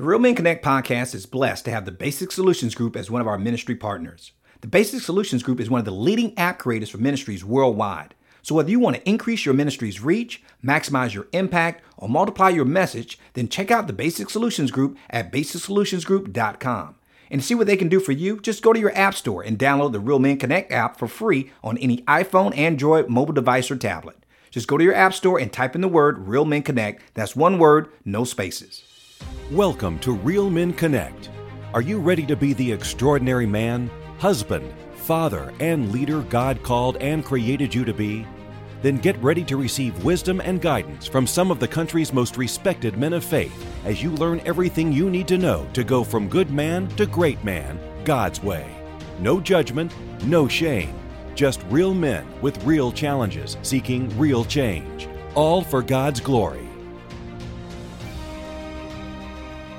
The 0.00 0.06
Real 0.06 0.18
Men 0.18 0.34
Connect 0.34 0.64
podcast 0.64 1.14
is 1.14 1.26
blessed 1.26 1.66
to 1.66 1.70
have 1.72 1.84
the 1.84 1.92
Basic 1.92 2.32
Solutions 2.32 2.74
Group 2.74 2.96
as 2.96 3.10
one 3.10 3.20
of 3.20 3.28
our 3.28 3.36
ministry 3.36 3.74
partners. 3.74 4.32
The 4.62 4.66
Basic 4.66 5.02
Solutions 5.02 5.42
Group 5.42 5.60
is 5.60 5.68
one 5.68 5.78
of 5.78 5.84
the 5.84 5.90
leading 5.90 6.32
app 6.38 6.58
creators 6.58 6.88
for 6.88 6.96
ministries 6.96 7.44
worldwide. 7.44 8.14
So 8.40 8.54
whether 8.54 8.70
you 8.70 8.80
want 8.80 8.96
to 8.96 9.06
increase 9.06 9.44
your 9.44 9.52
ministry's 9.52 10.00
reach, 10.00 10.42
maximize 10.64 11.12
your 11.12 11.28
impact, 11.34 11.84
or 11.98 12.08
multiply 12.08 12.48
your 12.48 12.64
message, 12.64 13.18
then 13.34 13.50
check 13.50 13.70
out 13.70 13.88
the 13.88 13.92
Basic 13.92 14.30
Solutions 14.30 14.70
Group 14.70 14.96
at 15.10 15.30
basicsolutionsgroup.com. 15.30 16.94
And 17.30 17.42
to 17.42 17.46
see 17.46 17.54
what 17.54 17.66
they 17.66 17.76
can 17.76 17.90
do 17.90 18.00
for 18.00 18.12
you, 18.12 18.40
just 18.40 18.62
go 18.62 18.72
to 18.72 18.80
your 18.80 18.96
app 18.96 19.14
store 19.14 19.42
and 19.42 19.58
download 19.58 19.92
the 19.92 20.00
Real 20.00 20.18
Men 20.18 20.38
Connect 20.38 20.72
app 20.72 20.98
for 20.98 21.08
free 21.08 21.52
on 21.62 21.76
any 21.76 21.98
iPhone, 22.04 22.56
Android, 22.56 23.10
mobile 23.10 23.34
device, 23.34 23.70
or 23.70 23.76
tablet. 23.76 24.16
Just 24.50 24.66
go 24.66 24.78
to 24.78 24.84
your 24.84 24.94
app 24.94 25.12
store 25.12 25.38
and 25.38 25.52
type 25.52 25.74
in 25.74 25.82
the 25.82 25.88
word 25.88 26.26
Real 26.26 26.46
Men 26.46 26.62
Connect. 26.62 27.02
That's 27.12 27.36
one 27.36 27.58
word, 27.58 27.92
no 28.06 28.24
spaces. 28.24 28.84
Welcome 29.50 29.98
to 29.98 30.12
Real 30.12 30.48
Men 30.48 30.72
Connect. 30.72 31.28
Are 31.74 31.82
you 31.82 31.98
ready 31.98 32.24
to 32.24 32.36
be 32.36 32.52
the 32.52 32.70
extraordinary 32.70 33.46
man, 33.46 33.90
husband, 34.20 34.72
father, 34.94 35.52
and 35.58 35.90
leader 35.90 36.22
God 36.22 36.62
called 36.62 36.98
and 36.98 37.24
created 37.24 37.74
you 37.74 37.84
to 37.84 37.92
be? 37.92 38.24
Then 38.80 38.98
get 38.98 39.20
ready 39.20 39.42
to 39.46 39.56
receive 39.56 40.04
wisdom 40.04 40.40
and 40.40 40.60
guidance 40.60 41.08
from 41.08 41.26
some 41.26 41.50
of 41.50 41.58
the 41.58 41.66
country's 41.66 42.12
most 42.12 42.36
respected 42.36 42.96
men 42.96 43.12
of 43.12 43.24
faith 43.24 43.66
as 43.84 44.00
you 44.00 44.12
learn 44.12 44.40
everything 44.44 44.92
you 44.92 45.10
need 45.10 45.26
to 45.26 45.36
know 45.36 45.66
to 45.72 45.82
go 45.82 46.04
from 46.04 46.28
good 46.28 46.52
man 46.52 46.86
to 46.90 47.04
great 47.04 47.42
man 47.42 47.76
God's 48.04 48.40
way. 48.40 48.72
No 49.18 49.40
judgment, 49.40 49.92
no 50.26 50.46
shame. 50.46 50.94
Just 51.34 51.64
real 51.70 51.92
men 51.92 52.24
with 52.40 52.62
real 52.62 52.92
challenges 52.92 53.56
seeking 53.62 54.16
real 54.16 54.44
change. 54.44 55.08
All 55.34 55.60
for 55.60 55.82
God's 55.82 56.20
glory. 56.20 56.69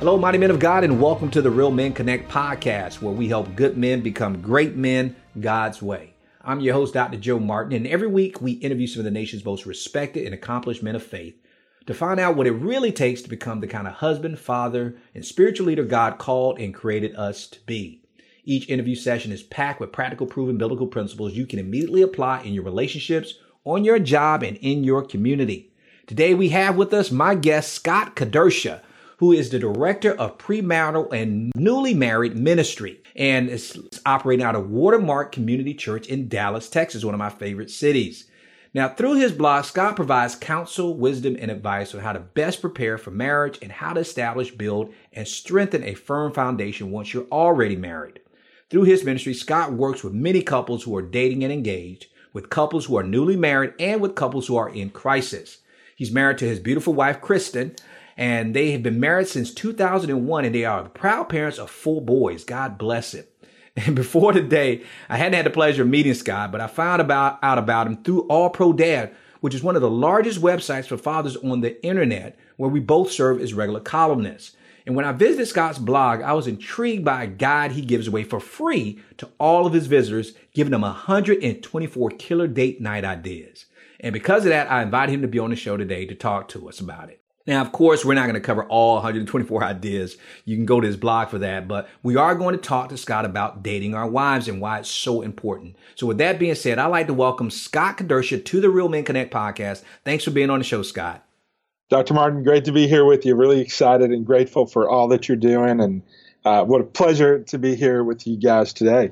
Hello, 0.01 0.17
mighty 0.17 0.39
men 0.39 0.49
of 0.49 0.57
God, 0.57 0.83
and 0.83 0.99
welcome 0.99 1.29
to 1.29 1.43
the 1.43 1.51
Real 1.51 1.69
Men 1.69 1.93
Connect 1.93 2.27
podcast, 2.27 3.03
where 3.03 3.13
we 3.13 3.27
help 3.27 3.55
good 3.55 3.77
men 3.77 4.01
become 4.01 4.41
great 4.41 4.75
men 4.75 5.15
God's 5.39 5.79
way. 5.79 6.15
I'm 6.41 6.59
your 6.59 6.73
host, 6.73 6.95
Dr. 6.95 7.19
Joe 7.19 7.37
Martin, 7.37 7.73
and 7.73 7.85
every 7.85 8.07
week 8.07 8.41
we 8.41 8.53
interview 8.53 8.87
some 8.87 9.01
of 9.01 9.03
the 9.03 9.11
nation's 9.11 9.45
most 9.45 9.67
respected 9.67 10.25
and 10.25 10.33
accomplished 10.33 10.81
men 10.81 10.95
of 10.95 11.03
faith 11.03 11.35
to 11.85 11.93
find 11.93 12.19
out 12.19 12.35
what 12.35 12.47
it 12.47 12.53
really 12.53 12.91
takes 12.91 13.21
to 13.21 13.29
become 13.29 13.59
the 13.59 13.67
kind 13.67 13.85
of 13.85 13.93
husband, 13.93 14.39
father, 14.39 14.95
and 15.13 15.23
spiritual 15.23 15.67
leader 15.67 15.83
God 15.83 16.17
called 16.17 16.59
and 16.59 16.73
created 16.73 17.15
us 17.15 17.45
to 17.49 17.59
be. 17.67 18.01
Each 18.43 18.67
interview 18.69 18.95
session 18.95 19.31
is 19.31 19.43
packed 19.43 19.79
with 19.79 19.91
practical, 19.91 20.25
proven 20.25 20.57
biblical 20.57 20.87
principles 20.87 21.33
you 21.33 21.45
can 21.45 21.59
immediately 21.59 22.01
apply 22.01 22.41
in 22.41 22.55
your 22.55 22.63
relationships, 22.63 23.35
on 23.65 23.85
your 23.85 23.99
job, 23.99 24.41
and 24.41 24.57
in 24.57 24.83
your 24.83 25.05
community. 25.05 25.71
Today 26.07 26.33
we 26.33 26.49
have 26.49 26.75
with 26.75 26.91
us 26.91 27.11
my 27.11 27.35
guest, 27.35 27.71
Scott 27.71 28.15
Kedersha 28.15 28.81
who 29.21 29.31
is 29.31 29.51
the 29.51 29.59
director 29.59 30.13
of 30.13 30.39
premarital 30.39 31.13
and 31.13 31.51
newly 31.55 31.93
married 31.93 32.35
ministry 32.35 32.99
and 33.15 33.49
is 33.49 33.79
operating 34.03 34.43
out 34.43 34.55
of 34.55 34.71
Watermark 34.71 35.31
Community 35.31 35.75
Church 35.75 36.07
in 36.07 36.27
Dallas, 36.27 36.67
Texas, 36.67 37.05
one 37.05 37.13
of 37.13 37.19
my 37.19 37.29
favorite 37.29 37.69
cities. 37.69 38.25
Now, 38.73 38.89
through 38.89 39.17
his 39.17 39.31
blog, 39.31 39.65
Scott 39.65 39.95
provides 39.95 40.33
counsel, 40.33 40.97
wisdom, 40.97 41.37
and 41.39 41.51
advice 41.51 41.93
on 41.93 42.01
how 42.01 42.13
to 42.13 42.19
best 42.19 42.61
prepare 42.61 42.97
for 42.97 43.11
marriage 43.11 43.59
and 43.61 43.71
how 43.71 43.93
to 43.93 43.99
establish, 43.99 44.49
build, 44.49 44.91
and 45.13 45.27
strengthen 45.27 45.83
a 45.83 45.93
firm 45.93 46.33
foundation 46.33 46.89
once 46.89 47.13
you're 47.13 47.27
already 47.31 47.75
married. 47.75 48.21
Through 48.71 48.85
his 48.85 49.03
ministry, 49.03 49.35
Scott 49.35 49.71
works 49.71 50.03
with 50.03 50.13
many 50.13 50.41
couples 50.41 50.81
who 50.81 50.95
are 50.95 51.03
dating 51.03 51.43
and 51.43 51.53
engaged, 51.53 52.07
with 52.33 52.49
couples 52.49 52.85
who 52.85 52.97
are 52.97 53.03
newly 53.03 53.35
married, 53.35 53.75
and 53.77 54.01
with 54.01 54.15
couples 54.15 54.47
who 54.47 54.55
are 54.55 54.69
in 54.69 54.89
crisis. 54.89 55.59
He's 55.95 56.11
married 56.11 56.39
to 56.39 56.45
his 56.45 56.59
beautiful 56.59 56.95
wife, 56.95 57.21
Kristen, 57.21 57.75
and 58.21 58.55
they 58.55 58.69
have 58.69 58.83
been 58.83 58.99
married 58.99 59.27
since 59.27 59.51
2001 59.51 60.45
and 60.45 60.53
they 60.53 60.63
are 60.63 60.87
proud 60.89 61.27
parents 61.27 61.57
of 61.57 61.71
four 61.71 62.03
boys. 62.03 62.43
God 62.43 62.77
bless 62.77 63.15
him. 63.15 63.25
And 63.75 63.95
before 63.95 64.33
today, 64.33 64.83
I 65.09 65.15
hadn't 65.15 65.33
had 65.33 65.45
the 65.45 65.49
pleasure 65.49 65.83
of 65.83 65.87
meeting 65.87 66.13
Scott, 66.13 66.51
but 66.51 66.59
I 66.59 66.67
found 66.67 67.01
about, 67.01 67.39
out 67.41 67.57
about 67.57 67.87
him 67.87 68.03
through 68.03 68.27
All 68.27 68.49
Pro 68.49 68.73
Dad, 68.73 69.15
which 69.39 69.55
is 69.55 69.63
one 69.63 69.77
of 69.77 69.81
the 69.81 69.89
largest 69.89 70.41
websites 70.41 70.87
for 70.87 70.97
fathers 70.97 71.37
on 71.37 71.61
the 71.61 71.83
internet, 71.83 72.37
where 72.57 72.69
we 72.69 72.81
both 72.81 73.11
serve 73.11 73.39
as 73.39 73.53
regular 73.53 73.79
columnists. 73.79 74.57
And 74.85 74.93
when 74.93 75.05
I 75.05 75.13
visited 75.13 75.47
Scott's 75.47 75.79
blog, 75.79 76.21
I 76.21 76.33
was 76.33 76.47
intrigued 76.47 77.05
by 77.05 77.23
a 77.23 77.27
guide 77.27 77.71
he 77.71 77.81
gives 77.81 78.07
away 78.07 78.25
for 78.25 78.41
free 78.41 78.99
to 79.17 79.29
all 79.39 79.65
of 79.65 79.73
his 79.73 79.87
visitors, 79.87 80.33
giving 80.53 80.71
them 80.71 80.81
124 80.81 82.09
killer 82.11 82.47
date 82.47 82.81
night 82.81 83.05
ideas. 83.05 83.65
And 84.01 84.11
because 84.11 84.43
of 84.43 84.49
that, 84.49 84.69
I 84.69 84.83
invited 84.83 85.13
him 85.13 85.21
to 85.21 85.29
be 85.29 85.39
on 85.39 85.49
the 85.49 85.55
show 85.55 85.77
today 85.77 86.05
to 86.05 86.13
talk 86.13 86.49
to 86.49 86.67
us 86.67 86.81
about 86.81 87.09
it. 87.09 87.20
Now, 87.47 87.61
of 87.61 87.71
course, 87.71 88.05
we're 88.05 88.13
not 88.13 88.23
going 88.23 88.35
to 88.35 88.39
cover 88.39 88.63
all 88.65 88.95
124 88.95 89.63
ideas. 89.63 90.17
You 90.45 90.55
can 90.55 90.65
go 90.65 90.79
to 90.79 90.85
his 90.85 90.97
blog 90.97 91.29
for 91.29 91.39
that, 91.39 91.67
but 91.67 91.89
we 92.03 92.15
are 92.15 92.35
going 92.35 92.55
to 92.55 92.61
talk 92.61 92.89
to 92.89 92.97
Scott 92.97 93.25
about 93.25 93.63
dating 93.63 93.95
our 93.95 94.07
wives 94.07 94.47
and 94.47 94.61
why 94.61 94.79
it's 94.79 94.91
so 94.91 95.21
important. 95.21 95.75
So 95.95 96.05
with 96.05 96.19
that 96.19 96.37
being 96.37 96.55
said, 96.55 96.77
I'd 96.77 96.87
like 96.87 97.07
to 97.07 97.13
welcome 97.13 97.49
Scott 97.49 97.97
Kedersha 97.97 98.43
to 98.45 98.61
the 98.61 98.69
Real 98.69 98.89
Men 98.89 99.03
Connect 99.03 99.33
podcast. 99.33 99.83
Thanks 100.05 100.23
for 100.23 100.31
being 100.31 100.49
on 100.49 100.59
the 100.59 100.65
show, 100.65 100.83
Scott. 100.83 101.25
Dr. 101.89 102.13
Martin, 102.13 102.43
great 102.43 102.65
to 102.65 102.71
be 102.71 102.87
here 102.87 103.05
with 103.05 103.25
you. 103.25 103.35
Really 103.35 103.59
excited 103.59 104.11
and 104.11 104.25
grateful 104.25 104.65
for 104.65 104.89
all 104.89 105.07
that 105.09 105.27
you're 105.27 105.35
doing. 105.35 105.81
And 105.81 106.03
uh, 106.45 106.63
what 106.63 106.81
a 106.81 106.85
pleasure 106.85 107.39
to 107.39 107.57
be 107.57 107.75
here 107.75 108.03
with 108.03 108.25
you 108.27 108.37
guys 108.37 108.71
today. 108.71 109.11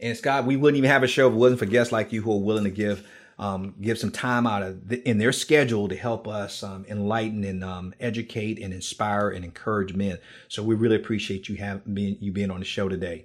And 0.00 0.16
Scott, 0.16 0.46
we 0.46 0.56
wouldn't 0.56 0.78
even 0.78 0.90
have 0.90 1.02
a 1.02 1.08
show 1.08 1.28
if 1.28 1.34
it 1.34 1.36
wasn't 1.36 1.58
for 1.58 1.66
guests 1.66 1.92
like 1.92 2.12
you 2.12 2.22
who 2.22 2.32
are 2.32 2.40
willing 2.40 2.64
to 2.64 2.70
give 2.70 3.06
um, 3.40 3.74
give 3.80 3.98
some 3.98 4.10
time 4.10 4.46
out 4.46 4.62
of 4.62 4.86
the, 4.88 5.08
in 5.08 5.16
their 5.16 5.32
schedule 5.32 5.88
to 5.88 5.96
help 5.96 6.28
us 6.28 6.62
um, 6.62 6.84
enlighten 6.88 7.42
and 7.42 7.64
um, 7.64 7.94
educate 7.98 8.60
and 8.60 8.74
inspire 8.74 9.30
and 9.30 9.46
encourage 9.46 9.94
men. 9.94 10.18
So 10.48 10.62
we 10.62 10.74
really 10.74 10.96
appreciate 10.96 11.48
you 11.48 11.56
having 11.56 11.94
being, 11.94 12.18
you 12.20 12.32
being 12.32 12.50
on 12.50 12.58
the 12.58 12.66
show 12.66 12.88
today. 12.88 13.24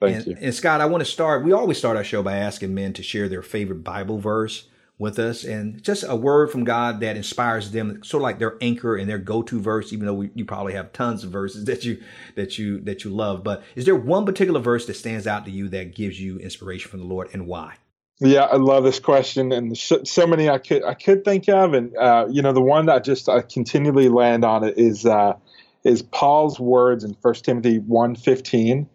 Thank 0.00 0.16
and, 0.16 0.26
you. 0.26 0.36
And 0.38 0.54
Scott, 0.54 0.82
I 0.82 0.86
want 0.86 1.00
to 1.00 1.10
start. 1.10 1.44
We 1.44 1.52
always 1.52 1.78
start 1.78 1.96
our 1.96 2.04
show 2.04 2.22
by 2.22 2.36
asking 2.36 2.74
men 2.74 2.92
to 2.92 3.02
share 3.02 3.26
their 3.26 3.42
favorite 3.42 3.82
Bible 3.82 4.18
verse 4.18 4.68
with 4.98 5.18
us 5.18 5.44
and 5.44 5.82
just 5.82 6.04
a 6.06 6.14
word 6.14 6.52
from 6.52 6.64
God 6.64 7.00
that 7.00 7.16
inspires 7.16 7.70
them, 7.70 8.04
sort 8.04 8.20
of 8.20 8.24
like 8.24 8.38
their 8.38 8.58
anchor 8.60 8.96
and 8.96 9.08
their 9.08 9.18
go-to 9.18 9.60
verse. 9.60 9.94
Even 9.94 10.04
though 10.04 10.14
we, 10.14 10.30
you 10.34 10.44
probably 10.44 10.74
have 10.74 10.92
tons 10.92 11.24
of 11.24 11.30
verses 11.30 11.64
that 11.64 11.86
you 11.86 12.02
that 12.34 12.58
you 12.58 12.80
that 12.80 13.02
you 13.02 13.10
love, 13.10 13.42
but 13.42 13.62
is 13.76 13.86
there 13.86 13.96
one 13.96 14.26
particular 14.26 14.60
verse 14.60 14.84
that 14.86 14.94
stands 14.94 15.26
out 15.26 15.46
to 15.46 15.50
you 15.50 15.70
that 15.70 15.94
gives 15.94 16.20
you 16.20 16.38
inspiration 16.38 16.90
from 16.90 17.00
the 17.00 17.06
Lord 17.06 17.30
and 17.32 17.46
why? 17.46 17.76
Yeah, 18.20 18.44
I 18.44 18.56
love 18.56 18.84
this 18.84 19.00
question, 19.00 19.52
and 19.52 19.76
so 19.76 20.26
many 20.26 20.48
I 20.48 20.58
could 20.58 20.84
I 20.84 20.94
could 20.94 21.24
think 21.24 21.48
of, 21.48 21.74
and 21.74 21.96
uh, 21.96 22.26
you 22.30 22.42
know 22.42 22.52
the 22.52 22.62
one 22.62 22.86
that 22.86 22.96
I 22.96 22.98
just 23.00 23.28
I 23.28 23.42
continually 23.42 24.08
land 24.08 24.44
on 24.44 24.62
it 24.62 24.78
is 24.78 25.04
uh, 25.04 25.34
is 25.82 26.00
Paul's 26.00 26.58
words 26.60 27.02
in 27.04 27.16
1 27.20 27.34
Timothy 27.34 27.80
1.15. 27.80 28.86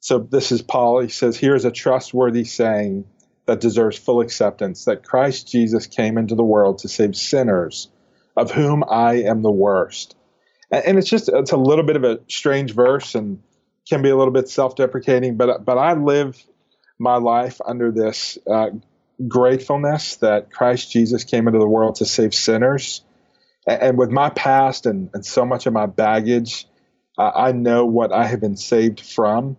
So 0.00 0.18
this 0.18 0.52
is 0.52 0.60
Paul. 0.62 1.00
He 1.00 1.08
says, 1.08 1.36
"Here 1.36 1.54
is 1.54 1.64
a 1.64 1.70
trustworthy 1.70 2.44
saying 2.44 3.06
that 3.46 3.60
deserves 3.60 3.96
full 3.98 4.20
acceptance: 4.20 4.84
that 4.84 5.02
Christ 5.02 5.50
Jesus 5.50 5.86
came 5.86 6.18
into 6.18 6.34
the 6.34 6.44
world 6.44 6.78
to 6.80 6.88
save 6.88 7.16
sinners, 7.16 7.88
of 8.36 8.50
whom 8.50 8.84
I 8.88 9.22
am 9.22 9.40
the 9.40 9.50
worst." 9.50 10.14
And, 10.70 10.84
and 10.84 10.98
it's 10.98 11.08
just 11.08 11.30
it's 11.30 11.52
a 11.52 11.56
little 11.56 11.84
bit 11.84 11.96
of 11.96 12.04
a 12.04 12.20
strange 12.28 12.74
verse 12.74 13.14
and 13.14 13.42
can 13.88 14.02
be 14.02 14.10
a 14.10 14.16
little 14.16 14.34
bit 14.34 14.50
self-deprecating, 14.50 15.38
but 15.38 15.64
but 15.64 15.78
I 15.78 15.94
live 15.94 16.36
my 16.98 17.16
life 17.16 17.60
under 17.64 17.92
this 17.92 18.38
uh, 18.50 18.70
gratefulness 19.26 20.16
that 20.16 20.50
Christ 20.50 20.90
Jesus 20.90 21.24
came 21.24 21.46
into 21.46 21.58
the 21.58 21.68
world 21.68 21.96
to 21.96 22.06
save 22.06 22.34
sinners. 22.34 23.02
And, 23.66 23.82
and 23.82 23.98
with 23.98 24.10
my 24.10 24.30
past 24.30 24.86
and, 24.86 25.10
and 25.14 25.24
so 25.24 25.44
much 25.44 25.66
of 25.66 25.72
my 25.72 25.86
baggage, 25.86 26.66
uh, 27.16 27.30
I 27.34 27.52
know 27.52 27.86
what 27.86 28.12
I 28.12 28.26
have 28.26 28.40
been 28.40 28.56
saved 28.56 29.00
from. 29.00 29.56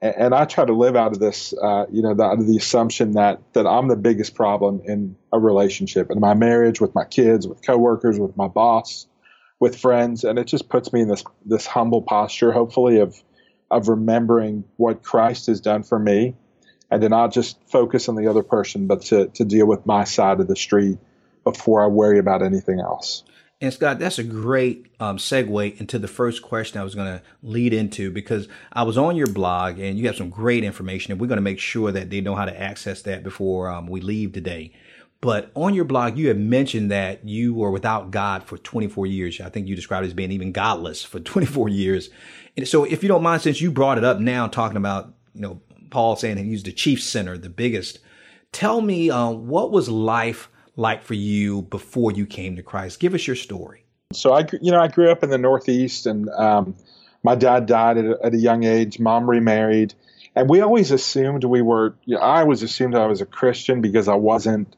And, 0.00 0.14
and 0.16 0.34
I 0.34 0.44
try 0.44 0.64
to 0.64 0.72
live 0.72 0.96
out 0.96 1.12
of 1.12 1.18
this, 1.18 1.52
uh, 1.52 1.86
you 1.90 2.02
know, 2.02 2.14
the, 2.14 2.24
out 2.24 2.38
of 2.38 2.46
the 2.46 2.56
assumption 2.56 3.12
that, 3.12 3.40
that 3.54 3.66
I'm 3.66 3.88
the 3.88 3.96
biggest 3.96 4.34
problem 4.34 4.82
in 4.84 5.16
a 5.32 5.38
relationship, 5.38 6.10
in 6.10 6.20
my 6.20 6.34
marriage, 6.34 6.80
with 6.80 6.94
my 6.94 7.04
kids, 7.04 7.46
with 7.46 7.64
coworkers, 7.64 8.18
with 8.18 8.36
my 8.36 8.48
boss, 8.48 9.06
with 9.60 9.78
friends. 9.78 10.24
And 10.24 10.38
it 10.38 10.46
just 10.46 10.68
puts 10.68 10.92
me 10.92 11.02
in 11.02 11.08
this, 11.08 11.24
this 11.44 11.66
humble 11.66 12.02
posture, 12.02 12.52
hopefully, 12.52 13.00
of, 13.00 13.14
of 13.70 13.88
remembering 13.88 14.64
what 14.76 15.02
Christ 15.02 15.46
has 15.46 15.60
done 15.60 15.82
for 15.82 15.98
me 15.98 16.36
and 16.90 17.02
to 17.02 17.08
not 17.08 17.32
just 17.32 17.58
focus 17.66 18.08
on 18.08 18.16
the 18.16 18.28
other 18.28 18.42
person, 18.42 18.86
but 18.86 19.02
to, 19.02 19.28
to 19.28 19.44
deal 19.44 19.66
with 19.66 19.86
my 19.86 20.04
side 20.04 20.40
of 20.40 20.48
the 20.48 20.56
street 20.56 20.98
before 21.42 21.82
I 21.82 21.86
worry 21.86 22.18
about 22.18 22.42
anything 22.42 22.80
else. 22.80 23.24
And 23.60 23.72
Scott, 23.72 23.98
that's 23.98 24.18
a 24.18 24.24
great 24.24 24.86
um, 25.00 25.16
segue 25.16 25.80
into 25.80 25.98
the 25.98 26.08
first 26.08 26.42
question 26.42 26.80
I 26.80 26.84
was 26.84 26.94
going 26.94 27.06
to 27.06 27.22
lead 27.42 27.72
into 27.72 28.10
because 28.10 28.48
I 28.72 28.82
was 28.82 28.98
on 28.98 29.16
your 29.16 29.28
blog 29.28 29.78
and 29.78 29.98
you 29.98 30.06
have 30.06 30.16
some 30.16 30.28
great 30.28 30.64
information, 30.64 31.12
and 31.12 31.20
we're 31.20 31.28
going 31.28 31.38
to 31.38 31.42
make 31.42 31.60
sure 31.60 31.92
that 31.92 32.10
they 32.10 32.20
know 32.20 32.34
how 32.34 32.44
to 32.44 32.60
access 32.60 33.02
that 33.02 33.22
before 33.22 33.70
um, 33.70 33.86
we 33.86 34.00
leave 34.00 34.32
today. 34.32 34.72
But 35.20 35.50
on 35.54 35.72
your 35.72 35.86
blog, 35.86 36.18
you 36.18 36.28
have 36.28 36.36
mentioned 36.36 36.90
that 36.90 37.26
you 37.26 37.54
were 37.54 37.70
without 37.70 38.10
God 38.10 38.44
for 38.44 38.58
24 38.58 39.06
years. 39.06 39.40
I 39.40 39.48
think 39.48 39.66
you 39.66 39.74
described 39.74 40.04
it 40.04 40.08
as 40.08 40.14
being 40.14 40.32
even 40.32 40.52
godless 40.52 41.02
for 41.02 41.18
24 41.20 41.70
years. 41.70 42.10
And 42.58 42.68
so, 42.68 42.84
if 42.84 43.02
you 43.02 43.08
don't 43.08 43.22
mind, 43.22 43.40
since 43.40 43.60
you 43.60 43.70
brought 43.70 43.96
it 43.96 44.04
up 44.04 44.18
now, 44.20 44.46
talking 44.48 44.76
about 44.76 45.14
you 45.34 45.40
know 45.40 45.60
Paul 45.94 46.16
saying 46.16 46.38
he 46.38 46.42
used 46.42 46.66
the 46.66 46.72
chief 46.72 47.00
sinner, 47.00 47.38
the 47.38 47.48
biggest. 47.48 48.00
Tell 48.50 48.80
me, 48.80 49.10
uh, 49.10 49.30
what 49.30 49.70
was 49.70 49.88
life 49.88 50.50
like 50.74 51.04
for 51.04 51.14
you 51.14 51.62
before 51.62 52.10
you 52.10 52.26
came 52.26 52.56
to 52.56 52.64
Christ? 52.64 52.98
Give 52.98 53.14
us 53.14 53.24
your 53.28 53.36
story. 53.36 53.84
So 54.12 54.32
I, 54.32 54.44
you 54.60 54.72
know, 54.72 54.80
I 54.80 54.88
grew 54.88 55.12
up 55.12 55.22
in 55.22 55.30
the 55.30 55.38
Northeast, 55.38 56.06
and 56.06 56.28
um, 56.30 56.74
my 57.22 57.36
dad 57.36 57.66
died 57.66 57.98
at 57.98 58.06
a, 58.06 58.18
at 58.24 58.34
a 58.34 58.36
young 58.36 58.64
age. 58.64 58.98
Mom 58.98 59.30
remarried, 59.30 59.94
and 60.34 60.50
we 60.50 60.62
always 60.62 60.90
assumed 60.90 61.44
we 61.44 61.62
were. 61.62 61.94
You 62.06 62.16
know, 62.16 62.22
I 62.22 62.40
always 62.40 62.64
assumed 62.64 62.96
I 62.96 63.06
was 63.06 63.20
a 63.20 63.26
Christian 63.26 63.80
because 63.80 64.08
I 64.08 64.16
wasn't 64.16 64.74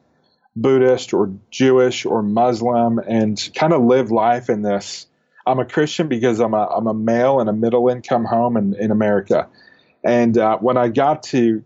Buddhist 0.54 1.14
or 1.14 1.32
Jewish 1.50 2.04
or 2.04 2.22
Muslim, 2.22 2.98
and 2.98 3.42
kind 3.54 3.72
of 3.72 3.82
lived 3.82 4.10
life 4.10 4.50
in 4.50 4.60
this. 4.60 5.06
I'm 5.46 5.60
a 5.60 5.64
Christian 5.64 6.08
because 6.08 6.40
I'm 6.40 6.52
a 6.52 6.66
I'm 6.66 6.86
a 6.86 6.94
male 6.94 7.40
in 7.40 7.48
a 7.48 7.54
middle 7.54 7.88
income 7.88 8.26
home 8.26 8.58
in, 8.58 8.74
in 8.74 8.90
America, 8.90 9.48
and 10.06 10.38
uh, 10.38 10.56
when 10.58 10.76
I 10.76 10.86
got 10.86 11.24
to 11.24 11.64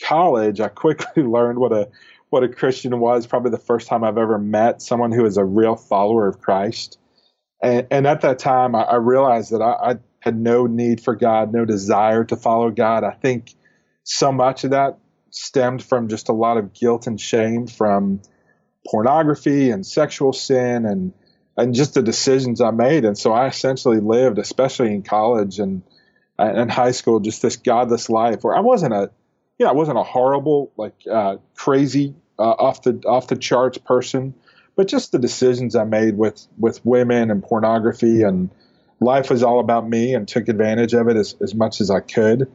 college, 0.00 0.60
I 0.60 0.68
quickly 0.68 1.22
learned 1.24 1.58
what 1.58 1.72
a 1.72 1.88
what 2.30 2.44
a 2.44 2.48
Christian 2.48 2.98
was. 3.00 3.26
Probably 3.26 3.50
the 3.50 3.58
first 3.58 3.88
time 3.88 4.04
I've 4.04 4.16
ever 4.16 4.38
met 4.38 4.80
someone 4.80 5.10
who 5.10 5.26
is 5.26 5.36
a 5.36 5.44
real 5.44 5.74
follower 5.74 6.28
of 6.28 6.40
Christ. 6.40 6.98
And, 7.60 7.88
and 7.90 8.06
at 8.06 8.20
that 8.20 8.38
time, 8.38 8.76
I, 8.76 8.82
I 8.82 8.94
realized 8.96 9.50
that 9.50 9.60
I, 9.60 9.90
I, 9.90 9.94
had 10.20 10.38
no 10.38 10.66
need 10.66 11.00
for 11.00 11.16
God, 11.16 11.50
no 11.50 11.64
desire 11.64 12.24
to 12.24 12.36
follow 12.36 12.70
God. 12.70 13.04
I 13.04 13.12
think 13.12 13.54
so 14.04 14.30
much 14.30 14.64
of 14.64 14.70
that 14.72 14.98
stemmed 15.30 15.82
from 15.82 16.08
just 16.08 16.28
a 16.28 16.34
lot 16.34 16.58
of 16.58 16.74
guilt 16.74 17.06
and 17.06 17.18
shame 17.18 17.66
from 17.66 18.20
pornography 18.86 19.70
and 19.70 19.84
sexual 19.84 20.34
sin 20.34 20.84
and 20.84 21.14
and 21.56 21.74
just 21.74 21.94
the 21.94 22.02
decisions 22.02 22.60
I 22.60 22.70
made. 22.70 23.04
And 23.04 23.18
so 23.18 23.32
I 23.32 23.46
essentially 23.48 23.98
lived, 23.98 24.38
especially 24.38 24.92
in 24.92 25.02
college 25.02 25.58
and 25.58 25.82
and 26.48 26.70
high 26.70 26.92
school, 26.92 27.20
just 27.20 27.42
this 27.42 27.56
godless 27.56 28.08
life 28.08 28.42
where 28.42 28.56
I 28.56 28.60
wasn't 28.60 28.94
a 28.94 29.10
yeah, 29.60 29.68
I 29.68 29.72
wasn't 29.72 29.98
a 29.98 30.02
horrible, 30.02 30.72
like 30.78 30.94
uh, 31.10 31.36
crazy, 31.54 32.14
uh, 32.38 32.42
off 32.42 32.82
the 32.82 33.02
off 33.06 33.26
the 33.26 33.36
charts 33.36 33.76
person, 33.76 34.34
but 34.74 34.88
just 34.88 35.12
the 35.12 35.18
decisions 35.18 35.76
I 35.76 35.84
made 35.84 36.16
with 36.16 36.46
with 36.58 36.84
women 36.84 37.30
and 37.30 37.42
pornography 37.42 38.22
and 38.22 38.48
life 39.00 39.30
was 39.30 39.42
all 39.42 39.60
about 39.60 39.86
me 39.86 40.14
and 40.14 40.26
took 40.26 40.48
advantage 40.48 40.94
of 40.94 41.08
it 41.08 41.16
as, 41.16 41.36
as 41.42 41.54
much 41.54 41.80
as 41.82 41.90
I 41.90 42.00
could. 42.00 42.50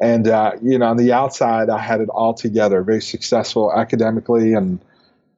And 0.00 0.28
uh, 0.28 0.52
you 0.62 0.78
know, 0.78 0.86
on 0.86 0.96
the 0.96 1.12
outside, 1.12 1.68
I 1.68 1.78
had 1.78 2.00
it 2.00 2.08
all 2.08 2.32
together, 2.32 2.82
very 2.84 3.02
successful 3.02 3.72
academically 3.72 4.54
and 4.54 4.80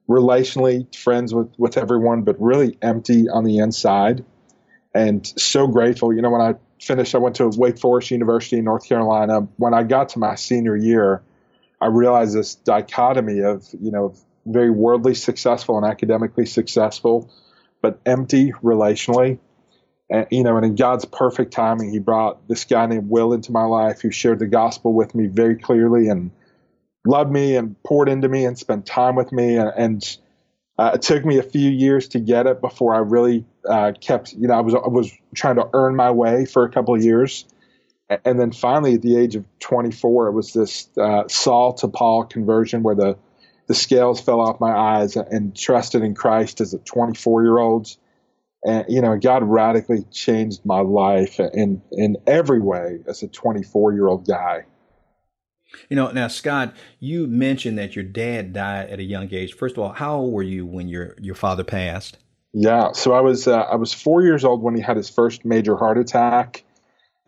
relationally, 0.07 0.95
friends 0.95 1.33
with 1.33 1.51
with 1.57 1.75
everyone, 1.75 2.21
but 2.21 2.39
really 2.39 2.77
empty 2.83 3.27
on 3.29 3.43
the 3.43 3.57
inside. 3.57 4.23
And 4.93 5.25
so 5.37 5.65
grateful. 5.65 6.13
You 6.13 6.21
know, 6.21 6.29
when 6.29 6.41
I 6.41 6.53
finished, 6.83 7.15
I 7.15 7.17
went 7.17 7.35
to 7.37 7.49
Wake 7.49 7.79
Forest 7.79 8.11
University 8.11 8.57
in 8.57 8.65
North 8.65 8.87
Carolina. 8.87 9.47
When 9.57 9.73
I 9.73 9.83
got 9.83 10.09
to 10.09 10.19
my 10.19 10.35
senior 10.35 10.75
year, 10.75 11.21
I 11.81 11.87
realized 11.87 12.35
this 12.35 12.55
dichotomy 12.55 13.39
of, 13.41 13.67
you 13.79 13.91
know, 13.91 14.13
very 14.45 14.69
worldly 14.69 15.15
successful 15.15 15.77
and 15.77 15.85
academically 15.85 16.45
successful, 16.45 17.31
but 17.81 17.99
empty 18.05 18.51
relationally. 18.63 19.39
And, 20.09 20.27
you 20.31 20.43
know, 20.43 20.57
and 20.57 20.65
in 20.65 20.75
God's 20.75 21.05
perfect 21.05 21.53
timing, 21.53 21.91
He 21.91 21.99
brought 21.99 22.47
this 22.47 22.65
guy 22.65 22.85
named 22.85 23.09
Will 23.09 23.33
into 23.33 23.51
my 23.51 23.63
life 23.63 24.01
who 24.01 24.11
shared 24.11 24.39
the 24.39 24.47
gospel 24.47 24.93
with 24.93 25.15
me 25.15 25.27
very 25.27 25.55
clearly 25.55 26.09
and 26.09 26.31
loved 27.05 27.31
me 27.31 27.55
and 27.55 27.81
poured 27.83 28.09
into 28.09 28.29
me 28.29 28.45
and 28.45 28.57
spent 28.57 28.85
time 28.85 29.15
with 29.15 29.31
me. 29.31 29.57
And, 29.57 29.71
and 29.75 30.17
uh, 30.77 30.91
it 30.95 31.01
took 31.03 31.23
me 31.23 31.37
a 31.37 31.43
few 31.43 31.69
years 31.69 32.09
to 32.09 32.19
get 32.19 32.47
it 32.47 32.59
before 32.59 32.95
I 32.95 32.99
really 32.99 33.45
uh, 33.67 33.91
kept, 33.99 34.33
you 34.33 34.47
know, 34.47 34.55
I 34.55 34.61
was 34.61 34.73
I 34.73 34.87
was 34.87 35.11
trying 35.35 35.55
to 35.55 35.69
earn 35.73 35.95
my 35.95 36.11
way 36.11 36.45
for 36.45 36.63
a 36.63 36.71
couple 36.71 36.95
of 36.95 37.03
years, 37.03 37.45
and 38.25 38.39
then 38.39 38.51
finally 38.51 38.95
at 38.95 39.01
the 39.01 39.17
age 39.17 39.35
of 39.35 39.45
24, 39.59 40.27
it 40.27 40.31
was 40.31 40.53
this 40.53 40.89
uh, 40.97 41.27
Saul 41.27 41.73
to 41.75 41.87
Paul 41.87 42.25
conversion 42.25 42.83
where 42.83 42.95
the 42.95 43.17
the 43.67 43.75
scales 43.75 44.19
fell 44.19 44.41
off 44.41 44.59
my 44.59 44.71
eyes 44.71 45.15
and 45.15 45.55
trusted 45.55 46.03
in 46.03 46.15
Christ 46.15 46.59
as 46.59 46.73
a 46.73 46.79
24 46.79 47.43
year 47.43 47.57
old, 47.57 47.95
and 48.65 48.85
you 48.89 49.01
know, 49.01 49.17
God 49.17 49.43
radically 49.43 50.03
changed 50.11 50.65
my 50.65 50.79
life 50.79 51.39
in 51.39 51.83
in 51.91 52.17
every 52.25 52.59
way 52.59 52.99
as 53.07 53.21
a 53.21 53.27
24 53.27 53.93
year 53.93 54.07
old 54.07 54.25
guy. 54.27 54.65
You 55.89 55.95
know, 55.95 56.11
now 56.11 56.27
Scott, 56.27 56.75
you 56.99 57.27
mentioned 57.27 57.77
that 57.77 57.95
your 57.95 58.05
dad 58.05 58.53
died 58.53 58.89
at 58.89 58.99
a 58.99 59.03
young 59.03 59.33
age. 59.33 59.53
First 59.53 59.77
of 59.77 59.83
all, 59.83 59.93
how 59.93 60.17
old 60.17 60.33
were 60.33 60.43
you 60.43 60.65
when 60.65 60.87
your 60.87 61.15
your 61.19 61.35
father 61.35 61.63
passed? 61.63 62.17
Yeah, 62.53 62.91
so 62.91 63.13
I 63.13 63.21
was 63.21 63.47
uh, 63.47 63.61
I 63.61 63.75
was 63.75 63.93
four 63.93 64.21
years 64.21 64.45
old 64.45 64.61
when 64.61 64.75
he 64.75 64.81
had 64.81 64.95
his 64.95 65.09
first 65.09 65.43
major 65.43 65.75
heart 65.75 65.97
attack, 65.97 66.63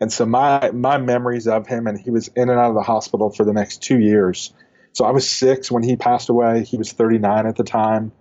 and 0.00 0.12
so 0.12 0.24
my 0.24 0.70
my 0.70 0.98
memories 0.98 1.48
of 1.48 1.66
him, 1.66 1.88
and 1.88 1.98
he 1.98 2.10
was 2.10 2.28
in 2.28 2.48
and 2.48 2.58
out 2.58 2.70
of 2.70 2.76
the 2.76 2.82
hospital 2.82 3.30
for 3.30 3.44
the 3.44 3.52
next 3.52 3.82
two 3.82 3.98
years. 3.98 4.52
So 4.92 5.04
I 5.04 5.10
was 5.10 5.28
six 5.28 5.70
when 5.70 5.82
he 5.82 5.96
passed 5.96 6.28
away. 6.28 6.64
He 6.64 6.78
was 6.78 6.92
39 6.92 7.46
at 7.46 7.56
the 7.56 7.64
time, 7.64 8.12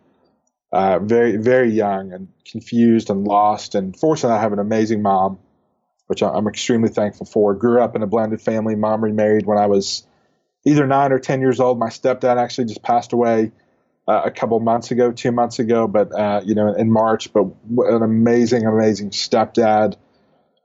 uh, 0.71 0.99
very 0.99 1.37
very 1.37 1.69
young 1.69 2.11
and 2.11 2.29
confused 2.43 3.11
and 3.11 3.23
lost. 3.23 3.75
And 3.75 3.95
fortunately, 3.95 4.37
I 4.37 4.41
have 4.41 4.53
an 4.53 4.59
amazing 4.59 5.03
mom, 5.03 5.37
which 6.07 6.23
I'm 6.23 6.47
extremely 6.47 6.89
thankful 6.89 7.27
for. 7.27 7.53
Grew 7.53 7.81
up 7.81 7.95
in 7.95 8.01
a 8.01 8.07
blended 8.07 8.41
family. 8.41 8.75
Mom 8.75 9.03
remarried 9.03 9.45
when 9.45 9.59
I 9.59 9.67
was 9.67 10.07
either 10.65 10.85
nine 10.85 11.11
or 11.11 11.19
10 11.19 11.41
years 11.41 11.59
old. 11.59 11.79
My 11.79 11.89
stepdad 11.89 12.37
actually 12.37 12.65
just 12.65 12.83
passed 12.83 13.13
away 13.13 13.51
uh, 14.07 14.23
a 14.25 14.31
couple 14.31 14.59
months 14.59 14.91
ago, 14.91 15.11
two 15.11 15.31
months 15.31 15.59
ago, 15.59 15.87
but, 15.87 16.11
uh, 16.11 16.41
you 16.43 16.55
know, 16.55 16.73
in 16.73 16.91
March, 16.91 17.31
but 17.31 17.45
an 17.77 18.03
amazing, 18.03 18.65
amazing 18.65 19.11
stepdad. 19.11 19.95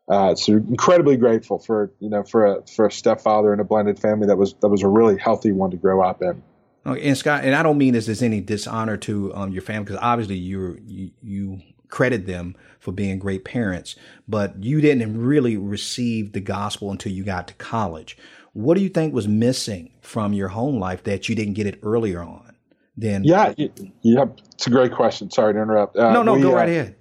Uh, 0.09 0.35
so 0.35 0.55
incredibly 0.55 1.17
grateful 1.17 1.59
for, 1.59 1.93
you 2.01 2.11
know, 2.11 2.25
for 2.25 2.47
a, 2.47 2.67
for 2.67 2.87
a 2.87 2.91
stepfather 2.91 3.53
and 3.53 3.61
a 3.61 3.65
blended 3.65 3.99
family 3.99 4.27
that 4.27 4.37
was, 4.37 4.55
that 4.55 4.69
was 4.69 4.83
a 4.83 4.89
really 4.89 5.17
healthy 5.17 5.53
one 5.53 5.71
to 5.71 5.77
grow 5.77 6.03
up 6.03 6.21
in. 6.21 6.43
Okay, 6.87 7.09
and 7.09 7.17
Scott, 7.17 7.45
and 7.45 7.55
I 7.55 7.63
don't 7.63 7.79
mean 7.79 7.93
this 7.93 8.09
as 8.09 8.23
any 8.23 8.41
dishonor 8.41 8.97
to 8.99 9.35
um, 9.35 9.53
your 9.53 9.63
family 9.63 9.85
because 9.85 9.99
obviously 10.01 10.37
you 10.37 10.79
you 11.23 11.61
credit 11.91 12.27
them 12.27 12.57
for 12.79 12.93
being 12.93 13.19
great 13.19 13.45
parents, 13.45 13.97
but 14.27 14.63
you 14.63 14.81
didn't 14.81 15.21
really 15.21 15.57
receive 15.57 16.33
the 16.33 16.41
gospel 16.41 16.91
until 16.91 17.13
you 17.13 17.25
got 17.25 17.49
to 17.49 17.55
college. 17.55 18.17
What 18.53 18.77
do 18.77 18.83
you 18.83 18.89
think 18.89 19.15
was 19.15 19.29
missing 19.29 19.93
from 20.01 20.33
your 20.33 20.49
home 20.49 20.79
life 20.79 21.05
that 21.05 21.29
you 21.29 21.35
didn't 21.35 21.55
get 21.55 21.67
it 21.67 21.79
earlier 21.83 22.23
on? 22.23 22.57
Then 22.97 23.25
yeah, 23.25 23.55
yeah, 24.03 24.25
it's 24.53 24.67
a 24.67 24.71
great 24.71 24.93
question. 24.93 25.31
Sorry 25.31 25.55
to 25.55 25.63
interrupt. 25.63 25.97
Uh, 25.97 26.13
no, 26.13 26.23
no, 26.23 26.35
we, 26.35 26.43
go 26.43 26.53
right 26.53 26.69
uh, 26.69 26.73
ahead. 26.73 26.97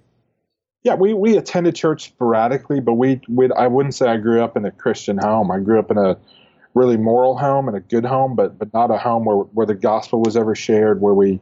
Yeah, 0.82 0.94
we, 0.94 1.12
we 1.12 1.36
attended 1.36 1.74
church 1.74 2.04
sporadically, 2.04 2.80
but 2.80 2.94
we 2.94 3.20
we 3.28 3.50
I 3.52 3.66
wouldn't 3.66 3.94
say 3.94 4.08
I 4.08 4.16
grew 4.16 4.42
up 4.42 4.56
in 4.56 4.64
a 4.64 4.70
Christian 4.70 5.18
home. 5.18 5.50
I 5.50 5.58
grew 5.58 5.78
up 5.78 5.90
in 5.90 5.98
a 5.98 6.16
really 6.74 6.96
moral 6.96 7.36
home 7.36 7.68
and 7.68 7.76
a 7.76 7.80
good 7.80 8.04
home, 8.04 8.34
but 8.34 8.58
but 8.58 8.72
not 8.72 8.90
a 8.90 8.96
home 8.96 9.24
where 9.24 9.36
where 9.36 9.66
the 9.66 9.74
gospel 9.74 10.22
was 10.22 10.36
ever 10.36 10.54
shared, 10.54 11.00
where 11.00 11.14
we 11.14 11.40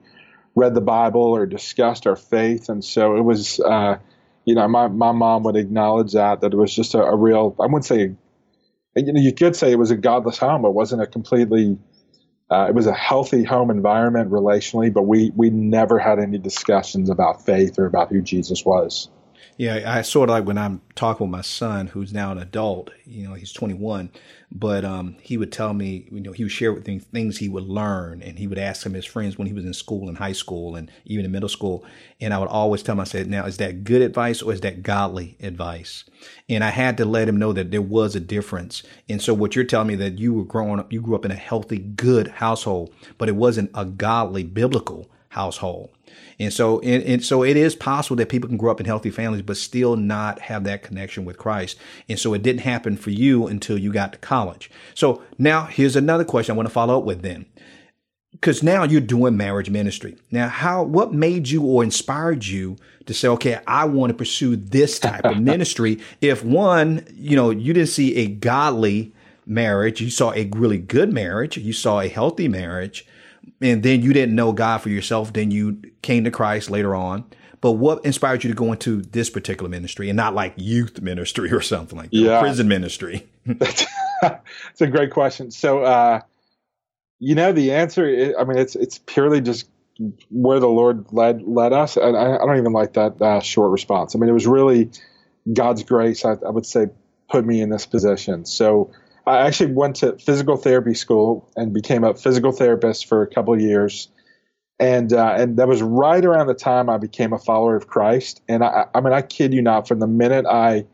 read 0.57 0.75
the 0.75 0.81
Bible 0.81 1.23
or 1.23 1.47
discussed 1.47 2.07
our 2.07 2.17
faith. 2.17 2.69
And 2.69 2.85
so 2.85 3.17
it 3.17 3.23
was, 3.23 3.61
uh, 3.61 3.99
you 4.45 4.55
know, 4.55 4.67
my 4.67 4.89
my 4.89 5.13
mom 5.13 5.45
would 5.45 5.57
acknowledge 5.57 6.13
that 6.13 6.41
that 6.41 6.53
it 6.53 6.57
was 6.57 6.75
just 6.75 6.95
a, 6.95 7.03
a 7.03 7.15
real 7.15 7.55
I 7.61 7.67
wouldn't 7.67 7.85
say 7.85 8.17
you 8.95 9.13
know, 9.13 9.21
you 9.21 9.33
could 9.33 9.57
say 9.57 9.73
it 9.73 9.79
was 9.79 9.91
a 9.91 9.97
godless 9.97 10.39
home. 10.39 10.63
But 10.63 10.69
it 10.69 10.75
wasn't 10.75 11.03
a 11.03 11.07
completely, 11.07 11.79
uh, 12.51 12.67
it 12.69 12.75
was 12.75 12.87
a 12.87 12.95
healthy 12.95 13.45
home 13.45 13.71
environment 13.71 14.31
relationally, 14.31 14.93
but 14.93 15.03
we, 15.03 15.33
we 15.37 15.51
never 15.51 15.99
had 15.99 16.19
any 16.19 16.39
discussions 16.39 17.11
about 17.11 17.45
faith 17.45 17.79
or 17.79 17.87
about 17.87 18.11
who 18.11 18.23
Jesus 18.23 18.65
was. 18.65 19.09
Yeah, 19.59 19.93
I 19.93 20.03
sort 20.03 20.31
of 20.31 20.35
like 20.35 20.45
when 20.45 20.57
I'm 20.57 20.81
talking 20.95 21.27
with 21.27 21.33
my 21.33 21.41
son, 21.41 21.89
who's 21.89 22.13
now 22.13 22.31
an 22.31 22.39
adult. 22.39 22.93
You 23.05 23.27
know, 23.27 23.35
he's 23.35 23.53
21, 23.53 24.09
but 24.53 24.85
um, 24.85 25.17
he 25.21 25.37
would 25.37 25.51
tell 25.51 25.75
me, 25.75 26.07
you 26.13 26.21
know, 26.21 26.31
he 26.31 26.45
would 26.45 26.53
share 26.53 26.73
with 26.73 26.87
me 26.87 27.01
things 27.01 27.39
he 27.39 27.49
would 27.49 27.65
learn, 27.65 28.23
and 28.23 28.39
he 28.39 28.47
would 28.47 28.57
ask 28.57 28.83
some 28.83 28.93
of 28.93 28.95
his 28.95 29.05
friends 29.05 29.37
when 29.37 29.49
he 29.49 29.53
was 29.53 29.65
in 29.65 29.75
school, 29.75 30.09
in 30.09 30.15
high 30.15 30.33
school, 30.33 30.77
and 30.77 30.93
even 31.07 31.25
in 31.25 31.33
middle 31.33 31.49
school. 31.49 31.85
And 32.21 32.33
I 32.33 32.39
would 32.39 32.47
always 32.47 32.85
tell 32.85 32.93
him, 32.93 33.01
I 33.01 33.05
said, 33.05 33.27
"Now, 33.27 33.47
is 33.47 33.57
that 33.57 33.83
good 33.83 34.01
advice 34.01 34.43
or 34.43 34.53
is 34.53 34.61
that 34.61 34.85
godly 34.85 35.37
advice?" 35.41 36.05
And 36.49 36.63
I 36.63 36.71
had 36.71 36.97
to 36.99 37.05
let 37.05 37.29
him 37.29 37.37
know 37.37 37.53
that 37.53 37.73
there 37.73 37.83
was 37.83 38.15
a 38.15 38.21
difference. 38.21 38.85
And 39.09 39.21
so, 39.21 39.35
what 39.35 39.57
you're 39.57 39.65
telling 39.65 39.89
me 39.89 39.97
that 39.97 40.21
you 40.21 40.35
were 40.35 40.45
growing 40.45 40.79
up, 40.79 40.93
you 40.93 41.01
grew 41.01 41.17
up 41.17 41.25
in 41.25 41.33
a 41.33 41.35
healthy, 41.35 41.79
good 41.79 42.29
household, 42.29 42.95
but 43.19 43.29
it 43.29 43.35
wasn't 43.35 43.73
a 43.75 43.85
godly, 43.85 44.45
biblical 44.45 45.11
household. 45.31 45.91
And 46.39 46.53
so, 46.53 46.81
and, 46.81 47.03
and, 47.03 47.25
so 47.25 47.43
it 47.43 47.57
is 47.57 47.75
possible 47.75 48.17
that 48.17 48.29
people 48.29 48.49
can 48.49 48.57
grow 48.57 48.71
up 48.71 48.81
in 48.81 48.87
healthy 48.87 49.11
families, 49.11 49.43
but 49.43 49.57
still 49.57 49.97
not 49.97 50.41
have 50.43 50.65
that 50.65 50.83
connection 50.83 51.25
with 51.25 51.37
Christ. 51.37 51.77
And 52.09 52.19
so 52.19 52.33
it 52.33 52.43
didn't 52.43 52.61
happen 52.61 52.97
for 52.97 53.11
you 53.11 53.47
until 53.47 53.77
you 53.77 53.93
got 53.93 54.13
to 54.13 54.19
college. 54.19 54.71
So 54.95 55.23
now 55.37 55.65
here's 55.65 55.97
another 55.97 56.25
question 56.25 56.53
I 56.53 56.57
want 56.57 56.69
to 56.69 56.73
follow 56.73 56.99
up 56.99 57.05
with 57.05 57.23
then. 57.23 57.47
Because 58.33 58.63
now 58.63 58.85
you're 58.85 59.01
doing 59.01 59.37
marriage 59.37 59.71
ministry. 59.71 60.17
Now, 60.31 60.49
how, 60.49 60.85
what 60.85 61.13
made 61.13 61.49
you 61.49 61.63
or 61.63 61.83
inspired 61.83 62.47
you 62.47 62.77
to 63.07 63.15
say, 63.15 63.27
okay, 63.29 63.59
I 63.67 63.87
want 63.87 64.11
to 64.11 64.15
pursue 64.15 64.55
this 64.55 64.99
type 64.99 65.25
of 65.25 65.39
ministry? 65.41 65.99
If 66.21 66.45
one, 66.45 67.05
you 67.15 67.35
know, 67.35 67.51
you 67.51 67.73
didn't 67.73 67.89
see 67.89 68.17
a 68.17 68.29
godly 68.29 69.13
marriage, 69.49 70.01
you 70.01 70.11
saw 70.11 70.33
a 70.35 70.45
really 70.55 70.79
good 70.79 71.13
marriage, 71.13 71.57
you 71.57 71.73
saw 71.73 72.01
a 72.01 72.09
healthy 72.09 72.47
marriage, 72.47 73.07
and 73.61 73.83
then 73.83 74.03
you 74.03 74.13
didn't 74.13 74.35
know 74.35 74.53
God 74.53 74.79
for 74.79 74.89
yourself, 74.89 75.33
then 75.33 75.51
you 75.51 75.81
came 76.03 76.25
to 76.25 76.31
Christ 76.31 76.71
later 76.71 76.95
on. 76.95 77.25
But 77.61 77.73
what 77.73 78.05
inspired 78.05 78.45
you 78.45 78.51
to 78.51 78.57
go 78.57 78.73
into 78.73 79.03
this 79.03 79.31
particular 79.31 79.69
ministry 79.69 80.09
and 80.09 80.17
not 80.17 80.35
like 80.35 80.55
youth 80.57 81.01
ministry 81.01 81.53
or 81.53 81.61
something 81.61 81.99
like 81.99 82.11
that, 82.11 82.17
yeah. 82.17 82.41
prison 82.41 82.69
ministry? 82.69 83.29
That's 83.47 83.87
a 84.81 84.87
great 84.87 85.11
question. 85.11 85.51
So, 85.51 85.83
uh, 85.83 86.21
you 87.19 87.35
know, 87.35 87.53
the 87.53 87.73
answer, 87.73 88.09
is, 88.09 88.35
I 88.39 88.45
mean, 88.45 88.59
it's, 88.59 88.77
it's 88.77 88.99
purely 88.99 89.41
just 89.41 89.69
where 90.31 90.61
the 90.61 90.69
Lord 90.69 91.07
led, 91.11 91.43
led 91.43 91.73
us. 91.73 91.97
And 91.97 92.17
I, 92.17 92.37
I 92.37 92.47
don't 92.47 92.59
even 92.59 92.73
like 92.73 92.93
that 92.93 93.21
uh, 93.21 93.41
short 93.41 93.73
response. 93.73 94.15
I 94.15 94.21
mean, 94.21 94.31
it 94.31 94.35
was 94.35 94.47
really 94.47 94.91
God's 95.53 95.83
grace. 95.83 96.25
I, 96.25 96.35
I 96.47 96.51
would 96.51 96.67
say 96.67 96.87
put 97.29 97.45
me 97.45 97.61
in 97.61 97.71
this 97.71 97.87
position. 97.87 98.45
So 98.45 98.93
I 99.29 99.47
actually 99.47 99.73
went 99.73 99.97
to 99.97 100.17
physical 100.19 100.57
therapy 100.57 100.95
school 100.95 101.51
and 101.55 101.75
became 101.75 102.03
a 102.03 102.15
physical 102.15 102.53
therapist 102.53 103.07
for 103.07 103.23
a 103.23 103.27
couple 103.27 103.61
years. 103.61 104.09
And 104.81 105.13
uh, 105.13 105.35
and 105.37 105.59
that 105.59 105.69
was 105.69 105.83
right 105.83 106.25
around 106.25 106.47
the 106.47 106.55
time 106.55 106.89
I 106.89 106.99
became 106.99 107.33
a 107.33 107.39
follower 107.39 107.77
of 107.77 107.87
Christ. 107.89 108.41
And 108.49 108.65
I, 108.65 108.87
I 108.95 109.01
mean, 109.01 109.13
I 109.13 109.23
kid 109.23 109.53
you 109.53 109.61
not, 109.61 109.89
from 109.89 109.99
the 109.99 110.07
minute 110.07 110.47
I 110.47 110.87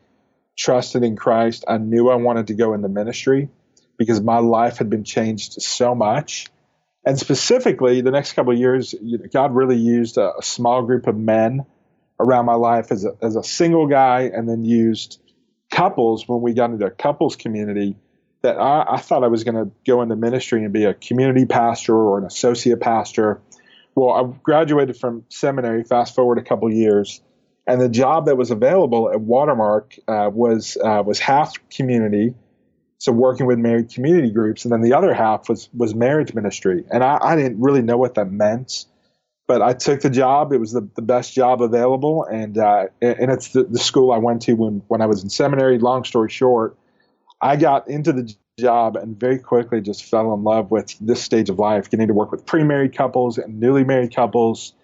trusted 0.56 1.04
in 1.04 1.16
Christ, 1.16 1.64
I 1.68 1.78
knew 1.78 2.08
I 2.08 2.16
wanted 2.16 2.48
to 2.48 2.54
go 2.54 2.74
into 2.74 2.88
ministry 2.88 3.50
because 3.98 4.20
my 4.20 4.38
life 4.38 4.78
had 4.78 4.90
been 4.90 5.04
changed 5.04 5.62
so 5.62 5.94
much. 5.94 6.48
And 7.06 7.18
specifically, 7.18 8.00
the 8.00 8.10
next 8.10 8.32
couple 8.32 8.52
of 8.52 8.58
years, 8.58 8.94
God 9.32 9.54
really 9.54 9.76
used 9.76 10.16
a, 10.16 10.38
a 10.38 10.42
small 10.42 10.82
group 10.82 11.06
of 11.06 11.16
men 11.16 11.66
around 12.18 12.46
my 12.46 12.54
life 12.54 12.90
as 12.90 13.04
a, 13.04 13.12
as 13.20 13.36
a 13.36 13.44
single 13.44 13.86
guy, 13.86 14.30
and 14.34 14.48
then 14.48 14.64
used 14.64 15.20
couples 15.70 16.26
when 16.26 16.40
we 16.40 16.54
got 16.54 16.70
into 16.70 16.86
a 16.86 16.90
couples 16.90 17.36
community 17.36 17.96
that 18.44 18.58
I, 18.58 18.84
I 18.88 18.96
thought 18.98 19.24
I 19.24 19.28
was 19.28 19.42
going 19.42 19.56
to 19.56 19.70
go 19.86 20.02
into 20.02 20.16
ministry 20.16 20.62
and 20.62 20.72
be 20.72 20.84
a 20.84 20.94
community 20.94 21.46
pastor 21.46 21.96
or 21.96 22.18
an 22.18 22.24
associate 22.24 22.80
pastor. 22.80 23.40
Well, 23.94 24.10
I 24.10 24.38
graduated 24.42 24.96
from 24.96 25.24
seminary, 25.30 25.82
fast 25.82 26.14
forward 26.14 26.38
a 26.38 26.42
couple 26.42 26.70
years, 26.70 27.20
and 27.66 27.80
the 27.80 27.88
job 27.88 28.26
that 28.26 28.36
was 28.36 28.50
available 28.50 29.10
at 29.10 29.20
Watermark 29.20 29.96
uh, 30.06 30.30
was 30.32 30.76
uh, 30.76 31.02
was 31.04 31.18
half 31.18 31.52
community, 31.70 32.34
so 32.98 33.12
working 33.12 33.46
with 33.46 33.58
married 33.58 33.88
community 33.90 34.30
groups, 34.30 34.64
and 34.64 34.72
then 34.72 34.82
the 34.82 34.92
other 34.92 35.14
half 35.14 35.48
was 35.48 35.68
was 35.72 35.94
marriage 35.94 36.34
ministry. 36.34 36.84
And 36.90 37.02
I, 37.02 37.18
I 37.22 37.36
didn't 37.36 37.60
really 37.60 37.82
know 37.82 37.96
what 37.96 38.14
that 38.14 38.30
meant 38.30 38.86
but 39.46 39.60
I 39.60 39.74
took 39.74 40.00
the 40.00 40.10
job. 40.10 40.52
It 40.52 40.58
was 40.58 40.72
the, 40.72 40.88
the 40.96 41.02
best 41.02 41.34
job 41.34 41.60
available, 41.60 42.24
and 42.24 42.56
uh, 42.56 42.86
and 43.02 43.30
it's 43.30 43.48
the, 43.48 43.64
the 43.64 43.78
school 43.78 44.10
I 44.10 44.16
went 44.16 44.42
to 44.42 44.54
when 44.54 44.82
when 44.88 45.02
I 45.02 45.06
was 45.06 45.22
in 45.22 45.28
seminary. 45.28 45.78
Long 45.78 46.04
story 46.04 46.30
short, 46.30 46.78
I 47.40 47.56
got 47.56 47.88
into 47.88 48.12
the 48.12 48.34
job 48.58 48.96
and 48.96 49.18
very 49.18 49.38
quickly 49.38 49.80
just 49.80 50.04
fell 50.04 50.32
in 50.34 50.44
love 50.44 50.70
with 50.70 50.96
this 51.00 51.22
stage 51.22 51.50
of 51.50 51.58
life, 51.58 51.90
getting 51.90 52.08
to 52.08 52.14
work 52.14 52.30
with 52.30 52.46
pre-married 52.46 52.96
couples 52.96 53.38
and 53.38 53.60
newly 53.60 53.84
married 53.84 54.14
couples, 54.14 54.74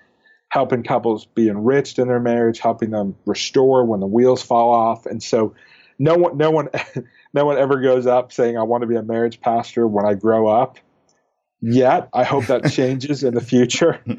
helping 0.49 0.83
couples 0.83 1.27
be 1.27 1.49
enriched 1.49 1.99
in 1.99 2.09
their 2.09 2.21
marriage, 2.21 2.59
helping 2.59 2.91
them 2.91 3.17
restore 3.27 3.85
when 3.85 4.01
the 4.01 4.07
wheels 4.07 4.43
fall 4.43 4.73
off, 4.73 5.07
and 5.07 5.23
so. 5.23 5.55
No 6.03 6.17
one, 6.17 6.39
no 6.39 6.51
one, 6.51 6.71
no 7.35 7.45
one 7.45 7.59
ever 7.59 7.79
goes 7.83 8.07
up 8.07 8.33
saying, 8.33 8.57
"I 8.57 8.63
want 8.63 8.81
to 8.81 8.87
be 8.87 8.97
a 8.97 9.03
marriage 9.03 9.39
pastor 9.43 9.87
when 9.87 10.07
I 10.07 10.15
grow 10.15 10.47
up." 10.47 10.79
Yet, 11.61 12.09
I 12.13 12.25
hope 12.25 12.47
that 12.47 12.71
changes 12.73 13.23
in 13.23 13.35
the 13.35 13.41
future. 13.41 14.01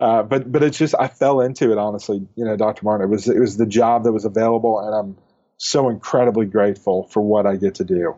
Uh, 0.00 0.20
but 0.24 0.50
but 0.50 0.64
it's 0.64 0.76
just 0.76 0.96
I 0.98 1.06
fell 1.06 1.40
into 1.40 1.70
it 1.70 1.78
honestly. 1.78 2.26
You 2.34 2.44
know, 2.44 2.56
Dr. 2.56 2.84
Martin, 2.84 3.06
it 3.06 3.10
was 3.10 3.28
it 3.28 3.38
was 3.38 3.56
the 3.56 3.66
job 3.66 4.02
that 4.02 4.10
was 4.10 4.24
available, 4.24 4.80
and 4.80 4.92
I'm 4.92 5.16
so 5.62 5.88
incredibly 5.88 6.46
grateful 6.46 7.04
for 7.04 7.22
what 7.22 7.46
I 7.46 7.56
get 7.56 7.76
to 7.76 7.84
do. 7.84 8.16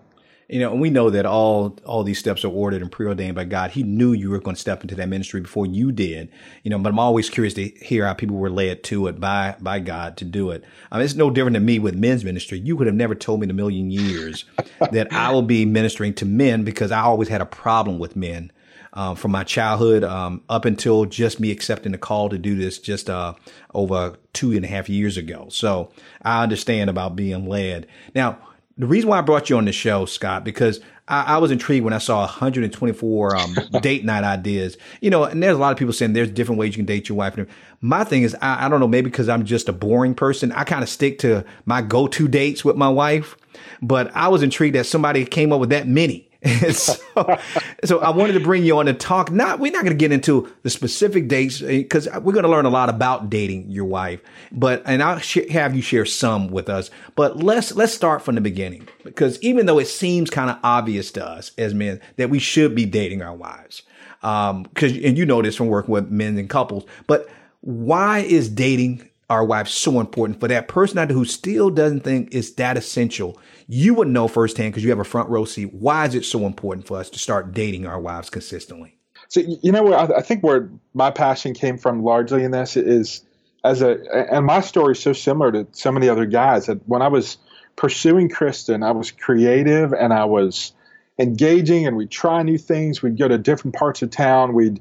You 0.48 0.60
know, 0.60 0.72
and 0.72 0.80
we 0.80 0.90
know 0.90 1.08
that 1.08 1.24
all 1.24 1.78
all 1.86 2.02
these 2.02 2.18
steps 2.18 2.44
are 2.44 2.52
ordered 2.52 2.82
and 2.82 2.92
preordained 2.92 3.34
by 3.34 3.44
God. 3.44 3.70
He 3.70 3.82
knew 3.82 4.12
you 4.12 4.28
were 4.28 4.40
going 4.40 4.54
to 4.54 4.60
step 4.60 4.82
into 4.82 4.94
that 4.94 5.08
ministry 5.08 5.40
before 5.40 5.64
you 5.64 5.90
did. 5.90 6.30
You 6.62 6.70
know, 6.70 6.78
but 6.78 6.90
I'm 6.90 6.98
always 6.98 7.30
curious 7.30 7.54
to 7.54 7.68
hear 7.68 8.06
how 8.06 8.12
people 8.12 8.36
were 8.36 8.50
led 8.50 8.82
to 8.84 9.06
it 9.06 9.18
by 9.18 9.56
by 9.58 9.78
God 9.78 10.18
to 10.18 10.24
do 10.24 10.50
it. 10.50 10.62
I 10.92 10.96
mean, 10.96 11.04
it's 11.04 11.14
no 11.14 11.30
different 11.30 11.54
than 11.54 11.64
me 11.64 11.78
with 11.78 11.94
men's 11.94 12.24
ministry. 12.24 12.58
You 12.58 12.76
would 12.76 12.86
have 12.86 12.96
never 12.96 13.14
told 13.14 13.40
me 13.40 13.44
in 13.44 13.50
a 13.50 13.54
million 13.54 13.90
years 13.90 14.44
that 14.92 15.12
I 15.12 15.30
will 15.30 15.42
be 15.42 15.64
ministering 15.64 16.12
to 16.14 16.26
men 16.26 16.62
because 16.62 16.92
I 16.92 17.00
always 17.00 17.28
had 17.28 17.40
a 17.40 17.46
problem 17.46 17.98
with 17.98 18.14
men 18.14 18.52
um, 18.94 19.16
from 19.16 19.32
my 19.32 19.44
childhood 19.44 20.04
um, 20.04 20.42
up 20.48 20.64
until 20.64 21.04
just 21.04 21.40
me 21.40 21.50
accepting 21.50 21.92
the 21.92 21.98
call 21.98 22.28
to 22.30 22.38
do 22.38 22.56
this 22.56 22.78
just 22.78 23.10
uh, 23.10 23.34
over 23.74 24.16
two 24.32 24.52
and 24.52 24.64
a 24.64 24.68
half 24.68 24.88
years 24.88 25.16
ago. 25.16 25.48
So 25.50 25.90
I 26.22 26.42
understand 26.42 26.88
about 26.88 27.16
being 27.16 27.46
led. 27.48 27.86
Now, 28.14 28.38
the 28.76 28.86
reason 28.86 29.08
why 29.10 29.18
I 29.18 29.22
brought 29.22 29.50
you 29.50 29.56
on 29.56 29.66
the 29.66 29.72
show, 29.72 30.04
Scott, 30.04 30.44
because 30.44 30.80
I, 31.06 31.34
I 31.34 31.38
was 31.38 31.50
intrigued 31.50 31.84
when 31.84 31.92
I 31.92 31.98
saw 31.98 32.20
124 32.20 33.36
um, 33.36 33.56
date 33.82 34.04
night 34.04 34.24
ideas. 34.24 34.76
You 35.00 35.10
know, 35.10 35.24
and 35.24 35.42
there's 35.42 35.56
a 35.56 35.60
lot 35.60 35.72
of 35.72 35.78
people 35.78 35.92
saying 35.92 36.12
there's 36.12 36.30
different 36.30 36.58
ways 36.58 36.76
you 36.76 36.78
can 36.78 36.86
date 36.86 37.08
your 37.08 37.18
wife. 37.18 37.38
My 37.80 38.04
thing 38.04 38.22
is, 38.22 38.34
I, 38.40 38.66
I 38.66 38.68
don't 38.68 38.80
know, 38.80 38.88
maybe 38.88 39.10
because 39.10 39.28
I'm 39.28 39.44
just 39.44 39.68
a 39.68 39.72
boring 39.72 40.14
person, 40.14 40.50
I 40.52 40.64
kind 40.64 40.82
of 40.82 40.88
stick 40.88 41.18
to 41.20 41.44
my 41.66 41.82
go-to 41.82 42.26
dates 42.26 42.64
with 42.64 42.76
my 42.76 42.88
wife. 42.88 43.36
But 43.80 44.14
I 44.16 44.28
was 44.28 44.42
intrigued 44.42 44.74
that 44.74 44.86
somebody 44.86 45.24
came 45.24 45.52
up 45.52 45.60
with 45.60 45.70
that 45.70 45.86
many. 45.86 46.28
so, 46.72 47.38
so 47.84 48.00
I 48.00 48.10
wanted 48.10 48.34
to 48.34 48.40
bring 48.40 48.64
you 48.64 48.78
on 48.78 48.86
to 48.86 48.92
talk. 48.92 49.30
Not 49.30 49.60
we're 49.60 49.72
not 49.72 49.82
going 49.82 49.96
to 49.96 49.98
get 49.98 50.12
into 50.12 50.52
the 50.62 50.70
specific 50.70 51.26
dates 51.26 51.60
because 51.60 52.06
we're 52.20 52.32
going 52.32 52.44
to 52.44 52.50
learn 52.50 52.66
a 52.66 52.70
lot 52.70 52.90
about 52.90 53.30
dating 53.30 53.70
your 53.70 53.86
wife. 53.86 54.20
But 54.52 54.82
and 54.84 55.02
I'll 55.02 55.20
sh- 55.20 55.48
have 55.50 55.74
you 55.74 55.80
share 55.80 56.04
some 56.04 56.48
with 56.48 56.68
us. 56.68 56.90
But 57.14 57.38
let's 57.42 57.74
let's 57.74 57.94
start 57.94 58.22
from 58.22 58.34
the 58.34 58.42
beginning 58.42 58.86
because 59.04 59.40
even 59.40 59.66
though 59.66 59.78
it 59.78 59.86
seems 59.86 60.28
kind 60.28 60.50
of 60.50 60.58
obvious 60.62 61.10
to 61.12 61.26
us 61.26 61.52
as 61.56 61.72
men 61.72 62.00
that 62.16 62.28
we 62.28 62.38
should 62.38 62.74
be 62.74 62.84
dating 62.84 63.22
our 63.22 63.34
wives, 63.34 63.82
because 64.20 64.92
um, 64.92 65.00
and 65.02 65.16
you 65.16 65.24
know 65.24 65.40
this 65.40 65.56
from 65.56 65.68
working 65.68 65.92
with 65.92 66.10
men 66.10 66.36
and 66.36 66.50
couples. 66.50 66.84
But 67.06 67.26
why 67.62 68.18
is 68.18 68.50
dating 68.50 69.08
our 69.30 69.44
wives 69.44 69.72
so 69.72 70.00
important 70.00 70.40
for 70.40 70.48
that 70.48 70.68
person 70.68 70.98
out 70.98 71.08
there 71.08 71.16
who 71.16 71.24
still 71.24 71.70
doesn't 71.70 72.00
think 72.00 72.28
it's 72.32 72.52
that 72.52 72.76
essential 72.76 73.38
you 73.66 73.94
would 73.94 74.08
know 74.08 74.28
firsthand 74.28 74.72
because 74.72 74.84
you 74.84 74.90
have 74.90 74.98
a 74.98 75.04
front 75.04 75.28
row 75.28 75.44
seat. 75.44 75.72
Why 75.72 76.06
is 76.06 76.14
it 76.14 76.24
so 76.24 76.46
important 76.46 76.86
for 76.86 76.98
us 76.98 77.10
to 77.10 77.18
start 77.18 77.54
dating 77.54 77.86
our 77.86 78.00
wives 78.00 78.30
consistently? 78.30 78.96
So 79.28 79.40
you 79.40 79.72
know, 79.72 79.94
I 79.94 80.20
think 80.20 80.42
where 80.42 80.70
my 80.92 81.10
passion 81.10 81.54
came 81.54 81.78
from 81.78 82.02
largely 82.02 82.44
in 82.44 82.50
this 82.50 82.76
is 82.76 83.22
as 83.64 83.80
a, 83.80 83.98
and 84.30 84.44
my 84.44 84.60
story 84.60 84.92
is 84.92 85.00
so 85.00 85.12
similar 85.14 85.50
to 85.52 85.66
so 85.72 85.90
many 85.90 86.08
other 86.08 86.26
guys 86.26 86.66
that 86.66 86.86
when 86.86 87.00
I 87.00 87.08
was 87.08 87.38
pursuing 87.76 88.28
Kristen, 88.28 88.82
I 88.82 88.92
was 88.92 89.10
creative 89.10 89.94
and 89.94 90.12
I 90.12 90.26
was 90.26 90.72
engaging, 91.18 91.86
and 91.86 91.96
we'd 91.96 92.10
try 92.10 92.42
new 92.42 92.58
things. 92.58 93.02
We'd 93.02 93.18
go 93.18 93.26
to 93.26 93.38
different 93.38 93.74
parts 93.74 94.02
of 94.02 94.10
town. 94.10 94.52
We'd 94.52 94.80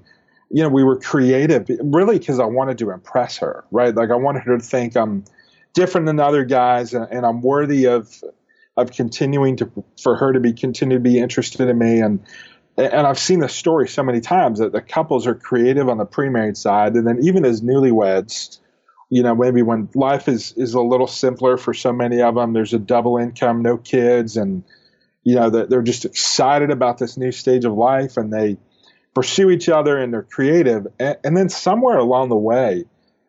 you 0.50 0.62
know, 0.62 0.70
we 0.70 0.84
were 0.84 1.00
creative 1.00 1.70
really 1.82 2.20
because 2.20 2.40
I 2.40 2.46
wanted 2.46 2.78
to 2.80 2.92
impress 2.92 3.38
her, 3.38 3.66
right? 3.72 3.94
Like 3.96 4.12
I 4.12 4.16
wanted 4.16 4.44
her 4.44 4.58
to 4.58 4.64
think 4.64 4.96
I'm 4.96 5.24
different 5.74 6.08
than 6.08 6.20
other 6.20 6.46
guys 6.46 6.94
and, 6.94 7.08
and 7.12 7.26
I'm 7.26 7.42
worthy 7.42 7.86
of 7.86 8.24
of 8.76 8.92
continuing 8.92 9.56
to 9.58 9.72
for 10.02 10.16
her 10.16 10.34
to 10.34 10.40
be 10.40 10.54
continue 10.54 10.98
to 10.98 11.02
be 11.02 11.20
interested 11.20 11.68
in 11.68 11.78
me 11.78 12.00
and 12.00 12.20
and 12.76 13.06
I've 13.06 13.20
seen 13.20 13.40
this 13.40 13.54
story 13.54 13.88
so 13.88 14.02
many 14.02 14.20
times 14.20 14.58
that 14.58 14.72
the 14.72 14.82
couples 14.82 15.28
are 15.28 15.36
creative 15.36 15.90
on 15.90 16.00
the 16.00 16.06
pre-married 16.06 16.58
side 16.58 16.94
and 16.96 17.06
then 17.06 17.20
even 17.22 17.46
as 17.46 17.62
newlyweds 17.62 18.60
you 19.10 19.22
know 19.22 19.36
maybe 19.36 19.62
when 19.62 19.90
life 19.94 20.28
is 20.28 20.54
is 20.58 20.74
a 20.74 20.82
little 20.82 21.08
simpler 21.08 21.58
for 21.58 21.74
so 21.74 21.94
many 21.94 22.22
of 22.22 22.36
them 22.36 22.54
there's 22.54 22.74
a 22.74 22.80
double 22.80 23.18
income 23.18 23.62
no 23.62 23.78
kids 23.78 24.38
and 24.38 24.64
you 25.24 25.36
know 25.36 25.50
they're 25.50 25.82
just 25.84 26.06
excited 26.06 26.72
about 26.72 26.98
this 26.98 27.18
new 27.18 27.32
stage 27.32 27.66
of 27.66 27.74
life 27.74 28.18
and 28.18 28.34
they 28.34 28.58
pursue 29.14 29.50
each 29.50 29.70
other 29.70 29.98
and 29.98 30.14
they're 30.14 30.24
creative 30.24 30.88
and, 31.00 31.18
and 31.24 31.38
then 31.38 31.50
somewhere 31.50 31.98
along 31.98 32.30
the 32.30 32.36
way 32.36 32.84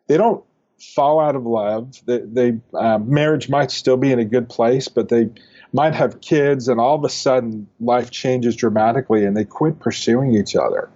they 0.07 0.17
don't 0.17 0.43
fall 0.79 1.19
out 1.19 1.35
of 1.35 1.45
love. 1.45 2.01
They, 2.05 2.19
they 2.19 2.53
uh, 2.73 2.99
marriage 2.99 3.49
might 3.49 3.71
still 3.71 3.97
be 3.97 4.11
in 4.11 4.19
a 4.19 4.25
good 4.25 4.49
place, 4.49 4.87
but 4.87 5.09
they 5.09 5.29
might 5.73 5.93
have 5.93 6.21
kids, 6.21 6.67
and 6.67 6.79
all 6.79 6.95
of 6.95 7.03
a 7.03 7.09
sudden 7.09 7.67
life 7.79 8.11
changes 8.11 8.55
dramatically, 8.55 9.25
and 9.25 9.35
they 9.35 9.45
quit 9.45 9.79
pursuing 9.79 10.33
each 10.33 10.55
other. 10.55 10.89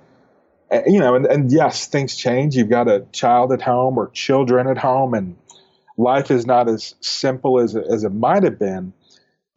And, 0.71 0.93
you 0.93 0.99
know, 0.99 1.15
and, 1.15 1.25
and 1.25 1.51
yes, 1.51 1.87
things 1.87 2.15
change. 2.15 2.55
You've 2.55 2.69
got 2.69 2.87
a 2.87 3.05
child 3.11 3.51
at 3.51 3.61
home 3.61 3.97
or 3.97 4.09
children 4.11 4.67
at 4.67 4.77
home, 4.77 5.13
and 5.13 5.35
life 5.97 6.31
is 6.31 6.45
not 6.45 6.69
as 6.69 6.95
simple 7.01 7.59
as 7.59 7.75
as 7.75 8.03
it 8.03 8.13
might 8.13 8.43
have 8.43 8.59
been. 8.59 8.93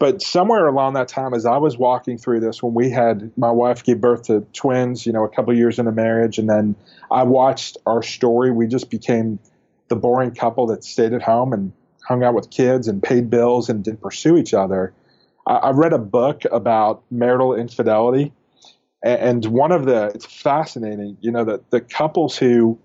But 0.02 0.21
somewhere 0.21 0.66
along 0.66 0.94
that 0.94 1.06
time, 1.06 1.32
as 1.32 1.47
I 1.47 1.59
was 1.59 1.78
walking 1.78 2.18
through 2.18 2.40
this, 2.40 2.61
when 2.61 2.75
we 2.75 2.90
had 2.90 3.30
my 3.38 3.52
wife 3.52 3.85
give 3.85 4.00
birth 4.00 4.25
to 4.25 4.44
twins, 4.52 5.06
you 5.06 5.12
know, 5.12 5.23
a 5.23 5.28
couple 5.28 5.56
years 5.56 5.78
into 5.78 5.92
marriage, 5.92 6.38
and 6.38 6.50
then 6.50 6.75
I 7.12 7.23
watched 7.23 7.76
our 7.87 8.02
story, 8.02 8.50
we 8.50 8.66
just 8.66 8.90
became 8.90 9.38
the 9.87 9.94
boring 9.94 10.32
couple 10.35 10.66
that 10.66 10.82
stayed 10.82 11.12
at 11.12 11.23
home 11.23 11.52
and 11.52 11.73
hung 12.04 12.25
out 12.25 12.35
with 12.35 12.50
kids 12.50 12.88
and 12.88 13.00
paid 13.00 13.30
bills 13.30 13.68
and 13.68 13.85
didn't 13.85 14.00
pursue 14.00 14.37
each 14.37 14.52
other. 14.52 14.92
I, 15.47 15.52
I 15.52 15.71
read 15.71 15.92
a 15.92 15.99
book 15.99 16.42
about 16.50 17.04
marital 17.12 17.54
infidelity, 17.54 18.32
and, 19.04 19.44
and 19.44 19.47
one 19.52 19.71
of 19.71 19.85
the 19.85 20.06
it's 20.06 20.26
fascinating. 20.26 21.16
You 21.21 21.30
know 21.30 21.44
that 21.44 21.71
the 21.71 21.80
couples 21.80 22.37
who 22.37 22.76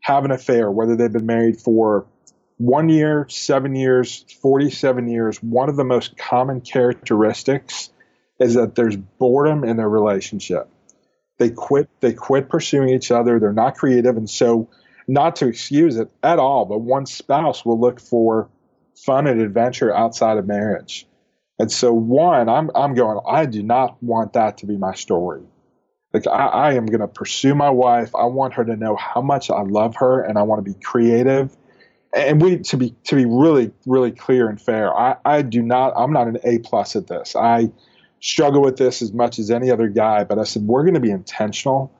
have 0.00 0.24
an 0.24 0.32
affair, 0.32 0.72
whether 0.72 0.96
they've 0.96 1.12
been 1.12 1.26
married 1.26 1.60
for 1.60 2.06
one 2.58 2.88
year, 2.88 3.26
seven 3.28 3.74
years, 3.74 4.24
47 4.40 5.08
years, 5.08 5.42
one 5.42 5.68
of 5.68 5.76
the 5.76 5.84
most 5.84 6.16
common 6.16 6.60
characteristics 6.60 7.90
is 8.40 8.54
that 8.54 8.74
there's 8.74 8.96
boredom 8.96 9.64
in 9.64 9.76
their 9.76 9.88
relationship. 9.88 10.68
They 11.38 11.50
quit, 11.50 11.88
they 12.00 12.12
quit 12.14 12.48
pursuing 12.48 12.88
each 12.88 13.10
other. 13.10 13.38
They're 13.38 13.52
not 13.52 13.76
creative. 13.76 14.16
And 14.16 14.28
so 14.28 14.70
not 15.06 15.36
to 15.36 15.48
excuse 15.48 15.96
it 15.96 16.10
at 16.22 16.38
all, 16.38 16.64
but 16.64 16.78
one 16.78 17.06
spouse 17.06 17.64
will 17.64 17.78
look 17.78 18.00
for 18.00 18.48
fun 19.04 19.26
and 19.26 19.40
adventure 19.40 19.94
outside 19.94 20.38
of 20.38 20.46
marriage. 20.46 21.06
And 21.58 21.70
so, 21.72 21.92
one, 21.92 22.48
I'm, 22.48 22.70
I'm 22.74 22.94
going, 22.94 23.18
I 23.26 23.46
do 23.46 23.62
not 23.62 24.02
want 24.02 24.34
that 24.34 24.58
to 24.58 24.66
be 24.66 24.76
my 24.76 24.94
story. 24.94 25.42
Like, 26.12 26.26
I, 26.26 26.46
I 26.46 26.72
am 26.74 26.86
going 26.86 27.00
to 27.00 27.08
pursue 27.08 27.54
my 27.54 27.70
wife. 27.70 28.14
I 28.14 28.24
want 28.24 28.54
her 28.54 28.64
to 28.64 28.76
know 28.76 28.96
how 28.96 29.22
much 29.22 29.50
I 29.50 29.62
love 29.62 29.96
her 29.96 30.22
and 30.22 30.38
I 30.38 30.42
want 30.42 30.64
to 30.64 30.70
be 30.70 30.78
creative. 30.78 31.56
And 32.16 32.40
we 32.40 32.58
to 32.58 32.76
be 32.76 32.94
to 33.04 33.14
be 33.14 33.26
really 33.26 33.70
really 33.86 34.10
clear 34.10 34.48
and 34.48 34.60
fair 34.60 34.92
i 34.96 35.16
i 35.24 35.42
do 35.42 35.62
not 35.62 35.92
i'm 35.96 36.12
not 36.12 36.26
an 36.26 36.38
a 36.44 36.58
plus 36.58 36.96
at 36.96 37.06
this. 37.06 37.36
I 37.36 37.70
struggle 38.20 38.62
with 38.62 38.78
this 38.78 39.02
as 39.02 39.12
much 39.12 39.38
as 39.38 39.50
any 39.50 39.70
other 39.70 39.88
guy 39.88 40.24
but 40.24 40.38
i 40.38 40.44
said 40.44 40.62
we're 40.62 40.82
going 40.82 40.94
to 40.94 41.00
be 41.00 41.10
intentional 41.10 41.92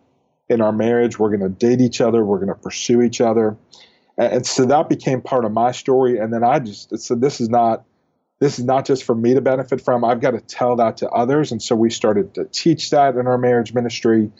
in 0.48 0.60
our 0.60 0.72
marriage. 0.72 1.18
We're 1.18 1.36
going 1.36 1.40
to 1.40 1.48
date 1.48 1.80
each 1.80 2.00
other. 2.00 2.24
We're 2.24 2.38
going 2.38 2.48
to 2.48 2.54
pursue 2.54 3.02
each 3.02 3.20
other. 3.20 3.56
And, 4.18 4.32
and, 4.34 4.46
so 4.46 4.64
that 4.66 4.88
became 4.88 5.20
part 5.20 5.44
of 5.44 5.52
my 5.52 5.72
story. 5.72 6.18
And 6.18 6.32
then 6.32 6.44
i 6.44 6.58
just 6.58 6.96
said 6.98 7.20
this 7.20 7.40
is 7.40 7.48
not 7.48 7.84
this 8.38 8.58
is 8.58 8.66
not 8.66 8.84
just 8.84 9.04
for 9.04 9.14
me 9.14 9.32
to 9.32 9.40
benefit 9.40 9.80
from. 9.80 10.04
I've 10.04 10.20
got 10.20 10.32
to 10.32 10.40
tell 10.40 10.76
that 10.76 10.98
to 10.98 11.08
others. 11.08 11.52
And 11.52 11.62
so 11.62 11.74
we 11.74 11.88
started 11.88 12.34
to 12.34 12.44
teach 12.44 12.90
that 12.90 13.16
in 13.16 13.26
our 13.26 13.38
marriage 13.38 13.72
ministry 13.72 14.30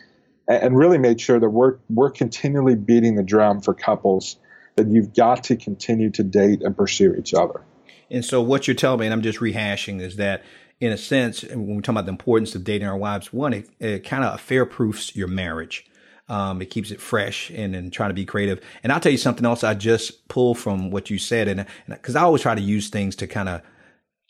and, 0.47 0.63
and 0.63 0.77
really 0.77 0.99
made 0.99 1.21
sure 1.21 1.41
that 1.41 1.49
we're 1.49 1.79
we're 1.89 2.11
continually 2.11 2.77
beating 2.77 3.17
the 3.17 3.23
drum 3.23 3.61
for 3.61 3.75
couples 3.75 4.37
that 4.77 4.89
you've 4.89 5.15
got 5.15 5.45
to 5.45 5.57
continue 5.57 6.11
to 6.11 6.23
date 6.23 6.63
and 6.63 6.77
pursue 6.77 7.15
each 7.15 7.35
other. 7.35 7.63
And 8.11 8.25
so, 8.25 8.41
what 8.41 8.69
you're 8.69 8.77
telling 8.77 9.01
me, 9.01 9.07
and 9.07 9.13
I'm 9.13 9.23
just 9.23 9.41
rehashing, 9.41 10.01
is 10.01 10.17
that 10.17 10.45
in 10.81 10.93
a 10.93 10.99
sense, 10.99 11.43
when 11.43 11.77
we 11.77 11.83
talk 11.83 11.95
about 11.95 12.05
the 12.05 12.13
importance 12.13 12.55
of 12.55 12.65
dating 12.65 12.87
our 12.87 12.97
wives, 12.97 13.33
one, 13.33 13.53
it, 13.53 13.69
it 13.81 14.01
kind 14.01 14.25
of 14.25 14.41
fair 14.41 14.67
proofs 14.67 15.17
your 15.17 15.29
marriage. 15.29 15.87
Um, 16.29 16.61
it 16.61 16.71
keeps 16.71 16.91
it 16.91 17.01
fresh 17.01 17.51
and, 17.51 17.75
and 17.77 17.93
trying 17.93 18.11
to 18.11 18.15
be 18.15 18.25
creative. 18.25 18.61
And 18.83 18.93
I'll 18.93 18.99
tell 18.99 19.13
you 19.13 19.19
something 19.19 19.47
else 19.47 19.63
I 19.63 19.75
just 19.75 20.27
pull 20.29 20.55
from 20.55 20.91
what 20.91 21.09
you 21.09 21.19
said. 21.19 21.47
And 21.47 21.67
because 21.89 22.17
I 22.17 22.23
always 22.23 22.43
try 22.43 22.55
to 22.55 22.61
use 22.61 22.89
things 22.89 23.15
to 23.17 23.29
kind 23.29 23.49
of 23.49 23.63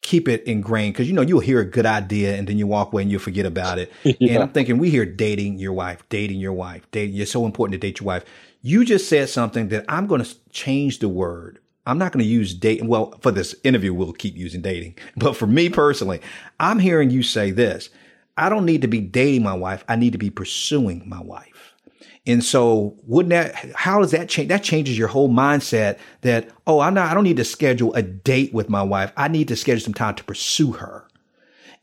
keep 0.03 0.29
it 0.29 0.45
ingrained 0.45 0.95
because 0.95 1.09
you 1.09 1.15
know 1.15 1.23
you'll 1.23 1.41
hear 1.41 1.59
a 1.59 1.65
good 1.65 1.87
idea 1.87 2.37
and 2.37 2.47
then 2.47 2.59
you 2.59 2.67
walk 2.67 2.93
away 2.93 3.03
and 3.03 3.11
you'll 3.11 3.21
forget 3.21 3.47
about 3.47 3.79
it. 3.79 3.91
yeah. 4.05 4.35
And 4.35 4.43
I'm 4.43 4.51
thinking 4.51 4.79
we 4.79 4.91
hear 4.91 5.05
dating 5.05 5.59
your 5.59 5.73
wife, 5.73 6.07
dating 6.09 6.39
your 6.39 6.53
wife, 6.53 6.87
dating. 6.93 7.17
It's 7.17 7.33
so 7.33 7.45
important 7.45 7.73
to 7.73 7.79
date 7.79 7.99
your 7.99 8.07
wife. 8.07 8.25
You 8.67 8.85
just 8.85 9.09
said 9.09 9.29
something 9.29 9.69
that 9.69 9.85
I'm 9.89 10.09
going 10.09 10.25
to 10.25 10.37
change 10.51 10.99
the 10.99 11.09
word. 11.09 11.61
I'm 11.87 11.99
not 11.99 12.11
going 12.11 12.25
to 12.25 12.29
use 12.29 12.53
dating. 12.53 12.89
Well, 12.89 13.17
for 13.21 13.31
this 13.31 13.55
interview, 13.63 13.95
we'll 13.95 14.13
keep 14.13 14.37
using 14.37 14.61
dating. 14.61 14.99
But 15.17 15.37
for 15.37 15.47
me 15.47 15.69
personally, 15.69 16.21
I'm 16.59 16.81
hearing 16.81 17.11
you 17.11 17.23
say 17.23 17.53
this. 17.53 17.91
I 18.37 18.49
don't 18.49 18.67
need 18.67 18.83
to 18.83 18.89
be 18.89 19.01
dating 19.01 19.45
my 19.45 19.55
wife. 19.55 19.85
I 19.89 19.95
need 19.95 20.15
to 20.15 20.19
be 20.19 20.31
pursuing 20.31 21.09
my 21.09 21.21
wife. 21.21 21.75
And 22.27 22.43
so 22.43 22.97
wouldn't 23.05 23.31
that, 23.31 23.55
how 23.77 24.01
does 24.01 24.11
that 24.11 24.29
change? 24.29 24.49
That 24.49 24.65
changes 24.65 24.99
your 24.99 25.07
whole 25.07 25.31
mindset 25.31 26.01
that, 26.23 26.51
oh, 26.67 26.81
I'm 26.81 26.95
not, 26.95 27.09
I 27.09 27.15
don't 27.15 27.23
need 27.23 27.37
to 27.37 27.45
schedule 27.45 27.95
a 27.95 28.03
date 28.03 28.53
with 28.53 28.69
my 28.69 28.83
wife. 28.83 29.13
I 29.17 29.29
need 29.29 29.47
to 29.47 29.55
schedule 29.55 29.85
some 29.85 29.95
time 29.95 30.17
to 30.17 30.25
pursue 30.25 30.73
her 30.73 31.07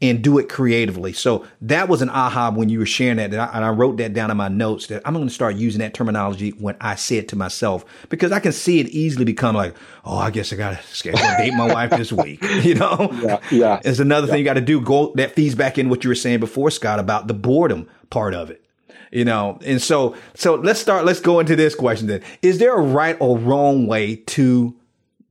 and 0.03 0.21
do 0.21 0.37
it 0.37 0.49
creatively. 0.49 1.13
So 1.13 1.45
that 1.61 1.87
was 1.87 2.01
an 2.01 2.09
aha 2.09 2.51
when 2.51 2.67
you 2.67 2.79
were 2.79 2.85
sharing 2.85 3.15
that. 3.17 3.31
And 3.31 3.41
I, 3.41 3.45
and 3.53 3.63
I 3.63 3.69
wrote 3.69 3.95
that 3.97 4.13
down 4.13 4.29
in 4.29 4.35
my 4.35 4.49
notes 4.49 4.87
that 4.87 5.01
I'm 5.05 5.13
going 5.13 5.25
to 5.25 5.33
start 5.33 5.55
using 5.55 5.79
that 5.79 5.93
terminology 5.93 6.49
when 6.49 6.75
I 6.81 6.95
say 6.95 7.15
it 7.15 7.29
to 7.29 7.37
myself 7.37 7.85
because 8.09 8.33
I 8.33 8.41
can 8.41 8.51
see 8.51 8.81
it 8.81 8.89
easily 8.89 9.23
become 9.23 9.55
like, 9.55 9.77
oh, 10.03 10.17
I 10.17 10.29
guess 10.29 10.51
I 10.51 10.57
got 10.57 10.77
to 10.77 11.11
date 11.11 11.53
my 11.53 11.73
wife 11.73 11.91
this 11.91 12.11
week. 12.11 12.43
You 12.63 12.75
know? 12.75 13.09
Yeah. 13.21 13.39
Yeah. 13.51 13.81
It's 13.83 13.99
another 13.99 14.27
yeah. 14.27 14.31
thing 14.31 14.39
you 14.39 14.45
got 14.45 14.53
to 14.53 14.61
do. 14.61 14.79
Go, 14.79 15.11
that 15.15 15.31
feeds 15.31 15.55
back 15.55 15.77
in 15.77 15.89
what 15.89 16.03
you 16.03 16.09
were 16.09 16.15
saying 16.15 16.39
before, 16.39 16.69
Scott, 16.71 16.99
about 16.99 17.27
the 17.27 17.33
boredom 17.33 17.89
part 18.09 18.33
of 18.33 18.49
it 18.51 18.63
you 19.11 19.25
know 19.25 19.59
and 19.65 19.81
so 19.81 20.15
so 20.33 20.55
let's 20.55 20.79
start 20.79 21.03
let's 21.03 21.19
go 21.19 21.39
into 21.39 21.55
this 21.55 21.75
question 21.75 22.07
then 22.07 22.21
is 22.41 22.59
there 22.59 22.75
a 22.75 22.81
right 22.81 23.17
or 23.19 23.37
wrong 23.37 23.87
way 23.87 24.15
to 24.15 24.75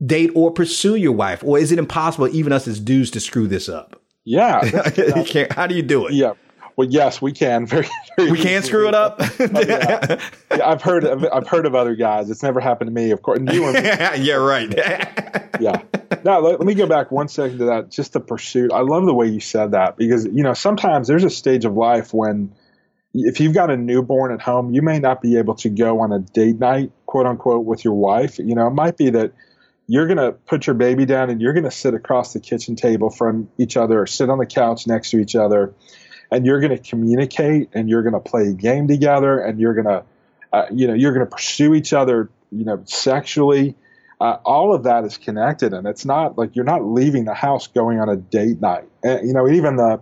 date 0.05 0.31
or 0.35 0.51
pursue 0.51 0.95
your 0.95 1.11
wife 1.11 1.43
or 1.43 1.57
is 1.57 1.71
it 1.71 1.79
impossible 1.79 2.27
even 2.29 2.51
us 2.51 2.67
as 2.67 2.79
dudes 2.79 3.09
to 3.09 3.19
screw 3.19 3.47
this 3.47 3.67
up 3.69 4.02
yeah. 4.25 4.63
How 5.51 5.67
do 5.67 5.75
you 5.75 5.81
do 5.81 6.07
it? 6.07 6.13
Yeah. 6.13 6.33
Well, 6.75 6.87
yes, 6.89 7.21
we 7.21 7.31
can. 7.31 7.65
Very, 7.67 7.87
very 8.17 8.31
we 8.31 8.39
can 8.39 8.63
screw 8.63 8.87
it 8.87 8.95
up. 8.95 9.17
oh, 9.21 9.27
yeah. 9.39 10.19
yeah. 10.51 10.67
I've 10.67 10.81
heard. 10.81 11.03
Of, 11.03 11.25
I've 11.31 11.47
heard 11.47 11.65
of 11.65 11.75
other 11.75 11.95
guys. 11.95 12.29
It's 12.29 12.41
never 12.41 12.59
happened 12.59 12.87
to 12.87 12.93
me. 12.93 13.11
Of 13.11 13.21
course, 13.21 13.39
you 13.51 13.63
yeah, 13.71 14.33
right. 14.33 14.73
yeah. 15.59 15.81
Now 16.23 16.39
let, 16.39 16.59
let, 16.59 16.61
me 16.61 16.73
go 16.73 16.87
back 16.87 17.11
one 17.11 17.27
second 17.27 17.59
to 17.59 17.65
that. 17.65 17.91
Just 17.91 18.13
the 18.13 18.19
pursuit. 18.19 18.71
I 18.71 18.81
love 18.81 19.05
the 19.05 19.13
way 19.13 19.27
you 19.27 19.39
said 19.39 19.71
that 19.71 19.97
because 19.97 20.25
you 20.25 20.43
know 20.43 20.53
sometimes 20.53 21.07
there's 21.07 21.23
a 21.23 21.29
stage 21.29 21.65
of 21.65 21.73
life 21.73 22.13
when 22.13 22.53
if 23.13 23.39
you've 23.39 23.53
got 23.53 23.69
a 23.69 23.77
newborn 23.77 24.33
at 24.33 24.41
home, 24.41 24.73
you 24.73 24.81
may 24.81 24.99
not 24.99 25.21
be 25.21 25.37
able 25.37 25.55
to 25.55 25.69
go 25.69 25.99
on 25.99 26.11
a 26.11 26.19
date 26.19 26.59
night, 26.59 26.91
quote 27.05 27.25
unquote, 27.25 27.65
with 27.65 27.83
your 27.85 27.93
wife. 27.93 28.39
You 28.39 28.55
know, 28.55 28.67
it 28.67 28.73
might 28.73 28.97
be 28.97 29.09
that 29.11 29.31
you're 29.87 30.07
going 30.07 30.17
to 30.17 30.31
put 30.31 30.65
your 30.65 30.75
baby 30.75 31.05
down 31.05 31.29
and 31.29 31.41
you're 31.41 31.53
going 31.53 31.65
to 31.65 31.71
sit 31.71 31.93
across 31.93 32.33
the 32.33 32.39
kitchen 32.39 32.75
table 32.75 33.09
from 33.09 33.49
each 33.57 33.75
other 33.75 34.01
or 34.01 34.07
sit 34.07 34.29
on 34.29 34.37
the 34.37 34.45
couch 34.45 34.87
next 34.87 35.11
to 35.11 35.17
each 35.17 35.35
other. 35.35 35.73
And 36.31 36.45
you're 36.45 36.61
going 36.61 36.75
to 36.75 36.81
communicate 36.81 37.69
and 37.73 37.89
you're 37.89 38.01
going 38.01 38.13
to 38.13 38.19
play 38.19 38.47
a 38.47 38.53
game 38.53 38.87
together 38.87 39.39
and 39.39 39.59
you're 39.59 39.73
going 39.73 39.85
to 39.85 40.03
uh, 40.51 40.67
you 40.71 40.87
know 40.87 40.93
you're 40.93 41.13
going 41.13 41.25
to 41.25 41.31
pursue 41.31 41.73
each 41.73 41.93
other 41.93 42.29
you 42.51 42.65
know 42.65 42.81
sexually. 42.85 43.75
Uh, 44.21 44.37
all 44.45 44.73
of 44.73 44.83
that 44.83 45.03
is 45.03 45.17
connected 45.17 45.73
and 45.73 45.85
it's 45.85 46.05
not 46.05 46.37
like 46.37 46.55
you're 46.55 46.63
not 46.63 46.85
leaving 46.85 47.25
the 47.25 47.33
house 47.33 47.67
going 47.67 47.99
on 47.99 48.07
a 48.09 48.15
date 48.15 48.61
night. 48.61 48.87
And, 49.03 49.27
you 49.27 49.33
know 49.33 49.49
even 49.49 49.75
the 49.75 50.01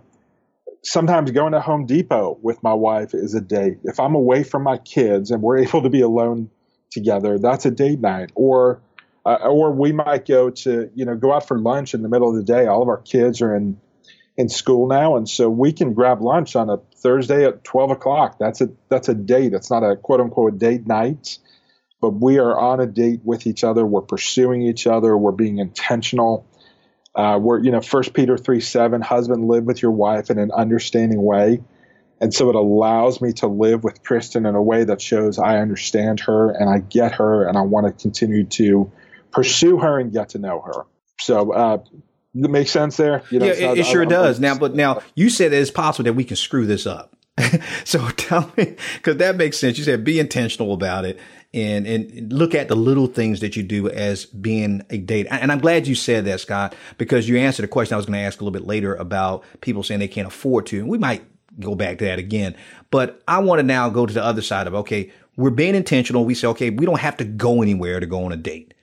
sometimes 0.84 1.30
going 1.32 1.52
to 1.52 1.60
home 1.60 1.86
depot 1.86 2.38
with 2.40 2.62
my 2.62 2.72
wife 2.72 3.14
is 3.14 3.34
a 3.34 3.40
date. 3.40 3.78
If 3.84 3.98
i'm 3.98 4.14
away 4.14 4.42
from 4.44 4.62
my 4.62 4.78
kids 4.78 5.30
and 5.30 5.42
we're 5.42 5.58
able 5.66 5.82
to 5.82 5.90
be 5.90 6.02
alone 6.02 6.50
together 6.90 7.38
that's 7.38 7.66
a 7.66 7.70
date 7.70 8.00
night. 8.00 8.30
Or 8.34 8.80
uh, 9.24 9.34
or 9.34 9.72
we 9.72 9.92
might 9.92 10.26
go 10.26 10.50
to 10.50 10.90
you 10.94 11.04
know 11.04 11.14
go 11.14 11.32
out 11.32 11.46
for 11.46 11.58
lunch 11.58 11.94
in 11.94 12.02
the 12.02 12.08
middle 12.08 12.28
of 12.28 12.36
the 12.36 12.42
day. 12.42 12.66
All 12.66 12.82
of 12.82 12.88
our 12.88 12.98
kids 12.98 13.40
are 13.40 13.54
in 13.54 13.78
in 14.36 14.48
school 14.48 14.88
now, 14.88 15.16
and 15.16 15.28
so 15.28 15.48
we 15.48 15.72
can 15.72 15.92
grab 15.94 16.22
lunch 16.22 16.56
on 16.56 16.70
a 16.70 16.78
Thursday 16.96 17.44
at 17.44 17.64
twelve 17.64 17.90
o'clock. 17.90 18.38
That's 18.38 18.60
a 18.60 18.70
that's 18.88 19.08
a 19.08 19.14
date. 19.14 19.52
It's 19.52 19.70
not 19.70 19.84
a 19.84 19.96
quote 19.96 20.20
unquote 20.20 20.58
date 20.58 20.86
night, 20.86 21.38
but 22.00 22.10
we 22.10 22.38
are 22.38 22.58
on 22.58 22.80
a 22.80 22.86
date 22.86 23.20
with 23.24 23.46
each 23.46 23.62
other. 23.62 23.86
We're 23.86 24.02
pursuing 24.02 24.62
each 24.62 24.86
other. 24.86 25.16
We're 25.16 25.32
being 25.32 25.58
intentional. 25.58 26.46
Uh, 27.14 27.38
we're 27.40 27.62
you 27.62 27.70
know 27.70 27.80
First 27.80 28.14
Peter 28.14 28.36
three 28.36 28.60
seven, 28.60 29.02
husband 29.02 29.46
live 29.46 29.64
with 29.64 29.82
your 29.82 29.92
wife 29.92 30.30
in 30.30 30.38
an 30.38 30.50
understanding 30.50 31.22
way. 31.22 31.60
And 32.20 32.32
so 32.32 32.48
it 32.50 32.54
allows 32.54 33.20
me 33.20 33.32
to 33.34 33.48
live 33.48 33.82
with 33.82 34.04
Kristen 34.04 34.46
in 34.46 34.54
a 34.54 34.62
way 34.62 34.84
that 34.84 35.00
shows 35.00 35.40
I 35.40 35.58
understand 35.58 36.20
her 36.20 36.52
and 36.52 36.70
I 36.70 36.78
get 36.78 37.16
her 37.16 37.48
and 37.48 37.58
I 37.58 37.62
want 37.62 37.86
to 37.86 38.00
continue 38.00 38.44
to 38.44 38.92
pursue 39.32 39.78
her 39.78 39.98
and 39.98 40.12
get 40.12 40.30
to 40.30 40.38
know 40.38 40.60
her. 40.60 40.84
So, 41.20 41.52
uh, 41.52 41.78
it 42.34 42.50
makes 42.50 42.70
sense 42.70 42.96
there. 42.96 43.22
You 43.30 43.40
know, 43.40 43.46
yeah, 43.46 43.72
it, 43.72 43.78
it 43.80 43.86
sure 43.86 44.06
does. 44.06 44.40
Now, 44.40 44.56
but 44.56 44.74
now 44.74 45.02
you 45.14 45.28
said 45.28 45.52
it's 45.52 45.70
possible 45.70 46.04
that 46.04 46.14
we 46.14 46.24
can 46.24 46.36
screw 46.36 46.66
this 46.66 46.86
up. 46.86 47.14
so 47.84 48.08
tell 48.10 48.50
me, 48.56 48.76
because 48.96 49.18
that 49.18 49.36
makes 49.36 49.58
sense. 49.58 49.76
You 49.78 49.84
said 49.84 50.04
be 50.04 50.18
intentional 50.18 50.72
about 50.72 51.04
it 51.04 51.18
and 51.54 51.86
and 51.86 52.32
look 52.32 52.54
at 52.54 52.68
the 52.68 52.76
little 52.76 53.06
things 53.06 53.40
that 53.40 53.56
you 53.56 53.62
do 53.62 53.88
as 53.88 54.26
being 54.26 54.82
a 54.90 54.98
date. 54.98 55.26
And 55.30 55.52
I'm 55.52 55.60
glad 55.60 55.86
you 55.86 55.94
said 55.94 56.24
that, 56.24 56.40
Scott, 56.40 56.74
because 56.98 57.28
you 57.28 57.38
answered 57.38 57.64
a 57.64 57.68
question 57.68 57.94
I 57.94 57.96
was 57.96 58.06
going 58.06 58.18
to 58.18 58.24
ask 58.24 58.40
a 58.40 58.44
little 58.44 58.58
bit 58.58 58.66
later 58.66 58.94
about 58.94 59.44
people 59.60 59.82
saying 59.82 60.00
they 60.00 60.08
can't 60.08 60.28
afford 60.28 60.66
to. 60.66 60.78
And 60.78 60.88
we 60.88 60.98
might 60.98 61.24
go 61.60 61.74
back 61.74 61.98
to 61.98 62.04
that 62.06 62.18
again. 62.18 62.54
But 62.90 63.22
I 63.28 63.38
want 63.40 63.58
to 63.58 63.62
now 63.62 63.90
go 63.90 64.06
to 64.06 64.12
the 64.12 64.24
other 64.24 64.42
side 64.42 64.66
of 64.66 64.74
okay, 64.74 65.12
we're 65.36 65.50
being 65.50 65.74
intentional. 65.74 66.24
We 66.24 66.34
say, 66.34 66.48
okay, 66.48 66.70
we 66.70 66.86
don't 66.86 67.00
have 67.00 67.16
to 67.18 67.24
go 67.24 67.62
anywhere 67.62 68.00
to 68.00 68.06
go 68.06 68.24
on 68.24 68.32
a 68.32 68.36
date. 68.36 68.74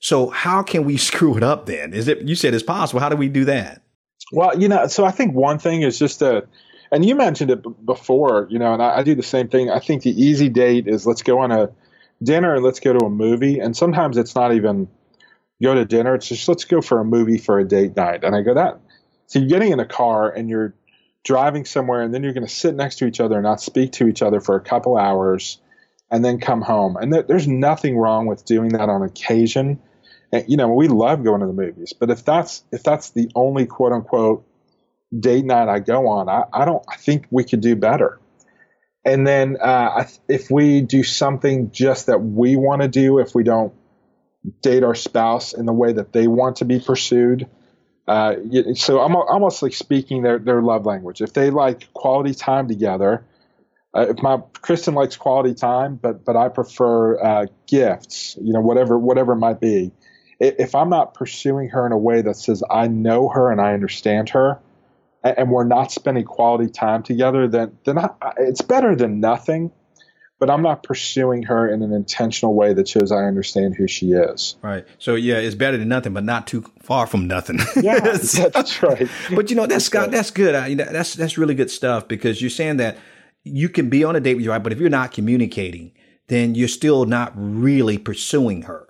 So 0.00 0.28
how 0.28 0.62
can 0.62 0.84
we 0.84 0.96
screw 0.96 1.36
it 1.36 1.42
up 1.42 1.66
then? 1.66 1.92
Is 1.92 2.08
it, 2.08 2.22
you 2.22 2.34
said 2.34 2.54
it's 2.54 2.62
possible. 2.62 3.00
How 3.00 3.08
do 3.08 3.16
we 3.16 3.28
do 3.28 3.44
that? 3.46 3.82
Well, 4.32 4.58
you 4.60 4.68
know, 4.68 4.86
so 4.88 5.04
I 5.04 5.10
think 5.10 5.34
one 5.34 5.58
thing 5.58 5.82
is 5.82 5.98
just 5.98 6.18
to, 6.18 6.46
and 6.90 7.04
you 7.04 7.14
mentioned 7.14 7.50
it 7.50 7.62
b- 7.62 7.70
before, 7.84 8.46
you 8.50 8.58
know, 8.58 8.72
and 8.72 8.82
I, 8.82 8.98
I 8.98 9.02
do 9.02 9.14
the 9.14 9.22
same 9.22 9.48
thing. 9.48 9.70
I 9.70 9.78
think 9.78 10.02
the 10.02 10.10
easy 10.10 10.48
date 10.48 10.88
is 10.88 11.06
let's 11.06 11.22
go 11.22 11.40
on 11.40 11.52
a 11.52 11.70
dinner 12.22 12.54
and 12.54 12.64
let's 12.64 12.80
go 12.80 12.92
to 12.92 13.06
a 13.06 13.10
movie. 13.10 13.58
And 13.60 13.76
sometimes 13.76 14.16
it's 14.16 14.34
not 14.34 14.54
even 14.54 14.88
go 15.62 15.74
to 15.74 15.84
dinner. 15.84 16.14
It's 16.14 16.28
just 16.28 16.48
let's 16.48 16.64
go 16.64 16.80
for 16.80 17.00
a 17.00 17.04
movie 17.04 17.38
for 17.38 17.58
a 17.58 17.66
date 17.66 17.96
night. 17.96 18.24
And 18.24 18.34
I 18.34 18.42
go 18.42 18.54
that. 18.54 18.80
So 19.26 19.38
you're 19.38 19.48
getting 19.48 19.72
in 19.72 19.80
a 19.80 19.86
car 19.86 20.30
and 20.30 20.48
you're 20.48 20.74
driving 21.24 21.64
somewhere 21.64 22.02
and 22.02 22.14
then 22.14 22.22
you're 22.22 22.32
going 22.32 22.46
to 22.46 22.52
sit 22.52 22.74
next 22.74 22.96
to 22.96 23.06
each 23.06 23.20
other 23.20 23.34
and 23.36 23.44
not 23.44 23.60
speak 23.60 23.92
to 23.92 24.06
each 24.06 24.22
other 24.22 24.40
for 24.40 24.54
a 24.56 24.60
couple 24.60 24.96
hours 24.96 25.58
and 26.10 26.24
then 26.24 26.38
come 26.38 26.62
home. 26.62 26.96
And 26.96 27.12
th- 27.12 27.26
there's 27.26 27.48
nothing 27.48 27.96
wrong 27.96 28.26
with 28.26 28.44
doing 28.44 28.70
that 28.70 28.88
on 28.88 29.02
occasion. 29.02 29.80
And, 30.32 30.44
you 30.48 30.56
know, 30.56 30.68
we 30.68 30.88
love 30.88 31.22
going 31.22 31.40
to 31.40 31.46
the 31.46 31.52
movies, 31.52 31.92
but 31.92 32.10
if 32.10 32.24
that's 32.24 32.64
if 32.72 32.82
that's 32.82 33.10
the 33.10 33.30
only 33.34 33.66
quote 33.66 33.92
unquote 33.92 34.46
date 35.18 35.44
night 35.44 35.68
I 35.68 35.78
go 35.78 36.08
on, 36.08 36.28
I, 36.28 36.44
I 36.52 36.64
don't. 36.64 36.84
I 36.88 36.96
think 36.96 37.26
we 37.30 37.44
could 37.44 37.60
do 37.60 37.76
better. 37.76 38.20
And 39.04 39.24
then 39.24 39.56
uh, 39.60 40.08
if 40.28 40.50
we 40.50 40.80
do 40.80 41.04
something 41.04 41.70
just 41.70 42.06
that 42.06 42.18
we 42.18 42.56
want 42.56 42.82
to 42.82 42.88
do, 42.88 43.20
if 43.20 43.36
we 43.36 43.44
don't 43.44 43.72
date 44.62 44.82
our 44.82 44.96
spouse 44.96 45.52
in 45.52 45.64
the 45.64 45.72
way 45.72 45.92
that 45.92 46.12
they 46.12 46.26
want 46.26 46.56
to 46.56 46.64
be 46.64 46.80
pursued, 46.80 47.48
uh, 48.08 48.34
so 48.74 49.00
I'm 49.00 49.14
almost 49.14 49.62
like 49.62 49.74
speaking 49.74 50.22
their 50.22 50.38
their 50.38 50.62
love 50.62 50.86
language. 50.86 51.20
If 51.20 51.32
they 51.32 51.50
like 51.50 51.92
quality 51.92 52.34
time 52.34 52.68
together, 52.68 53.24
uh, 53.96 54.06
if 54.10 54.22
my 54.22 54.38
Kristen 54.60 54.94
likes 54.94 55.16
quality 55.16 55.54
time, 55.54 55.96
but 55.96 56.24
but 56.24 56.36
I 56.36 56.48
prefer 56.48 57.20
uh, 57.20 57.46
gifts, 57.66 58.36
you 58.40 58.52
know, 58.52 58.60
whatever 58.60 58.98
whatever 58.98 59.32
it 59.32 59.38
might 59.38 59.60
be. 59.60 59.92
If 60.38 60.74
I'm 60.74 60.90
not 60.90 61.14
pursuing 61.14 61.70
her 61.70 61.86
in 61.86 61.92
a 61.92 61.98
way 61.98 62.22
that 62.22 62.36
says 62.36 62.62
I 62.70 62.88
know 62.88 63.28
her 63.28 63.50
and 63.50 63.60
I 63.60 63.72
understand 63.72 64.28
her, 64.30 64.58
and, 65.22 65.50
we're 65.50 65.64
not 65.64 65.90
spending 65.90 66.24
quality 66.24 66.70
time 66.70 67.02
together, 67.02 67.48
then 67.48 67.78
then 67.84 67.98
I, 67.98 68.10
it's 68.38 68.62
better 68.62 68.94
than 68.94 69.20
nothing. 69.20 69.72
but 70.38 70.50
I'm 70.50 70.62
not 70.62 70.82
pursuing 70.82 71.44
her 71.44 71.68
in 71.68 71.82
an 71.82 71.92
intentional 71.92 72.54
way 72.54 72.74
that 72.74 72.86
shows 72.88 73.10
I 73.10 73.24
understand 73.24 73.74
who 73.74 73.88
she 73.88 74.12
is. 74.12 74.56
Right. 74.62 74.84
So 74.98 75.14
yeah, 75.14 75.36
it's 75.36 75.54
better 75.54 75.78
than 75.78 75.88
nothing, 75.88 76.12
but 76.12 76.24
not 76.24 76.46
too 76.46 76.64
far 76.82 77.06
from 77.06 77.26
nothing. 77.26 77.58
Yeah, 77.82 78.00
that's 78.00 78.82
right. 78.82 79.08
but 79.34 79.50
you 79.50 79.56
know, 79.56 79.66
that's 79.66 79.86
Scott, 79.86 80.10
that's 80.10 80.30
good. 80.30 80.54
I, 80.54 80.74
that's 80.74 81.14
that's 81.14 81.38
really 81.38 81.54
good 81.54 81.70
stuff 81.70 82.08
because 82.08 82.40
you're 82.40 82.50
saying 82.50 82.78
that 82.78 82.98
you 83.44 83.68
can 83.68 83.88
be 83.88 84.02
on 84.04 84.16
a 84.16 84.20
date 84.20 84.34
with 84.34 84.44
your 84.44 84.54
wife, 84.54 84.62
but 84.62 84.72
if 84.72 84.80
you're 84.80 84.90
not 84.90 85.12
communicating, 85.12 85.92
then 86.26 86.54
you're 86.54 86.68
still 86.68 87.04
not 87.04 87.32
really 87.36 87.96
pursuing 87.96 88.62
her. 88.62 88.88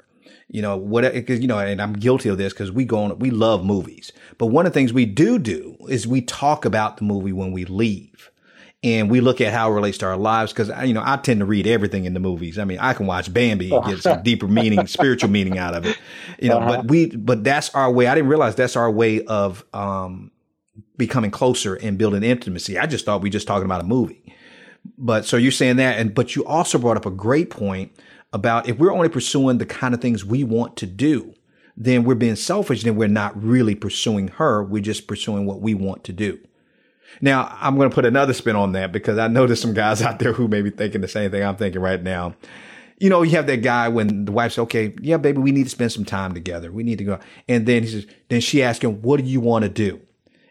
You 0.48 0.62
know, 0.62 0.76
what, 0.76 1.04
cause, 1.26 1.40
you 1.40 1.48
know, 1.48 1.58
and 1.58 1.82
I'm 1.82 1.94
guilty 1.94 2.28
of 2.28 2.38
this 2.38 2.52
because 2.52 2.70
we 2.70 2.84
go 2.84 2.98
on, 3.00 3.18
we 3.18 3.30
love 3.30 3.64
movies, 3.64 4.12
but 4.38 4.46
one 4.46 4.64
of 4.64 4.72
the 4.72 4.78
things 4.78 4.92
we 4.92 5.04
do 5.04 5.38
do 5.40 5.76
is 5.88 6.06
we 6.06 6.20
talk 6.20 6.64
about 6.64 6.98
the 6.98 7.04
movie 7.04 7.32
when 7.32 7.50
we 7.50 7.64
leave 7.64 8.30
and 8.86 9.10
we 9.10 9.20
look 9.20 9.40
at 9.40 9.52
how 9.52 9.70
it 9.70 9.74
relates 9.74 9.98
to 9.98 10.06
our 10.06 10.16
lives 10.16 10.52
because 10.52 10.70
you 10.86 10.94
know 10.94 11.02
I 11.04 11.16
tend 11.16 11.40
to 11.40 11.46
read 11.46 11.66
everything 11.66 12.04
in 12.04 12.14
the 12.14 12.20
movies. 12.20 12.58
I 12.58 12.64
mean, 12.64 12.78
I 12.78 12.92
can 12.92 13.06
watch 13.06 13.32
Bambi 13.32 13.72
and 13.72 13.84
get 13.84 13.98
some 14.00 14.22
deeper 14.22 14.46
meaning, 14.46 14.86
spiritual 14.86 15.30
meaning 15.30 15.58
out 15.58 15.74
of 15.74 15.86
it. 15.86 15.98
You 16.38 16.50
know, 16.50 16.58
uh-huh. 16.58 16.76
but 16.76 16.88
we 16.88 17.06
but 17.16 17.42
that's 17.42 17.74
our 17.74 17.90
way. 17.90 18.06
I 18.06 18.14
didn't 18.14 18.28
realize 18.28 18.54
that's 18.54 18.76
our 18.76 18.90
way 18.90 19.24
of 19.24 19.64
um, 19.74 20.30
becoming 20.96 21.30
closer 21.30 21.74
and 21.74 21.98
building 21.98 22.22
intimacy. 22.22 22.78
I 22.78 22.86
just 22.86 23.04
thought 23.04 23.22
we 23.22 23.30
just 23.30 23.46
talking 23.46 23.64
about 23.64 23.80
a 23.80 23.86
movie. 23.86 24.22
But 24.96 25.24
so 25.24 25.36
you're 25.36 25.50
saying 25.50 25.76
that, 25.76 25.98
and 25.98 26.14
but 26.14 26.36
you 26.36 26.44
also 26.44 26.78
brought 26.78 26.96
up 26.96 27.06
a 27.06 27.10
great 27.10 27.50
point 27.50 27.92
about 28.36 28.68
if 28.68 28.78
we're 28.78 28.92
only 28.92 29.08
pursuing 29.08 29.58
the 29.58 29.66
kind 29.66 29.94
of 29.94 30.00
things 30.00 30.24
we 30.24 30.44
want 30.44 30.76
to 30.76 30.86
do, 30.86 31.34
then 31.76 32.04
we're 32.04 32.14
being 32.14 32.36
selfish. 32.36 32.82
Then 32.82 32.96
we're 32.96 33.08
not 33.08 33.42
really 33.42 33.74
pursuing 33.74 34.28
her. 34.28 34.62
We're 34.62 34.82
just 34.82 35.08
pursuing 35.08 35.46
what 35.46 35.60
we 35.60 35.74
want 35.74 36.04
to 36.04 36.12
do. 36.12 36.38
Now, 37.20 37.56
I'm 37.60 37.76
going 37.76 37.88
to 37.88 37.94
put 37.94 38.04
another 38.04 38.34
spin 38.34 38.56
on 38.56 38.72
that 38.72 38.92
because 38.92 39.18
I 39.18 39.28
know 39.28 39.46
there's 39.46 39.60
some 39.60 39.74
guys 39.74 40.02
out 40.06 40.18
there 40.18 40.34
who 40.34 40.48
may 40.48 40.62
be 40.62 40.70
thinking 40.70 41.00
the 41.00 41.08
same 41.08 41.30
thing 41.30 41.42
I'm 41.42 41.56
thinking 41.56 41.80
right 41.80 42.02
now. 42.02 42.34
You 42.98 43.10
know, 43.10 43.22
you 43.22 43.32
have 43.32 43.46
that 43.46 43.62
guy 43.62 43.88
when 43.88 44.24
the 44.24 44.32
wife 44.32 44.52
says, 44.52 44.60
okay, 44.60 44.94
yeah, 45.00 45.16
baby, 45.16 45.38
we 45.38 45.50
need 45.50 45.64
to 45.64 45.70
spend 45.70 45.92
some 45.92 46.04
time 46.04 46.32
together. 46.32 46.70
We 46.70 46.82
need 46.82 46.98
to 46.98 47.04
go. 47.04 47.18
And 47.48 47.66
then 47.66 47.82
he 47.82 47.88
says, 47.88 48.06
then 48.28 48.40
she 48.40 48.62
asks 48.62 48.84
him, 48.84 49.02
what 49.02 49.20
do 49.20 49.26
you 49.26 49.40
want 49.40 49.64
to 49.64 49.68
do? 49.68 50.00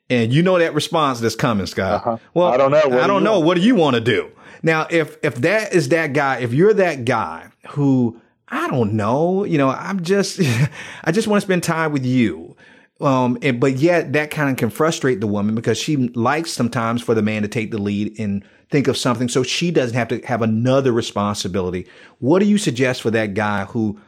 And 0.10 0.32
you 0.32 0.44
know 0.44 0.60
that 0.60 0.76
response 0.76 1.20
that's 1.20 1.36
coming, 1.36 1.66
Scott. 1.66 2.02
Uh-huh. 2.02 2.18
Well, 2.36 2.48
I 2.48 2.58
don't 2.58 2.72
know. 2.72 2.84
What 2.86 3.00
I 3.00 3.08
don't 3.08 3.24
know. 3.24 3.34
Want? 3.34 3.46
What 3.46 3.58
do 3.58 3.62
you 3.62 3.76
want 3.76 3.96
to 3.96 4.02
do? 4.02 4.32
Now, 4.66 4.88
if, 4.90 5.18
if 5.24 5.36
that 5.36 5.76
is 5.76 5.90
that 5.90 6.14
guy, 6.14 6.40
if 6.40 6.52
you're 6.52 6.74
that 6.74 7.06
guy 7.06 7.50
who, 7.70 8.20
I 8.48 8.68
don't 8.68 8.94
know, 8.94 9.44
you 9.44 9.60
know, 9.60 9.70
I'm 9.70 10.02
just, 10.02 10.42
I 11.04 11.12
just 11.12 11.28
want 11.28 11.40
to 11.40 11.46
spend 11.46 11.62
time 11.62 11.94
with 11.94 12.04
you. 12.04 12.58
Um, 13.00 13.38
and, 13.44 13.60
but 13.60 13.78
yet 13.78 14.14
that 14.14 14.32
kind 14.32 14.50
of 14.50 14.58
can 14.58 14.72
frustrate 14.72 15.22
the 15.22 15.28
woman 15.28 15.54
because 15.54 15.78
she 15.78 15.96
likes 15.96 16.52
sometimes 16.52 17.04
for 17.04 17.14
the 17.14 17.22
man 17.22 17.44
to 17.44 17.48
take 17.48 17.70
the 17.70 17.78
lead 17.78 18.20
and 18.20 18.44
think 18.72 18.88
of 18.88 18.98
something 18.98 19.30
so 19.30 19.44
she 19.44 19.70
doesn't 19.70 19.96
have 19.96 20.08
to 20.08 20.20
have 20.26 20.42
another 20.42 20.92
responsibility. 20.92 21.86
What 22.18 22.40
do 22.40 22.46
you 22.46 22.58
suggest 22.58 23.04
for 23.04 23.12
that 23.12 23.36
guy 23.36 23.66
who 23.66 24.00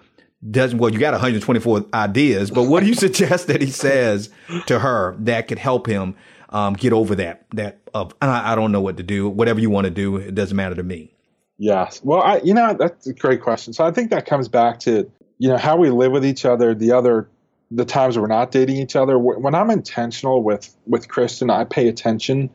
doesn't, 0.49 0.79
well, 0.79 0.91
you 0.91 0.97
got 0.97 1.13
124 1.13 1.85
ideas, 1.93 2.49
but 2.49 2.63
what 2.63 2.81
do 2.81 2.87
you 2.87 2.95
suggest 2.95 3.45
that 3.45 3.61
he 3.61 3.69
says 3.69 4.31
to 4.65 4.79
her 4.79 5.15
that 5.19 5.47
could 5.47 5.59
help 5.59 5.85
him, 5.85 6.15
um, 6.49 6.73
get 6.73 6.93
over 6.93 7.15
that, 7.15 7.45
that 7.53 7.79
of, 7.93 8.13
I, 8.21 8.53
I 8.53 8.55
don't 8.55 8.71
know 8.71 8.81
what 8.81 8.97
to 8.97 9.03
do. 9.03 9.29
Whatever 9.29 9.59
you 9.59 9.69
want 9.69 9.85
to 9.85 9.91
do, 9.91 10.17
it 10.17 10.35
doesn't 10.35 10.55
matter 10.55 10.75
to 10.75 10.83
me. 10.83 11.13
Yes. 11.57 12.01
Well, 12.03 12.21
I, 12.21 12.37
you 12.39 12.53
know, 12.53 12.75
that's 12.77 13.07
a 13.07 13.13
great 13.13 13.41
question. 13.41 13.73
So 13.73 13.85
I 13.85 13.91
think 13.91 14.11
that 14.11 14.25
comes 14.25 14.47
back 14.47 14.79
to, 14.81 15.09
you 15.39 15.49
know, 15.49 15.57
how 15.57 15.77
we 15.77 15.89
live 15.89 16.11
with 16.11 16.25
each 16.25 16.45
other, 16.45 16.75
the 16.75 16.91
other 16.91 17.29
the 17.71 17.85
times 17.85 18.17
we're 18.17 18.27
not 18.27 18.51
dating 18.51 18.77
each 18.77 18.95
other 18.95 19.17
when 19.19 19.53
i'm 19.53 19.69
intentional 19.69 20.41
with 20.41 20.75
with 20.85 21.07
kristen 21.07 21.49
i 21.49 21.63
pay 21.63 21.87
attention 21.87 22.49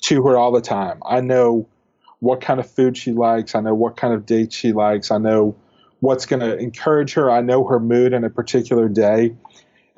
to 0.00 0.22
her 0.22 0.36
all 0.36 0.52
the 0.52 0.60
time 0.60 1.02
i 1.06 1.20
know 1.20 1.66
what 2.20 2.40
kind 2.40 2.60
of 2.60 2.70
food 2.70 2.96
she 2.96 3.12
likes 3.12 3.54
i 3.54 3.60
know 3.60 3.74
what 3.74 3.96
kind 3.96 4.12
of 4.12 4.26
date 4.26 4.52
she 4.52 4.72
likes 4.72 5.10
i 5.10 5.18
know 5.18 5.56
what's 6.00 6.26
going 6.26 6.40
to 6.40 6.56
encourage 6.58 7.14
her 7.14 7.30
i 7.30 7.40
know 7.40 7.64
her 7.64 7.80
mood 7.80 8.12
in 8.12 8.24
a 8.24 8.30
particular 8.30 8.88
day 8.88 9.34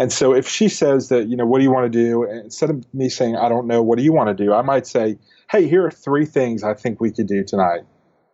and 0.00 0.12
so 0.12 0.34
if 0.34 0.48
she 0.48 0.68
says 0.68 1.08
that 1.10 1.28
you 1.28 1.36
know 1.36 1.46
what 1.46 1.58
do 1.58 1.64
you 1.64 1.70
want 1.70 1.92
to 1.92 1.98
do 1.98 2.24
instead 2.24 2.70
of 2.70 2.84
me 2.92 3.08
saying 3.08 3.36
i 3.36 3.48
don't 3.48 3.68
know 3.68 3.82
what 3.82 3.98
do 3.98 4.04
you 4.04 4.12
want 4.12 4.36
to 4.36 4.44
do 4.44 4.52
i 4.52 4.62
might 4.62 4.86
say 4.86 5.16
hey 5.48 5.68
here 5.68 5.86
are 5.86 5.90
three 5.90 6.26
things 6.26 6.64
i 6.64 6.74
think 6.74 7.00
we 7.00 7.12
could 7.12 7.28
do 7.28 7.44
tonight 7.44 7.82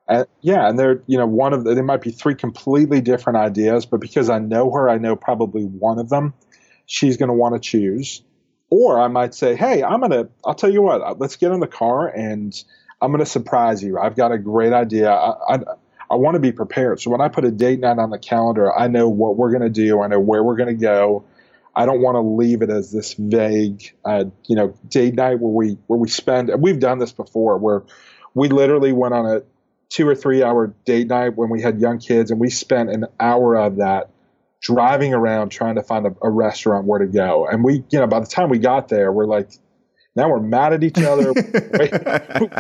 and 0.09 0.27
yeah, 0.41 0.69
and 0.69 0.79
there, 0.79 1.03
you 1.07 1.19
know, 1.19 1.27
one 1.27 1.53
of 1.53 1.65
the, 1.65 1.75
there 1.75 1.83
might 1.83 2.01
be 2.01 2.13
three 2.13 2.35
completely 2.35 3.01
different 3.01 3.39
ideas, 3.39 3.87
but 3.87 4.01
because 4.01 4.31
I 4.31 4.39
know 4.39 4.71
her, 4.71 4.89
I 4.89 4.99
know 4.99 5.17
probably 5.17 5.65
one 5.65 5.99
of 5.99 6.09
them 6.09 6.33
she's 6.87 7.17
going 7.17 7.29
to 7.29 7.35
want 7.35 7.55
to 7.55 7.61
choose. 7.61 8.23
Or 8.71 9.01
I 9.01 9.09
might 9.09 9.35
say, 9.35 9.55
hey, 9.55 9.83
I'm 9.83 10.01
going 10.01 10.13
to, 10.13 10.29
I'll 10.45 10.55
tell 10.55 10.73
you 10.73 10.83
what, 10.83 11.01
uh, 11.01 11.15
let's 11.19 11.37
get 11.37 11.53
in 11.53 11.61
the 11.61 11.69
car 11.69 12.09
and 12.09 12.55
I'm 13.01 13.11
going 13.11 13.21
to 13.21 13.31
surprise 13.31 13.83
you. 13.83 13.99
I've 13.99 14.17
got 14.17 14.33
a 14.33 14.39
great 14.39 14.73
idea. 14.73 15.11
I, 15.11 15.55
I, 15.55 15.59
I 16.11 16.15
want 16.15 16.35
to 16.35 16.41
be 16.41 16.53
prepared. 16.53 17.01
So 17.01 17.11
when 17.11 17.21
I 17.21 17.29
put 17.29 17.45
a 17.45 17.51
date 17.51 17.81
night 17.81 17.99
on 17.99 18.11
the 18.11 18.19
calendar, 18.19 18.77
I 18.77 18.89
know 18.89 19.09
what 19.09 19.37
we're 19.37 19.51
going 19.51 19.63
to 19.63 19.69
do. 19.71 20.03
I 20.03 20.09
know 20.09 20.21
where 20.21 20.43
we're 20.43 20.57
going 20.57 20.69
to 20.77 20.81
go. 20.81 21.25
I 21.77 21.85
don't 21.85 22.01
want 22.01 22.15
to 22.15 22.21
leave 22.21 22.63
it 22.63 22.71
as 22.71 22.91
this 22.91 23.13
vague, 23.13 23.95
uh, 24.03 24.25
you 24.47 24.57
know, 24.57 24.75
date 24.89 25.15
night 25.15 25.39
where 25.39 25.53
we 25.53 25.77
where 25.87 25.99
we 25.99 26.09
spend. 26.09 26.49
And 26.49 26.63
we've 26.63 26.81
done 26.81 26.99
this 26.99 27.13
before, 27.13 27.59
where 27.59 27.83
we 28.35 28.49
literally 28.49 28.93
went 28.93 29.13
on 29.13 29.27
a 29.27 29.43
two 29.91 30.09
or 30.09 30.15
three 30.15 30.43
hour 30.43 30.75
date 30.87 31.09
night 31.09 31.37
when 31.37 31.51
we 31.51 31.61
had 31.61 31.79
young 31.79 31.99
kids, 31.99 32.31
and 32.31 32.41
we 32.41 32.49
spent 32.49 32.89
an 32.89 33.05
hour 33.21 33.57
of 33.57 33.77
that 33.77 34.11
driving 34.63 35.13
around 35.13 35.51
trying 35.51 35.75
to 35.75 35.83
find 35.83 36.07
a, 36.07 36.17
a, 36.23 36.31
restaurant 36.31 36.87
where 36.87 36.99
to 36.99 37.07
go. 37.07 37.47
And 37.47 37.63
we, 37.63 37.85
you 37.91 38.01
know, 38.01 38.07
by 38.07 38.21
the 38.21 38.27
time 38.27 38.49
we 38.49 38.59
got 38.59 38.89
there, 38.89 39.13
we're 39.13 39.27
like, 39.27 39.51
now 40.17 40.31
we're 40.31 40.41
mad 40.41 40.73
at 40.73 40.83
each 40.83 40.99
other, 40.99 41.35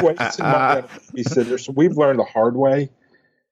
wasting 0.02 0.44
money 0.44 0.82
on 0.82 1.58
So 1.58 1.72
we've 1.74 1.96
learned 1.96 2.18
the 2.18 2.24
hard 2.24 2.54
way 2.54 2.90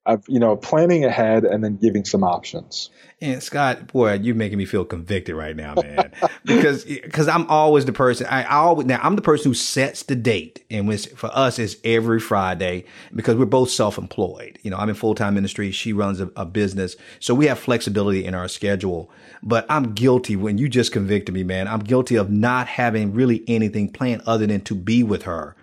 of 0.06 0.22
you 0.28 0.38
know 0.38 0.56
planning 0.56 1.04
ahead 1.04 1.44
and 1.44 1.64
then 1.64 1.76
giving 1.76 2.04
some 2.04 2.22
options. 2.22 2.90
And 3.20 3.42
Scott, 3.42 3.86
boy, 3.86 4.14
you're 4.14 4.34
making 4.34 4.58
me 4.58 4.66
feel 4.66 4.84
convicted 4.84 5.34
right 5.34 5.56
now, 5.56 5.74
man. 5.74 6.12
because 6.44 6.84
because 6.84 7.26
I'm 7.26 7.46
always 7.46 7.86
the 7.86 7.92
person. 7.92 8.26
I, 8.26 8.42
I, 8.42 8.56
always 8.56 8.86
now 8.86 9.00
I'm 9.02 9.16
the 9.16 9.22
person 9.22 9.50
who 9.50 9.54
sets 9.54 10.02
the 10.02 10.14
date, 10.14 10.64
and 10.70 10.86
when 10.86 10.98
for 10.98 11.30
us 11.32 11.58
it's 11.58 11.76
every 11.84 12.20
Friday 12.20 12.84
because 13.14 13.36
we're 13.36 13.46
both 13.46 13.70
self-employed. 13.70 14.58
You 14.62 14.70
know, 14.70 14.76
I'm 14.76 14.90
in 14.90 14.94
full-time 14.94 15.34
ministry. 15.34 15.70
She 15.70 15.92
runs 15.92 16.20
a, 16.20 16.30
a 16.36 16.44
business, 16.44 16.96
so 17.18 17.34
we 17.34 17.46
have 17.46 17.58
flexibility 17.58 18.24
in 18.26 18.34
our 18.34 18.48
schedule. 18.48 19.10
But 19.42 19.64
I'm 19.70 19.94
guilty 19.94 20.36
when 20.36 20.58
you 20.58 20.68
just 20.68 20.92
convicted 20.92 21.34
me, 21.34 21.44
man. 21.44 21.66
I'm 21.66 21.80
guilty 21.80 22.16
of 22.16 22.30
not 22.30 22.66
having 22.66 23.14
really 23.14 23.42
anything 23.46 23.90
planned 23.90 24.22
other 24.26 24.46
than 24.46 24.60
to 24.62 24.74
be 24.74 25.02
with 25.02 25.22
her 25.22 25.56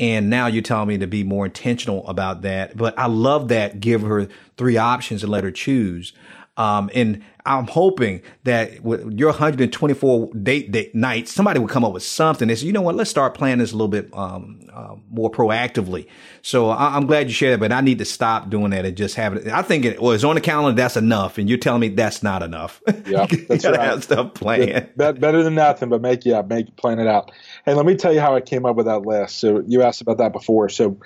and 0.00 0.28
now 0.28 0.46
you're 0.46 0.62
telling 0.62 0.88
me 0.88 0.98
to 0.98 1.06
be 1.06 1.22
more 1.22 1.46
intentional 1.46 2.06
about 2.08 2.42
that. 2.42 2.76
But 2.76 2.98
I 2.98 3.06
love 3.06 3.48
that. 3.48 3.80
Give 3.80 4.02
her 4.02 4.28
three 4.56 4.76
options 4.76 5.22
and 5.22 5.30
let 5.30 5.44
her 5.44 5.52
choose. 5.52 6.12
Um, 6.56 6.88
and 6.94 7.24
I'm 7.46 7.66
hoping 7.66 8.22
that 8.44 8.82
with 8.82 9.12
your 9.18 9.30
124 9.30 10.30
date, 10.34 10.70
date 10.70 10.94
nights, 10.94 11.32
somebody 11.32 11.58
would 11.58 11.68
come 11.68 11.84
up 11.84 11.92
with 11.92 12.04
something. 12.04 12.48
They 12.48 12.54
say, 12.54 12.66
you 12.66 12.72
know 12.72 12.80
what, 12.80 12.94
let's 12.94 13.10
start 13.10 13.34
planning 13.34 13.58
this 13.58 13.72
a 13.72 13.74
little 13.74 13.88
bit 13.88 14.08
um, 14.14 14.60
uh, 14.72 14.94
more 15.10 15.30
proactively. 15.30 16.06
So 16.42 16.70
I, 16.70 16.96
am 16.96 17.06
glad 17.06 17.26
you 17.26 17.34
shared 17.34 17.54
that, 17.54 17.60
but 17.60 17.72
I 17.72 17.80
need 17.80 17.98
to 17.98 18.04
stop 18.04 18.50
doing 18.50 18.70
that 18.70 18.84
and 18.84 18.96
just 18.96 19.16
have 19.16 19.34
it. 19.34 19.48
I 19.48 19.62
think 19.62 19.84
it 19.84 20.00
was 20.00 20.24
on 20.24 20.36
the 20.36 20.40
calendar. 20.40 20.80
That's 20.80 20.96
enough, 20.96 21.36
and 21.36 21.48
you're 21.48 21.58
telling 21.58 21.80
me 21.80 21.88
that's 21.88 22.22
not 22.22 22.42
enough. 22.42 22.80
Yeah, 23.06 23.26
that's 23.48 23.66
right. 23.66 23.78
Have 23.78 24.02
stuff 24.04 24.32
planned. 24.32 24.88
Yeah, 24.96 25.12
better 25.12 25.42
than 25.42 25.54
nothing, 25.54 25.90
but 25.90 26.00
make 26.00 26.24
yeah, 26.24 26.40
make 26.40 26.74
plan 26.76 26.98
it 26.98 27.06
out. 27.06 27.32
And 27.66 27.76
let 27.76 27.84
me 27.84 27.96
tell 27.96 28.14
you 28.14 28.20
how 28.20 28.34
I 28.34 28.40
came 28.40 28.64
up 28.64 28.76
with 28.76 28.86
that 28.86 29.02
list. 29.02 29.38
So 29.38 29.62
you 29.66 29.82
asked 29.82 30.00
about 30.00 30.18
that 30.18 30.32
before. 30.32 30.70
So 30.70 30.98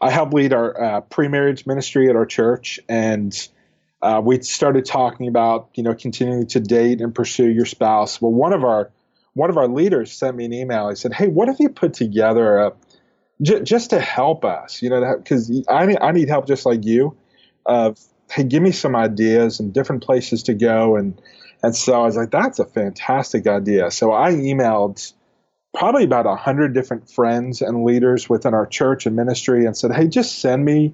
I 0.00 0.10
help 0.10 0.34
lead 0.34 0.52
our 0.52 0.82
uh, 0.82 1.00
pre-marriage 1.00 1.66
ministry 1.66 2.10
at 2.10 2.16
our 2.16 2.26
church, 2.26 2.78
and 2.88 3.48
uh, 4.06 4.20
we 4.20 4.40
started 4.42 4.84
talking 4.84 5.26
about 5.26 5.68
you 5.74 5.82
know 5.82 5.92
continuing 5.92 6.46
to 6.46 6.60
date 6.60 7.00
and 7.00 7.12
pursue 7.12 7.48
your 7.48 7.64
spouse. 7.66 8.22
Well, 8.22 8.32
one 8.32 8.52
of 8.52 8.62
our 8.62 8.92
one 9.34 9.50
of 9.50 9.56
our 9.58 9.66
leaders 9.66 10.12
sent 10.12 10.36
me 10.36 10.44
an 10.44 10.52
email. 10.52 10.88
He 10.88 10.94
said, 10.94 11.12
"Hey, 11.12 11.26
what 11.26 11.48
if 11.48 11.58
you 11.58 11.68
put 11.68 11.92
together 11.94 12.58
a 12.58 12.72
j- 13.42 13.62
just 13.62 13.90
to 13.90 14.00
help 14.00 14.44
us? 14.44 14.80
You 14.80 14.90
know, 14.90 15.16
because 15.16 15.50
I 15.68 15.86
need 15.86 15.98
I 16.00 16.12
need 16.12 16.28
help 16.28 16.46
just 16.46 16.64
like 16.64 16.84
you. 16.84 17.16
Of 17.66 17.98
hey, 18.30 18.44
give 18.44 18.62
me 18.62 18.70
some 18.70 18.94
ideas 18.94 19.58
and 19.58 19.72
different 19.72 20.04
places 20.04 20.44
to 20.44 20.54
go 20.54 20.96
and." 20.96 21.20
And 21.62 21.74
so 21.74 21.94
I 21.94 22.04
was 22.04 22.16
like, 22.16 22.30
that's 22.30 22.58
a 22.58 22.66
fantastic 22.66 23.46
idea. 23.46 23.90
So 23.90 24.12
I 24.12 24.32
emailed 24.32 25.12
probably 25.74 26.04
about 26.04 26.26
a 26.26 26.36
hundred 26.36 26.74
different 26.74 27.10
friends 27.10 27.62
and 27.62 27.82
leaders 27.82 28.28
within 28.28 28.52
our 28.52 28.66
church 28.66 29.06
and 29.06 29.16
ministry 29.16 29.64
and 29.64 29.76
said, 29.76 29.90
Hey, 29.90 30.06
just 30.06 30.38
send 30.38 30.66
me 30.66 30.92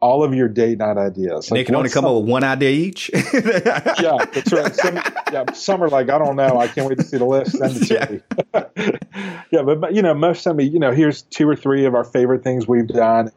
all 0.00 0.22
of 0.22 0.34
your 0.34 0.48
date 0.48 0.78
night 0.78 0.98
ideas. 0.98 1.50
Like, 1.50 1.58
they 1.58 1.64
can 1.64 1.74
only 1.74 1.88
come 1.88 2.04
up 2.04 2.14
with 2.16 2.28
one 2.28 2.44
idea 2.44 2.70
each. 2.70 3.10
yeah, 3.14 4.24
that's 4.32 4.52
right. 4.52 4.74
Some, 4.74 4.96
yeah, 5.32 5.52
some 5.52 5.82
are 5.82 5.88
like, 5.88 6.10
I 6.10 6.18
don't 6.18 6.36
know. 6.36 6.58
I 6.58 6.68
can't 6.68 6.88
wait 6.88 6.98
to 6.98 7.04
see 7.04 7.16
the 7.16 7.24
list. 7.24 7.56
Send 7.56 7.76
it 7.76 7.86
to 7.86 7.94
yeah. 8.54 8.84
me. 8.84 9.42
yeah, 9.50 9.62
but, 9.62 9.80
but, 9.80 9.94
you 9.94 10.02
know, 10.02 10.14
most 10.14 10.46
of 10.46 10.54
me, 10.54 10.64
you 10.64 10.78
know, 10.78 10.92
here's 10.92 11.22
two 11.22 11.48
or 11.48 11.56
three 11.56 11.86
of 11.86 11.94
our 11.94 12.04
favorite 12.04 12.44
things 12.44 12.68
we've 12.68 12.86
done. 12.86 13.30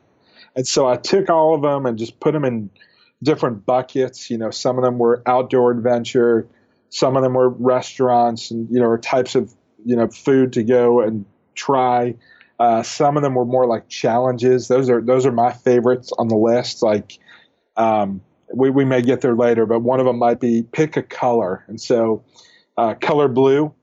And 0.55 0.67
so 0.67 0.87
I 0.87 0.97
took 0.97 1.29
all 1.29 1.55
of 1.55 1.61
them 1.61 1.85
and 1.85 1.97
just 1.97 2.19
put 2.19 2.33
them 2.33 2.43
in 2.43 2.69
different 3.23 3.65
buckets. 3.65 4.29
You 4.29 4.37
know, 4.37 4.51
some 4.51 4.77
of 4.77 4.83
them 4.83 4.97
were 4.97 5.23
outdoor 5.25 5.71
adventure, 5.71 6.47
some 6.89 7.15
of 7.15 7.23
them 7.23 7.33
were 7.33 7.49
restaurants 7.49 8.51
and, 8.51 8.69
you 8.69 8.79
know, 8.79 8.87
or 8.87 8.97
types 8.97 9.35
of, 9.35 9.53
you 9.85 9.95
know, 9.95 10.07
food 10.07 10.53
to 10.53 10.63
go 10.63 11.01
and 11.01 11.25
try 11.55 12.15
Uh, 12.59 12.83
some 12.83 13.15
of 13.15 13.23
them 13.23 13.35
were 13.35 13.45
more 13.45 13.65
like 13.65 13.87
challenges. 13.87 14.67
Those 14.67 14.89
are 14.89 15.01
those 15.01 15.25
are 15.25 15.31
my 15.31 15.53
favorites 15.53 16.11
on 16.17 16.27
the 16.27 16.35
list. 16.35 16.83
Like 16.83 17.17
um, 17.77 18.21
we 18.53 18.69
we 18.69 18.83
may 18.83 19.01
get 19.01 19.21
there 19.21 19.35
later, 19.35 19.65
but 19.65 19.79
one 19.79 19.99
of 20.01 20.05
them 20.05 20.19
might 20.19 20.41
be 20.41 20.63
pick 20.63 20.97
a 20.97 21.03
color, 21.03 21.63
and 21.67 21.79
so 21.79 22.23
uh, 22.77 22.95
color 22.95 23.29
blue. 23.29 23.73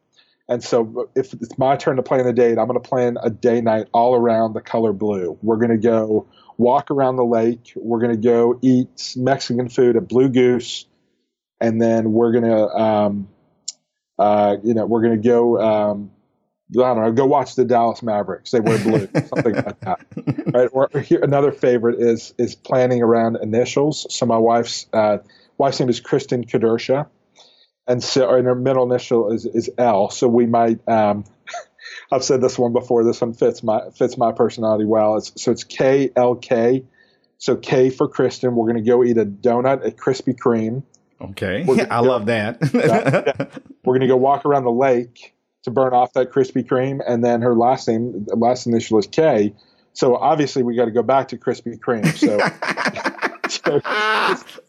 And 0.48 0.62
so 0.62 1.08
if 1.16 1.32
it's 1.32 1.58
my 1.58 1.74
turn 1.76 1.96
to 1.96 2.02
plan 2.02 2.24
the 2.24 2.32
date, 2.32 2.56
I'm 2.58 2.68
going 2.68 2.80
to 2.80 2.88
plan 2.88 3.16
a 3.20 3.30
day 3.30 3.60
night 3.60 3.88
all 3.92 4.14
around 4.14 4.52
the 4.52 4.60
color 4.60 4.92
blue. 4.92 5.36
We're 5.42 5.56
going 5.56 5.70
to 5.70 5.76
go 5.76 6.28
walk 6.56 6.90
around 6.90 7.16
the 7.16 7.24
lake. 7.24 7.72
We're 7.74 7.98
going 7.98 8.12
to 8.12 8.28
go 8.28 8.58
eat 8.62 9.14
Mexican 9.16 9.68
food 9.68 9.96
at 9.96 10.06
Blue 10.06 10.28
Goose, 10.28 10.86
and 11.60 11.82
then 11.82 12.12
we're 12.12 12.30
going 12.30 12.44
to, 12.44 12.68
um, 12.68 13.28
uh, 14.18 14.56
you 14.62 14.74
know, 14.74 14.86
we're 14.86 15.02
going 15.02 15.20
to 15.20 15.28
go. 15.28 15.60
Um, 15.60 16.10
I 16.70 16.78
don't 16.78 17.00
know. 17.00 17.12
Go 17.12 17.26
watch 17.26 17.54
the 17.54 17.64
Dallas 17.64 18.02
Mavericks. 18.02 18.50
They 18.50 18.60
wear 18.60 18.78
blue, 18.78 19.08
something 19.14 19.54
like 19.54 19.80
that. 19.80 20.00
Right. 20.52 20.68
Or 20.72 20.88
here, 21.00 21.20
another 21.22 21.52
favorite 21.52 22.00
is 22.00 22.34
is 22.38 22.56
planning 22.56 23.02
around 23.02 23.36
initials. 23.36 24.06
So 24.10 24.26
my 24.26 24.38
wife's 24.38 24.86
uh, 24.92 25.18
wife's 25.58 25.78
name 25.78 25.88
is 25.88 26.00
Kristen 26.00 26.44
Kedersha, 26.44 27.06
and 27.86 28.02
so 28.02 28.34
and 28.34 28.46
her 28.46 28.56
middle 28.56 28.90
initial 28.90 29.32
is 29.32 29.46
is 29.46 29.70
L. 29.78 30.10
So 30.10 30.26
we 30.28 30.46
might. 30.46 30.86
Um, 30.88 31.24
I've 32.12 32.24
said 32.24 32.40
this 32.40 32.58
one 32.58 32.72
before. 32.72 33.04
This 33.04 33.20
one 33.20 33.32
fits 33.32 33.62
my 33.62 33.90
fits 33.90 34.18
my 34.18 34.32
personality 34.32 34.84
well. 34.84 35.16
It's, 35.18 35.40
so 35.40 35.52
it's 35.52 35.62
K 35.62 36.10
L 36.16 36.34
K. 36.34 36.84
So 37.38 37.54
K 37.54 37.90
for 37.90 38.08
Kristen. 38.08 38.56
We're 38.56 38.72
going 38.72 38.84
to 38.84 38.90
go 38.90 39.04
eat 39.04 39.18
a 39.18 39.24
donut 39.24 39.86
at 39.86 39.96
Krispy 39.96 40.36
Kreme. 40.36 40.82
Okay, 41.20 41.62
I 41.90 42.02
go, 42.02 42.02
love 42.02 42.26
that. 42.26 42.58
yeah, 42.74 43.60
we're 43.84 43.92
going 43.92 44.00
to 44.00 44.08
go 44.08 44.16
walk 44.16 44.44
around 44.44 44.64
the 44.64 44.72
lake 44.72 45.35
to 45.66 45.70
burn 45.70 45.92
off 45.92 46.14
that 46.14 46.32
Krispy 46.32 46.64
Kreme, 46.64 47.00
and 47.06 47.22
then 47.22 47.42
her 47.42 47.54
last 47.54 47.86
name, 47.86 48.26
last 48.28 48.66
initial 48.66 48.98
is 48.98 49.06
K. 49.06 49.52
So 49.92 50.16
obviously 50.16 50.62
we 50.62 50.76
got 50.76 50.86
to 50.86 50.90
go 50.90 51.02
back 51.02 51.28
to 51.28 51.36
Krispy 51.36 51.78
Kreme. 51.78 52.06
So 52.16 52.36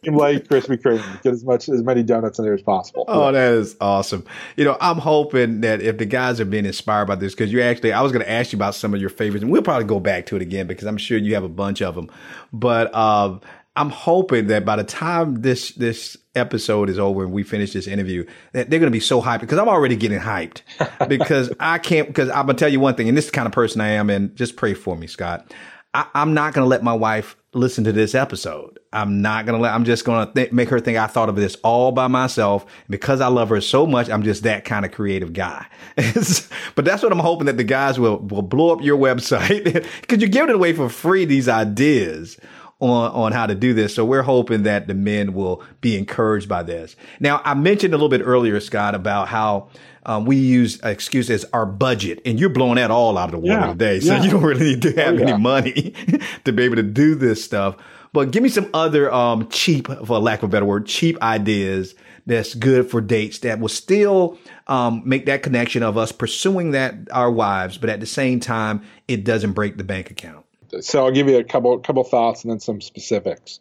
like 0.08 0.48
Krispy 0.48 0.82
Kreme. 0.82 1.22
Get 1.22 1.34
as 1.34 1.44
much 1.44 1.70
as 1.70 1.84
many 1.84 2.02
donuts 2.04 2.40
in 2.40 2.46
there 2.46 2.54
as 2.54 2.62
possible. 2.62 3.06
Oh, 3.08 3.32
that 3.32 3.54
is 3.54 3.76
awesome. 3.80 4.26
You 4.56 4.66
know, 4.66 4.78
I'm 4.82 4.98
hoping 4.98 5.62
that 5.62 5.82
if 5.82 5.98
the 5.98 6.06
guys 6.06 6.40
are 6.40 6.46
being 6.46 6.66
inspired 6.66 7.06
by 7.06 7.16
this, 7.16 7.34
because 7.34 7.52
you 7.52 7.62
actually, 7.62 7.94
I 7.94 8.02
was 8.02 8.12
going 8.12 8.24
to 8.24 8.32
ask 8.32 8.52
you 8.52 8.58
about 8.58 8.76
some 8.76 8.94
of 8.94 9.02
your 9.02 9.10
favorites, 9.10 9.44
and 9.44 9.52
we'll 9.52 9.62
probably 9.62 9.86
go 9.86 10.00
back 10.00 10.26
to 10.28 10.36
it 10.36 10.42
again 10.42 10.68
because 10.68 10.88
I'm 10.88 10.98
sure 10.98 11.18
you 11.18 11.36
have 11.36 11.44
a 11.44 11.50
bunch 11.50 11.82
of 11.82 11.96
them. 11.96 12.10
But 12.52 12.90
uh, 12.94 13.40
I'm 13.78 13.92
hoping 13.92 14.48
that 14.48 14.66
by 14.66 14.76
the 14.76 14.84
time 14.84 15.44
this 15.44 15.72
this 15.74 16.18
episode 16.34 16.90
is 16.90 16.98
over 16.98 17.24
and 17.24 17.32
we 17.32 17.44
finish 17.44 17.74
this 17.74 17.86
interview, 17.86 18.26
that 18.54 18.70
they're 18.70 18.80
going 18.80 18.92
to 18.92 18.96
be 18.96 19.00
so 19.00 19.22
hyped 19.22 19.42
because 19.42 19.60
I'm 19.60 19.70
already 19.70 19.96
getting 19.96 20.20
hyped 20.20 20.64
because 21.08 21.54
I 21.60 21.78
can't. 21.78 22.08
Because 22.08 22.30
I'm 22.30 22.48
gonna 22.48 22.56
tell 22.56 22.70
you 22.70 22.80
one 22.80 22.96
thing, 22.96 23.08
and 23.08 23.16
this 23.16 23.26
is 23.26 23.32
the 23.32 23.36
kind 23.36 23.46
of 23.46 23.54
person 23.54 23.80
I 23.80 23.90
am, 23.90 24.10
and 24.10 24.36
just 24.36 24.56
pray 24.56 24.74
for 24.74 24.98
me, 24.98 25.06
Scott. 25.06 25.54
I, 25.94 26.08
am 26.16 26.34
not 26.34 26.54
going 26.54 26.64
to 26.64 26.70
let 26.70 26.84
my 26.84 26.94
wife 26.94 27.36
listen 27.54 27.86
to 27.86 27.92
this 27.92 28.14
episode. 28.14 28.78
I'm 28.94 29.22
not 29.22 29.46
going 29.46 29.58
to 29.58 29.62
let, 29.64 29.74
I'm 29.74 29.86
just 29.86 30.06
going 30.06 30.28
to 30.28 30.34
th- 30.34 30.52
make 30.52 30.70
her 30.70 30.80
think 30.80 30.98
I 30.98 31.08
thought 31.08 31.30
of 31.30 31.36
this 31.36 31.56
all 31.64 31.92
by 31.92 32.08
myself. 32.08 32.66
Because 32.88 33.20
I 33.20 33.28
love 33.28 33.50
her 33.50 33.62
so 33.62 33.88
much, 33.88 34.10
I'm 34.10 34.22
just 34.22 34.44
that 34.44 34.64
kind 34.64 34.86
of 34.86 34.92
creative 34.92 35.34
guy. 35.34 35.66
but 35.96 36.86
that's 36.86 37.02
what 37.02 37.12
I'm 37.12 37.20
hoping 37.20 37.46
that 37.46 37.58
the 37.58 37.64
guys 37.64 38.00
will, 38.00 38.20
will 38.20 38.44
blow 38.44 38.72
up 38.72 38.84
your 38.84 38.98
website 38.98 39.64
because 40.02 40.20
you're 40.20 40.30
giving 40.30 40.50
it 40.50 40.56
away 40.56 40.74
for 40.74 40.88
free, 40.90 41.26
these 41.26 41.50
ideas 41.50 42.38
on, 42.80 43.12
on 43.12 43.32
how 43.32 43.46
to 43.46 43.56
do 43.56 43.74
this. 43.74 43.96
So 43.96 44.06
we're 44.06 44.22
hoping 44.22 44.64
that 44.64 44.88
the 44.88 44.94
men 44.94 45.34
will 45.34 45.64
be 45.82 45.98
encouraged 45.98 46.48
by 46.48 46.64
this. 46.64 46.96
Now, 47.20 47.42
I 47.44 47.54
mentioned 47.54 47.94
a 47.94 47.98
little 47.98 48.10
bit 48.10 48.22
earlier, 48.24 48.60
Scott, 48.60 48.96
about 48.96 49.28
how 49.28 49.70
um, 50.06 50.26
we 50.26 50.38
use 50.38 50.80
excuse 50.84 51.30
as 51.30 51.44
our 51.54 51.66
budget, 51.66 52.22
and 52.26 52.40
you're 52.40 52.50
blowing 52.50 52.76
that 52.76 52.92
all 52.92 53.18
out 53.18 53.26
of 53.26 53.32
the 53.32 53.40
water 53.40 53.62
yeah, 53.62 53.68
today. 53.68 54.00
So 54.00 54.14
yeah. 54.14 54.24
you 54.24 54.32
don't 54.32 54.44
really 54.44 54.76
need 54.76 54.82
to 54.84 54.94
have 54.94 55.16
oh, 55.16 55.18
yeah. 55.18 55.30
any 55.30 55.42
money 55.42 55.94
to 56.46 56.54
be 56.54 56.64
able 56.64 56.78
to 56.78 56.84
do 56.84 57.16
this 57.16 57.44
stuff. 57.44 57.76
But 58.14 58.32
give 58.32 58.42
me 58.42 58.50
some 58.50 58.70
other 58.74 59.14
um, 59.14 59.50
cheap, 59.50 59.88
for 59.88 60.20
lack 60.20 60.40
of 60.40 60.50
a 60.50 60.52
better 60.52 60.66
word, 60.66 60.86
cheap 60.86 61.22
ideas 61.22 61.94
that's 62.26 62.54
good 62.56 62.90
for 62.90 63.02
dates 63.02 63.40
that 63.40 63.60
will 63.60 63.70
still 63.70 64.38
um, 64.68 65.02
make 65.06 65.26
that 65.26 65.44
connection 65.44 65.84
of 65.84 65.98
us 65.98 66.12
pursuing 66.12 66.72
that 66.72 66.96
our 67.12 67.32
wives, 67.32 67.78
but 67.78 67.90
at 67.90 68.00
the 68.00 68.06
same 68.06 68.40
time, 68.40 68.82
it 69.08 69.24
doesn't 69.24 69.54
break 69.54 69.78
the 69.78 69.84
bank 69.84 70.10
account 70.10 70.47
so 70.82 71.06
I'll 71.06 71.12
give 71.12 71.28
you 71.28 71.38
a 71.38 71.44
couple 71.44 71.78
couple 71.80 72.04
thoughts 72.04 72.44
and 72.44 72.52
then 72.52 72.60
some 72.60 72.82
specifics. 72.82 73.60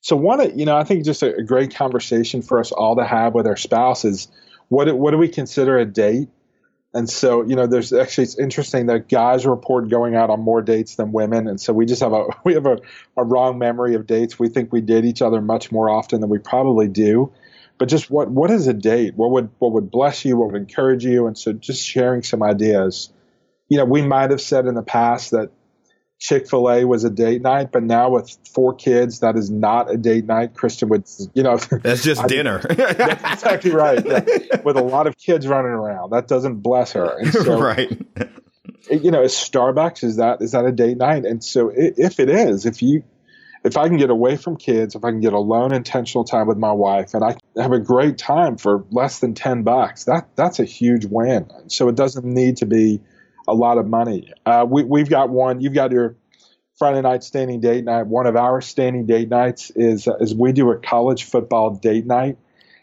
So 0.00 0.16
one, 0.16 0.58
you 0.58 0.66
know, 0.66 0.76
I 0.76 0.84
think 0.84 1.04
just 1.04 1.22
a, 1.22 1.34
a 1.36 1.42
great 1.42 1.74
conversation 1.74 2.42
for 2.42 2.60
us 2.60 2.72
all 2.72 2.96
to 2.96 3.04
have 3.04 3.34
with 3.34 3.46
our 3.46 3.56
spouses. 3.56 4.28
What 4.68 4.94
what 4.96 5.12
do 5.12 5.18
we 5.18 5.28
consider 5.28 5.78
a 5.78 5.84
date? 5.84 6.28
And 6.92 7.10
so, 7.10 7.42
you 7.42 7.56
know, 7.56 7.66
there's 7.66 7.92
actually 7.92 8.24
it's 8.24 8.38
interesting 8.38 8.86
that 8.86 9.08
guys 9.08 9.44
report 9.44 9.88
going 9.88 10.14
out 10.14 10.30
on 10.30 10.40
more 10.40 10.62
dates 10.62 10.94
than 10.94 11.10
women, 11.10 11.48
and 11.48 11.60
so 11.60 11.72
we 11.72 11.86
just 11.86 12.02
have 12.02 12.12
a 12.12 12.26
we 12.44 12.54
have 12.54 12.66
a, 12.66 12.78
a 13.16 13.24
wrong 13.24 13.58
memory 13.58 13.94
of 13.94 14.06
dates. 14.06 14.38
We 14.38 14.48
think 14.48 14.72
we 14.72 14.80
date 14.80 15.04
each 15.04 15.22
other 15.22 15.40
much 15.40 15.72
more 15.72 15.88
often 15.88 16.20
than 16.20 16.30
we 16.30 16.38
probably 16.38 16.86
do. 16.86 17.32
But 17.78 17.88
just 17.88 18.10
what 18.10 18.30
what 18.30 18.50
is 18.50 18.68
a 18.68 18.74
date? 18.74 19.14
What 19.16 19.32
would 19.32 19.50
what 19.58 19.72
would 19.72 19.90
bless 19.90 20.24
you? 20.24 20.36
What 20.36 20.52
would 20.52 20.60
encourage 20.60 21.04
you? 21.04 21.26
And 21.26 21.36
so, 21.36 21.52
just 21.52 21.84
sharing 21.84 22.22
some 22.22 22.42
ideas. 22.42 23.10
You 23.68 23.78
know, 23.78 23.86
we 23.86 24.02
might 24.02 24.30
have 24.30 24.40
said 24.40 24.66
in 24.66 24.74
the 24.74 24.82
past 24.82 25.32
that 25.32 25.50
Chick 26.24 26.48
fil 26.48 26.70
A 26.70 26.86
was 26.86 27.04
a 27.04 27.10
date 27.10 27.42
night, 27.42 27.70
but 27.70 27.82
now 27.82 28.08
with 28.08 28.34
four 28.50 28.72
kids, 28.74 29.20
that 29.20 29.36
is 29.36 29.50
not 29.50 29.90
a 29.90 29.98
date 29.98 30.24
night. 30.24 30.54
Kristen 30.54 30.88
would, 30.88 31.04
you 31.34 31.42
know, 31.42 31.58
that's 31.58 32.02
just 32.02 32.18
I, 32.24 32.26
dinner. 32.28 32.60
that's 32.66 33.42
exactly 33.44 33.72
right. 33.72 34.02
Yeah. 34.02 34.24
With 34.64 34.78
a 34.78 34.82
lot 34.82 35.06
of 35.06 35.18
kids 35.18 35.46
running 35.46 35.72
around, 35.72 36.12
that 36.12 36.26
doesn't 36.26 36.62
bless 36.62 36.92
her. 36.92 37.18
And 37.18 37.30
so, 37.32 37.60
right. 37.60 37.90
You 38.90 39.10
know, 39.10 39.22
is 39.22 39.32
Starbucks 39.32 40.02
is 40.02 40.16
that 40.16 40.40
is 40.40 40.52
that 40.52 40.64
a 40.64 40.72
date 40.72 40.96
night? 40.96 41.26
And 41.26 41.44
so, 41.44 41.70
if 41.74 42.18
it 42.18 42.30
is, 42.30 42.64
if 42.64 42.80
you, 42.80 43.04
if 43.62 43.76
I 43.76 43.88
can 43.88 43.98
get 43.98 44.08
away 44.08 44.36
from 44.38 44.56
kids, 44.56 44.94
if 44.94 45.04
I 45.04 45.10
can 45.10 45.20
get 45.20 45.34
alone 45.34 45.74
intentional 45.74 46.24
time 46.24 46.46
with 46.46 46.56
my 46.56 46.72
wife, 46.72 47.12
and 47.12 47.22
I 47.22 47.36
have 47.60 47.72
a 47.72 47.80
great 47.80 48.16
time 48.16 48.56
for 48.56 48.86
less 48.90 49.18
than 49.18 49.34
ten 49.34 49.62
bucks, 49.62 50.04
that 50.04 50.28
that's 50.36 50.58
a 50.58 50.64
huge 50.64 51.04
win. 51.04 51.50
So 51.66 51.90
it 51.90 51.96
doesn't 51.96 52.24
need 52.24 52.56
to 52.58 52.66
be 52.66 53.02
a 53.46 53.54
lot 53.54 53.78
of 53.78 53.86
money. 53.86 54.32
Uh, 54.44 54.66
we, 54.68 54.84
we've 54.84 55.08
got 55.08 55.30
one. 55.30 55.60
You've 55.60 55.74
got 55.74 55.92
your 55.92 56.16
Friday 56.76 57.02
night 57.02 57.22
standing 57.22 57.60
date 57.60 57.84
night. 57.84 58.06
One 58.06 58.26
of 58.26 58.36
our 58.36 58.60
standing 58.60 59.06
date 59.06 59.28
nights 59.28 59.70
is 59.74 60.08
uh, 60.08 60.16
is 60.16 60.34
we 60.34 60.52
do 60.52 60.70
a 60.70 60.78
college 60.78 61.24
football 61.24 61.74
date 61.76 62.06
night. 62.06 62.38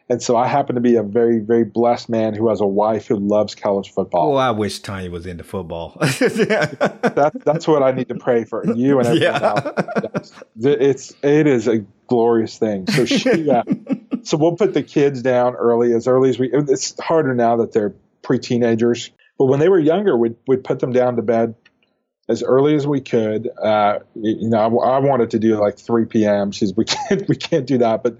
And 0.09 0.21
so 0.21 0.35
I 0.35 0.45
happen 0.45 0.75
to 0.75 0.81
be 0.81 0.97
a 0.97 1.03
very, 1.03 1.39
very 1.39 1.63
blessed 1.63 2.09
man 2.09 2.33
who 2.33 2.49
has 2.49 2.59
a 2.59 2.65
wife 2.65 3.07
who 3.07 3.15
loves 3.15 3.55
college 3.55 3.93
football. 3.93 4.33
Well, 4.33 4.39
I 4.39 4.51
wish 4.51 4.79
Tanya 4.79 5.09
was 5.09 5.25
into 5.25 5.45
football. 5.45 5.95
that, 6.01 7.31
that's 7.45 7.65
what 7.65 7.81
I 7.81 7.91
need 7.93 8.09
to 8.09 8.15
pray 8.15 8.43
for 8.43 8.65
you 8.75 8.99
and 8.99 9.07
everyone 9.07 9.41
yeah. 9.41 9.71
else. 10.13 10.33
It's 10.59 11.13
it 11.23 11.47
is 11.47 11.69
a 11.69 11.85
glorious 12.07 12.57
thing. 12.57 12.87
So 12.87 13.05
she, 13.05 13.49
uh, 13.49 13.63
so 14.23 14.35
we'll 14.35 14.57
put 14.57 14.73
the 14.73 14.83
kids 14.83 15.21
down 15.21 15.55
early, 15.55 15.93
as 15.93 16.07
early 16.09 16.29
as 16.29 16.37
we. 16.37 16.49
It's 16.51 16.99
harder 16.99 17.33
now 17.33 17.55
that 17.57 17.71
they're 17.71 17.93
pre-teenagers 18.21 19.11
but 19.41 19.47
when 19.47 19.59
they 19.59 19.69
were 19.69 19.79
younger, 19.79 20.15
we'd, 20.15 20.35
we'd 20.45 20.63
put 20.63 20.77
them 20.81 20.91
down 20.91 21.15
to 21.15 21.23
bed 21.23 21.55
as 22.29 22.43
early 22.43 22.75
as 22.75 22.85
we 22.85 23.01
could. 23.01 23.49
Uh, 23.57 23.97
you 24.13 24.47
know, 24.47 24.59
I, 24.59 24.97
I, 24.97 24.99
wanted 24.99 25.31
to 25.31 25.39
do 25.39 25.59
like 25.59 25.79
3 25.79 26.05
p.m. 26.05 26.51
She's 26.51 26.77
we 26.77 26.85
can't 27.09 27.27
we 27.27 27.35
can't 27.35 27.65
do 27.65 27.79
that, 27.79 28.03
but 28.03 28.17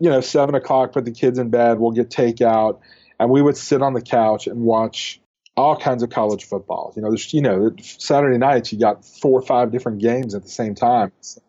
you 0.00 0.10
know, 0.10 0.20
seven 0.20 0.56
o'clock, 0.56 0.90
put 0.90 1.04
the 1.04 1.12
kids 1.12 1.38
in 1.38 1.50
bed. 1.50 1.78
We'll 1.78 1.92
get 1.92 2.10
takeout, 2.10 2.80
and 3.20 3.30
we 3.30 3.40
would 3.40 3.56
sit 3.56 3.80
on 3.80 3.92
the 3.92 4.02
couch 4.02 4.48
and 4.48 4.62
watch 4.62 5.20
all 5.56 5.76
kinds 5.76 6.02
of 6.02 6.10
college 6.10 6.42
football. 6.42 6.92
You 6.96 7.02
know, 7.02 7.10
there's 7.10 7.32
you 7.32 7.42
know 7.42 7.70
Saturday 7.80 8.36
nights 8.36 8.72
you 8.72 8.80
got 8.80 9.04
four 9.04 9.38
or 9.38 9.46
five 9.46 9.70
different 9.70 10.00
games 10.00 10.34
at 10.34 10.42
the 10.42 10.48
same 10.48 10.74
time. 10.74 11.12
So, 11.20 11.40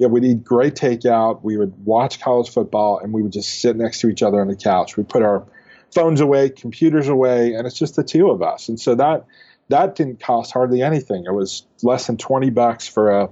yeah, 0.00 0.08
we'd 0.08 0.24
eat 0.24 0.42
great 0.42 0.74
takeout. 0.74 1.44
We 1.44 1.56
would 1.56 1.72
watch 1.84 2.20
college 2.20 2.50
football, 2.50 2.98
and 2.98 3.12
we 3.12 3.22
would 3.22 3.32
just 3.32 3.60
sit 3.60 3.76
next 3.76 4.00
to 4.00 4.08
each 4.08 4.24
other 4.24 4.40
on 4.40 4.48
the 4.48 4.56
couch. 4.56 4.96
We 4.96 5.04
put 5.04 5.22
our 5.22 5.46
phones 5.94 6.20
away, 6.20 6.50
computers 6.50 7.08
away, 7.08 7.54
and 7.54 7.66
it's 7.66 7.78
just 7.78 7.96
the 7.96 8.04
two 8.04 8.30
of 8.30 8.42
us. 8.42 8.68
And 8.68 8.78
so 8.78 8.94
that 8.96 9.24
that 9.68 9.94
didn't 9.94 10.20
cost 10.20 10.52
hardly 10.52 10.82
anything. 10.82 11.24
It 11.26 11.32
was 11.32 11.66
less 11.82 12.06
than 12.06 12.16
twenty 12.16 12.50
bucks 12.50 12.86
for 12.86 13.10
a 13.10 13.30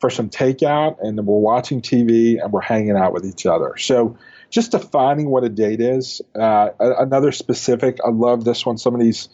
for 0.00 0.08
some 0.08 0.30
takeout, 0.30 0.96
and 1.00 1.18
then 1.18 1.26
we're 1.26 1.38
watching 1.38 1.82
TV 1.82 2.42
and 2.42 2.52
we're 2.52 2.62
hanging 2.62 2.96
out 2.96 3.12
with 3.12 3.26
each 3.26 3.44
other. 3.44 3.76
So 3.76 4.16
just 4.48 4.72
defining 4.72 5.28
what 5.28 5.44
a 5.44 5.48
date 5.48 5.80
is. 5.80 6.22
Uh, 6.34 6.70
another 6.78 7.32
specific. 7.32 7.98
I 8.04 8.10
love 8.10 8.44
this 8.44 8.64
one. 8.64 8.78
Some 8.78 8.94
of 8.94 9.00
these. 9.00 9.28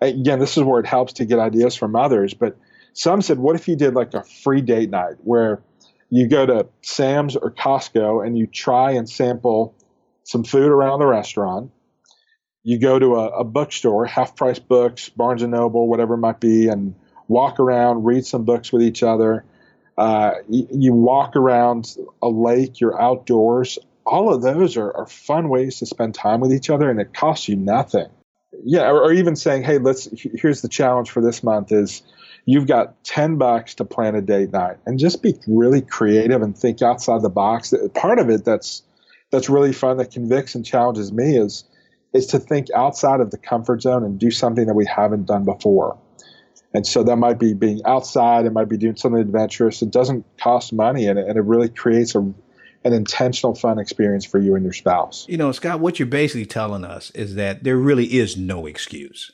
Again, 0.00 0.38
this 0.38 0.56
is 0.56 0.62
where 0.62 0.80
it 0.80 0.86
helps 0.86 1.14
to 1.14 1.24
get 1.24 1.38
ideas 1.38 1.76
from 1.76 1.96
others. 1.96 2.34
But 2.34 2.56
some 2.92 3.22
said, 3.22 3.38
what 3.38 3.56
if 3.56 3.68
you 3.68 3.76
did 3.76 3.94
like 3.94 4.12
a 4.14 4.22
free 4.22 4.60
date 4.60 4.90
night 4.90 5.14
where 5.22 5.62
you 6.10 6.28
go 6.28 6.44
to 6.44 6.66
Sam's 6.82 7.36
or 7.36 7.50
Costco 7.50 8.24
and 8.24 8.36
you 8.36 8.46
try 8.46 8.92
and 8.92 9.08
sample 9.08 9.74
some 10.24 10.44
food 10.44 10.70
around 10.70 11.00
the 11.00 11.06
restaurant 11.06 11.70
you 12.64 12.78
go 12.78 12.98
to 12.98 13.16
a, 13.16 13.40
a 13.40 13.44
bookstore, 13.44 14.06
half 14.06 14.34
price 14.34 14.58
books, 14.58 15.10
Barnes 15.10 15.42
and 15.42 15.52
Noble, 15.52 15.86
whatever 15.86 16.14
it 16.14 16.18
might 16.18 16.40
be, 16.40 16.68
and 16.68 16.94
walk 17.28 17.60
around, 17.60 18.04
read 18.04 18.26
some 18.26 18.44
books 18.44 18.72
with 18.72 18.82
each 18.82 19.02
other. 19.02 19.44
Uh, 19.96 20.32
you, 20.48 20.66
you, 20.72 20.92
walk 20.92 21.36
around 21.36 21.94
a 22.20 22.28
lake, 22.28 22.80
you're 22.80 23.00
outdoors. 23.00 23.78
All 24.04 24.34
of 24.34 24.42
those 24.42 24.76
are, 24.76 24.90
are, 24.90 25.06
fun 25.06 25.48
ways 25.48 25.78
to 25.78 25.86
spend 25.86 26.14
time 26.14 26.40
with 26.40 26.52
each 26.52 26.68
other, 26.68 26.90
and 26.90 26.98
it 26.98 27.14
costs 27.14 27.48
you 27.48 27.54
nothing. 27.54 28.08
yeah, 28.64 28.88
or, 28.88 29.02
or 29.02 29.12
even 29.12 29.36
saying, 29.36 29.62
hey, 29.62 29.78
let's 29.78 30.08
here's 30.12 30.62
the 30.62 30.68
challenge 30.68 31.10
for 31.10 31.22
this 31.22 31.44
month 31.44 31.70
is 31.70 32.02
you've 32.46 32.66
got 32.66 33.04
10 33.04 33.36
bucks 33.36 33.74
to 33.76 33.84
plan 33.84 34.14
a 34.14 34.20
date 34.20 34.52
night 34.52 34.78
and 34.86 34.98
just 34.98 35.22
be 35.22 35.34
really 35.46 35.80
creative 35.80 36.42
and 36.42 36.56
think 36.56 36.82
outside 36.82 37.22
the 37.22 37.30
box 37.30 37.72
part 37.94 38.18
of 38.18 38.28
it 38.28 38.44
that's 38.44 38.82
that's 39.30 39.48
really 39.48 39.72
fun 39.72 39.96
that 39.96 40.10
convicts 40.10 40.54
and 40.54 40.64
challenges 40.66 41.10
me 41.10 41.38
is 41.38 41.64
is 42.14 42.26
to 42.26 42.38
think 42.38 42.68
outside 42.74 43.20
of 43.20 43.30
the 43.30 43.36
comfort 43.36 43.82
zone 43.82 44.04
and 44.04 44.18
do 44.18 44.30
something 44.30 44.66
that 44.66 44.74
we 44.74 44.86
haven't 44.86 45.26
done 45.26 45.44
before 45.44 45.98
and 46.72 46.86
so 46.86 47.02
that 47.02 47.16
might 47.16 47.38
be 47.38 47.52
being 47.52 47.80
outside 47.84 48.46
it 48.46 48.52
might 48.52 48.68
be 48.68 48.76
doing 48.76 48.96
something 48.96 49.20
adventurous 49.20 49.82
it 49.82 49.90
doesn't 49.90 50.24
cost 50.38 50.72
money 50.72 51.06
and 51.06 51.18
it, 51.18 51.26
and 51.28 51.36
it 51.36 51.42
really 51.42 51.68
creates 51.68 52.14
a 52.14 52.32
an 52.86 52.92
intentional 52.92 53.54
fun 53.54 53.78
experience 53.78 54.26
for 54.26 54.38
you 54.38 54.54
and 54.54 54.64
your 54.64 54.72
spouse 54.72 55.26
you 55.28 55.36
know 55.36 55.52
scott 55.52 55.80
what 55.80 55.98
you're 55.98 56.06
basically 56.06 56.46
telling 56.46 56.84
us 56.84 57.10
is 57.10 57.34
that 57.34 57.64
there 57.64 57.76
really 57.76 58.06
is 58.06 58.36
no 58.36 58.66
excuse 58.66 59.32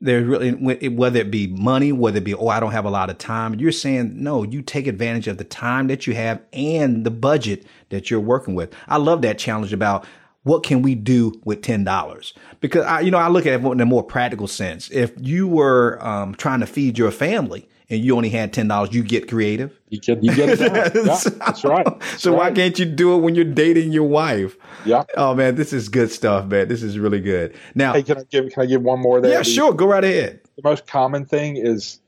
there's 0.00 0.26
really 0.26 0.52
whether 0.88 1.20
it 1.20 1.30
be 1.30 1.46
money, 1.46 1.90
whether 1.90 2.18
it 2.18 2.24
be 2.24 2.34
oh 2.34 2.48
I 2.48 2.60
don't 2.60 2.72
have 2.72 2.84
a 2.84 2.90
lot 2.90 3.08
of 3.08 3.16
time. 3.16 3.54
You're 3.54 3.72
saying 3.72 4.22
no, 4.22 4.42
you 4.42 4.60
take 4.60 4.86
advantage 4.86 5.28
of 5.28 5.38
the 5.38 5.44
time 5.44 5.86
that 5.86 6.06
you 6.06 6.14
have 6.14 6.42
and 6.52 7.04
the 7.06 7.10
budget 7.10 7.64
that 7.88 8.10
you're 8.10 8.20
working 8.20 8.54
with. 8.54 8.74
I 8.86 8.98
love 8.98 9.22
that 9.22 9.38
challenge 9.38 9.72
about 9.72 10.06
what 10.44 10.62
can 10.62 10.82
we 10.82 10.94
do 10.94 11.40
with 11.44 11.62
ten 11.62 11.84
dollars? 11.84 12.32
Because 12.60 12.84
I, 12.84 13.00
you 13.00 13.10
know, 13.10 13.18
I 13.18 13.28
look 13.28 13.46
at 13.46 13.52
it 13.52 13.64
in 13.64 13.80
a 13.80 13.86
more 13.86 14.02
practical 14.02 14.46
sense. 14.46 14.90
If 14.90 15.12
you 15.20 15.48
were 15.48 15.98
um, 16.06 16.34
trying 16.36 16.60
to 16.60 16.66
feed 16.66 16.96
your 16.96 17.10
family 17.10 17.68
and 17.90 18.04
you 18.04 18.14
only 18.14 18.28
had 18.28 18.52
ten 18.52 18.68
dollars, 18.68 18.94
you 18.94 19.02
get 19.02 19.28
creative. 19.28 19.78
You 19.88 20.00
get 20.00 20.22
you 20.22 20.34
get 20.34 20.50
it. 20.50 20.60
yeah, 20.60 20.88
that's 20.88 21.64
right. 21.64 21.84
That's 21.84 22.22
so 22.22 22.30
right. 22.30 22.38
why 22.38 22.52
can't 22.52 22.78
you 22.78 22.84
do 22.84 23.14
it 23.14 23.18
when 23.18 23.34
you're 23.34 23.44
dating 23.44 23.92
your 23.92 24.06
wife? 24.06 24.56
Yeah. 24.84 25.04
Oh 25.16 25.34
man, 25.34 25.54
this 25.54 25.72
is 25.72 25.88
good 25.88 26.12
stuff, 26.12 26.46
man. 26.46 26.68
This 26.68 26.82
is 26.82 26.98
really 26.98 27.20
good. 27.20 27.56
Now, 27.74 27.94
hey, 27.94 28.02
can 28.02 28.18
I 28.18 28.22
give 28.24 28.50
can 28.52 28.62
I 28.62 28.66
give 28.66 28.82
one 28.82 29.00
more 29.00 29.20
there? 29.20 29.32
Yeah, 29.32 29.42
sure. 29.42 29.72
Go 29.72 29.86
right 29.86 30.04
ahead. 30.04 30.40
The 30.56 30.62
most 30.62 30.86
common 30.86 31.24
thing 31.24 31.56
is 31.56 32.00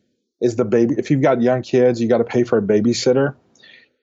is 0.43 0.57
the 0.57 0.65
baby. 0.67 0.95
If 0.99 1.11
you've 1.11 1.23
got 1.23 1.41
young 1.41 1.63
kids, 1.63 2.03
you 2.03 2.09
got 2.09 2.19
to 2.19 2.25
pay 2.25 2.45
for 2.45 2.59
a 2.59 2.63
babysitter. 2.63 3.35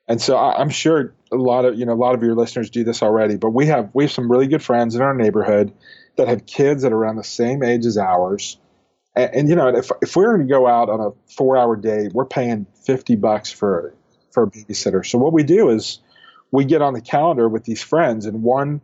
And 0.08 0.22
so 0.22 0.36
I, 0.36 0.60
I'm 0.60 0.70
sure 0.70 1.14
a 1.34 1.42
lot 1.42 1.66
of 1.66 1.78
you 1.78 1.86
know 1.86 1.94
a 1.94 1.96
lot 1.96 2.16
of 2.16 2.24
your 2.24 2.36
listeners 2.36 2.70
do 2.70 2.84
this 2.84 3.04
already, 3.04 3.38
but 3.38 3.50
we 3.50 3.66
have 3.68 3.90
we 3.94 4.04
have 4.04 4.12
some 4.12 4.32
really 4.32 4.48
good 4.48 4.64
friends 4.64 4.96
in 4.96 5.02
our 5.02 5.14
neighborhood 5.14 5.74
that 6.16 6.28
have 6.28 6.46
kids 6.46 6.84
that 6.84 6.94
are 6.94 6.98
around 6.98 7.16
the 7.16 7.24
same 7.24 7.64
age 7.64 7.86
as 7.86 7.98
ours 7.98 8.58
and, 9.16 9.36
and, 9.36 9.50
you 9.50 9.56
know, 9.56 9.68
if 9.68 9.92
if 10.02 10.16
we're 10.16 10.36
going 10.36 10.48
to 10.48 10.52
go 10.52 10.68
out 10.68 10.90
on 10.90 11.00
a 11.00 11.12
four 11.32 11.58
hour 11.58 11.76
day, 11.76 12.10
we're 12.12 12.26
paying 12.26 12.66
fifty 12.86 13.16
bucks 13.16 13.52
for 13.52 13.94
for 14.32 14.44
a 14.44 14.48
babysitter. 14.48 15.06
So 15.06 15.18
what 15.18 15.34
we 15.34 15.44
do 15.44 15.70
is 15.70 16.00
we 16.52 16.66
get 16.66 16.82
on 16.82 16.94
the 16.94 17.02
calendar 17.02 17.48
with 17.48 17.64
these 17.64 17.82
friends, 17.82 18.26
and 18.26 18.42
one 18.44 18.82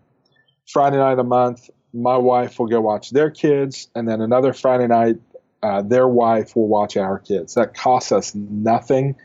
Friday 0.68 0.98
night 0.98 1.18
a 1.18 1.24
month, 1.24 1.70
my 1.94 2.18
wife 2.18 2.60
will 2.60 2.68
go 2.68 2.80
watch 2.82 3.10
their 3.10 3.32
kids, 3.32 3.90
and 3.96 4.08
then 4.08 4.22
another 4.22 4.54
Friday 4.54 4.88
night, 4.88 5.18
uh, 5.64 5.82
their 5.82 6.08
wife 6.08 6.56
will 6.56 6.68
watch 6.68 6.96
our 6.96 7.18
kids. 7.18 7.56
That 7.56 7.74
costs 7.74 8.12
us 8.12 8.36
nothing. 8.36 9.16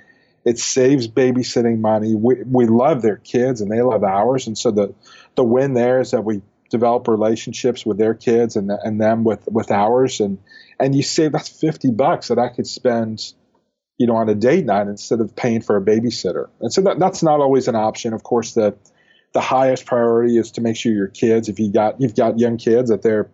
It 0.44 0.58
saves 0.58 1.08
babysitting 1.08 1.78
money. 1.78 2.14
We, 2.14 2.42
we 2.44 2.66
love 2.66 3.00
their 3.00 3.16
kids 3.16 3.60
and 3.60 3.70
they 3.70 3.80
love 3.80 4.04
ours, 4.04 4.46
and 4.46 4.56
so 4.58 4.70
the 4.70 4.94
the 5.36 5.44
win 5.44 5.74
there 5.74 6.00
is 6.00 6.10
that 6.10 6.24
we 6.24 6.42
develop 6.70 7.08
relationships 7.08 7.86
with 7.86 7.98
their 7.98 8.14
kids 8.14 8.56
and 8.56 8.70
and 8.70 9.00
them 9.00 9.24
with 9.24 9.46
with 9.50 9.70
ours, 9.70 10.20
and 10.20 10.38
and 10.78 10.94
you 10.94 11.02
save 11.02 11.32
that's 11.32 11.48
50 11.48 11.92
bucks 11.92 12.28
that 12.28 12.38
I 12.38 12.48
could 12.48 12.66
spend, 12.66 13.32
you 13.96 14.06
know, 14.06 14.16
on 14.16 14.28
a 14.28 14.34
date 14.34 14.66
night 14.66 14.88
instead 14.88 15.20
of 15.20 15.34
paying 15.34 15.62
for 15.62 15.76
a 15.76 15.82
babysitter. 15.82 16.48
And 16.60 16.72
so 16.72 16.82
that, 16.82 16.98
that's 16.98 17.22
not 17.22 17.40
always 17.40 17.68
an 17.68 17.76
option. 17.76 18.12
Of 18.12 18.22
course, 18.22 18.52
the 18.52 18.76
the 19.32 19.40
highest 19.40 19.86
priority 19.86 20.36
is 20.38 20.52
to 20.52 20.60
make 20.60 20.76
sure 20.76 20.92
your 20.92 21.08
kids, 21.08 21.48
if 21.48 21.58
you 21.58 21.72
got 21.72 22.00
you've 22.00 22.14
got 22.14 22.38
young 22.38 22.56
kids, 22.56 22.90
that 22.90 23.02
they're 23.02 23.30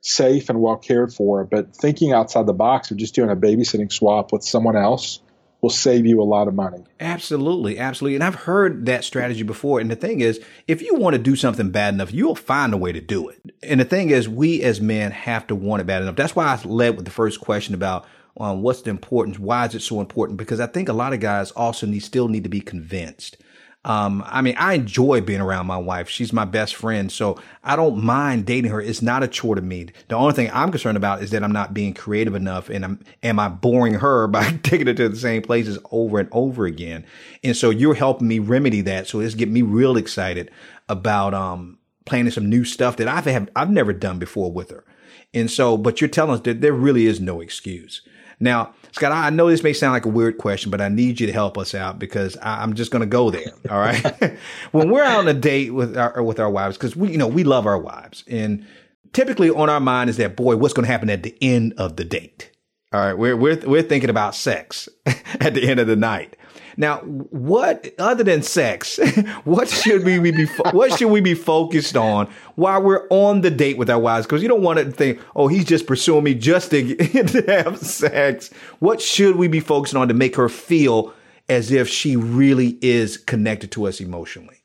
safe 0.00 0.50
and 0.50 0.60
well 0.60 0.76
cared 0.76 1.12
for. 1.12 1.44
But 1.44 1.74
thinking 1.74 2.12
outside 2.12 2.46
the 2.46 2.52
box 2.52 2.90
of 2.90 2.96
just 2.96 3.14
doing 3.14 3.30
a 3.30 3.36
babysitting 3.36 3.92
swap 3.92 4.32
with 4.32 4.44
someone 4.44 4.76
else 4.76 5.20
will 5.64 5.70
save 5.70 6.04
you 6.04 6.20
a 6.20 6.24
lot 6.24 6.46
of 6.46 6.54
money. 6.54 6.84
Absolutely, 7.00 7.78
absolutely. 7.78 8.16
And 8.16 8.22
I've 8.22 8.34
heard 8.34 8.84
that 8.84 9.02
strategy 9.02 9.42
before. 9.42 9.80
And 9.80 9.90
the 9.90 9.96
thing 9.96 10.20
is, 10.20 10.38
if 10.68 10.82
you 10.82 10.94
want 10.94 11.14
to 11.14 11.18
do 11.18 11.34
something 11.34 11.70
bad 11.70 11.94
enough, 11.94 12.12
you'll 12.12 12.34
find 12.34 12.74
a 12.74 12.76
way 12.76 12.92
to 12.92 13.00
do 13.00 13.30
it. 13.30 13.40
And 13.62 13.80
the 13.80 13.86
thing 13.86 14.10
is, 14.10 14.28
we 14.28 14.62
as 14.62 14.82
men 14.82 15.10
have 15.10 15.46
to 15.46 15.54
want 15.54 15.80
it 15.80 15.86
bad 15.86 16.02
enough. 16.02 16.16
That's 16.16 16.36
why 16.36 16.48
I 16.48 16.62
led 16.68 16.96
with 16.96 17.06
the 17.06 17.10
first 17.10 17.40
question 17.40 17.74
about 17.74 18.04
um, 18.36 18.60
what's 18.60 18.82
the 18.82 18.90
importance? 18.90 19.38
Why 19.38 19.64
is 19.64 19.74
it 19.74 19.80
so 19.80 20.00
important? 20.00 20.38
Because 20.38 20.60
I 20.60 20.66
think 20.66 20.90
a 20.90 20.92
lot 20.92 21.14
of 21.14 21.20
guys 21.20 21.50
also 21.52 21.86
need 21.86 22.00
still 22.00 22.28
need 22.28 22.44
to 22.44 22.50
be 22.50 22.60
convinced 22.60 23.38
um, 23.84 24.24
I 24.26 24.40
mean, 24.40 24.54
I 24.56 24.74
enjoy 24.74 25.20
being 25.20 25.40
around 25.40 25.66
my 25.66 25.76
wife. 25.76 26.08
She's 26.08 26.32
my 26.32 26.46
best 26.46 26.74
friend. 26.74 27.12
So 27.12 27.38
I 27.62 27.76
don't 27.76 28.02
mind 28.02 28.46
dating 28.46 28.70
her. 28.70 28.80
It's 28.80 29.02
not 29.02 29.22
a 29.22 29.28
chore 29.28 29.56
to 29.56 29.60
me. 29.60 29.88
The 30.08 30.14
only 30.14 30.32
thing 30.32 30.50
I'm 30.52 30.70
concerned 30.70 30.96
about 30.96 31.22
is 31.22 31.30
that 31.32 31.44
I'm 31.44 31.52
not 31.52 31.74
being 31.74 31.92
creative 31.92 32.34
enough 32.34 32.70
and 32.70 32.84
I'm, 32.84 33.04
am 33.22 33.38
I 33.38 33.48
boring 33.48 33.94
her 33.94 34.26
by 34.28 34.52
taking 34.62 34.86
her 34.86 34.94
to 34.94 35.08
the 35.08 35.16
same 35.16 35.42
places 35.42 35.78
over 35.90 36.18
and 36.18 36.28
over 36.32 36.64
again? 36.64 37.04
And 37.42 37.56
so 37.56 37.70
you're 37.70 37.94
helping 37.94 38.28
me 38.28 38.38
remedy 38.38 38.80
that. 38.82 39.06
So 39.06 39.20
it's 39.20 39.34
getting 39.34 39.54
me 39.54 39.62
real 39.62 39.96
excited 39.96 40.50
about, 40.88 41.34
um, 41.34 41.78
planning 42.06 42.30
some 42.30 42.48
new 42.48 42.64
stuff 42.64 42.96
that 42.96 43.08
I've 43.08 43.24
have, 43.24 43.48
I've 43.56 43.70
never 43.70 43.92
done 43.92 44.18
before 44.18 44.52
with 44.52 44.70
her. 44.70 44.84
And 45.32 45.50
so, 45.50 45.76
but 45.76 46.00
you're 46.00 46.08
telling 46.08 46.34
us 46.34 46.40
that 46.40 46.60
there 46.60 46.72
really 46.72 47.06
is 47.06 47.20
no 47.20 47.40
excuse. 47.40 48.02
Now, 48.44 48.74
Scott, 48.92 49.10
I 49.10 49.30
know 49.30 49.48
this 49.48 49.64
may 49.64 49.72
sound 49.72 49.94
like 49.94 50.04
a 50.04 50.10
weird 50.10 50.38
question, 50.38 50.70
but 50.70 50.80
I 50.80 50.88
need 50.88 51.18
you 51.18 51.26
to 51.26 51.32
help 51.32 51.58
us 51.58 51.74
out 51.74 51.98
because 51.98 52.36
I, 52.36 52.62
am 52.62 52.74
just 52.74 52.92
going 52.92 53.00
to 53.00 53.06
go 53.06 53.30
there. 53.30 53.52
All 53.70 53.80
right. 53.80 54.38
when 54.70 54.90
we're 54.90 55.02
out 55.02 55.18
on 55.18 55.28
a 55.28 55.34
date 55.34 55.74
with 55.74 55.96
our 55.96 56.22
with 56.22 56.38
our 56.38 56.50
wives, 56.50 56.76
because 56.76 56.94
we 56.94 57.10
you 57.10 57.18
know 57.18 57.26
we 57.26 57.42
love 57.42 57.66
our 57.66 57.78
wives, 57.78 58.22
and 58.28 58.64
typically 59.12 59.50
on 59.50 59.68
our 59.68 59.80
mind 59.80 60.10
is 60.10 60.18
that 60.18 60.36
boy, 60.36 60.56
what's 60.56 60.74
going 60.74 60.86
to 60.86 60.92
happen 60.92 61.10
at 61.10 61.24
the 61.24 61.36
end 61.40 61.74
of 61.76 61.96
the 61.96 62.04
date? 62.04 62.52
All 62.92 63.00
right, 63.00 63.14
we're 63.14 63.36
we're 63.36 63.58
we're 63.66 63.82
thinking 63.82 64.10
about 64.10 64.36
sex 64.36 64.88
at 65.06 65.54
the 65.54 65.68
end 65.68 65.80
of 65.80 65.88
the 65.88 65.96
night. 65.96 66.36
Now, 66.76 66.98
what 66.98 67.92
other 67.98 68.24
than 68.24 68.42
sex, 68.42 68.98
what 69.44 69.68
should 69.68 70.04
we 70.04 70.18
be 70.18 70.46
what 70.72 70.98
should 70.98 71.10
we 71.10 71.20
be 71.20 71.34
focused 71.34 71.96
on 71.96 72.28
while 72.56 72.82
we're 72.82 73.06
on 73.10 73.40
the 73.42 73.50
date 73.50 73.78
with 73.78 73.90
our 73.90 73.98
wives? 73.98 74.26
Because 74.26 74.42
you 74.42 74.48
don't 74.48 74.62
want 74.62 74.78
to 74.78 74.90
think, 74.90 75.20
oh, 75.36 75.48
he's 75.48 75.64
just 75.64 75.86
pursuing 75.86 76.24
me 76.24 76.34
just 76.34 76.70
to, 76.70 76.94
to 76.96 77.44
have 77.48 77.78
sex. 77.78 78.50
What 78.78 79.00
should 79.00 79.36
we 79.36 79.48
be 79.48 79.60
focusing 79.60 79.98
on 79.98 80.08
to 80.08 80.14
make 80.14 80.36
her 80.36 80.48
feel 80.48 81.12
as 81.48 81.70
if 81.70 81.88
she 81.88 82.16
really 82.16 82.78
is 82.80 83.16
connected 83.16 83.70
to 83.72 83.86
us 83.86 84.00
emotionally? 84.00 84.56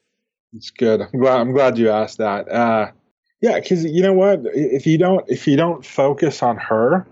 It's 0.53 0.71
good. 0.71 1.01
I'm 1.01 1.19
glad. 1.19 1.39
I'm 1.39 1.51
glad 1.51 1.77
you 1.77 1.89
asked 1.89 2.17
that. 2.17 2.49
Uh, 2.49 2.91
yeah, 3.41 3.59
because 3.59 3.85
you 3.85 4.01
know 4.01 4.13
what? 4.13 4.41
If 4.45 4.85
you 4.85 4.97
don't, 4.97 5.23
if 5.29 5.47
you 5.47 5.55
don't 5.55 5.85
focus 5.85 6.41
on 6.41 6.57
her, 6.57 7.05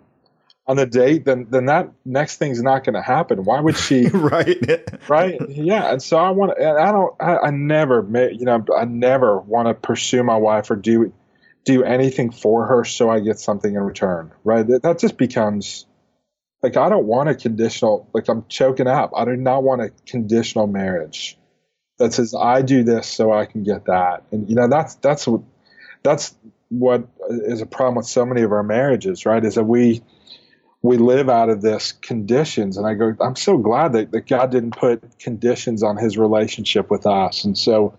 on 0.67 0.75
the 0.75 0.85
date, 0.85 1.23
then 1.23 1.47
then 1.49 1.65
that 1.65 1.91
next 2.03 2.37
thing's 2.37 2.61
not 2.61 2.83
going 2.83 2.95
to 2.95 3.01
happen. 3.01 3.45
Why 3.45 3.61
would 3.61 3.77
she? 3.77 4.07
right. 4.13 4.57
right. 5.09 5.39
Yeah. 5.49 5.91
And 5.91 6.01
so 6.01 6.17
I 6.17 6.31
want. 6.31 6.57
And 6.59 6.77
I 6.77 6.91
don't. 6.91 7.15
I, 7.19 7.37
I 7.37 7.49
never. 7.51 8.05
You 8.31 8.45
know. 8.45 8.65
I 8.77 8.85
never 8.85 9.39
want 9.39 9.69
to 9.69 9.73
pursue 9.73 10.23
my 10.23 10.35
wife 10.35 10.69
or 10.69 10.75
do 10.75 11.13
do 11.63 11.83
anything 11.83 12.31
for 12.31 12.65
her 12.65 12.85
so 12.85 13.09
I 13.09 13.19
get 13.19 13.39
something 13.39 13.73
in 13.73 13.81
return. 13.81 14.31
Right. 14.43 14.65
That, 14.67 14.83
that 14.83 14.99
just 14.99 15.17
becomes 15.17 15.85
like 16.61 16.75
I 16.75 16.89
don't 16.89 17.05
want 17.05 17.29
a 17.29 17.35
conditional. 17.35 18.09
Like 18.13 18.27
I'm 18.27 18.45
choking 18.49 18.87
up. 18.87 19.11
I 19.15 19.23
do 19.23 19.37
not 19.37 19.63
want 19.63 19.81
a 19.81 19.91
conditional 20.05 20.67
marriage 20.67 21.37
that 21.97 22.13
says 22.13 22.35
I 22.37 22.61
do 22.61 22.83
this 22.83 23.07
so 23.07 23.31
I 23.31 23.45
can 23.45 23.63
get 23.63 23.85
that. 23.85 24.23
And 24.31 24.49
you 24.49 24.55
know 24.55 24.67
that's 24.67 24.95
that's 24.95 25.25
what 25.25 25.41
that's 26.03 26.35
what 26.69 27.07
is 27.29 27.61
a 27.61 27.65
problem 27.65 27.95
with 27.95 28.05
so 28.05 28.25
many 28.25 28.41
of 28.41 28.51
our 28.51 28.63
marriages. 28.63 29.25
Right. 29.25 29.43
Is 29.43 29.55
that 29.55 29.63
we 29.63 30.03
we 30.87 30.97
live 30.97 31.29
out 31.29 31.49
of 31.49 31.61
this 31.61 31.91
conditions. 31.91 32.77
And 32.77 32.87
I 32.87 32.93
go, 32.93 33.13
I'm 33.19 33.35
so 33.35 33.57
glad 33.57 33.91
that, 33.93 34.11
that 34.11 34.27
God 34.27 34.51
didn't 34.51 34.71
put 34.71 35.19
conditions 35.19 35.83
on 35.83 35.97
his 35.97 36.17
relationship 36.17 36.89
with 36.89 37.05
us. 37.05 37.43
And 37.43 37.57
so, 37.57 37.97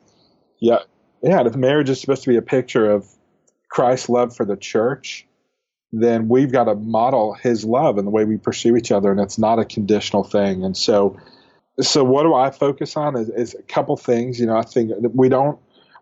yeah, 0.58 0.78
yeah, 1.22 1.46
if 1.46 1.54
marriage 1.54 1.90
is 1.90 2.00
supposed 2.00 2.22
to 2.22 2.30
be 2.30 2.36
a 2.36 2.42
picture 2.42 2.90
of 2.90 3.06
Christ's 3.68 4.08
love 4.08 4.34
for 4.34 4.46
the 4.46 4.56
church, 4.56 5.26
then 5.92 6.28
we've 6.28 6.50
got 6.50 6.64
to 6.64 6.74
model 6.74 7.34
his 7.34 7.64
love 7.64 7.98
in 7.98 8.06
the 8.06 8.10
way 8.10 8.24
we 8.24 8.38
pursue 8.38 8.74
each 8.76 8.90
other. 8.90 9.10
And 9.10 9.20
it's 9.20 9.38
not 9.38 9.58
a 9.58 9.64
conditional 9.66 10.24
thing. 10.24 10.64
And 10.64 10.76
so, 10.76 11.18
so 11.80 12.02
what 12.04 12.22
do 12.22 12.34
I 12.34 12.50
focus 12.50 12.96
on 12.96 13.16
is, 13.16 13.28
is 13.28 13.54
a 13.54 13.62
couple 13.62 13.96
things. 13.98 14.40
You 14.40 14.46
know, 14.46 14.56
I 14.56 14.62
think 14.62 14.92
we 15.12 15.28
don't, 15.28 15.58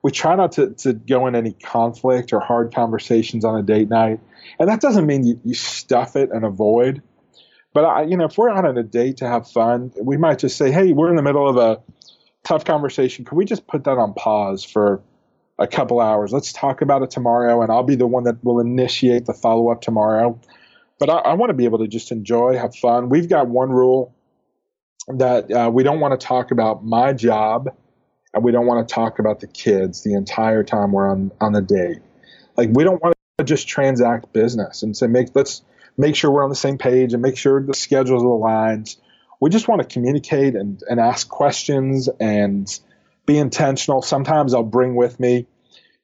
we 0.07 0.13
try 0.13 0.37
not 0.37 0.53
to, 0.53 0.71
to 0.71 0.93
go 0.93 1.27
in 1.27 1.35
any 1.35 1.51
conflict 1.51 2.33
or 2.33 2.39
hard 2.39 2.73
conversations 2.73 3.45
on 3.45 3.59
a 3.59 3.63
date 3.65 3.89
night. 3.89 4.21
And 4.61 4.69
that 4.69 4.81
doesn't 4.81 5.05
mean 5.05 5.27
you, 5.27 5.41
you 5.45 5.55
stuff 5.55 6.15
it 6.15 6.31
and 6.31 6.45
avoid. 6.45 7.03
But 7.75 7.87
I, 7.87 8.03
you 8.05 8.17
know, 8.17 8.27
if 8.27 8.39
we're 8.39 8.49
out 8.49 8.65
on 8.65 8.79
a 8.79 8.85
date 8.85 9.17
to 9.17 9.27
have 9.27 9.51
fun, 9.51 9.91
we 10.01 10.17
might 10.17 10.39
just 10.39 10.57
say, 10.57 10.71
"Hey, 10.71 10.93
we're 10.93 11.11
in 11.11 11.17
the 11.17 11.25
middle 11.25 11.49
of 11.49 11.57
a 11.57 11.83
tough 12.45 12.65
conversation. 12.65 13.25
Can 13.25 13.37
we 13.37 13.45
just 13.45 13.67
put 13.67 13.83
that 13.83 13.99
on 13.99 14.15
pause 14.15 14.63
for 14.63 15.03
a 15.59 15.67
couple 15.67 16.01
hours? 16.01 16.33
Let's 16.33 16.53
talk 16.53 16.83
about 16.83 17.03
it 17.03 17.11
tomorrow, 17.11 17.61
and 17.63 17.73
I'll 17.73 17.83
be 17.83 17.97
the 17.97 18.07
one 18.07 18.23
that 18.25 18.45
will 18.45 18.61
initiate 18.61 19.27
the 19.27 19.35
follow 19.35 19.73
up 19.73 19.81
tomorrow." 19.81 20.41
But 21.01 21.11
I, 21.11 21.17
I 21.17 21.33
want 21.33 21.51
to 21.51 21.55
be 21.55 21.65
able 21.65 21.81
to 21.81 21.89
just 21.89 22.13
enjoy, 22.13 22.57
have 22.57 22.77
fun. 22.77 23.09
We've 23.09 23.29
got 23.29 23.49
one 23.49 23.71
rule 23.71 24.15
that 25.09 25.51
uh, 25.51 25.69
we 25.69 25.83
don't 25.83 25.99
want 25.99 26.19
to 26.19 26.25
talk 26.25 26.53
about 26.53 26.85
my 26.85 27.13
job 27.13 27.71
and 28.35 28.45
we 28.45 28.53
don't 28.53 28.67
want 28.67 28.87
to 28.87 28.95
talk 28.95 29.19
about 29.19 29.41
the 29.41 29.47
kids 29.47 30.03
the 30.03 30.15
entire 30.15 30.63
time 30.63 30.93
we're 30.93 31.11
on 31.11 31.33
on 31.41 31.53
the 31.53 31.63
date. 31.63 32.03
Like 32.57 32.71
we 32.73 32.85
don't 32.85 33.03
want 33.03 33.15
to 33.39 33.45
just 33.45 33.69
transact 33.69 34.33
business 34.33 34.83
and 34.83 34.97
say, 34.97 35.07
make 35.07 35.29
let's 35.35 35.63
make 35.97 36.15
sure 36.15 36.31
we're 36.31 36.45
on 36.45 36.51
the 36.51 36.57
same 36.57 36.79
page 36.79 37.13
and 37.13 37.23
make 37.23 37.37
sure 37.37 37.63
the 37.63 37.75
schedules 37.75 38.23
aligned. 38.23 38.95
We 39.41 39.51
just 39.51 39.69
want 39.69 39.83
to 39.83 39.89
communicate 39.89 40.55
and, 40.55 40.83
and 40.89 40.99
ask 40.99 41.29
questions 41.29 42.09
and 42.21 42.69
be 43.27 43.39
intentional. 43.39 44.03
Sometimes 44.03 44.55
I'll 44.55 44.63
bring 44.63 44.95
with 44.95 45.19
me, 45.21 45.47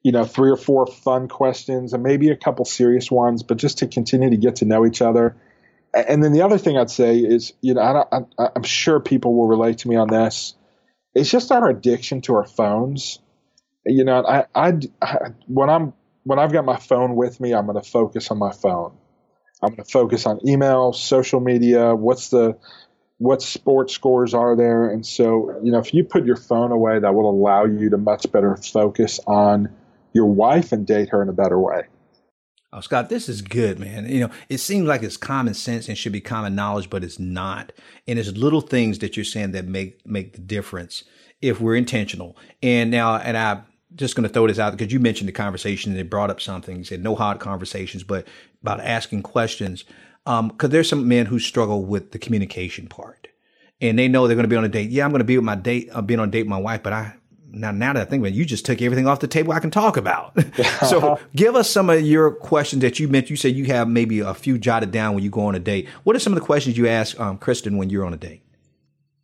you 0.03 0.13
know, 0.13 0.25
three 0.25 0.51
or 0.51 0.57
four 0.57 0.87
fun 0.87 1.29
questions 1.29 1.93
and 1.95 2.03
maybe 2.03 2.31
a 2.31 2.37
couple 2.37 2.65
serious 2.65 3.11
ones, 3.11 3.43
but 3.43 3.57
just 3.57 3.79
to 3.79 3.87
continue 3.87 4.31
to 4.31 4.37
get 4.37 4.57
to 4.57 4.65
know 4.65 4.85
each 4.85 5.01
other. 5.01 5.37
And 5.95 6.23
then 6.23 6.33
the 6.33 6.43
other 6.43 6.59
thing 6.59 6.77
I'd 6.77 6.91
say 6.91 7.19
is, 7.19 7.53
you 7.61 7.75
know, 7.75 7.81
I 7.83 8.19
I, 8.39 8.49
I'm 8.57 8.63
sure 8.63 9.01
people 9.01 9.35
will 9.35 9.47
relate 9.47 9.79
to 9.79 9.89
me 9.89 9.97
on 9.97 10.09
this. 10.09 10.55
It's 11.15 11.31
just 11.31 11.53
our 11.53 11.69
addiction 11.69 12.21
to 12.23 12.35
our 12.37 12.47
phones. 12.47 13.19
You 13.85 14.05
know, 14.05 14.25
I, 14.25 14.47
I, 14.55 14.73
I 15.01 15.17
when 15.47 15.69
I'm 15.69 15.93
when 16.25 16.39
I've 16.39 16.53
got 16.53 16.65
my 16.65 16.79
phone 16.79 17.17
with 17.17 17.41
me, 17.41 17.53
I'm 17.53 17.67
going 17.67 17.83
to 17.83 17.89
focus 17.89 18.31
on 18.31 18.39
my 18.39 18.53
phone. 18.53 18.93
I'm 19.63 19.71
going 19.71 19.85
to 19.85 19.91
focus 19.91 20.27
on 20.27 20.41
email, 20.47 20.93
social 20.93 21.41
media. 21.41 21.95
What's 21.95 22.29
the 22.31 22.57
what 23.19 23.43
sports 23.43 23.95
scores 23.95 24.35
are 24.35 24.57
there? 24.57 24.91
And 24.91 25.07
so, 25.07 25.61
you 25.63 25.71
know, 25.71 25.79
if 25.79 25.95
you 25.95 26.03
put 26.05 26.25
your 26.25 26.37
phone 26.37 26.73
away, 26.73 26.99
that 26.99 27.15
will 27.15 27.31
allow 27.31 27.65
you 27.65 27.91
to 27.91 27.99
much 27.99 28.31
better 28.33 28.57
focus 28.57 29.21
on 29.27 29.71
your 30.13 30.27
wife 30.27 30.73
and 30.73 30.87
date 30.87 31.11
her 31.11 31.23
in 31.23 31.29
a 31.29 31.33
better 31.33 31.59
way. 31.59 31.83
Oh, 32.75 32.81
Scott, 32.81 33.11
this 33.11 33.29
is 33.29 33.43
good, 33.43 33.79
man. 33.79 34.09
You 34.09 34.21
know, 34.21 34.31
it 34.49 34.59
seems 34.59 34.87
like 34.87 35.03
it's 35.03 35.19
common 35.19 35.53
sense 35.53 35.89
and 35.89 35.99
should 35.99 36.13
be 36.13 36.23
common 36.23 36.55
knowledge, 36.55 36.89
but 36.89 37.05
it's 37.05 37.19
not. 37.19 37.71
And 38.09 38.19
it's 38.19 38.31
little 38.31 38.63
things 38.63 39.01
that 39.01 39.15
you're 39.15 39.25
saying 39.25 39.53
that 39.53 39.67
make 39.67 40.07
make 40.07 40.33
the 40.33 40.41
difference 40.41 41.05
if 41.43 41.61
we're 41.61 41.77
intentional. 41.77 42.37
And 42.63 42.91
now, 42.91 43.17
and 43.17 43.37
I'm 43.37 43.65
just 43.95 44.17
going 44.17 44.27
to 44.27 44.33
throw 44.33 44.47
this 44.47 44.59
out 44.59 44.77
because 44.77 44.91
you 44.91 45.01
mentioned 45.01 45.29
the 45.29 45.33
conversation 45.33 45.93
and 45.93 46.01
it 46.01 46.09
brought 46.09 46.31
up 46.31 46.41
something. 46.41 46.79
You 46.79 46.85
said 46.85 47.03
no 47.03 47.15
hard 47.15 47.41
conversations, 47.41 48.05
but 48.05 48.27
about 48.63 48.81
asking 48.81 49.23
questions. 49.23 49.85
Um, 50.25 50.49
Because 50.49 50.69
um, 50.69 50.71
there's 50.71 50.89
some 50.89 51.09
men 51.09 51.27
who 51.27 51.39
struggle 51.39 51.85
with 51.85 52.13
the 52.13 52.19
communication 52.19 52.87
part, 52.87 53.29
and 53.81 53.99
they 53.99 54.09
know 54.09 54.27
they're 54.27 54.37
going 54.37 54.45
to 54.45 54.49
be 54.49 54.57
on 54.57 54.65
a 54.65 54.69
date. 54.69 54.91
Yeah, 54.91 55.05
I'm 55.05 55.11
going 55.11 55.19
to 55.19 55.25
be 55.25 55.37
with 55.37 55.45
my 55.45 55.57
date. 55.57 55.91
I'm 55.91 55.99
uh, 55.99 56.03
being 56.03 56.21
on 56.21 56.29
a 56.29 56.31
date 56.31 56.45
with 56.45 56.49
my 56.49 56.61
wife, 56.61 56.83
but 56.83 56.93
I 56.93 57.17
now 57.53 57.71
now 57.71 57.93
that 57.93 58.03
I 58.03 58.05
think 58.05 58.23
about 58.23 58.33
it, 58.33 58.35
you 58.35 58.45
just 58.45 58.65
took 58.65 58.81
everything 58.83 59.07
off 59.07 59.21
the 59.21 59.29
table 59.29 59.53
I 59.53 59.61
can 59.61 59.71
talk 59.71 59.97
about. 59.97 60.37
so 60.89 61.19
give 61.37 61.55
us 61.55 61.71
some 61.71 61.91
of 61.91 62.01
your 62.03 62.31
questions 62.31 62.83
that 62.83 62.99
you 62.99 63.09
meant. 63.09 63.31
You 63.31 63.37
said 63.37 63.55
you 63.55 63.67
have 63.67 63.89
maybe 63.89 64.21
a 64.21 64.35
few 64.35 64.59
jotted 64.59 64.91
down 64.91 65.15
when 65.15 65.23
you 65.23 65.31
go 65.31 65.43
on 65.43 65.55
a 65.55 65.61
date. 65.61 65.89
What 66.05 66.17
are 66.17 66.19
some 66.19 66.33
of 66.33 66.39
the 66.39 66.45
questions 66.45 66.77
you 66.77 66.89
ask 66.89 67.19
um, 67.21 67.39
Kristen 67.39 67.77
when 67.77 67.91
you're 67.91 68.05
on 68.05 68.15
a 68.15 68.17
date? 68.19 68.43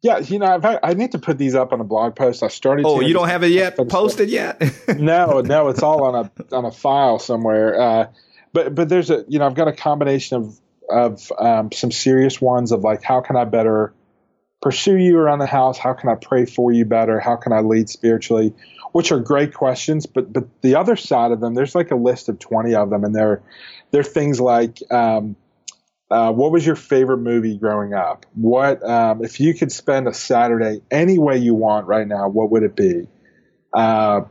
Yeah, 0.01 0.19
you 0.19 0.39
know, 0.39 0.61
I, 0.63 0.79
I 0.83 0.95
need 0.95 1.13
to 1.13 1.19
put 1.19 1.39
these 1.39 1.57
up 1.57 1.73
on 1.73 1.81
a 1.81 1.85
blog 1.85 2.15
post. 2.15 2.43
I 2.45 2.49
started. 2.49 2.87
Oh, 2.87 3.01
you 3.01 3.13
don't 3.13 3.29
have 3.29 3.43
it 3.43 3.49
yet 3.49 3.77
posted 3.89 4.31
yet? 4.31 4.63
no, 4.97 5.41
no, 5.41 5.69
it's 5.69 5.83
all 5.83 6.05
on 6.05 6.15
a 6.27 6.55
on 6.55 6.65
a 6.65 6.71
file 6.71 7.19
somewhere. 7.19 7.81
Uh, 7.81 8.07
but 8.53 8.75
but 8.75 8.89
there's 8.89 9.11
a 9.11 9.25
you 9.27 9.41
know 9.41 9.47
I've 9.47 9.55
got 9.55 9.67
a 9.67 9.73
combination 9.73 10.37
of 10.37 10.61
of 10.89 11.33
um, 11.39 11.73
some 11.73 11.91
serious 11.91 12.41
ones 12.41 12.71
of 12.71 12.85
like 12.85 13.03
how 13.03 13.21
can 13.21 13.37
I 13.37 13.45
better 13.45 13.93
pursue 14.61 14.97
you 14.97 15.19
around 15.19 15.39
the 15.39 15.47
house? 15.47 15.79
How 15.79 15.93
can 15.93 16.09
I 16.09 16.15
pray 16.15 16.45
for 16.45 16.73
you 16.73 16.85
better? 16.85 17.21
How 17.21 17.37
can 17.37 17.53
I 17.53 17.61
lead 17.61 17.89
spiritually? 17.89 18.55
Which 18.93 19.13
are 19.13 19.21
great 19.21 19.55
questions, 19.55 20.07
but 20.07 20.33
but 20.33 20.63
the 20.63 20.77
other 20.77 20.97
side 20.97 21.31
of 21.33 21.41
them, 21.41 21.55
there's 21.55 21.75
like 21.75 21.91
a 21.91 21.97
list 21.97 22.29
of 22.29 22.39
twenty 22.39 22.75
of 22.75 22.91
them, 22.91 23.05
and 23.05 23.15
they're 23.15 23.43
they're 23.91 24.05
things 24.05 24.41
like. 24.41 24.79
Um, 24.91 25.37
uh, 26.11 26.33
what 26.33 26.51
was 26.51 26.65
your 26.65 26.75
favorite 26.75 27.19
movie 27.19 27.59
growing 27.59 27.93
up? 27.93 28.25
What 28.35 28.83
um, 28.83 29.23
if 29.23 29.41
you 29.41 29.53
could 29.53 29.71
spend 29.71 30.09
a 30.09 30.15
Saturday 30.15 30.81
any 30.91 31.19
way 31.19 31.37
you 31.37 31.55
want 31.55 31.87
right 31.87 32.09
now? 32.09 32.31
What 32.31 32.51
would 32.51 32.63
it 32.63 32.75
be? 32.75 33.07
Uh, 33.75 34.23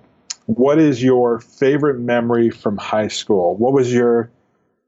what 0.47 0.79
is 0.79 1.03
your 1.03 1.39
favorite 1.39 1.99
memory 1.99 2.49
from 2.49 2.77
high 2.77 3.09
school? 3.09 3.55
What 3.55 3.73
was 3.73 3.93
your 3.93 4.31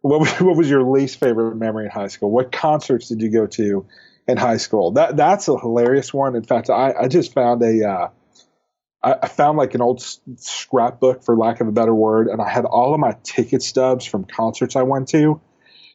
what 0.02 0.20
was, 0.20 0.32
what 0.40 0.56
was 0.56 0.70
your 0.70 0.84
least 0.84 1.20
favorite 1.20 1.56
memory 1.56 1.86
in 1.86 1.92
high 1.92 2.08
school? 2.08 2.32
What 2.32 2.52
concerts 2.52 3.10
did 3.10 3.22
you 3.22 3.30
go 3.30 3.46
to 3.46 3.86
in 4.30 4.38
high 4.38 4.58
school? 4.58 4.92
That 4.92 5.18
that's 5.18 5.48
a 5.48 5.58
hilarious 5.58 6.14
one. 6.14 6.36
In 6.36 6.44
fact, 6.44 6.70
I, 6.70 6.94
I 6.94 7.08
just 7.08 7.34
found 7.34 7.62
a 7.64 7.90
uh, 7.90 8.10
I, 9.04 9.16
I 9.24 9.28
found 9.28 9.58
like 9.58 9.76
an 9.76 9.82
old 9.82 10.02
scrapbook, 10.38 11.24
for 11.24 11.36
lack 11.36 11.62
of 11.62 11.68
a 11.68 11.72
better 11.72 11.94
word, 11.94 12.28
and 12.28 12.42
I 12.42 12.50
had 12.50 12.66
all 12.66 12.94
of 12.94 13.00
my 13.00 13.16
ticket 13.24 13.64
stubs 13.64 14.06
from 14.06 14.26
concerts 14.26 14.76
I 14.76 14.84
went 14.84 15.10
to 15.10 15.42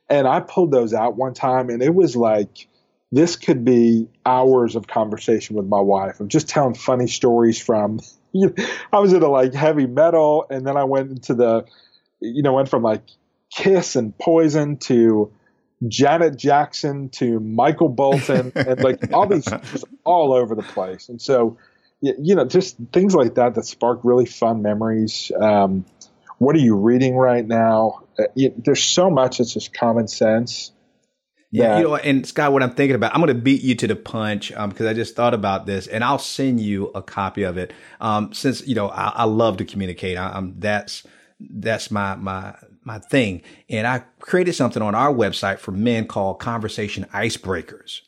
and 0.09 0.27
I 0.27 0.41
pulled 0.41 0.71
those 0.71 0.93
out 0.93 1.17
one 1.17 1.35
time, 1.35 1.71
and 1.71 1.83
it 1.83 1.95
was 1.95 2.17
like 2.17 2.69
this 3.13 3.37
could 3.37 3.65
be 3.65 4.09
hours 4.27 4.77
of 4.77 4.87
conversation 4.87 5.57
with 5.57 5.67
my 5.67 5.81
wife 5.81 6.21
of 6.21 6.29
just 6.29 6.49
telling 6.49 6.75
funny 6.75 7.07
stories 7.07 7.61
from. 7.61 8.01
You 8.33 8.53
know, 8.57 8.67
I 8.93 8.99
was 8.99 9.13
into 9.13 9.29
like 9.29 9.55
heavy 9.55 9.87
metal, 9.87 10.47
and 10.51 10.67
then 10.67 10.77
I 10.77 10.85
went 10.85 11.11
into 11.11 11.35
the, 11.35 11.65
you 12.21 12.43
know, 12.43 12.55
went 12.55 12.69
from 12.69 12.83
like 12.83 13.03
Kiss 13.51 13.97
and 13.97 14.17
Poison 14.19 14.77
to 14.79 15.33
Janet 15.89 16.37
Jackson 16.37 17.09
to 17.11 17.41
Michael 17.41 17.89
Bolton, 17.89 18.53
and 18.55 18.83
like 18.83 19.13
all 19.13 19.27
these 19.27 19.45
just 19.73 19.85
all 20.05 20.33
over 20.33 20.55
the 20.55 20.63
place. 20.63 21.09
And 21.09 21.21
so, 21.21 21.59
you 22.01 22.35
know, 22.35 22.45
just 22.45 22.77
things 22.93 23.15
like 23.15 23.35
that 23.35 23.55
that 23.55 23.65
spark 23.65 24.01
really 24.03 24.27
fun 24.27 24.63
memories. 24.63 25.31
Um, 25.41 25.85
what 26.39 26.57
are 26.57 26.61
you 26.61 26.77
reading 26.77 27.17
right 27.17 27.47
now? 27.47 28.05
Uh, 28.19 28.25
you, 28.35 28.53
there's 28.57 28.83
so 28.83 29.11
much 29.11 29.39
that's 29.39 29.53
just 29.53 29.73
common 29.73 30.09
sense. 30.09 30.73
Yeah, 31.51 31.79
you 31.79 31.85
know, 31.85 31.95
and 31.95 32.27
Scott, 32.27 32.53
what 32.53 32.65
I'm 32.65 32.75
thinking 32.75 32.97
about, 32.97 33.15
I'm 33.15 33.21
going 33.21 33.29
to 33.29 33.41
beat 33.41 33.63
you 33.63 33.77
to 33.77 33.87
the 33.87 33.95
punch 33.95 34.49
because 34.49 34.81
um, 34.81 34.89
I 34.89 34.93
just 34.93 35.15
thought 35.15 35.35
about 35.35 35.67
this, 35.67 35.87
and 35.87 36.03
I'll 36.03 36.19
send 36.19 36.61
you 36.61 36.87
a 36.97 37.03
copy 37.03 37.45
of 37.45 37.57
it. 37.59 37.73
Um, 38.01 38.33
since 38.33 38.67
you 38.67 38.75
know, 38.75 38.89
I, 38.89 39.11
I, 39.11 39.25
love 39.25 39.59
to 39.59 39.65
communicate. 39.65 40.19
I, 40.19 40.37
am 40.37 40.57
that's 40.59 41.05
that's 41.39 41.93
my 41.93 42.17
my 42.17 42.57
my 42.85 42.99
thing, 42.99 43.43
and 43.69 43.87
I 43.87 44.05
created 44.21 44.55
something 44.55 44.83
on 44.83 44.95
our 44.95 45.13
website 45.13 45.59
for 45.59 45.73
men 45.73 46.07
called 46.07 46.39
Conversation 46.39 47.07
Icebreakers, 47.13 48.01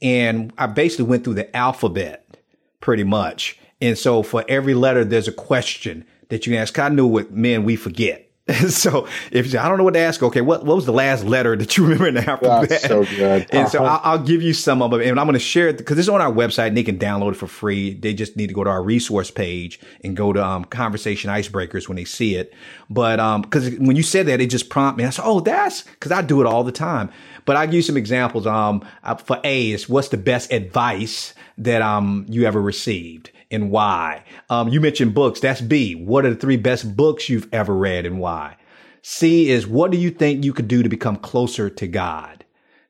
and 0.00 0.52
I 0.58 0.66
basically 0.66 1.06
went 1.06 1.24
through 1.24 1.34
the 1.34 1.56
alphabet 1.56 2.38
pretty 2.80 3.04
much, 3.04 3.58
and 3.80 3.98
so 3.98 4.22
for 4.22 4.44
every 4.48 4.74
letter, 4.74 5.04
there's 5.04 5.28
a 5.28 5.32
question 5.32 6.04
that 6.28 6.46
you 6.46 6.56
ask. 6.56 6.78
I 6.78 6.88
know 6.88 7.06
what 7.06 7.32
men 7.32 7.64
we 7.64 7.76
forget. 7.76 8.25
so 8.68 9.08
if 9.32 9.52
I 9.56 9.68
don't 9.68 9.76
know 9.76 9.82
what 9.82 9.94
to 9.94 10.00
ask, 10.00 10.22
okay, 10.22 10.40
what, 10.40 10.64
what 10.64 10.76
was 10.76 10.86
the 10.86 10.92
last 10.92 11.24
letter 11.24 11.56
that 11.56 11.76
you 11.76 11.82
remember 11.88 12.06
in 12.06 12.14
the 12.14 12.30
alphabet? 12.30 12.68
That's 12.68 12.86
so 12.86 13.04
good. 13.04 13.46
and 13.50 13.62
uh-huh. 13.62 13.68
so 13.68 13.84
I'll, 13.84 14.00
I'll, 14.04 14.18
give 14.26 14.40
you 14.40 14.52
some 14.52 14.82
of 14.82 14.92
them 14.92 15.00
and 15.00 15.18
I'm 15.18 15.26
going 15.26 15.34
to 15.34 15.40
share 15.40 15.66
it 15.66 15.78
because 15.78 15.98
it's 15.98 16.08
on 16.08 16.20
our 16.20 16.30
website 16.30 16.68
and 16.68 16.76
they 16.76 16.84
can 16.84 16.96
download 16.96 17.32
it 17.32 17.36
for 17.36 17.48
free. 17.48 17.94
They 17.94 18.14
just 18.14 18.36
need 18.36 18.46
to 18.46 18.54
go 18.54 18.62
to 18.62 18.70
our 18.70 18.84
resource 18.84 19.32
page 19.32 19.80
and 20.04 20.16
go 20.16 20.32
to 20.32 20.44
um, 20.44 20.64
conversation 20.64 21.28
icebreakers 21.28 21.88
when 21.88 21.96
they 21.96 22.04
see 22.04 22.36
it. 22.36 22.54
But, 22.88 23.18
um, 23.18 23.42
cause 23.44 23.68
when 23.78 23.96
you 23.96 24.04
said 24.04 24.26
that, 24.26 24.40
it 24.40 24.46
just 24.46 24.68
prompted 24.70 25.02
me. 25.02 25.06
I 25.08 25.10
said, 25.10 25.24
Oh, 25.24 25.40
that's 25.40 25.82
cause 25.98 26.12
I 26.12 26.22
do 26.22 26.40
it 26.40 26.46
all 26.46 26.62
the 26.62 26.72
time. 26.72 27.10
But 27.46 27.56
I'll 27.56 27.66
give 27.66 27.74
you 27.74 27.82
some 27.82 27.96
examples. 27.96 28.46
Um, 28.46 28.84
uh, 29.02 29.16
for 29.16 29.40
A 29.42 29.72
is 29.72 29.88
what's 29.88 30.10
the 30.10 30.18
best 30.18 30.52
advice 30.52 31.34
that, 31.58 31.82
um, 31.82 32.26
you 32.28 32.44
ever 32.44 32.62
received? 32.62 33.32
And 33.50 33.70
why. 33.70 34.24
Um, 34.48 34.68
you 34.68 34.80
mentioned 34.80 35.14
books. 35.14 35.40
That's 35.40 35.60
B. 35.60 35.94
What 35.94 36.24
are 36.24 36.30
the 36.30 36.36
three 36.36 36.56
best 36.56 36.96
books 36.96 37.28
you've 37.28 37.48
ever 37.52 37.74
read 37.74 38.06
and 38.06 38.18
why? 38.18 38.56
C 39.02 39.50
is 39.50 39.66
what 39.66 39.90
do 39.90 39.98
you 39.98 40.10
think 40.10 40.44
you 40.44 40.52
could 40.52 40.68
do 40.68 40.82
to 40.82 40.88
become 40.88 41.16
closer 41.16 41.70
to 41.70 41.86
God? 41.86 42.44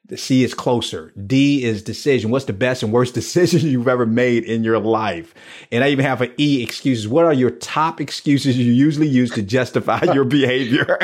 The 0.09 0.17
C 0.17 0.45
is 0.45 0.55
closer. 0.55 1.13
D 1.27 1.65
is 1.65 1.83
decision. 1.83 2.31
What's 2.31 2.45
the 2.45 2.53
best 2.53 2.85
and 2.85 2.93
worst 2.93 3.15
decision 3.21 3.69
you've 3.69 3.89
ever 3.89 4.07
made 4.07 4.45
in 4.45 4.63
your 4.63 4.79
life? 4.79 5.35
And 5.73 5.83
I 5.83 5.89
even 5.89 6.05
have 6.05 6.21
an 6.21 6.33
E 6.39 6.63
excuses. 6.63 7.09
What 7.09 7.25
are 7.25 7.33
your 7.33 7.51
top 7.51 8.01
excuses 8.01 8.57
you 8.57 8.73
usually 8.73 9.09
use 9.09 9.33
to 9.33 9.43
justify 9.43 10.01
your 10.15 10.25
behavior? 10.25 10.97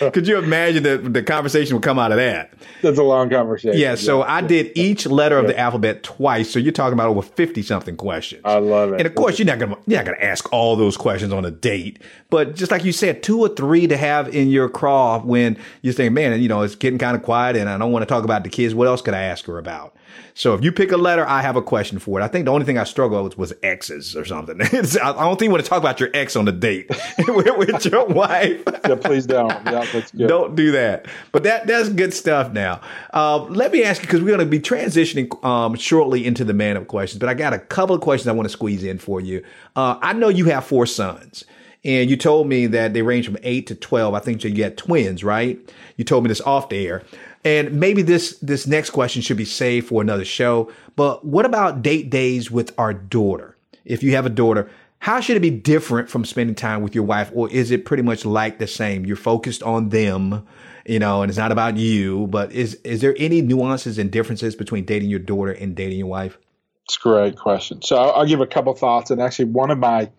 Could 0.12 0.28
you 0.28 0.38
imagine 0.38 0.84
that 0.84 1.12
the 1.12 1.24
conversation 1.24 1.74
would 1.74 1.82
come 1.82 1.98
out 1.98 2.12
of 2.12 2.18
that? 2.18 2.52
That's 2.82 2.98
a 2.98 3.02
long 3.02 3.30
conversation. 3.30 3.80
Yeah. 3.80 3.96
So 3.96 4.20
yeah. 4.20 4.32
I 4.32 4.40
did 4.42 4.70
each 4.76 5.06
letter 5.06 5.38
of 5.38 5.48
the 5.48 5.58
alphabet 5.58 6.04
twice. 6.04 6.50
So 6.50 6.60
you're 6.60 6.72
talking 6.72 6.94
about 6.94 7.08
over 7.08 7.22
50 7.22 7.62
something 7.62 7.96
questions. 7.96 8.42
I 8.44 8.58
love 8.58 8.92
it. 8.92 9.00
And 9.00 9.06
of 9.06 9.16
course, 9.16 9.40
you're 9.40 9.46
not 9.46 9.58
going 9.58 9.72
to, 9.72 9.78
you're 9.88 9.98
not 9.98 10.06
going 10.06 10.18
to 10.18 10.24
ask 10.24 10.52
all 10.52 10.76
those 10.76 10.96
questions 10.96 11.32
on 11.32 11.44
a 11.44 11.50
date, 11.50 12.00
but 12.30 12.54
just 12.54 12.70
like 12.70 12.84
you 12.84 12.92
said, 12.92 13.22
two 13.24 13.40
or 13.40 13.48
three 13.48 13.88
to 13.88 13.96
have 13.96 14.32
in 14.32 14.50
your 14.50 14.68
craw 14.68 15.20
when 15.20 15.58
you're 15.82 15.92
saying, 15.92 16.14
man, 16.14 16.40
you 16.40 16.48
know, 16.48 16.62
it's 16.62 16.76
getting 16.76 16.98
kind 16.98 17.16
of 17.16 17.22
quiet 17.22 17.56
and 17.56 17.71
I 17.72 17.78
don't 17.78 17.92
want 17.92 18.02
to 18.02 18.06
talk 18.06 18.24
about 18.24 18.44
the 18.44 18.50
kids. 18.50 18.74
What 18.74 18.86
else 18.86 19.02
could 19.02 19.14
I 19.14 19.22
ask 19.22 19.44
her 19.46 19.58
about? 19.58 19.96
So 20.34 20.54
if 20.54 20.64
you 20.64 20.72
pick 20.72 20.92
a 20.92 20.96
letter, 20.96 21.26
I 21.26 21.42
have 21.42 21.56
a 21.56 21.62
question 21.62 21.98
for 21.98 22.20
it. 22.20 22.22
I 22.22 22.28
think 22.28 22.46
the 22.46 22.52
only 22.52 22.64
thing 22.64 22.78
I 22.78 22.84
struggle 22.84 23.22
with 23.22 23.36
was 23.36 23.52
exes 23.62 24.16
or 24.16 24.24
something. 24.24 24.60
I 24.62 24.66
don't 24.66 25.38
think 25.38 25.42
you 25.42 25.50
want 25.50 25.64
to 25.64 25.68
talk 25.68 25.78
about 25.78 26.00
your 26.00 26.10
ex 26.14 26.36
on 26.36 26.44
the 26.44 26.52
date 26.52 26.88
with, 27.28 27.84
your 27.84 28.06
wife. 28.06 28.62
yeah, 28.88 28.94
please 28.96 29.26
don't. 29.26 29.50
Yeah, 29.66 29.84
that's 29.92 30.10
good. 30.12 30.28
Don't 30.28 30.54
do 30.54 30.72
that. 30.72 31.06
But 31.32 31.42
that 31.44 31.66
that's 31.66 31.88
good 31.88 32.14
stuff. 32.14 32.52
Now, 32.52 32.80
uh, 33.12 33.42
let 33.44 33.72
me 33.72 33.82
ask 33.84 34.00
you 34.00 34.06
because 34.06 34.20
we're 34.20 34.36
going 34.36 34.40
to 34.40 34.46
be 34.46 34.60
transitioning 34.60 35.42
um, 35.44 35.74
shortly 35.76 36.24
into 36.26 36.44
the 36.44 36.54
man 36.54 36.76
up 36.76 36.86
questions. 36.86 37.18
But 37.18 37.28
I 37.28 37.34
got 37.34 37.52
a 37.52 37.58
couple 37.58 37.94
of 37.94 38.00
questions 38.00 38.28
I 38.28 38.32
want 38.32 38.46
to 38.46 38.52
squeeze 38.52 38.84
in 38.84 38.98
for 38.98 39.20
you. 39.20 39.44
Uh, 39.76 39.98
I 40.00 40.12
know 40.12 40.28
you 40.28 40.46
have 40.46 40.64
four 40.64 40.86
sons. 40.86 41.44
And 41.84 42.08
you 42.08 42.16
told 42.16 42.46
me 42.46 42.66
that 42.68 42.94
they 42.94 43.02
range 43.02 43.26
from 43.26 43.38
eight 43.42 43.66
to 43.66 43.74
12. 43.74 44.14
I 44.14 44.20
think 44.20 44.44
you 44.44 44.50
get 44.50 44.76
twins, 44.76 45.24
right? 45.24 45.58
You 45.96 46.04
told 46.04 46.22
me 46.22 46.28
this 46.28 46.40
off 46.42 46.68
the 46.68 46.86
air. 46.86 47.02
And 47.44 47.80
maybe 47.80 48.02
this 48.02 48.38
this 48.38 48.66
next 48.66 48.90
question 48.90 49.22
should 49.22 49.36
be 49.36 49.44
saved 49.44 49.88
for 49.88 50.00
another 50.00 50.24
show. 50.24 50.70
But 50.94 51.24
what 51.24 51.44
about 51.44 51.82
date 51.82 52.10
days 52.10 52.50
with 52.50 52.72
our 52.78 52.94
daughter? 52.94 53.56
If 53.84 54.02
you 54.02 54.14
have 54.14 54.26
a 54.26 54.30
daughter, 54.30 54.70
how 55.00 55.20
should 55.20 55.36
it 55.36 55.40
be 55.40 55.50
different 55.50 56.08
from 56.08 56.24
spending 56.24 56.54
time 56.54 56.82
with 56.82 56.94
your 56.94 57.02
wife, 57.02 57.32
or 57.34 57.50
is 57.50 57.72
it 57.72 57.84
pretty 57.84 58.04
much 58.04 58.24
like 58.24 58.58
the 58.58 58.68
same? 58.68 59.04
You're 59.04 59.16
focused 59.16 59.60
on 59.64 59.88
them, 59.88 60.46
you 60.86 61.00
know, 61.00 61.22
and 61.22 61.30
it's 61.30 61.38
not 61.38 61.50
about 61.50 61.76
you. 61.76 62.28
But 62.28 62.52
is 62.52 62.74
is 62.84 63.00
there 63.00 63.16
any 63.18 63.42
nuances 63.42 63.98
and 63.98 64.12
differences 64.12 64.54
between 64.54 64.84
dating 64.84 65.10
your 65.10 65.18
daughter 65.18 65.50
and 65.50 65.74
dating 65.74 65.98
your 65.98 66.06
wife? 66.06 66.38
It's 66.84 66.96
a 66.96 67.00
great 67.00 67.36
question. 67.36 67.82
So 67.82 67.96
I'll, 67.96 68.12
I'll 68.12 68.26
give 68.26 68.40
a 68.40 68.46
couple 68.46 68.72
thoughts, 68.74 69.10
and 69.10 69.20
actually, 69.20 69.46
one 69.46 69.72
of 69.72 69.78
my 69.78 70.10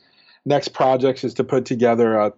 next 0.43 0.69
projects 0.69 1.24
is 1.24 1.36
to 1.36 1.45
put 1.45 1.63
together 1.63 2.19
a 2.19 2.34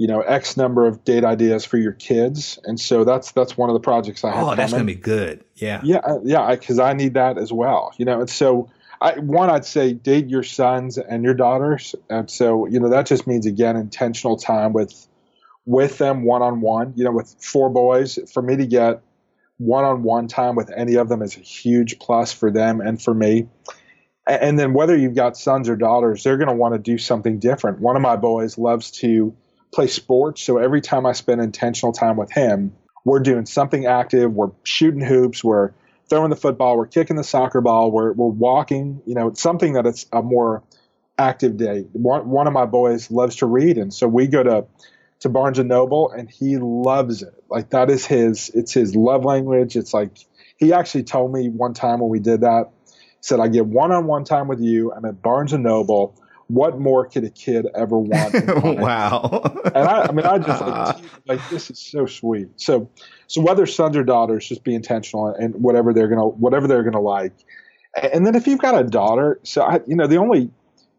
you 0.00 0.06
know 0.06 0.22
x 0.22 0.56
number 0.56 0.86
of 0.86 1.04
date 1.04 1.24
ideas 1.24 1.66
for 1.66 1.76
your 1.76 1.92
kids 1.92 2.58
and 2.64 2.80
so 2.80 3.04
that's 3.04 3.32
that's 3.32 3.58
one 3.58 3.68
of 3.68 3.74
the 3.74 3.80
projects 3.80 4.24
i 4.24 4.32
have 4.32 4.48
oh 4.48 4.54
that's 4.54 4.72
gonna 4.72 4.82
be 4.82 4.94
good 4.94 5.44
yeah 5.56 5.78
yeah 5.84 5.98
uh, 5.98 6.18
yeah 6.24 6.50
because 6.50 6.78
I, 6.78 6.90
I, 6.90 6.92
need 6.94 7.12
that 7.14 7.36
as 7.36 7.52
well 7.52 7.92
you 7.98 8.06
know 8.06 8.20
and 8.20 8.30
so 8.30 8.70
I, 9.02 9.18
one, 9.18 9.48
I'd 9.48 9.64
say 9.64 9.94
date 9.94 10.28
your 10.28 10.42
sons 10.42 10.98
and 10.98 11.24
your 11.24 11.32
daughters, 11.32 11.94
and 12.10 12.30
so 12.30 12.66
you 12.66 12.78
know 12.78 12.90
that 12.90 13.06
just 13.06 13.26
means 13.26 13.46
again 13.46 13.74
intentional 13.74 14.36
time 14.36 14.74
with 14.74 15.06
with 15.64 15.96
them 15.96 16.22
one 16.22 16.42
on 16.42 16.60
one. 16.60 16.92
You 16.96 17.04
know, 17.04 17.12
with 17.12 17.34
four 17.40 17.70
boys, 17.70 18.18
for 18.30 18.42
me 18.42 18.56
to 18.56 18.66
get 18.66 19.00
one 19.56 19.84
on 19.84 20.02
one 20.02 20.28
time 20.28 20.54
with 20.54 20.70
any 20.76 20.96
of 20.96 21.08
them 21.08 21.22
is 21.22 21.34
a 21.34 21.40
huge 21.40 21.98
plus 21.98 22.30
for 22.30 22.50
them 22.50 22.82
and 22.82 23.00
for 23.00 23.14
me. 23.14 23.48
And 24.26 24.58
then 24.58 24.74
whether 24.74 24.94
you've 24.94 25.14
got 25.14 25.34
sons 25.34 25.70
or 25.70 25.76
daughters, 25.76 26.22
they're 26.22 26.36
going 26.36 26.48
to 26.48 26.54
want 26.54 26.74
to 26.74 26.78
do 26.78 26.98
something 26.98 27.38
different. 27.38 27.80
One 27.80 27.96
of 27.96 28.02
my 28.02 28.16
boys 28.16 28.58
loves 28.58 28.90
to 28.92 29.34
play 29.72 29.86
sports, 29.86 30.42
so 30.42 30.58
every 30.58 30.80
time 30.80 31.06
I 31.06 31.12
spend 31.12 31.40
intentional 31.40 31.92
time 31.92 32.16
with 32.16 32.32
him, 32.32 32.74
we're 33.04 33.20
doing 33.20 33.46
something 33.46 33.86
active. 33.86 34.32
We're 34.32 34.50
shooting 34.62 35.00
hoops. 35.00 35.42
We're 35.42 35.72
throwing 36.10 36.30
the 36.30 36.36
football, 36.36 36.76
we're 36.76 36.88
kicking 36.88 37.14
the 37.14 37.22
soccer 37.22 37.60
ball, 37.60 37.92
we're, 37.92 38.12
we're 38.12 38.26
walking, 38.26 39.00
you 39.06 39.14
know, 39.14 39.28
it's 39.28 39.40
something 39.40 39.74
that 39.74 39.86
it's 39.86 40.06
a 40.12 40.20
more 40.20 40.64
active 41.16 41.56
day. 41.56 41.86
One, 41.92 42.28
one 42.28 42.48
of 42.48 42.52
my 42.52 42.66
boys 42.66 43.12
loves 43.12 43.36
to 43.36 43.46
read. 43.46 43.78
And 43.78 43.94
so 43.94 44.08
we 44.08 44.26
go 44.26 44.42
to, 44.42 44.66
to 45.20 45.28
Barnes 45.28 45.60
and 45.60 45.68
Noble 45.68 46.10
and 46.10 46.28
he 46.28 46.58
loves 46.58 47.22
it. 47.22 47.32
Like 47.48 47.70
that 47.70 47.90
is 47.90 48.04
his, 48.04 48.50
it's 48.52 48.74
his 48.74 48.96
love 48.96 49.24
language. 49.24 49.76
It's 49.76 49.94
like, 49.94 50.10
he 50.56 50.72
actually 50.72 51.04
told 51.04 51.32
me 51.32 51.48
one 51.48 51.74
time 51.74 52.00
when 52.00 52.10
we 52.10 52.18
did 52.18 52.40
that, 52.40 52.70
said, 53.20 53.38
I 53.38 53.46
get 53.46 53.66
one-on-one 53.66 54.24
time 54.24 54.48
with 54.48 54.60
you. 54.60 54.92
I'm 54.92 55.04
at 55.04 55.22
Barnes 55.22 55.52
and 55.52 55.62
Noble 55.62 56.19
what 56.50 56.80
more 56.80 57.06
could 57.06 57.22
a 57.24 57.30
kid 57.30 57.66
ever 57.74 57.96
want? 57.96 58.34
wow. 58.80 59.40
and 59.66 59.88
I, 59.88 60.06
I 60.08 60.12
mean, 60.12 60.26
I 60.26 60.38
just 60.38 60.60
like, 60.60 60.96
like, 61.26 61.48
this 61.48 61.70
is 61.70 61.78
so 61.78 62.06
sweet. 62.06 62.48
So, 62.56 62.90
so 63.28 63.40
whether 63.40 63.66
sons 63.66 63.96
or 63.96 64.02
daughters, 64.02 64.48
just 64.48 64.64
be 64.64 64.74
intentional 64.74 65.26
and 65.28 65.54
whatever 65.54 65.92
they're 65.92 66.08
gonna 66.08 66.26
whatever 66.26 66.66
they're 66.66 66.82
gonna 66.82 67.00
like. 67.00 67.32
And 68.12 68.26
then 68.26 68.34
if 68.34 68.46
you've 68.46 68.58
got 68.58 68.80
a 68.80 68.84
daughter, 68.84 69.38
so 69.44 69.62
I, 69.62 69.80
you 69.86 69.94
know, 69.94 70.08
the 70.08 70.16
only 70.16 70.50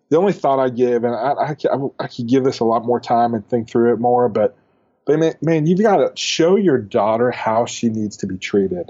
the 0.10 0.18
only 0.18 0.34
thought 0.34 0.60
I 0.60 0.70
give, 0.70 1.04
and 1.04 1.14
I, 1.14 1.32
I, 1.32 2.04
I 2.04 2.08
could 2.08 2.28
give 2.28 2.43
this 2.43 2.60
a 2.60 2.66
lot 2.66 2.86
more 2.86 2.99
time 2.99 3.34
and 3.34 3.47
think 3.47 3.70
through 3.70 3.93
it 3.93 3.99
more, 3.99 4.30
but 4.30 4.58
but 5.06 5.20
man, 5.20 5.34
man 5.41 5.68
you've 5.68 5.82
got 5.82 5.97
to 5.97 6.12
show 6.16 6.56
your 6.56 6.78
daughter 6.78 7.30
how 7.30 7.66
she 7.66 7.89
needs 7.89 8.18
to 8.18 8.28
be 8.28 8.38
treated. 8.38 8.89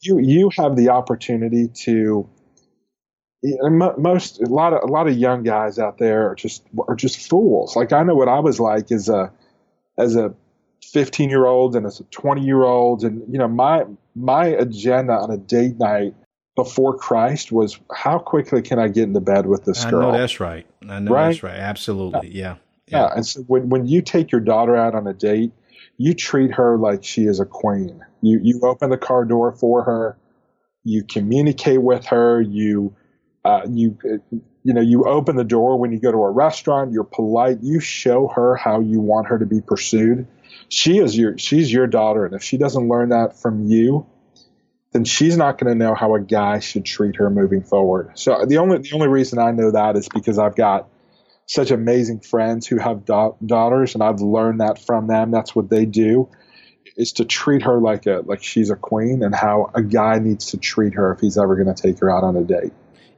You 0.00 0.18
you 0.18 0.50
have 0.56 0.74
the 0.74 0.88
opportunity 0.88 1.68
to 1.84 2.28
most 3.42 4.40
a 4.40 4.46
lot 4.46 4.72
of 4.72 4.88
a 4.88 4.92
lot 4.92 5.08
of 5.08 5.16
young 5.16 5.42
guys 5.42 5.78
out 5.78 5.98
there 5.98 6.30
are 6.30 6.34
just 6.34 6.62
are 6.88 6.94
just 6.94 7.28
fools. 7.28 7.74
Like 7.74 7.92
I 7.92 8.02
know 8.02 8.14
what 8.14 8.28
I 8.28 8.40
was 8.40 8.60
like 8.60 8.90
as 8.92 9.08
a 9.08 9.32
as 9.98 10.16
a 10.16 10.34
15 10.92 11.30
year 11.30 11.46
old 11.46 11.74
and 11.74 11.86
as 11.86 12.00
a 12.00 12.04
20 12.04 12.42
year 12.42 12.62
old, 12.62 13.04
and 13.04 13.22
you 13.32 13.38
know 13.38 13.48
my 13.48 13.84
my 14.14 14.46
agenda 14.46 15.14
on 15.14 15.30
a 15.30 15.36
date 15.36 15.78
night 15.78 16.14
before 16.54 16.96
Christ 16.96 17.50
was 17.50 17.78
how 17.92 18.18
quickly 18.18 18.62
can 18.62 18.78
I 18.78 18.88
get 18.88 19.04
into 19.04 19.20
bed 19.20 19.46
with 19.46 19.64
this 19.64 19.84
girl? 19.84 20.02
I 20.02 20.12
know 20.12 20.18
that's 20.18 20.38
right. 20.38 20.66
I 20.88 20.98
know 21.00 21.12
right? 21.12 21.28
that's 21.28 21.42
right. 21.42 21.56
Absolutely, 21.56 22.28
yeah. 22.28 22.56
yeah. 22.86 22.98
yeah. 22.98 23.08
And 23.16 23.26
so 23.26 23.40
when 23.42 23.68
when 23.68 23.86
you 23.86 24.02
take 24.02 24.30
your 24.30 24.40
daughter 24.40 24.76
out 24.76 24.94
on 24.94 25.06
a 25.06 25.14
date, 25.14 25.52
you 25.96 26.14
treat 26.14 26.54
her 26.54 26.76
like 26.78 27.04
she 27.04 27.24
is 27.24 27.40
a 27.40 27.46
queen. 27.46 28.04
You 28.20 28.38
you 28.42 28.60
open 28.62 28.90
the 28.90 28.98
car 28.98 29.24
door 29.24 29.52
for 29.52 29.82
her. 29.82 30.16
You 30.84 31.04
communicate 31.04 31.80
with 31.80 32.06
her. 32.06 32.40
You 32.40 32.94
uh, 33.44 33.62
you 33.68 33.98
you 34.64 34.72
know 34.72 34.80
you 34.80 35.04
open 35.04 35.36
the 35.36 35.44
door 35.44 35.78
when 35.78 35.92
you 35.92 35.98
go 35.98 36.12
to 36.12 36.18
a 36.18 36.30
restaurant. 36.30 36.92
You're 36.92 37.04
polite. 37.04 37.58
You 37.62 37.80
show 37.80 38.28
her 38.28 38.56
how 38.56 38.80
you 38.80 39.00
want 39.00 39.28
her 39.28 39.38
to 39.38 39.46
be 39.46 39.60
pursued. 39.60 40.26
She 40.68 40.98
is 40.98 41.16
your 41.16 41.36
she's 41.38 41.72
your 41.72 41.86
daughter, 41.86 42.24
and 42.24 42.34
if 42.34 42.42
she 42.42 42.56
doesn't 42.56 42.88
learn 42.88 43.08
that 43.08 43.38
from 43.40 43.66
you, 43.66 44.06
then 44.92 45.04
she's 45.04 45.36
not 45.36 45.58
going 45.58 45.76
to 45.76 45.84
know 45.84 45.94
how 45.94 46.14
a 46.14 46.20
guy 46.20 46.60
should 46.60 46.84
treat 46.84 47.16
her 47.16 47.30
moving 47.30 47.62
forward. 47.62 48.12
So 48.14 48.44
the 48.46 48.58
only 48.58 48.78
the 48.78 48.92
only 48.92 49.08
reason 49.08 49.38
I 49.38 49.50
know 49.50 49.72
that 49.72 49.96
is 49.96 50.08
because 50.08 50.38
I've 50.38 50.54
got 50.54 50.88
such 51.46 51.70
amazing 51.70 52.20
friends 52.20 52.66
who 52.66 52.78
have 52.78 53.04
da- 53.04 53.34
daughters, 53.44 53.94
and 53.94 54.02
I've 54.02 54.20
learned 54.20 54.60
that 54.60 54.78
from 54.78 55.08
them. 55.08 55.30
That's 55.30 55.54
what 55.54 55.68
they 55.68 55.84
do 55.84 56.28
is 56.96 57.12
to 57.12 57.24
treat 57.24 57.62
her 57.62 57.80
like 57.80 58.06
a 58.06 58.22
like 58.24 58.42
she's 58.42 58.70
a 58.70 58.76
queen, 58.76 59.22
and 59.22 59.34
how 59.34 59.70
a 59.74 59.82
guy 59.82 60.18
needs 60.18 60.46
to 60.46 60.58
treat 60.58 60.94
her 60.94 61.12
if 61.12 61.20
he's 61.20 61.38
ever 61.38 61.56
going 61.56 61.74
to 61.74 61.82
take 61.82 61.98
her 61.98 62.10
out 62.10 62.22
on 62.22 62.36
a 62.36 62.44
date. 62.44 62.72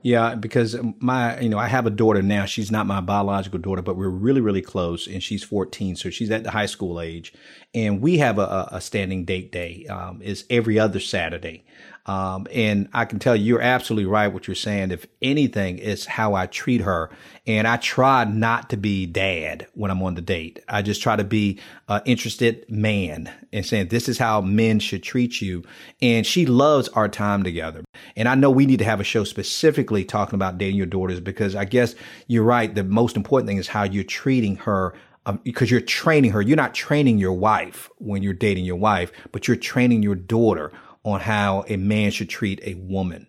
Yeah, 0.05 0.35
because 0.35 0.77
my, 1.01 1.41
you 1.41 1.49
know, 1.49 1.57
I 1.59 1.67
have 1.67 1.87
a 1.87 1.91
daughter 1.91 2.21
now. 2.21 2.45
She's 2.45 2.71
not 2.71 2.87
my 2.87 3.01
biological 3.01 3.59
daughter, 3.59 3.81
but 3.81 3.97
we're 3.97 4.11
really, 4.11 4.43
really 4.43 4.61
close, 4.61 5.07
and 5.07 5.23
she's 5.23 5.43
14, 5.43 5.97
so 5.97 6.11
she's 6.11 6.31
at 6.31 6.45
the 6.45 6.51
high 6.51 6.67
school 6.67 7.01
age. 7.01 7.33
And 7.75 8.03
we 8.03 8.19
have 8.19 8.39
a, 8.39 8.69
a 8.71 8.83
standing 8.83 9.25
date 9.25 9.51
day. 9.51 9.87
Um, 9.87 10.21
is 10.21 10.45
every 10.51 10.79
other 10.79 11.01
Saturday. 11.01 11.65
Um, 12.07 12.47
and 12.53 12.89
I 12.93 13.07
can 13.07 13.19
tell 13.19 13.35
you, 13.35 13.45
you're 13.45 13.63
absolutely 13.63 14.05
right 14.05 14.29
what 14.29 14.47
you're 14.47 14.55
saying. 14.55 14.91
If 14.91 15.07
anything, 15.23 15.79
it's 15.79 16.05
how 16.05 16.35
I 16.35 16.47
treat 16.47 16.83
her. 16.83 17.11
And 17.47 17.67
I 17.67 17.79
try 17.79 18.25
not 18.25 18.71
to 18.71 18.77
be 18.77 19.07
dad 19.07 19.67
when 19.73 19.91
I'm 19.91 20.03
on 20.03 20.15
the 20.15 20.21
date. 20.21 20.63
I 20.69 20.83
just 20.83 21.01
try 21.01 21.17
to 21.17 21.25
be 21.25 21.61
an 21.89 22.03
interested 22.05 22.67
man 22.69 23.33
and 23.53 23.65
saying, 23.65 23.89
this 23.89 24.09
is 24.09 24.19
how 24.19 24.43
men 24.43 24.81
should 24.81 25.03
treat 25.03 25.41
you. 25.41 25.65
And 26.03 26.27
she 26.27 26.45
loves 26.45 26.89
our 26.91 27.09
time 27.09 27.43
together. 27.43 27.83
And 28.17 28.29
I 28.29 28.35
know 28.35 28.51
we 28.51 28.67
need 28.67 28.81
to 28.81 28.85
have 28.85 29.01
a 29.01 29.05
show 29.05 29.25
specifically 29.25 30.05
talking 30.05 30.35
about 30.35 30.59
dating 30.59 30.77
your 30.77 30.87
daughters 30.87 31.21
because 31.21 31.57
I 31.57 31.65
guess 31.65 31.95
you're 32.27 32.45
right. 32.45 32.75
The 32.75 32.85
most 32.85 33.17
important 33.17 33.49
thing 33.49 33.59
is 33.59 33.69
how 33.69 33.85
you're 33.85 34.05
treating 34.05 34.57
her 34.57 34.95
um, 35.27 35.41
because 35.43 35.71
you're 35.71 35.81
training 35.81 36.33
her. 36.33 36.43
You're 36.43 36.57
not 36.57 36.75
training 36.75 37.17
your 37.17 37.33
wife 37.33 37.89
when 37.97 38.23
you're 38.23 38.35
dating 38.35 38.67
your 38.67 38.77
wife, 38.77 39.11
but 39.33 39.49
you're 39.49 39.57
training 39.57 40.03
your 40.03 40.15
daughter 40.15 40.71
on 41.05 41.21
how 41.21 41.65
a 41.69 41.77
man 41.77 42.11
should 42.11 42.29
treat 42.29 42.61
a 42.65 42.75
woman. 42.75 43.27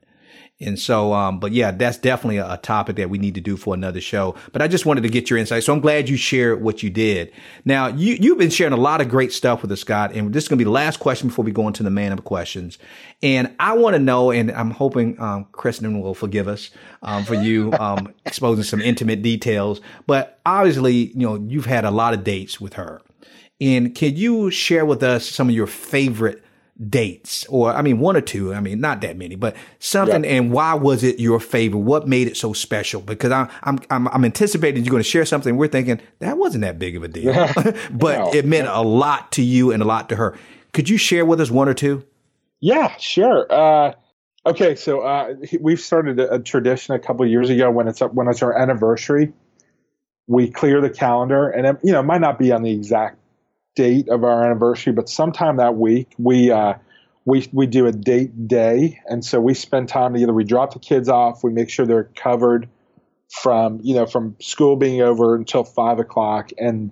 And 0.61 0.79
so, 0.79 1.11
um, 1.11 1.41
but 1.41 1.51
yeah, 1.51 1.71
that's 1.71 1.97
definitely 1.97 2.37
a, 2.37 2.53
a, 2.53 2.57
topic 2.57 2.95
that 2.95 3.09
we 3.09 3.17
need 3.17 3.35
to 3.35 3.41
do 3.41 3.57
for 3.57 3.73
another 3.73 3.99
show. 3.99 4.35
But 4.53 4.61
I 4.61 4.69
just 4.69 4.85
wanted 4.85 5.01
to 5.01 5.09
get 5.09 5.29
your 5.29 5.37
insight. 5.37 5.65
So 5.65 5.73
I'm 5.73 5.81
glad 5.81 6.07
you 6.07 6.15
shared 6.15 6.61
what 6.61 6.81
you 6.81 6.89
did. 6.89 7.33
Now, 7.65 7.87
you, 7.87 8.17
you've 8.21 8.37
been 8.37 8.49
sharing 8.49 8.71
a 8.71 8.77
lot 8.77 9.01
of 9.01 9.09
great 9.09 9.33
stuff 9.33 9.61
with 9.61 9.71
us, 9.73 9.81
Scott. 9.81 10.13
And 10.13 10.33
this 10.33 10.45
is 10.45 10.47
going 10.47 10.57
to 10.57 10.61
be 10.61 10.65
the 10.65 10.71
last 10.71 11.01
question 11.01 11.27
before 11.27 11.43
we 11.43 11.51
go 11.51 11.67
into 11.67 11.83
the 11.83 11.89
man 11.89 12.13
up 12.13 12.23
questions. 12.23 12.77
And 13.21 13.53
I 13.59 13.73
want 13.73 13.95
to 13.95 13.99
know, 13.99 14.31
and 14.31 14.49
I'm 14.49 14.71
hoping, 14.71 15.19
um, 15.19 15.45
Kristen 15.51 15.99
will 15.99 16.13
forgive 16.13 16.47
us, 16.47 16.69
um, 17.01 17.25
for 17.25 17.35
you, 17.35 17.73
um, 17.73 18.13
exposing 18.25 18.63
some 18.63 18.81
intimate 18.81 19.21
details. 19.21 19.81
But 20.07 20.39
obviously, 20.45 20.93
you 20.93 21.27
know, 21.27 21.35
you've 21.35 21.65
had 21.65 21.83
a 21.83 21.91
lot 21.91 22.13
of 22.13 22.23
dates 22.23 22.61
with 22.61 22.75
her. 22.75 23.01
And 23.59 23.93
can 23.93 24.15
you 24.15 24.51
share 24.51 24.85
with 24.85 25.03
us 25.03 25.25
some 25.25 25.49
of 25.49 25.55
your 25.55 25.67
favorite 25.67 26.44
dates 26.77 27.45
or 27.47 27.71
I 27.71 27.81
mean 27.81 27.99
one 27.99 28.17
or 28.17 28.21
two 28.21 28.53
I 28.53 28.59
mean 28.59 28.81
not 28.81 28.99
that 29.01 29.15
many 29.15 29.35
but 29.35 29.55
something 29.79 30.25
yeah. 30.25 30.31
and 30.31 30.51
why 30.51 30.73
was 30.73 31.03
it 31.03 31.19
your 31.19 31.39
favorite? 31.39 31.79
What 31.79 32.05
made 32.07 32.27
it 32.27 32.35
so 32.35 32.51
special? 32.51 32.99
Because 32.99 33.31
I, 33.31 33.49
I'm 33.63 33.79
I'm 33.89 34.07
I'm 34.09 34.25
anticipating 34.25 34.83
you're 34.83 34.91
going 34.91 35.03
to 35.03 35.09
share 35.09 35.25
something. 35.25 35.55
We're 35.55 35.69
thinking 35.69 36.01
that 36.19 36.37
wasn't 36.37 36.63
that 36.63 36.77
big 36.77 36.97
of 36.97 37.03
a 37.03 37.07
deal. 37.07 37.33
But 37.91 38.19
no. 38.19 38.33
it 38.33 38.45
meant 38.45 38.67
a 38.67 38.81
lot 38.81 39.31
to 39.33 39.41
you 39.41 39.71
and 39.71 39.81
a 39.81 39.85
lot 39.85 40.09
to 40.09 40.17
her. 40.17 40.37
Could 40.73 40.89
you 40.89 40.97
share 40.97 41.25
with 41.25 41.39
us 41.39 41.49
one 41.49 41.69
or 41.69 41.73
two? 41.73 42.03
Yeah 42.59 42.95
sure. 42.97 43.47
Uh, 43.49 43.93
okay 44.45 44.75
so 44.75 45.01
uh, 45.01 45.33
we've 45.61 45.79
started 45.79 46.19
a, 46.19 46.35
a 46.35 46.39
tradition 46.39 46.93
a 46.93 46.99
couple 46.99 47.25
years 47.25 47.49
ago 47.49 47.71
when 47.71 47.87
it's 47.87 48.01
when 48.01 48.27
it's 48.27 48.43
our 48.43 48.57
anniversary. 48.57 49.31
We 50.27 50.49
clear 50.49 50.81
the 50.81 50.89
calendar 50.89 51.49
and 51.49 51.67
it, 51.67 51.77
you 51.83 51.93
know 51.93 52.01
it 52.01 52.05
might 52.05 52.21
not 52.21 52.37
be 52.37 52.51
on 52.51 52.63
the 52.63 52.71
exact 52.71 53.19
date 53.75 54.09
of 54.09 54.23
our 54.23 54.43
anniversary, 54.43 54.93
but 54.93 55.09
sometime 55.09 55.57
that 55.57 55.75
week 55.75 56.13
we 56.17 56.51
uh, 56.51 56.75
we 57.25 57.47
we 57.51 57.67
do 57.67 57.87
a 57.87 57.91
date 57.91 58.47
day, 58.47 58.99
and 59.07 59.23
so 59.23 59.39
we 59.39 59.53
spend 59.53 59.89
time 59.89 60.13
together. 60.13 60.33
We 60.33 60.43
drop 60.43 60.73
the 60.73 60.79
kids 60.79 61.09
off. 61.09 61.43
We 61.43 61.51
make 61.51 61.69
sure 61.69 61.85
they're 61.85 62.09
covered 62.15 62.69
from 63.29 63.79
you 63.83 63.95
know 63.95 64.05
from 64.05 64.35
school 64.39 64.75
being 64.75 65.01
over 65.01 65.35
until 65.35 65.63
five 65.63 65.99
o'clock. 65.99 66.51
And 66.57 66.91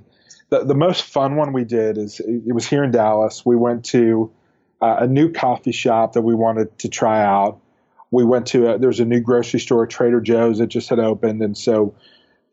the 0.50 0.66
the 0.66 0.76
most 0.76 1.04
fun 1.04 1.36
one 1.36 1.54
we 1.54 1.64
did 1.64 1.98
is 1.98 2.20
it 2.20 2.54
was 2.54 2.68
here 2.68 2.84
in 2.84 2.92
Dallas. 2.92 3.46
We 3.46 3.56
went 3.56 3.86
to 3.86 4.32
uh, 4.82 4.98
a 5.00 5.08
new 5.08 5.32
coffee 5.32 5.72
shop 5.72 6.14
that 6.14 6.22
we 6.22 6.36
wanted 6.36 6.78
to 6.80 6.90
try 6.90 7.24
out. 7.24 7.60
We 8.12 8.24
went 8.24 8.48
to 8.48 8.74
a, 8.74 8.78
there's 8.78 9.00
a 9.00 9.06
new 9.06 9.22
grocery 9.22 9.60
store, 9.60 9.88
Trader 9.88 10.22
Joe's, 10.22 10.60
that 10.60 10.68
just 10.68 10.90
had 10.90 11.00
opened, 11.00 11.42
and 11.42 11.58
so 11.58 11.96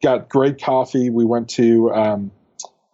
got 0.03 0.28
great 0.28 0.62
coffee. 0.62 1.11
We 1.11 1.24
went 1.24 1.51
to 1.51 1.93
um, 1.93 2.31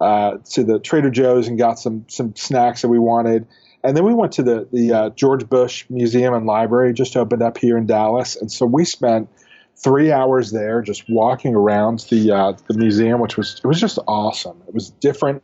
uh, 0.00 0.38
to 0.50 0.64
the 0.64 0.78
Trader 0.78 1.10
Joe's 1.10 1.48
and 1.48 1.58
got 1.58 1.78
some 1.78 2.04
some 2.08 2.34
snacks 2.36 2.82
that 2.82 2.88
we 2.88 2.98
wanted. 2.98 3.46
And 3.82 3.96
then 3.96 4.04
we 4.04 4.14
went 4.14 4.32
to 4.32 4.42
the 4.42 4.68
the 4.72 4.92
uh, 4.92 5.10
George 5.10 5.48
Bush 5.48 5.86
Museum 5.88 6.34
and 6.34 6.46
Library, 6.46 6.92
just 6.92 7.16
opened 7.16 7.42
up 7.42 7.58
here 7.58 7.76
in 7.78 7.86
Dallas. 7.86 8.36
And 8.36 8.50
so 8.50 8.66
we 8.66 8.84
spent 8.84 9.28
three 9.76 10.10
hours 10.10 10.50
there, 10.50 10.82
just 10.82 11.04
walking 11.08 11.54
around 11.54 12.00
the 12.10 12.32
uh, 12.32 12.52
the 12.68 12.74
museum, 12.74 13.20
which 13.20 13.36
was 13.36 13.60
it 13.62 13.66
was 13.66 13.80
just 13.80 13.98
awesome. 14.06 14.60
It 14.68 14.74
was 14.74 14.90
different 14.90 15.42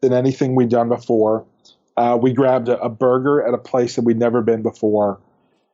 than 0.00 0.12
anything 0.12 0.54
we'd 0.54 0.68
done 0.68 0.88
before. 0.88 1.44
Uh, 1.96 2.16
we 2.20 2.32
grabbed 2.32 2.68
a, 2.68 2.80
a, 2.80 2.88
burger 2.88 3.44
at 3.44 3.52
a 3.52 3.58
place 3.58 3.96
that 3.96 4.02
we'd 4.02 4.18
never 4.18 4.40
been 4.40 4.62
before. 4.62 5.18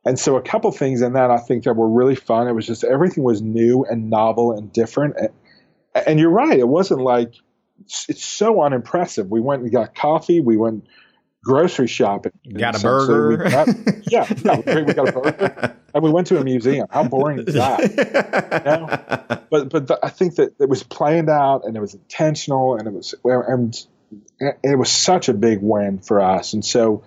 And 0.07 0.19
so 0.19 0.37
a 0.37 0.43
couple 0.43 0.71
things 0.73 1.03
in 1.03 1.13
that 1.13 1.31
I 1.31 1.37
think 1.37 1.65
that 1.65 1.75
were 1.75 1.89
really 1.89 2.15
fun. 2.15 2.49
It 2.49 2.53
was 2.53 2.67
just 2.67 2.83
everything 2.83 3.25
was 3.25 3.43
new 3.43 3.85
and 3.85 4.09
novel 4.09 4.53
and 4.53 4.73
different. 4.73 5.17
And, 5.19 5.29
and 6.07 6.19
you're 6.19 6.31
right, 6.31 6.59
it 6.59 6.69
wasn't 6.69 7.03
like 7.03 7.35
it's 8.09 8.25
so 8.25 8.63
unimpressive. 8.63 9.31
We 9.31 9.41
went 9.41 9.63
and 9.63 9.73
got 9.73 9.95
coffee. 9.95 10.41
We 10.41 10.57
went 10.57 10.87
grocery 11.45 11.87
shopping. 11.87 12.33
Got 12.57 12.77
a 12.77 12.83
burger. 12.83 13.49
Got, 13.49 13.69
yeah, 14.11 14.27
yeah, 14.45 14.83
we 14.85 14.95
got 14.95 15.09
a 15.09 15.13
burger, 15.13 15.77
and 15.95 16.03
we 16.03 16.11
went 16.11 16.27
to 16.29 16.39
a 16.39 16.45
museum. 16.45 16.87
How 16.91 17.05
boring 17.05 17.39
is 17.47 17.55
that? 17.55 17.81
you 17.83 18.71
know? 18.71 19.41
But 19.51 19.69
but 19.69 19.87
the, 19.87 19.99
I 20.03 20.09
think 20.09 20.37
that 20.37 20.55
it 20.59 20.69
was 20.69 20.83
planned 20.83 21.31
out 21.31 21.65
and 21.65 21.77
it 21.77 21.81
was 21.81 21.95
intentional 21.95 22.77
and 22.77 22.89
it 22.89 22.93
was 22.93 23.15
and 23.23 23.87
it 24.63 24.79
was 24.79 24.91
such 24.91 25.29
a 25.29 25.35
big 25.35 25.61
win 25.61 26.01
for 26.01 26.21
us. 26.21 26.55
And 26.55 26.65
so 26.65 27.05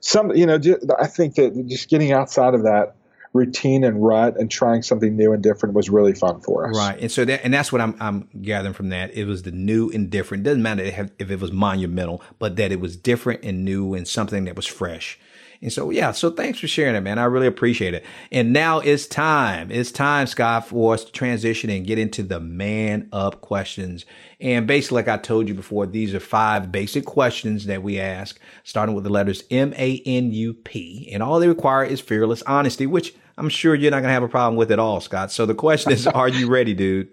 some 0.00 0.34
you 0.34 0.46
know 0.46 0.58
I 0.98 1.06
think 1.08 1.34
that 1.34 1.66
just 1.68 1.88
getting 1.88 2.12
outside 2.12 2.54
of 2.54 2.62
that 2.62 2.94
routine 3.32 3.84
and 3.84 4.04
rut 4.04 4.36
and 4.38 4.50
trying 4.50 4.82
something 4.82 5.16
new 5.16 5.32
and 5.32 5.42
different 5.42 5.74
was 5.74 5.88
really 5.88 6.14
fun 6.14 6.40
for 6.40 6.68
us. 6.68 6.76
Right. 6.76 6.98
And 7.00 7.12
so 7.12 7.24
that, 7.24 7.44
and 7.44 7.54
that's 7.54 7.70
what 7.70 7.80
I'm, 7.80 7.94
I'm 8.00 8.28
gathering 8.42 8.74
from 8.74 8.88
that. 8.88 9.14
It 9.14 9.24
was 9.26 9.44
the 9.44 9.52
new 9.52 9.88
and 9.90 10.10
different. 10.10 10.42
Doesn't 10.42 10.62
matter 10.62 11.10
if 11.18 11.30
it 11.30 11.40
was 11.40 11.52
monumental, 11.52 12.22
but 12.38 12.56
that 12.56 12.72
it 12.72 12.80
was 12.80 12.96
different 12.96 13.44
and 13.44 13.64
new 13.64 13.94
and 13.94 14.08
something 14.08 14.46
that 14.46 14.56
was 14.56 14.66
fresh. 14.66 15.18
And 15.62 15.70
so, 15.70 15.90
yeah, 15.90 16.12
so 16.12 16.30
thanks 16.30 16.58
for 16.58 16.66
sharing 16.66 16.94
it, 16.94 17.02
man. 17.02 17.18
I 17.18 17.24
really 17.24 17.46
appreciate 17.46 17.92
it. 17.92 18.02
And 18.32 18.50
now 18.50 18.78
it's 18.78 19.06
time. 19.06 19.70
It's 19.70 19.92
time, 19.92 20.26
Scott, 20.26 20.66
for 20.66 20.94
us 20.94 21.04
to 21.04 21.12
transition 21.12 21.68
and 21.68 21.86
get 21.86 21.98
into 21.98 22.22
the 22.22 22.40
man 22.40 23.10
up 23.12 23.42
questions. 23.42 24.06
And 24.40 24.66
basically, 24.66 24.96
like 24.96 25.08
I 25.08 25.18
told 25.18 25.48
you 25.48 25.54
before, 25.54 25.86
these 25.86 26.14
are 26.14 26.20
five 26.20 26.72
basic 26.72 27.04
questions 27.04 27.66
that 27.66 27.82
we 27.82 28.00
ask, 28.00 28.40
starting 28.64 28.94
with 28.94 29.04
the 29.04 29.10
letters 29.10 29.44
M 29.50 29.74
A 29.76 30.02
N 30.06 30.32
U 30.32 30.54
P. 30.54 31.10
And 31.12 31.22
all 31.22 31.38
they 31.38 31.48
require 31.48 31.84
is 31.84 32.00
fearless 32.00 32.42
honesty, 32.44 32.86
which 32.86 33.14
I'm 33.40 33.48
sure 33.48 33.74
you're 33.74 33.90
not 33.90 34.00
going 34.00 34.10
to 34.10 34.12
have 34.12 34.22
a 34.22 34.28
problem 34.28 34.56
with 34.56 34.70
it 34.70 34.78
all, 34.78 35.00
Scott. 35.00 35.32
So 35.32 35.46
the 35.46 35.54
question 35.54 35.92
is, 35.92 36.06
are 36.06 36.28
you 36.28 36.46
ready, 36.46 36.74
dude? 36.74 37.08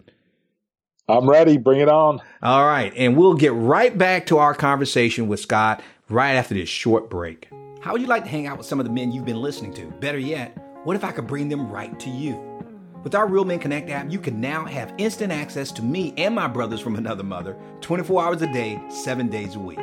I'm 1.08 1.30
ready. 1.30 1.58
Bring 1.58 1.80
it 1.80 1.88
on. 1.88 2.20
All 2.44 2.66
right. 2.66 2.92
And 2.98 3.16
we'll 3.16 3.36
get 3.36 3.54
right 3.54 3.98
back 3.98 4.26
to 4.26 4.38
our 4.38 4.54
conversation 4.54 5.30
with 5.30 5.40
Scott 5.40 5.82
right 6.10 6.34
after 6.34 6.54
this 6.54 6.68
short 6.68 7.10
break. 7.10 7.48
How 7.80 7.94
would 7.94 8.02
you 8.02 8.08
like 8.08 8.26
to 8.26 8.30
hang 8.30 8.46
out 8.46 8.58
with 8.58 8.68
some 8.68 8.78
of 8.78 8.86
the 8.86 8.92
men 8.92 9.14
you've 9.14 9.24
been 9.24 9.42
listening 9.42 9.74
to? 9.76 9.86
Better 9.86 10.20
yet, 10.20 10.58
what 10.84 10.98
if 10.98 11.06
I 11.06 11.14
could 11.14 11.28
bring 11.28 11.48
them 11.48 11.72
right 11.72 11.98
to 12.02 12.10
you? 12.10 12.34
With 13.06 13.16
our 13.16 13.26
Real 13.26 13.46
Men 13.46 13.60
Connect 13.60 13.90
app, 13.90 14.12
you 14.12 14.20
can 14.20 14.42
now 14.42 14.66
have 14.66 14.94
instant 14.98 15.32
access 15.32 15.72
to 15.74 15.82
me 15.82 16.14
and 16.18 16.36
my 16.36 16.50
brothers 16.50 16.82
from 16.82 16.98
another 16.98 17.24
mother 17.24 17.56
24 17.80 18.22
hours 18.22 18.42
a 18.42 18.52
day, 18.52 18.82
7 18.90 19.30
days 19.30 19.56
a 19.56 19.60
week. 19.60 19.80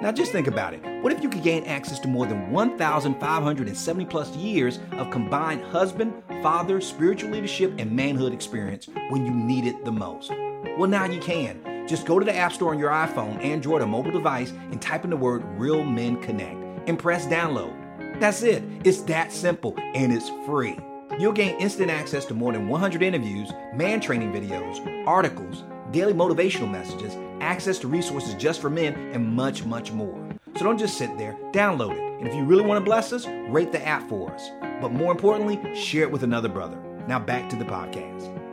Now 0.00 0.12
just 0.12 0.30
think 0.30 0.46
about 0.46 0.74
it. 0.74 1.02
What 1.02 1.12
if 1.12 1.22
you 1.22 1.28
could 1.28 1.42
gain 1.42 1.64
access 1.64 1.98
to 2.00 2.08
more 2.08 2.24
than 2.24 2.52
1,570 2.52 4.04
plus 4.04 4.36
years 4.36 4.78
of 4.92 5.10
combined 5.10 5.62
husband, 5.62 6.22
father, 6.40 6.80
spiritual 6.80 7.30
leadership, 7.30 7.74
and 7.78 7.90
manhood 7.90 8.32
experience 8.32 8.88
when 9.10 9.26
you 9.26 9.32
need 9.32 9.64
it 9.64 9.84
the 9.84 9.90
most? 9.90 10.30
Well, 10.78 10.88
now 10.88 11.04
you 11.04 11.20
can. 11.20 11.86
Just 11.88 12.06
go 12.06 12.20
to 12.20 12.24
the 12.24 12.36
App 12.36 12.52
Store 12.52 12.72
on 12.72 12.78
your 12.78 12.90
iPhone, 12.90 13.42
Android, 13.42 13.82
or 13.82 13.86
mobile 13.86 14.12
device 14.12 14.50
and 14.50 14.80
type 14.80 15.02
in 15.02 15.10
the 15.10 15.16
word 15.16 15.42
Real 15.58 15.82
Men 15.82 16.22
Connect 16.22 16.88
and 16.88 16.96
press 16.96 17.26
download. 17.26 17.74
That's 18.20 18.42
it. 18.42 18.62
It's 18.84 19.00
that 19.02 19.32
simple 19.32 19.74
and 19.94 20.12
it's 20.12 20.28
free. 20.46 20.78
You'll 21.18 21.32
gain 21.32 21.58
instant 21.58 21.90
access 21.90 22.24
to 22.26 22.34
more 22.34 22.52
than 22.52 22.68
100 22.68 23.02
interviews, 23.02 23.50
man 23.74 24.00
training 24.00 24.32
videos, 24.32 25.06
articles, 25.08 25.64
daily 25.92 26.12
motivational 26.12 26.70
messages, 26.70 27.16
access 27.40 27.78
to 27.80 27.88
resources 27.88 28.34
just 28.34 28.60
for 28.60 28.70
men, 28.70 28.94
and 29.12 29.34
much, 29.34 29.64
much 29.64 29.92
more. 29.92 30.28
So 30.56 30.64
don't 30.64 30.78
just 30.78 30.98
sit 30.98 31.16
there, 31.18 31.36
download 31.52 31.92
it. 31.92 32.18
And 32.18 32.26
if 32.26 32.34
you 32.34 32.44
really 32.44 32.64
want 32.64 32.80
to 32.80 32.84
bless 32.84 33.12
us, 33.12 33.26
rate 33.48 33.72
the 33.72 33.86
app 33.86 34.08
for 34.08 34.32
us. 34.32 34.50
But 34.80 34.92
more 34.92 35.12
importantly, 35.12 35.74
share 35.74 36.02
it 36.02 36.10
with 36.10 36.22
another 36.22 36.48
brother. 36.48 36.78
Now 37.06 37.18
back 37.18 37.48
to 37.50 37.56
the 37.56 37.64
podcast. 37.64 38.47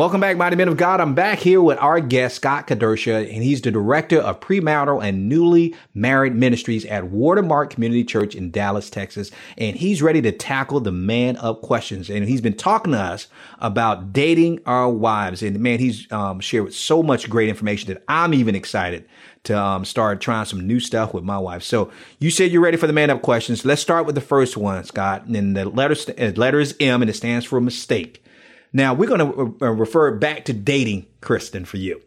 Welcome 0.00 0.22
back, 0.22 0.38
Mighty 0.38 0.56
Men 0.56 0.68
of 0.68 0.78
God. 0.78 0.98
I'm 0.98 1.14
back 1.14 1.40
here 1.40 1.60
with 1.60 1.76
our 1.76 2.00
guest, 2.00 2.36
Scott 2.36 2.66
Kedersha, 2.66 3.30
and 3.30 3.42
he's 3.42 3.60
the 3.60 3.70
director 3.70 4.18
of 4.18 4.40
premarital 4.40 5.04
and 5.04 5.28
newly 5.28 5.76
married 5.92 6.34
ministries 6.34 6.86
at 6.86 7.08
Watermark 7.08 7.68
Community 7.68 8.02
Church 8.02 8.34
in 8.34 8.50
Dallas, 8.50 8.88
Texas. 8.88 9.30
And 9.58 9.76
he's 9.76 10.00
ready 10.00 10.22
to 10.22 10.32
tackle 10.32 10.80
the 10.80 10.90
man 10.90 11.36
up 11.36 11.60
questions. 11.60 12.08
And 12.08 12.24
he's 12.24 12.40
been 12.40 12.56
talking 12.56 12.92
to 12.92 12.98
us 12.98 13.28
about 13.58 14.14
dating 14.14 14.60
our 14.64 14.88
wives. 14.88 15.42
And 15.42 15.60
man, 15.60 15.80
he's 15.80 16.10
um, 16.10 16.40
shared 16.40 16.72
so 16.72 17.02
much 17.02 17.28
great 17.28 17.50
information 17.50 17.92
that 17.92 18.02
I'm 18.08 18.32
even 18.32 18.54
excited 18.54 19.06
to 19.44 19.58
um, 19.58 19.84
start 19.84 20.22
trying 20.22 20.46
some 20.46 20.66
new 20.66 20.80
stuff 20.80 21.12
with 21.12 21.24
my 21.24 21.38
wife. 21.38 21.62
So 21.62 21.90
you 22.18 22.30
said 22.30 22.52
you're 22.52 22.62
ready 22.62 22.78
for 22.78 22.86
the 22.86 22.94
man 22.94 23.10
up 23.10 23.20
questions. 23.20 23.66
Let's 23.66 23.82
start 23.82 24.06
with 24.06 24.14
the 24.14 24.22
first 24.22 24.56
one, 24.56 24.82
Scott. 24.84 25.26
And 25.26 25.54
the 25.54 25.68
letter, 25.68 25.94
letter 26.36 26.58
is 26.58 26.74
M 26.80 27.02
and 27.02 27.10
it 27.10 27.16
stands 27.16 27.44
for 27.44 27.60
mistake. 27.60 28.24
Now 28.72 28.94
we're 28.94 29.08
going 29.08 29.20
to 29.20 29.66
uh, 29.66 29.70
refer 29.70 30.12
back 30.12 30.44
to 30.46 30.52
dating 30.52 31.06
Kristen 31.20 31.64
for 31.64 31.76
you. 31.76 32.00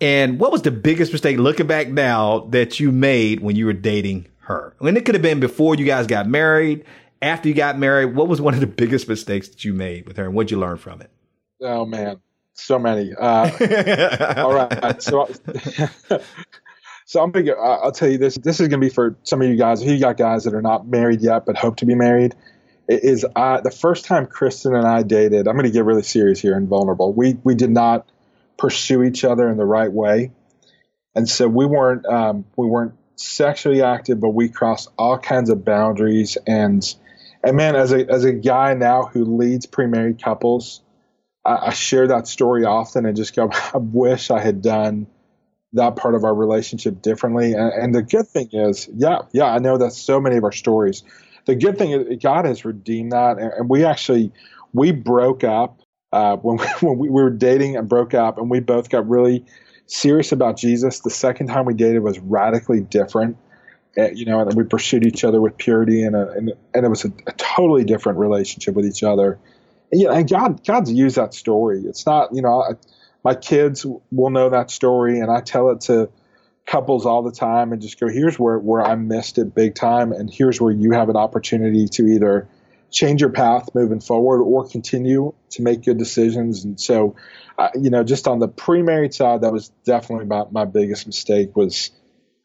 And 0.00 0.40
what 0.40 0.50
was 0.50 0.62
the 0.62 0.70
biggest 0.70 1.12
mistake 1.12 1.38
looking 1.38 1.66
back 1.66 1.88
now 1.88 2.40
that 2.50 2.80
you 2.80 2.90
made 2.90 3.40
when 3.40 3.54
you 3.56 3.66
were 3.66 3.74
dating 3.74 4.26
her? 4.40 4.74
I 4.80 4.88
And 4.88 4.96
it 4.96 5.04
could 5.04 5.14
have 5.14 5.22
been 5.22 5.40
before 5.40 5.74
you 5.74 5.84
guys 5.84 6.06
got 6.06 6.26
married, 6.26 6.84
after 7.20 7.48
you 7.48 7.54
got 7.54 7.78
married. 7.78 8.14
What 8.16 8.28
was 8.28 8.40
one 8.40 8.54
of 8.54 8.60
the 8.60 8.66
biggest 8.66 9.08
mistakes 9.08 9.48
that 9.48 9.64
you 9.64 9.74
made 9.74 10.06
with 10.06 10.16
her 10.16 10.24
and 10.24 10.34
what'd 10.34 10.50
you 10.50 10.58
learn 10.58 10.78
from 10.78 11.02
it? 11.02 11.10
Oh 11.60 11.84
man, 11.84 12.18
so 12.54 12.78
many. 12.78 13.12
Uh, 13.14 13.50
all 14.38 14.54
right. 14.54 15.02
So, 15.02 15.28
so 17.04 17.22
I'm 17.22 17.30
gonna. 17.30 17.52
I'll 17.52 17.92
tell 17.92 18.08
you 18.08 18.16
this. 18.16 18.38
This 18.38 18.60
is 18.60 18.68
gonna 18.68 18.80
be 18.80 18.88
for 18.88 19.14
some 19.24 19.42
of 19.42 19.48
you 19.48 19.56
guys. 19.56 19.84
You 19.84 20.00
got 20.00 20.16
guys 20.16 20.44
that 20.44 20.54
are 20.54 20.62
not 20.62 20.88
married 20.88 21.20
yet 21.20 21.44
but 21.44 21.58
hope 21.58 21.76
to 21.76 21.86
be 21.86 21.94
married 21.94 22.34
is 22.90 23.24
uh, 23.36 23.60
the 23.60 23.70
first 23.70 24.04
time 24.04 24.26
Kristen 24.26 24.74
and 24.74 24.86
I 24.86 25.02
dated. 25.02 25.46
I'm 25.46 25.54
going 25.54 25.66
to 25.66 25.70
get 25.70 25.84
really 25.84 26.02
serious 26.02 26.40
here 26.40 26.56
and 26.56 26.68
vulnerable. 26.68 27.12
We 27.12 27.38
we 27.44 27.54
did 27.54 27.70
not 27.70 28.10
pursue 28.56 29.02
each 29.02 29.24
other 29.24 29.48
in 29.48 29.56
the 29.56 29.64
right 29.64 29.92
way, 29.92 30.32
and 31.14 31.28
so 31.28 31.48
we 31.48 31.66
weren't 31.66 32.06
um, 32.06 32.44
we 32.56 32.66
weren't 32.66 32.94
sexually 33.16 33.82
active, 33.82 34.20
but 34.20 34.30
we 34.30 34.48
crossed 34.48 34.88
all 34.98 35.18
kinds 35.18 35.50
of 35.50 35.64
boundaries. 35.64 36.36
And 36.46 36.82
and 37.44 37.56
man, 37.56 37.76
as 37.76 37.92
a 37.92 38.10
as 38.10 38.24
a 38.24 38.32
guy 38.32 38.74
now 38.74 39.04
who 39.04 39.24
leads 39.24 39.66
pre-married 39.66 40.22
couples, 40.22 40.82
I, 41.44 41.68
I 41.68 41.72
share 41.72 42.08
that 42.08 42.26
story 42.26 42.64
often 42.64 43.06
and 43.06 43.16
just 43.16 43.34
go, 43.34 43.50
I 43.74 43.78
wish 43.78 44.30
I 44.30 44.40
had 44.40 44.62
done 44.62 45.06
that 45.74 45.94
part 45.94 46.16
of 46.16 46.24
our 46.24 46.34
relationship 46.34 47.00
differently. 47.00 47.52
And, 47.52 47.72
and 47.72 47.94
the 47.94 48.02
good 48.02 48.26
thing 48.26 48.48
is, 48.52 48.88
yeah, 48.92 49.20
yeah, 49.32 49.44
I 49.44 49.58
know 49.58 49.78
that 49.78 49.92
so 49.92 50.20
many 50.20 50.36
of 50.36 50.42
our 50.42 50.52
stories 50.52 51.04
the 51.46 51.54
good 51.54 51.78
thing 51.78 51.92
is 51.92 52.18
God 52.22 52.44
has 52.44 52.64
redeemed 52.64 53.12
that, 53.12 53.38
and 53.38 53.68
we 53.68 53.84
actually 53.84 54.32
we 54.72 54.92
broke 54.92 55.44
up 55.44 55.80
uh, 56.12 56.36
when 56.36 56.58
we, 56.58 56.66
when 56.88 56.98
we 56.98 57.08
were 57.08 57.30
dating 57.30 57.76
and 57.76 57.88
broke 57.88 58.14
up, 58.14 58.38
and 58.38 58.50
we 58.50 58.60
both 58.60 58.90
got 58.90 59.08
really 59.08 59.44
serious 59.86 60.32
about 60.32 60.56
Jesus. 60.56 61.00
The 61.00 61.10
second 61.10 61.48
time 61.48 61.64
we 61.64 61.74
dated 61.74 62.02
was 62.02 62.18
radically 62.18 62.80
different. 62.80 63.36
Uh, 63.98 64.08
you 64.10 64.24
know, 64.24 64.40
and 64.40 64.54
we 64.54 64.62
pursued 64.62 65.04
each 65.04 65.24
other 65.24 65.40
with 65.40 65.56
purity, 65.56 66.02
and 66.04 66.14
a, 66.14 66.30
and, 66.30 66.52
and 66.74 66.86
it 66.86 66.88
was 66.88 67.04
a, 67.04 67.12
a, 67.26 67.32
totally 67.32 67.82
different 67.82 68.18
relationship 68.18 68.74
with 68.76 68.86
each 68.86 69.02
other. 69.02 69.38
And, 69.90 70.02
and 70.02 70.28
God 70.28 70.64
God's 70.64 70.92
used 70.92 71.16
that 71.16 71.34
story. 71.34 71.82
It's 71.84 72.06
not 72.06 72.32
you 72.32 72.40
know, 72.40 72.62
I, 72.62 72.74
my 73.24 73.34
kids 73.34 73.84
will 74.12 74.30
know 74.30 74.50
that 74.50 74.70
story, 74.70 75.18
and 75.18 75.28
I 75.28 75.40
tell 75.40 75.70
it 75.70 75.80
to 75.82 76.08
couples 76.70 77.04
all 77.04 77.22
the 77.22 77.32
time 77.32 77.72
and 77.72 77.82
just 77.82 77.98
go, 77.98 78.08
here's 78.08 78.38
where, 78.38 78.56
where 78.58 78.80
I 78.80 78.94
missed 78.94 79.38
it 79.38 79.54
big 79.54 79.74
time. 79.74 80.12
And 80.12 80.32
here's 80.32 80.60
where 80.60 80.70
you 80.70 80.92
have 80.92 81.08
an 81.08 81.16
opportunity 81.16 81.88
to 81.88 82.06
either 82.06 82.48
change 82.92 83.20
your 83.20 83.30
path 83.30 83.70
moving 83.74 84.00
forward 84.00 84.40
or 84.42 84.68
continue 84.68 85.34
to 85.50 85.62
make 85.62 85.82
good 85.82 85.98
decisions. 85.98 86.64
And 86.64 86.80
so, 86.80 87.16
uh, 87.58 87.70
you 87.74 87.90
know, 87.90 88.04
just 88.04 88.28
on 88.28 88.38
the 88.38 88.46
pre-married 88.46 89.12
side, 89.12 89.40
that 89.40 89.52
was 89.52 89.70
definitely 89.84 90.26
my, 90.26 90.44
my 90.52 90.64
biggest 90.64 91.08
mistake 91.08 91.56
was, 91.56 91.90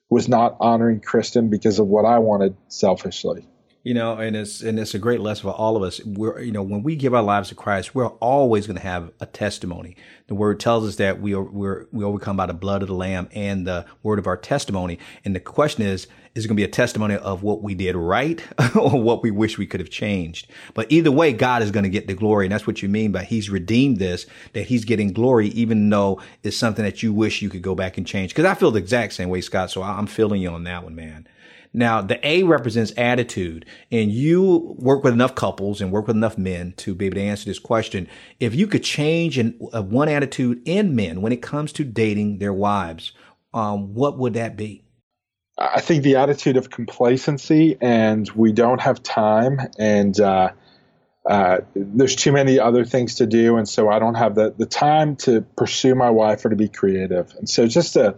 was 0.09 0.27
not 0.27 0.57
honoring 0.59 1.01
Kristen 1.01 1.51
because 1.51 1.77
of 1.77 1.85
what 1.85 2.05
I 2.05 2.17
wanted 2.17 2.55
selfishly. 2.67 3.47
You 3.85 3.93
know, 3.93 4.17
and 4.17 4.35
it's 4.35 4.63
and 4.63 4.79
it's 4.79 4.95
a 4.95 4.99
great 4.99 5.19
lesson 5.19 5.43
for 5.43 5.55
all 5.55 5.77
of 5.77 5.83
us. 5.83 6.03
We're 6.03 6.41
you 6.41 6.51
know 6.51 6.63
when 6.63 6.81
we 6.81 6.95
give 6.95 7.13
our 7.13 7.21
lives 7.21 7.49
to 7.49 7.55
Christ, 7.55 7.93
we're 7.93 8.07
always 8.07 8.65
going 8.65 8.77
to 8.77 8.81
have 8.81 9.11
a 9.19 9.27
testimony. 9.27 9.95
The 10.25 10.33
Word 10.33 10.59
tells 10.59 10.87
us 10.87 10.95
that 10.95 11.21
we 11.21 11.35
are 11.35 11.43
we're, 11.43 11.87
we 11.91 12.03
overcome 12.03 12.35
by 12.35 12.47
the 12.47 12.55
blood 12.55 12.81
of 12.81 12.87
the 12.87 12.95
Lamb 12.95 13.29
and 13.31 13.67
the 13.67 13.85
word 14.01 14.17
of 14.17 14.25
our 14.25 14.37
testimony. 14.37 14.97
And 15.23 15.35
the 15.35 15.39
question 15.39 15.83
is, 15.83 16.07
is 16.33 16.45
it 16.45 16.47
going 16.47 16.57
to 16.57 16.61
be 16.61 16.63
a 16.63 16.67
testimony 16.67 17.15
of 17.15 17.43
what 17.43 17.61
we 17.61 17.75
did 17.75 17.95
right 17.95 18.43
or 18.75 18.99
what 18.99 19.21
we 19.21 19.29
wish 19.29 19.59
we 19.59 19.67
could 19.67 19.81
have 19.81 19.91
changed? 19.91 20.49
But 20.73 20.91
either 20.91 21.11
way, 21.11 21.31
God 21.31 21.61
is 21.61 21.69
going 21.69 21.83
to 21.83 21.89
get 21.89 22.07
the 22.07 22.15
glory, 22.15 22.47
and 22.47 22.51
that's 22.51 22.65
what 22.65 22.81
you 22.81 22.89
mean 22.89 23.11
by 23.11 23.23
He's 23.23 23.51
redeemed 23.51 23.99
this. 23.99 24.25
That 24.53 24.65
He's 24.65 24.83
getting 24.83 25.13
glory, 25.13 25.49
even 25.49 25.87
though 25.91 26.19
it's 26.41 26.57
something 26.57 26.83
that 26.83 27.03
you 27.03 27.13
wish 27.13 27.43
you 27.43 27.51
could 27.51 27.61
go 27.61 27.75
back 27.75 27.99
and 27.99 28.07
change. 28.07 28.31
Because 28.31 28.45
I 28.45 28.55
feel 28.55 28.71
the 28.71 28.79
exact 28.79 29.13
same 29.13 29.29
way, 29.29 29.41
Scott. 29.41 29.69
So 29.69 29.83
I'm 29.83 30.07
feeling 30.07 30.41
you 30.41 30.49
on 30.49 30.63
that 30.63 30.83
one, 30.83 30.95
man. 30.95 31.27
Now, 31.75 32.01
the 32.01 32.25
A 32.25 32.43
represents 32.43 32.93
attitude, 32.95 33.65
and 33.91 34.09
you 34.09 34.75
work 34.77 35.03
with 35.03 35.11
enough 35.11 35.35
couples 35.35 35.81
and 35.81 35.91
work 35.91 36.07
with 36.07 36.15
enough 36.15 36.37
men 36.37 36.73
to 36.77 36.95
be 36.95 37.07
able 37.07 37.15
to 37.15 37.21
answer 37.21 37.45
this 37.45 37.59
question. 37.59 38.07
If 38.39 38.55
you 38.55 38.65
could 38.65 38.81
change 38.81 39.37
uh, 39.37 39.83
one 39.83 40.07
attitude 40.07 40.61
in 40.63 40.95
men 40.95 41.21
when 41.21 41.33
it 41.33 41.41
comes 41.41 41.73
to 41.73 41.83
dating 41.83 42.37
their 42.37 42.53
wives, 42.53 43.11
um, 43.53 43.93
what 43.93 44.17
would 44.17 44.35
that 44.35 44.55
be? 44.55 44.85
I 45.57 45.81
think 45.81 46.03
the 46.03 46.15
attitude 46.15 46.55
of 46.55 46.69
complacency, 46.69 47.77
and 47.81 48.29
we 48.31 48.53
don't 48.53 48.79
have 48.79 49.03
time, 49.03 49.59
and 49.77 50.17
uh, 50.17 50.51
uh, 51.29 51.57
there's 51.75 52.15
too 52.15 52.31
many 52.31 52.57
other 52.57 52.85
things 52.85 53.15
to 53.15 53.25
do, 53.25 53.57
and 53.57 53.67
so 53.67 53.89
I 53.89 53.99
don't 53.99 54.15
have 54.15 54.35
the, 54.35 54.53
the 54.57 54.65
time 54.65 55.17
to 55.17 55.41
pursue 55.41 55.93
my 55.93 56.09
wife 56.09 56.45
or 56.45 56.49
to 56.49 56.55
be 56.55 56.69
creative. 56.69 57.33
And 57.37 57.49
so 57.49 57.67
just 57.67 57.97
a 57.97 58.15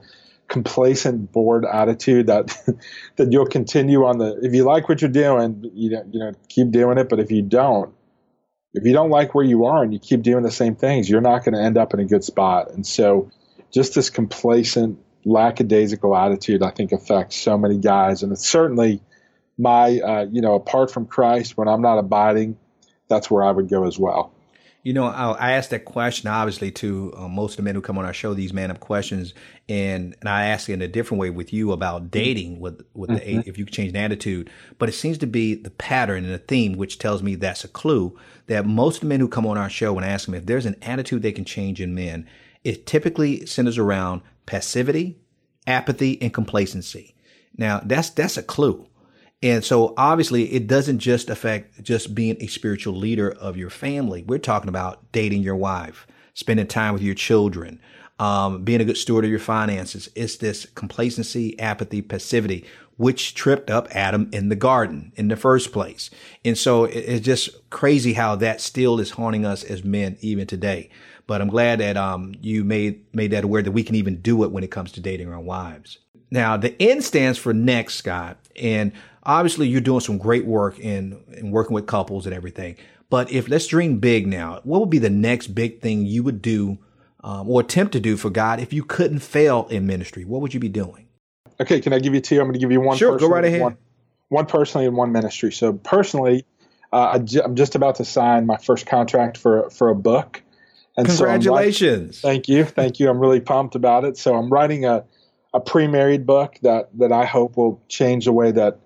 complacent, 0.47 1.31
bored 1.31 1.65
attitude 1.65 2.27
that 2.27 2.57
that 3.17 3.31
you'll 3.31 3.47
continue 3.47 4.05
on 4.05 4.17
the. 4.17 4.39
If 4.41 4.53
you 4.53 4.63
like 4.63 4.89
what 4.89 5.01
you're 5.01 5.09
doing, 5.09 5.69
you 5.73 5.91
know, 5.91 6.03
you 6.11 6.19
know, 6.19 6.31
keep 6.49 6.71
doing 6.71 6.97
it. 6.97 7.09
But 7.09 7.19
if 7.19 7.31
you 7.31 7.41
don't, 7.41 7.93
if 8.73 8.85
you 8.85 8.93
don't 8.93 9.09
like 9.09 9.35
where 9.35 9.45
you 9.45 9.65
are 9.65 9.83
and 9.83 9.93
you 9.93 9.99
keep 9.99 10.21
doing 10.21 10.43
the 10.43 10.51
same 10.51 10.75
things, 10.75 11.09
you're 11.09 11.21
not 11.21 11.43
going 11.43 11.55
to 11.55 11.61
end 11.61 11.77
up 11.77 11.93
in 11.93 11.99
a 11.99 12.05
good 12.05 12.23
spot. 12.23 12.71
And 12.71 12.85
so, 12.85 13.31
just 13.73 13.95
this 13.95 14.09
complacent, 14.09 14.99
lackadaisical 15.25 16.15
attitude, 16.15 16.63
I 16.63 16.71
think, 16.71 16.91
affects 16.91 17.35
so 17.35 17.57
many 17.57 17.77
guys. 17.77 18.23
And 18.23 18.31
it's 18.31 18.47
certainly 18.47 19.01
my, 19.57 19.99
uh, 19.99 20.25
you 20.31 20.41
know, 20.41 20.55
apart 20.55 20.91
from 20.91 21.05
Christ, 21.05 21.57
when 21.57 21.67
I'm 21.67 21.81
not 21.81 21.97
abiding, 21.97 22.57
that's 23.09 23.31
where 23.31 23.43
I 23.43 23.51
would 23.51 23.69
go 23.69 23.85
as 23.85 23.97
well. 23.97 24.33
You 24.87 24.93
know, 24.93 25.03
I, 25.03 25.51
asked 25.51 25.71
that 25.71 25.83
question 25.83 26.29
obviously 26.29 26.71
to 26.71 27.13
uh, 27.17 27.27
most 27.27 27.51
of 27.51 27.57
the 27.57 27.63
men 27.63 27.75
who 27.75 27.81
come 27.81 27.97
on 27.97 28.05
our 28.05 28.13
show. 28.13 28.33
These 28.33 28.53
man 28.53 28.71
up 28.71 28.79
questions, 28.79 29.33
and 29.67 30.15
and 30.21 30.29
I 30.29 30.45
ask 30.45 30.69
it 30.69 30.75
in 30.75 30.81
a 30.81 30.87
different 30.87 31.19
way 31.19 31.29
with 31.29 31.51
you 31.51 31.73
about 31.73 32.09
dating 32.09 32.61
with 32.61 32.85
with 32.93 33.09
mm-hmm. 33.09 33.41
the 33.41 33.49
if 33.49 33.57
you 33.57 33.65
could 33.65 33.73
change 33.73 33.91
the 33.91 33.99
attitude. 33.99 34.49
But 34.79 34.87
it 34.87 34.93
seems 34.93 35.17
to 35.17 35.27
be 35.27 35.55
the 35.55 35.71
pattern 35.71 36.23
and 36.23 36.33
the 36.33 36.37
theme, 36.37 36.77
which 36.77 36.99
tells 36.99 37.21
me 37.21 37.35
that's 37.35 37.65
a 37.65 37.67
clue 37.67 38.17
that 38.45 38.65
most 38.65 38.95
of 38.95 39.01
the 39.01 39.07
men 39.07 39.19
who 39.19 39.27
come 39.27 39.45
on 39.45 39.57
our 39.57 39.69
show 39.69 39.97
and 39.97 40.05
ask 40.05 40.25
them 40.25 40.35
if 40.35 40.45
there's 40.45 40.65
an 40.65 40.77
attitude 40.81 41.21
they 41.21 41.33
can 41.33 41.43
change 41.43 41.81
in 41.81 41.93
men, 41.93 42.25
it 42.63 42.85
typically 42.85 43.45
centers 43.45 43.77
around 43.77 44.21
passivity, 44.45 45.17
apathy, 45.67 46.17
and 46.21 46.33
complacency. 46.33 47.13
Now 47.57 47.81
that's 47.83 48.09
that's 48.11 48.37
a 48.37 48.41
clue. 48.41 48.87
And 49.43 49.63
so 49.63 49.93
obviously 49.97 50.51
it 50.51 50.67
doesn't 50.67 50.99
just 50.99 51.29
affect 51.29 51.83
just 51.83 52.15
being 52.15 52.37
a 52.39 52.47
spiritual 52.47 52.95
leader 52.95 53.29
of 53.31 53.57
your 53.57 53.69
family. 53.69 54.23
We're 54.27 54.39
talking 54.39 54.69
about 54.69 55.11
dating 55.11 55.43
your 55.43 55.55
wife, 55.55 56.07
spending 56.33 56.67
time 56.67 56.93
with 56.93 57.03
your 57.03 57.15
children, 57.15 57.79
um, 58.19 58.63
being 58.63 58.81
a 58.81 58.85
good 58.85 58.97
steward 58.97 59.25
of 59.25 59.29
your 59.29 59.39
finances. 59.39 60.09
It's 60.15 60.37
this 60.37 60.65
complacency, 60.65 61.57
apathy, 61.59 62.01
passivity, 62.01 62.65
which 62.97 63.35
tripped 63.35 63.69
up 63.69 63.87
Adam 63.91 64.27
in 64.33 64.49
the 64.49 64.55
garden 64.55 65.11
in 65.15 65.27
the 65.27 65.35
first 65.35 65.71
place. 65.71 66.09
And 66.43 66.57
so 66.57 66.85
it's 66.85 67.23
just 67.23 67.69
crazy 67.69 68.13
how 68.13 68.35
that 68.37 68.59
still 68.59 68.99
is 68.99 69.11
haunting 69.11 69.45
us 69.45 69.63
as 69.63 69.83
men 69.83 70.17
even 70.21 70.47
today. 70.47 70.89
But 71.27 71.41
I'm 71.41 71.49
glad 71.49 71.79
that 71.79 71.95
um, 71.95 72.33
you 72.41 72.63
made 72.63 73.13
made 73.13 73.31
that 73.31 73.43
aware 73.43 73.61
that 73.61 73.71
we 73.71 73.83
can 73.83 73.95
even 73.95 74.21
do 74.21 74.43
it 74.43 74.51
when 74.51 74.63
it 74.63 74.71
comes 74.71 74.91
to 74.93 75.01
dating 75.01 75.31
our 75.31 75.39
wives. 75.39 75.99
Now 76.31 76.57
the 76.57 76.81
N 76.81 77.01
stands 77.01 77.37
for 77.37 77.53
next, 77.53 77.95
Scott, 77.95 78.37
and 78.55 78.93
obviously 79.27 79.67
you're 79.67 79.81
doing 79.81 79.99
some 79.99 80.17
great 80.17 80.45
work 80.45 80.79
in, 80.79 81.21
in 81.33 81.51
working 81.51 81.73
with 81.75 81.85
couples 81.85 82.25
and 82.25 82.33
everything. 82.33 82.77
But 83.09 83.31
if 83.31 83.47
let's 83.47 83.67
dream 83.67 83.99
big 83.99 84.25
now, 84.25 84.61
what 84.63 84.79
would 84.79 84.89
be 84.89 84.99
the 84.99 85.09
next 85.09 85.47
big 85.47 85.81
thing 85.81 86.05
you 86.05 86.23
would 86.23 86.41
do 86.41 86.79
um, 87.23 87.49
or 87.49 87.61
attempt 87.61 87.93
to 87.93 87.99
do 87.99 88.17
for 88.17 88.29
God 88.29 88.59
if 88.59 88.73
you 88.73 88.83
couldn't 88.83 89.19
fail 89.19 89.67
in 89.69 89.85
ministry? 89.85 90.25
What 90.25 90.41
would 90.41 90.53
you 90.53 90.59
be 90.59 90.69
doing? 90.69 91.07
Okay, 91.59 91.81
can 91.81 91.93
I 91.93 91.99
give 91.99 92.13
you 92.13 92.21
two? 92.21 92.39
I'm 92.39 92.47
going 92.47 92.53
to 92.53 92.59
give 92.59 92.71
you 92.71 92.81
one. 92.81 92.97
Sure, 92.97 93.17
go 93.17 93.27
right 93.27 93.45
ahead. 93.45 93.61
One, 93.61 93.77
one 94.29 94.45
personally 94.45 94.87
and 94.87 94.95
one 94.95 95.11
ministry. 95.11 95.51
So 95.51 95.73
personally, 95.73 96.45
uh, 96.91 97.17
I 97.19 97.43
am 97.43 97.55
just 97.55 97.75
about 97.75 97.95
to 97.95 98.05
sign 98.05 98.45
my 98.45 98.57
first 98.57 98.85
contract 98.85 99.37
for 99.37 99.69
for 99.69 99.89
a 99.89 99.95
book. 99.95 100.41
And 100.95 101.07
Congratulations! 101.07 102.19
So 102.19 102.27
writing, 102.27 102.43
thank 102.43 102.47
you, 102.47 102.65
thank 102.65 102.99
you. 102.99 103.09
I'm 103.09 103.19
really 103.19 103.39
pumped 103.39 103.75
about 103.75 104.03
it. 104.03 104.17
So 104.17 104.35
I'm 104.35 104.49
writing 104.49 104.85
a 104.85 105.05
a 105.53 105.59
pre-married 105.59 106.25
book 106.25 106.57
that 106.61 106.89
that 106.99 107.11
I 107.11 107.25
hope 107.25 107.57
will 107.57 107.81
change 107.87 108.25
the 108.25 108.31
way 108.31 108.51
that 108.51 108.79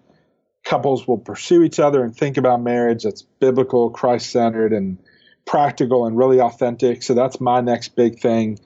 couples 0.71 1.05
will 1.05 1.17
pursue 1.17 1.63
each 1.63 1.81
other 1.81 2.01
and 2.01 2.15
think 2.15 2.37
about 2.37 2.61
marriage 2.61 3.03
that's 3.03 3.23
biblical, 3.41 3.89
Christ 3.89 4.29
centered, 4.29 4.71
and 4.71 4.97
practical 5.45 6.05
and 6.05 6.17
really 6.17 6.39
authentic. 6.39 7.03
So 7.03 7.13
that's 7.13 7.41
my 7.41 7.59
next 7.59 7.89
big 7.97 8.21
thing 8.21 8.57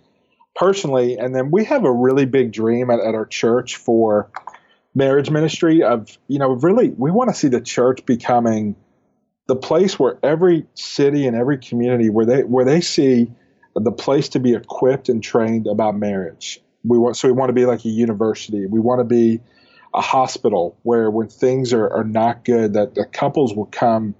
personally. 0.56 1.18
And 1.18 1.34
then 1.34 1.49
we 1.49 1.66
have 1.66 1.84
a 1.84 1.91
really 1.91 2.26
big 2.26 2.51
dream 2.51 2.91
at, 2.91 2.99
at 2.99 3.16
our 3.16 3.26
church 3.26 3.78
for 3.78 4.30
marriage 4.93 5.32
ministry 5.32 5.82
of, 5.82 6.16
you 6.28 6.38
know, 6.38 6.49
really, 6.49 6.89
we 6.89 7.10
want 7.10 7.32
to 7.32 7.36
see 7.36 7.47
the 7.47 7.60
church 7.60 8.06
becoming 8.06 8.76
the 9.47 9.56
place 9.56 9.97
where 9.97 10.20
every 10.22 10.68
city 10.76 11.26
and 11.26 11.36
every 11.36 11.58
community 11.58 12.12
where 12.12 12.28
they 12.28 12.43
where 12.43 12.66
they 12.66 12.82
see 12.82 13.32
the 13.76 13.91
place 13.91 14.30
to 14.30 14.39
be 14.39 14.53
equipped 14.53 15.10
and 15.10 15.24
trained 15.24 15.66
about 15.66 15.97
marriage. 15.97 16.62
We 16.84 16.99
want 16.99 17.18
so 17.18 17.28
we 17.28 17.32
want 17.32 17.49
to 17.49 17.53
be 17.53 17.66
like 17.66 17.84
a 17.84 17.89
university. 17.89 18.68
We 18.68 18.80
want 18.80 18.99
to 18.99 19.06
be 19.06 19.41
a 19.96 20.02
hospital 20.02 20.78
where 20.84 21.10
when 21.10 21.30
things 21.30 21.74
are, 21.74 21.89
are 21.89 22.04
not 22.04 22.43
good, 22.43 22.74
that 22.74 22.96
the 22.96 23.06
couples 23.06 23.56
will 23.56 23.66
come 23.66 24.14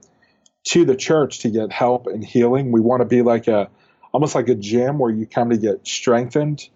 to 0.70 0.86
the 0.86 0.96
church 0.96 1.40
to 1.40 1.50
get 1.50 1.72
help 1.72 2.08
and 2.08 2.24
healing. 2.24 2.72
We 2.72 2.82
want 2.82 3.02
to 3.02 3.06
be 3.06 3.22
like 3.22 3.48
a 3.48 3.70
almost 4.14 4.34
like 4.34 4.48
a 4.48 4.56
gym 4.56 4.98
where 4.98 5.12
you 5.12 5.28
come 5.28 5.50
to 5.50 5.58
get 5.58 5.86
strengthened. 5.86 6.68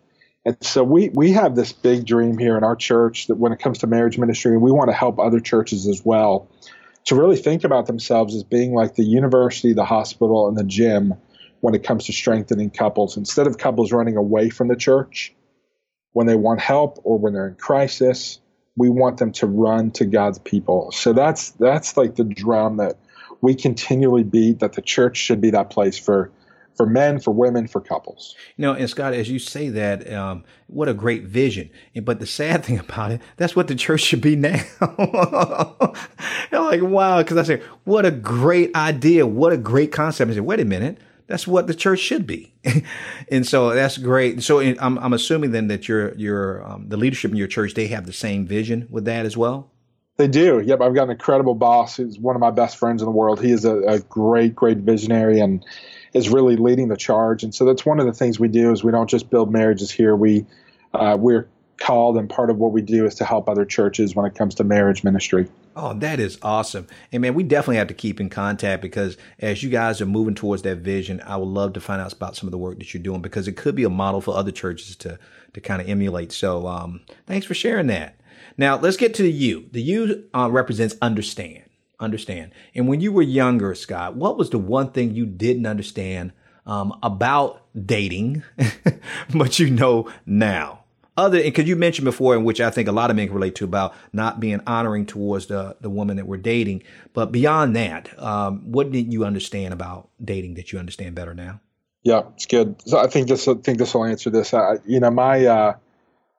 And 0.45 0.57
so 0.61 0.83
we 0.83 1.09
we 1.09 1.31
have 1.31 1.55
this 1.55 1.71
big 1.71 2.05
dream 2.05 2.37
here 2.37 2.57
in 2.57 2.63
our 2.63 2.75
church 2.75 3.27
that 3.27 3.35
when 3.35 3.53
it 3.53 3.59
comes 3.59 3.79
to 3.79 3.87
marriage 3.87 4.17
ministry, 4.17 4.57
we 4.57 4.71
want 4.71 4.89
to 4.89 4.95
help 4.95 5.19
other 5.19 5.39
churches 5.39 5.87
as 5.87 6.03
well 6.03 6.49
to 7.05 7.15
really 7.15 7.37
think 7.37 7.63
about 7.63 7.87
themselves 7.87 8.35
as 8.35 8.43
being 8.43 8.73
like 8.73 8.95
the 8.95 9.03
university, 9.03 9.73
the 9.73 9.85
hospital, 9.85 10.47
and 10.47 10.57
the 10.57 10.63
gym 10.63 11.13
when 11.61 11.73
it 11.73 11.83
comes 11.83 12.05
to 12.05 12.13
strengthening 12.13 12.69
couples. 12.69 13.17
Instead 13.17 13.47
of 13.47 13.57
couples 13.57 13.91
running 13.91 14.17
away 14.17 14.49
from 14.49 14.67
the 14.67 14.75
church 14.75 15.33
when 16.11 16.27
they 16.27 16.35
want 16.35 16.59
help 16.59 16.99
or 17.03 17.17
when 17.17 17.33
they're 17.33 17.47
in 17.47 17.55
crisis, 17.55 18.39
we 18.79 18.89
want 18.89 19.17
them 19.17 19.31
to 19.33 19.45
run 19.45 19.91
to 19.91 20.05
God's 20.05 20.39
people. 20.39 20.91
So 20.91 21.11
that's 21.13 21.51
that's 21.51 21.97
like 21.97 22.15
the 22.15 22.23
drum 22.23 22.77
that 22.77 22.97
we 23.41 23.53
continually 23.53 24.23
beat 24.23 24.59
that 24.59 24.73
the 24.73 24.81
church 24.81 25.17
should 25.17 25.41
be 25.41 25.51
that 25.51 25.69
place 25.69 25.99
for 25.99 26.31
for 26.75 26.85
men, 26.85 27.19
for 27.19 27.31
women, 27.31 27.67
for 27.67 27.81
couples. 27.81 28.35
You 28.55 28.61
know, 28.61 28.73
and 28.73 28.89
Scott, 28.89 29.13
as 29.13 29.29
you 29.29 29.37
say 29.37 29.67
that, 29.67 30.09
um, 30.13 30.45
what 30.67 30.87
a 30.87 30.93
great 30.93 31.23
vision. 31.25 31.69
But 32.03 32.21
the 32.21 32.25
sad 32.25 32.63
thing 32.65 32.79
about 32.79 33.11
it, 33.11 33.21
that's 33.35 33.53
what 33.53 33.67
the 33.67 33.75
church 33.75 33.99
should 33.99 34.21
be 34.21 34.37
now. 34.37 34.63
You're 36.51 36.61
like, 36.61 36.81
wow, 36.81 37.17
because 37.17 37.35
I 37.35 37.43
say, 37.43 37.61
what 37.83 38.05
a 38.05 38.11
great 38.11 38.73
idea. 38.75 39.27
What 39.27 39.51
a 39.51 39.57
great 39.57 39.91
concept. 39.91 40.31
I 40.31 40.35
say, 40.35 40.39
wait 40.39 40.61
a 40.61 40.65
minute. 40.65 40.99
That's 41.29 41.45
what 41.45 41.67
the 41.67 41.75
church 41.75 41.99
should 41.99 42.25
be, 42.25 42.55
and 43.31 43.45
so 43.45 43.69
that's 43.69 43.99
great. 43.99 44.41
So 44.41 44.59
I'm 44.59 44.97
I'm 44.97 45.13
assuming 45.13 45.51
then 45.51 45.67
that 45.67 45.87
your 45.87 46.15
your 46.15 46.65
um, 46.67 46.89
the 46.89 46.97
leadership 46.97 47.29
in 47.29 47.37
your 47.37 47.47
church 47.47 47.75
they 47.75 47.85
have 47.87 48.07
the 48.07 48.13
same 48.13 48.47
vision 48.47 48.87
with 48.89 49.05
that 49.05 49.27
as 49.27 49.37
well. 49.37 49.69
They 50.17 50.27
do. 50.27 50.59
Yep, 50.59 50.81
I've 50.81 50.95
got 50.95 51.03
an 51.03 51.11
incredible 51.11 51.53
boss. 51.53 51.97
He's 51.97 52.17
one 52.17 52.35
of 52.35 52.39
my 52.39 52.49
best 52.49 52.77
friends 52.77 53.03
in 53.03 53.05
the 53.05 53.11
world. 53.11 53.39
He 53.39 53.51
is 53.51 53.63
a, 53.63 53.77
a 53.83 53.99
great 53.99 54.55
great 54.55 54.79
visionary 54.79 55.39
and 55.39 55.63
is 56.13 56.29
really 56.29 56.55
leading 56.55 56.87
the 56.87 56.97
charge. 56.97 57.43
And 57.43 57.53
so 57.53 57.63
that's 57.63 57.85
one 57.85 57.99
of 57.99 58.07
the 58.07 58.13
things 58.13 58.39
we 58.39 58.47
do 58.47 58.71
is 58.71 58.83
we 58.83 58.91
don't 58.91 59.09
just 59.09 59.29
build 59.29 59.51
marriages 59.51 59.91
here. 59.91 60.15
We 60.15 60.47
uh, 60.95 61.15
we're 61.19 61.47
called 61.79 62.17
and 62.17 62.29
part 62.29 62.49
of 62.49 62.57
what 62.57 62.71
we 62.71 62.81
do 62.81 63.05
is 63.05 63.15
to 63.15 63.25
help 63.25 63.49
other 63.49 63.65
churches 63.65 64.15
when 64.15 64.25
it 64.25 64.35
comes 64.35 64.55
to 64.55 64.63
marriage 64.63 65.03
ministry. 65.03 65.47
Oh, 65.75 65.93
that 65.99 66.19
is 66.19 66.37
awesome. 66.41 66.87
And 67.11 67.21
man, 67.21 67.33
we 67.33 67.43
definitely 67.43 67.77
have 67.77 67.87
to 67.87 67.93
keep 67.93 68.19
in 68.19 68.29
contact 68.29 68.81
because 68.81 69.17
as 69.39 69.63
you 69.63 69.69
guys 69.69 70.01
are 70.01 70.05
moving 70.05 70.35
towards 70.35 70.63
that 70.63 70.79
vision, 70.79 71.21
I 71.25 71.37
would 71.37 71.47
love 71.47 71.73
to 71.73 71.81
find 71.81 72.01
out 72.01 72.11
about 72.11 72.35
some 72.35 72.47
of 72.47 72.51
the 72.51 72.57
work 72.57 72.79
that 72.79 72.93
you're 72.93 73.03
doing 73.03 73.21
because 73.21 73.47
it 73.47 73.53
could 73.53 73.75
be 73.75 73.85
a 73.85 73.89
model 73.89 74.19
for 74.21 74.35
other 74.35 74.51
churches 74.51 74.95
to 74.97 75.17
to 75.53 75.61
kind 75.61 75.81
of 75.81 75.89
emulate. 75.89 76.31
So, 76.31 76.67
um, 76.67 77.01
thanks 77.25 77.45
for 77.45 77.53
sharing 77.53 77.87
that. 77.87 78.19
Now, 78.57 78.77
let's 78.77 78.97
get 78.97 79.13
to 79.15 79.23
the 79.23 79.31
U. 79.31 79.69
The 79.71 79.81
U 79.81 80.29
uh, 80.33 80.49
represents 80.51 80.95
understand. 81.01 81.63
Understand. 81.99 82.51
And 82.75 82.87
when 82.87 83.01
you 83.01 83.11
were 83.11 83.21
younger, 83.21 83.73
Scott, 83.73 84.15
what 84.15 84.37
was 84.37 84.49
the 84.49 84.57
one 84.57 84.91
thing 84.91 85.15
you 85.15 85.25
didn't 85.25 85.65
understand 85.65 86.33
um, 86.65 86.97
about 87.01 87.65
dating, 87.85 88.43
but 89.33 89.59
you 89.59 89.69
know 89.69 90.11
now? 90.25 90.78
Other 91.19 91.41
because 91.41 91.67
you 91.67 91.75
mentioned 91.75 92.05
before, 92.05 92.35
in 92.35 92.43
which 92.43 92.61
I 92.61 92.69
think 92.69 92.87
a 92.87 92.91
lot 92.91 93.09
of 93.09 93.15
men 93.15 93.27
can 93.27 93.35
relate 93.35 93.55
to 93.55 93.65
about 93.65 93.93
not 94.13 94.39
being 94.39 94.61
honoring 94.65 95.05
towards 95.05 95.47
the 95.47 95.75
the 95.81 95.89
woman 95.89 96.17
that 96.17 96.27
we're 96.27 96.37
dating. 96.37 96.83
But 97.13 97.31
beyond 97.31 97.75
that, 97.75 98.17
um, 98.21 98.71
what 98.71 98.91
did 98.91 99.13
you 99.13 99.25
understand 99.25 99.73
about 99.73 100.09
dating 100.23 100.55
that 100.55 100.71
you 100.71 100.79
understand 100.79 101.15
better 101.15 101.33
now? 101.33 101.61
Yeah, 102.03 102.23
it's 102.35 102.45
good. 102.45 102.81
So 102.85 102.97
I 102.97 103.07
think 103.07 103.27
this. 103.27 103.47
I 103.47 103.55
think 103.55 103.77
this 103.77 103.93
will 103.93 104.05
answer 104.05 104.29
this. 104.29 104.53
I, 104.53 104.77
you 104.85 104.99
know, 104.99 105.11
my 105.11 105.45
uh, 105.45 105.73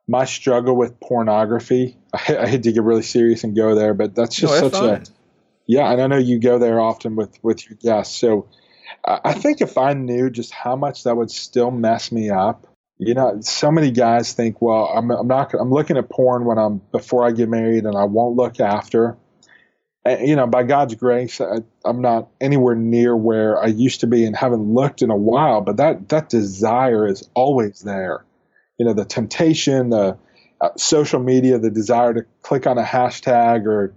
my 0.09 0.25
struggle 0.25 0.77
with 0.77 0.99
pornography. 1.01 1.97
I, 2.15 2.39
I 2.39 2.47
hate 2.49 2.63
to 2.65 2.73
get 2.73 2.83
really 2.83 3.03
serious 3.03 3.45
and 3.45 3.55
go 3.55 3.75
there, 3.75 3.95
but 3.95 4.15
that's 4.15 4.37
just 4.37 4.55
no, 4.55 4.61
that's 4.61 4.77
such 4.77 4.83
fine. 4.83 5.03
a 5.03 5.17
yeah. 5.67 5.93
And 5.93 6.01
I 6.01 6.07
know 6.07 6.19
you 6.19 6.41
go 6.41 6.59
there 6.59 6.81
often 6.81 7.15
with 7.17 7.39
with 7.43 7.69
your 7.69 7.77
guests. 7.77 8.17
So 8.17 8.49
I 9.05 9.33
think 9.35 9.61
if 9.61 9.79
I 9.79 9.95
knew 9.95 10.31
just 10.31 10.53
how 10.53 10.77
much 10.77 11.05
that 11.05 11.17
would 11.17 11.31
still 11.31 11.71
mess 11.71 12.13
me 12.13 12.31
up, 12.31 12.67
you 13.01 13.15
know, 13.15 13.41
so 13.41 13.71
many 13.71 13.91
guys 13.91 14.35
think, 14.35 14.61
well, 14.61 14.85
I'm, 14.95 15.11
I'm 15.11 15.27
not, 15.27 15.55
I'm 15.55 15.71
looking 15.71 15.97
at 15.97 16.11
porn 16.11 16.45
when 16.45 16.59
I'm 16.59 16.83
before 16.93 17.27
I 17.27 17.31
get 17.31 17.49
married, 17.49 17.85
and 17.85 17.97
I 17.97 18.05
won't 18.05 18.37
look 18.37 18.61
after. 18.61 19.17
And, 20.05 20.29
you 20.29 20.37
know, 20.37 20.47
by 20.47 20.65
God's 20.65 20.97
grace, 20.97 21.41
I, 21.41 21.61
I'm 21.83 22.03
not 22.03 22.29
anywhere 22.43 22.75
near 22.75 23.17
where 23.17 23.59
I 23.59 23.69
used 23.69 24.01
to 24.01 24.07
be, 24.07 24.27
and 24.27 24.37
haven't 24.37 24.75
looked 24.75 25.01
in 25.01 25.11
a 25.11 25.17
while. 25.17 25.63
But 25.63 25.79
that 25.79 26.11
that 26.11 26.29
desire 26.29 27.07
is 27.07 27.27
always 27.35 27.81
there. 27.81 28.27
You 28.79 28.85
know, 28.85 28.93
the 28.93 29.07
temptation, 29.07 29.89
the 29.89 30.19
uh, 30.61 30.69
social 30.77 31.21
media, 31.21 31.59
the 31.59 31.71
desire 31.71 32.13
to 32.13 32.27
click 32.43 32.67
on 32.67 32.77
a 32.77 32.85
hashtag 32.85 33.65
or 33.65 33.95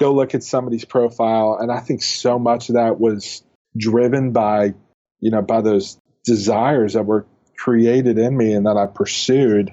go 0.00 0.14
look 0.14 0.34
at 0.34 0.42
somebody's 0.42 0.86
profile, 0.86 1.58
and 1.60 1.70
I 1.70 1.80
think 1.80 2.02
so 2.02 2.38
much 2.38 2.70
of 2.70 2.76
that 2.76 2.98
was 2.98 3.42
driven 3.76 4.32
by, 4.32 4.72
you 5.20 5.30
know, 5.30 5.42
by 5.42 5.60
those 5.60 6.00
desires 6.24 6.94
that 6.94 7.04
were 7.04 7.26
created 7.56 8.18
in 8.18 8.36
me 8.36 8.52
and 8.52 8.66
that 8.66 8.76
I 8.76 8.86
pursued 8.86 9.72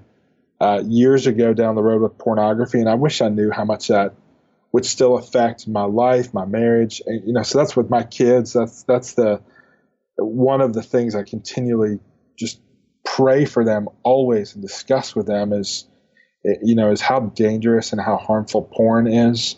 uh, 0.59 0.81
years 0.85 1.27
ago 1.27 1.53
down 1.53 1.75
the 1.75 1.83
road 1.83 2.01
with 2.01 2.17
pornography. 2.17 2.79
And 2.79 2.89
I 2.89 2.95
wish 2.95 3.21
I 3.21 3.29
knew 3.29 3.51
how 3.51 3.65
much 3.65 3.89
that 3.89 4.15
would 4.71 4.85
still 4.85 5.17
affect 5.17 5.67
my 5.67 5.83
life, 5.83 6.33
my 6.33 6.45
marriage. 6.45 7.01
And, 7.05 7.27
you 7.27 7.33
know, 7.33 7.43
so 7.43 7.59
that's 7.59 7.75
with 7.75 7.89
my 7.89 8.03
kids. 8.03 8.53
That's 8.53 8.83
that's 8.83 9.13
the 9.13 9.41
one 10.17 10.61
of 10.61 10.73
the 10.73 10.83
things 10.83 11.15
I 11.15 11.23
continually 11.23 11.99
just 12.37 12.59
pray 13.05 13.45
for 13.45 13.63
them 13.63 13.87
always 14.03 14.53
and 14.53 14.61
discuss 14.61 15.15
with 15.15 15.27
them 15.27 15.53
is, 15.53 15.87
you 16.43 16.75
know, 16.75 16.91
is 16.91 17.01
how 17.01 17.19
dangerous 17.19 17.91
and 17.91 18.01
how 18.01 18.17
harmful 18.17 18.63
porn 18.63 19.07
is. 19.07 19.55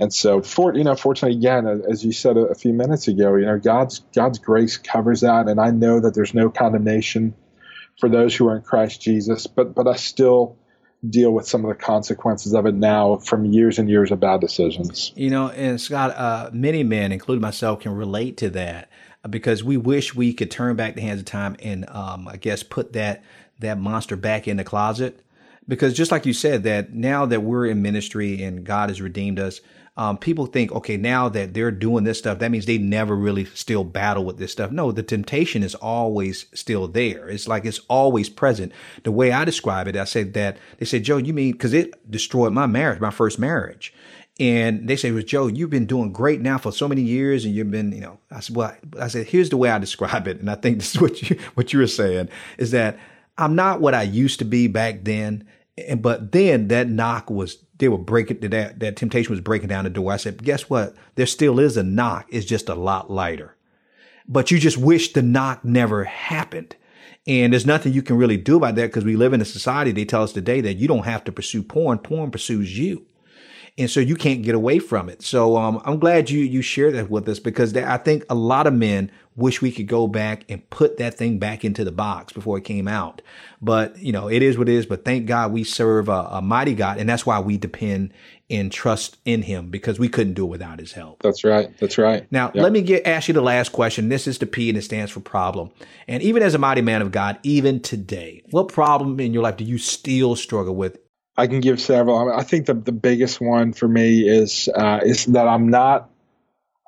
And 0.00 0.14
so, 0.14 0.42
for 0.42 0.74
you 0.76 0.84
know, 0.84 0.94
fortunately, 0.94 1.38
again, 1.38 1.66
as 1.90 2.04
you 2.04 2.12
said 2.12 2.36
a, 2.36 2.46
a 2.46 2.54
few 2.54 2.72
minutes 2.72 3.08
ago, 3.08 3.34
you 3.34 3.46
know, 3.46 3.58
God's 3.58 3.98
God's 4.14 4.38
grace 4.38 4.76
covers 4.76 5.22
that, 5.22 5.48
and 5.48 5.60
I 5.60 5.70
know 5.72 6.00
that 6.00 6.14
there's 6.14 6.34
no 6.34 6.50
condemnation 6.50 7.34
for 7.98 8.08
those 8.08 8.34
who 8.34 8.48
are 8.48 8.56
in 8.56 8.62
Christ 8.62 9.00
Jesus, 9.00 9.46
but 9.46 9.74
but 9.74 9.86
I 9.86 9.96
still 9.96 10.56
deal 11.08 11.32
with 11.32 11.46
some 11.46 11.64
of 11.64 11.68
the 11.68 11.76
consequences 11.76 12.54
of 12.54 12.66
it 12.66 12.74
now 12.74 13.16
from 13.16 13.44
years 13.44 13.78
and 13.78 13.88
years 13.88 14.10
of 14.10 14.18
bad 14.20 14.40
decisions. 14.40 15.12
You 15.14 15.30
know, 15.30 15.48
and 15.50 15.80
Scott, 15.80 16.10
uh, 16.16 16.50
many 16.52 16.82
men, 16.82 17.12
including 17.12 17.40
myself, 17.40 17.80
can 17.80 17.92
relate 17.92 18.36
to 18.38 18.50
that 18.50 18.88
because 19.28 19.62
we 19.62 19.76
wish 19.76 20.14
we 20.14 20.32
could 20.32 20.50
turn 20.50 20.76
back 20.76 20.94
the 20.94 21.00
hands 21.00 21.20
of 21.20 21.26
time 21.26 21.56
and, 21.62 21.88
um, 21.88 22.26
I 22.28 22.36
guess, 22.36 22.62
put 22.62 22.92
that 22.94 23.22
that 23.60 23.78
monster 23.78 24.16
back 24.16 24.46
in 24.46 24.56
the 24.56 24.64
closet. 24.64 25.20
Because 25.68 25.94
just 25.94 26.10
like 26.10 26.26
you 26.26 26.32
said, 26.32 26.62
that 26.64 26.94
now 26.94 27.26
that 27.26 27.42
we're 27.42 27.66
in 27.66 27.82
ministry 27.82 28.42
and 28.42 28.64
God 28.64 28.88
has 28.88 29.00
redeemed 29.00 29.38
us, 29.38 29.60
um, 29.98 30.16
people 30.16 30.46
think, 30.46 30.70
okay, 30.70 30.96
now 30.96 31.28
that 31.28 31.54
they're 31.54 31.72
doing 31.72 32.04
this 32.04 32.18
stuff, 32.18 32.38
that 32.38 32.52
means 32.52 32.66
they 32.66 32.78
never 32.78 33.16
really 33.16 33.44
still 33.46 33.82
battle 33.82 34.24
with 34.24 34.38
this 34.38 34.52
stuff. 34.52 34.70
No, 34.70 34.92
the 34.92 35.02
temptation 35.02 35.64
is 35.64 35.74
always 35.74 36.46
still 36.54 36.86
there. 36.86 37.28
It's 37.28 37.48
like 37.48 37.64
it's 37.64 37.80
always 37.88 38.28
present. 38.28 38.72
The 39.02 39.10
way 39.10 39.32
I 39.32 39.44
describe 39.44 39.88
it, 39.88 39.96
I 39.96 40.04
said 40.04 40.34
that 40.34 40.56
they 40.78 40.86
said, 40.86 41.02
Joe, 41.02 41.16
you 41.16 41.34
mean 41.34 41.50
because 41.50 41.72
it 41.72 42.08
destroyed 42.08 42.52
my 42.52 42.66
marriage, 42.66 43.00
my 43.00 43.10
first 43.10 43.40
marriage. 43.40 43.92
And 44.38 44.88
they 44.88 44.94
say, 44.94 45.10
well, 45.10 45.24
Joe, 45.24 45.48
you've 45.48 45.70
been 45.70 45.86
doing 45.86 46.12
great 46.12 46.40
now 46.40 46.58
for 46.58 46.70
so 46.70 46.86
many 46.86 47.02
years, 47.02 47.44
and 47.44 47.52
you've 47.52 47.72
been, 47.72 47.90
you 47.90 48.00
know, 48.00 48.18
I 48.30 48.38
said, 48.38 48.54
well, 48.54 48.76
I 49.00 49.08
said, 49.08 49.26
here's 49.26 49.50
the 49.50 49.56
way 49.56 49.68
I 49.68 49.78
describe 49.78 50.28
it, 50.28 50.38
and 50.38 50.48
I 50.48 50.54
think 50.54 50.78
this 50.78 50.94
is 50.94 51.00
what 51.00 51.28
you 51.28 51.40
what 51.54 51.72
you 51.72 51.80
were 51.80 51.88
saying 51.88 52.28
is 52.56 52.70
that 52.70 52.98
I'm 53.36 53.56
not 53.56 53.80
what 53.80 53.94
I 53.94 54.02
used 54.02 54.38
to 54.38 54.44
be 54.44 54.68
back 54.68 55.02
then, 55.02 55.44
and 55.86 56.02
but 56.02 56.32
then 56.32 56.68
that 56.68 56.88
knock 56.88 57.30
was 57.30 57.64
they 57.78 57.88
were 57.88 57.98
breaking 57.98 58.40
that 58.40 58.80
that 58.80 58.96
temptation 58.96 59.30
was 59.30 59.40
breaking 59.40 59.68
down 59.68 59.84
the 59.84 59.90
door. 59.90 60.12
I 60.12 60.16
said, 60.16 60.42
guess 60.42 60.68
what? 60.68 60.94
There 61.14 61.26
still 61.26 61.58
is 61.58 61.76
a 61.76 61.82
knock. 61.82 62.26
It's 62.30 62.46
just 62.46 62.68
a 62.68 62.74
lot 62.74 63.10
lighter. 63.10 63.56
But 64.26 64.50
you 64.50 64.58
just 64.58 64.76
wish 64.76 65.12
the 65.12 65.22
knock 65.22 65.64
never 65.64 66.04
happened. 66.04 66.76
And 67.26 67.52
there's 67.52 67.66
nothing 67.66 67.92
you 67.92 68.02
can 68.02 68.16
really 68.16 68.36
do 68.36 68.56
about 68.56 68.74
that 68.76 68.86
because 68.86 69.04
we 69.04 69.16
live 69.16 69.32
in 69.32 69.40
a 69.40 69.46
society. 69.46 69.92
They 69.92 70.04
tell 70.04 70.22
us 70.22 70.32
today 70.32 70.60
that 70.62 70.74
you 70.74 70.88
don't 70.88 71.04
have 71.04 71.24
to 71.24 71.32
pursue 71.32 71.62
porn. 71.62 71.98
Porn 71.98 72.30
pursues 72.30 72.78
you. 72.78 73.06
And 73.78 73.88
so 73.88 74.00
you 74.00 74.16
can't 74.16 74.42
get 74.42 74.56
away 74.56 74.80
from 74.80 75.08
it. 75.08 75.22
So 75.22 75.56
um, 75.56 75.80
I'm 75.84 75.98
glad 75.98 76.28
you 76.30 76.40
you 76.40 76.62
shared 76.62 76.94
that 76.94 77.08
with 77.08 77.28
us 77.28 77.38
because 77.38 77.76
I 77.76 77.96
think 77.96 78.24
a 78.28 78.34
lot 78.34 78.66
of 78.66 78.74
men 78.74 79.10
wish 79.36 79.62
we 79.62 79.70
could 79.70 79.86
go 79.86 80.08
back 80.08 80.44
and 80.48 80.68
put 80.68 80.96
that 80.98 81.14
thing 81.14 81.38
back 81.38 81.64
into 81.64 81.84
the 81.84 81.92
box 81.92 82.32
before 82.32 82.58
it 82.58 82.64
came 82.64 82.88
out. 82.88 83.22
But 83.62 83.96
you 83.98 84.12
know, 84.12 84.28
it 84.28 84.42
is 84.42 84.58
what 84.58 84.68
it 84.68 84.74
is. 84.74 84.84
But 84.84 85.04
thank 85.04 85.26
God 85.26 85.52
we 85.52 85.62
serve 85.62 86.08
a, 86.08 86.28
a 86.32 86.42
mighty 86.42 86.74
God, 86.74 86.98
and 86.98 87.08
that's 87.08 87.24
why 87.24 87.38
we 87.38 87.56
depend 87.56 88.12
and 88.50 88.72
trust 88.72 89.18
in 89.24 89.42
Him 89.42 89.70
because 89.70 89.98
we 89.98 90.08
couldn't 90.08 90.34
do 90.34 90.44
it 90.44 90.48
without 90.48 90.80
His 90.80 90.92
help. 90.92 91.22
That's 91.22 91.44
right. 91.44 91.70
That's 91.78 91.98
right. 91.98 92.26
Now 92.32 92.50
yep. 92.52 92.64
let 92.64 92.72
me 92.72 92.82
get 92.82 93.06
ask 93.06 93.28
you 93.28 93.34
the 93.34 93.40
last 93.40 93.70
question. 93.70 94.08
This 94.08 94.26
is 94.26 94.38
the 94.38 94.46
P 94.46 94.68
and 94.68 94.76
it 94.76 94.82
stands 94.82 95.12
for 95.12 95.20
problem. 95.20 95.70
And 96.08 96.22
even 96.22 96.42
as 96.42 96.54
a 96.54 96.58
mighty 96.58 96.82
man 96.82 97.00
of 97.00 97.12
God, 97.12 97.38
even 97.44 97.80
today, 97.80 98.42
what 98.50 98.68
problem 98.68 99.20
in 99.20 99.32
your 99.32 99.44
life 99.44 99.56
do 99.56 99.64
you 99.64 99.78
still 99.78 100.34
struggle 100.34 100.74
with 100.74 100.98
I 101.38 101.46
can 101.46 101.60
give 101.60 101.80
several. 101.80 102.32
I 102.32 102.42
think 102.42 102.66
the 102.66 102.74
the 102.74 102.92
biggest 102.92 103.40
one 103.40 103.72
for 103.72 103.86
me 103.86 104.28
is 104.28 104.68
uh, 104.74 104.98
is 105.04 105.24
that 105.26 105.46
I'm 105.46 105.68
not. 105.68 106.10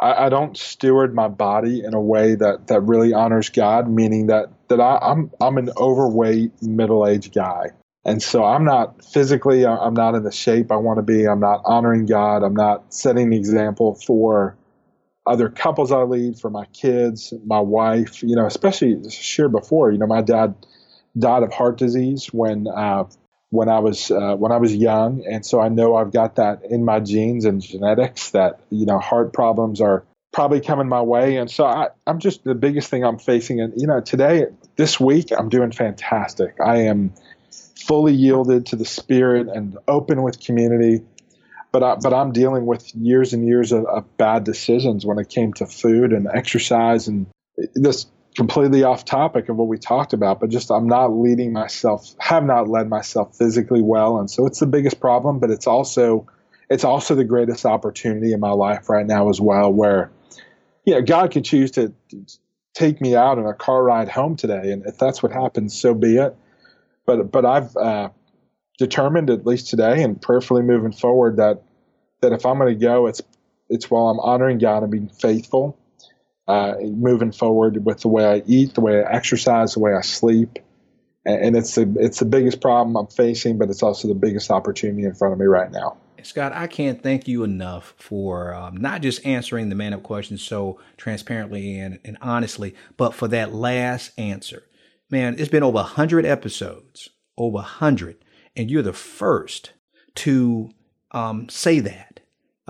I, 0.02 0.26
I, 0.26 0.28
don't 0.30 0.56
steward 0.56 1.14
my 1.14 1.28
body 1.28 1.84
in 1.84 1.92
a 1.92 2.00
way 2.00 2.34
that, 2.34 2.68
that 2.68 2.80
really 2.80 3.12
honors 3.12 3.50
God, 3.50 3.86
meaning 3.88 4.28
that 4.28 4.46
that 4.68 4.80
I, 4.80 4.98
I'm 5.00 5.30
I'm 5.40 5.56
an 5.56 5.70
overweight 5.76 6.62
middle 6.62 7.06
aged 7.06 7.32
guy, 7.32 7.66
and 8.04 8.20
so 8.20 8.42
I'm 8.42 8.64
not 8.64 9.04
physically. 9.04 9.64
I'm 9.64 9.94
not 9.94 10.16
in 10.16 10.24
the 10.24 10.32
shape 10.32 10.72
I 10.72 10.76
want 10.76 10.98
to 10.98 11.02
be. 11.02 11.28
I'm 11.28 11.40
not 11.40 11.62
honoring 11.64 12.06
God. 12.06 12.42
I'm 12.42 12.56
not 12.56 12.92
setting 12.92 13.30
the 13.30 13.36
example 13.36 13.94
for 13.94 14.56
other 15.26 15.48
couples 15.48 15.92
I 15.92 16.02
lead, 16.02 16.40
for 16.40 16.50
my 16.50 16.64
kids, 16.72 17.32
my 17.46 17.60
wife. 17.60 18.20
You 18.20 18.34
know, 18.34 18.46
especially 18.46 19.08
shared 19.10 19.52
before. 19.52 19.92
You 19.92 19.98
know, 19.98 20.08
my 20.08 20.22
dad 20.22 20.56
died 21.16 21.44
of 21.44 21.52
heart 21.52 21.78
disease 21.78 22.32
when 22.32 22.66
uh, 22.66 23.04
when 23.50 23.68
I 23.68 23.80
was 23.80 24.10
uh, 24.10 24.36
when 24.36 24.52
I 24.52 24.56
was 24.56 24.74
young, 24.74 25.24
and 25.28 25.44
so 25.44 25.60
I 25.60 25.68
know 25.68 25.96
I've 25.96 26.12
got 26.12 26.36
that 26.36 26.64
in 26.64 26.84
my 26.84 27.00
genes 27.00 27.44
and 27.44 27.60
genetics 27.60 28.30
that 28.30 28.60
you 28.70 28.86
know 28.86 28.98
heart 28.98 29.32
problems 29.32 29.80
are 29.80 30.04
probably 30.32 30.60
coming 30.60 30.88
my 30.88 31.02
way, 31.02 31.36
and 31.36 31.50
so 31.50 31.66
I, 31.66 31.88
I'm 32.06 32.20
just 32.20 32.44
the 32.44 32.54
biggest 32.54 32.88
thing 32.88 33.04
I'm 33.04 33.18
facing, 33.18 33.60
and 33.60 33.74
you 33.76 33.86
know 33.86 34.00
today 34.00 34.46
this 34.76 34.98
week 34.98 35.30
I'm 35.36 35.48
doing 35.48 35.72
fantastic. 35.72 36.54
I 36.64 36.82
am 36.82 37.12
fully 37.50 38.14
yielded 38.14 38.66
to 38.66 38.76
the 38.76 38.84
Spirit 38.84 39.48
and 39.48 39.76
open 39.88 40.22
with 40.22 40.38
community, 40.38 41.04
but 41.72 41.82
I, 41.82 41.96
but 41.96 42.14
I'm 42.14 42.30
dealing 42.30 42.66
with 42.66 42.94
years 42.94 43.32
and 43.32 43.44
years 43.44 43.72
of, 43.72 43.84
of 43.86 44.16
bad 44.16 44.44
decisions 44.44 45.04
when 45.04 45.18
it 45.18 45.28
came 45.28 45.54
to 45.54 45.66
food 45.66 46.12
and 46.12 46.28
exercise 46.32 47.08
and 47.08 47.26
this 47.74 48.06
completely 48.36 48.84
off 48.84 49.04
topic 49.04 49.48
of 49.48 49.56
what 49.56 49.68
we 49.68 49.78
talked 49.78 50.12
about, 50.12 50.40
but 50.40 50.50
just 50.50 50.70
I'm 50.70 50.86
not 50.86 51.12
leading 51.12 51.52
myself, 51.52 52.14
have 52.18 52.44
not 52.44 52.68
led 52.68 52.88
myself 52.88 53.36
physically 53.36 53.82
well, 53.82 54.18
and 54.18 54.30
so 54.30 54.46
it's 54.46 54.60
the 54.60 54.66
biggest 54.66 55.00
problem. 55.00 55.38
But 55.38 55.50
it's 55.50 55.66
also, 55.66 56.26
it's 56.68 56.84
also 56.84 57.14
the 57.14 57.24
greatest 57.24 57.66
opportunity 57.66 58.32
in 58.32 58.40
my 58.40 58.52
life 58.52 58.88
right 58.88 59.06
now 59.06 59.28
as 59.28 59.40
well, 59.40 59.72
where, 59.72 60.10
you 60.84 60.94
know, 60.94 61.02
God 61.02 61.32
could 61.32 61.44
choose 61.44 61.72
to 61.72 61.92
take 62.72 63.00
me 63.00 63.16
out 63.16 63.38
on 63.38 63.46
a 63.46 63.54
car 63.54 63.82
ride 63.82 64.08
home 64.08 64.36
today, 64.36 64.70
and 64.72 64.86
if 64.86 64.96
that's 64.96 65.22
what 65.22 65.32
happens, 65.32 65.78
so 65.78 65.94
be 65.94 66.16
it. 66.16 66.36
But 67.06 67.32
but 67.32 67.44
I've 67.44 67.76
uh, 67.76 68.10
determined 68.78 69.30
at 69.30 69.44
least 69.44 69.68
today 69.70 70.02
and 70.02 70.20
prayerfully 70.20 70.62
moving 70.62 70.92
forward 70.92 71.38
that 71.38 71.62
that 72.20 72.32
if 72.32 72.46
I'm 72.46 72.58
going 72.58 72.78
to 72.78 72.80
go, 72.80 73.08
it's 73.08 73.22
it's 73.68 73.90
while 73.90 74.08
I'm 74.08 74.20
honoring 74.20 74.58
God 74.58 74.84
and 74.84 74.92
being 74.92 75.08
faithful 75.08 75.76
uh, 76.50 76.74
moving 76.80 77.30
forward 77.30 77.84
with 77.84 78.00
the 78.00 78.08
way 78.08 78.26
I 78.26 78.42
eat, 78.44 78.74
the 78.74 78.80
way 78.80 79.04
I 79.04 79.12
exercise, 79.12 79.74
the 79.74 79.80
way 79.80 79.94
I 79.94 80.00
sleep. 80.00 80.58
And 81.24 81.54
it's 81.54 81.74
the 81.74 81.94
it's 81.98 82.18
the 82.18 82.24
biggest 82.24 82.60
problem 82.60 82.96
I'm 82.96 83.06
facing, 83.06 83.58
but 83.58 83.68
it's 83.68 83.82
also 83.82 84.08
the 84.08 84.14
biggest 84.14 84.50
opportunity 84.50 85.04
in 85.04 85.14
front 85.14 85.34
of 85.34 85.38
me 85.38 85.46
right 85.46 85.70
now. 85.70 85.98
Scott, 86.22 86.52
I 86.52 86.66
can't 86.66 87.02
thank 87.02 87.28
you 87.28 87.44
enough 87.44 87.94
for 87.98 88.54
um, 88.54 88.76
not 88.78 89.02
just 89.02 89.24
answering 89.24 89.68
the 89.68 89.74
man 89.74 89.92
up 89.92 90.02
questions 90.02 90.42
so 90.42 90.80
transparently 90.96 91.78
and, 91.78 91.98
and 92.04 92.18
honestly, 92.20 92.74
but 92.96 93.14
for 93.14 93.28
that 93.28 93.54
last 93.54 94.18
answer. 94.18 94.64
Man, 95.10 95.36
it's 95.38 95.48
been 95.48 95.62
over 95.62 95.76
100 95.76 96.24
episodes, 96.24 97.10
over 97.36 97.56
100, 97.56 98.24
and 98.56 98.70
you're 98.70 98.82
the 98.82 98.92
first 98.92 99.72
to 100.16 100.70
um, 101.12 101.48
say 101.48 101.80
that 101.80 102.20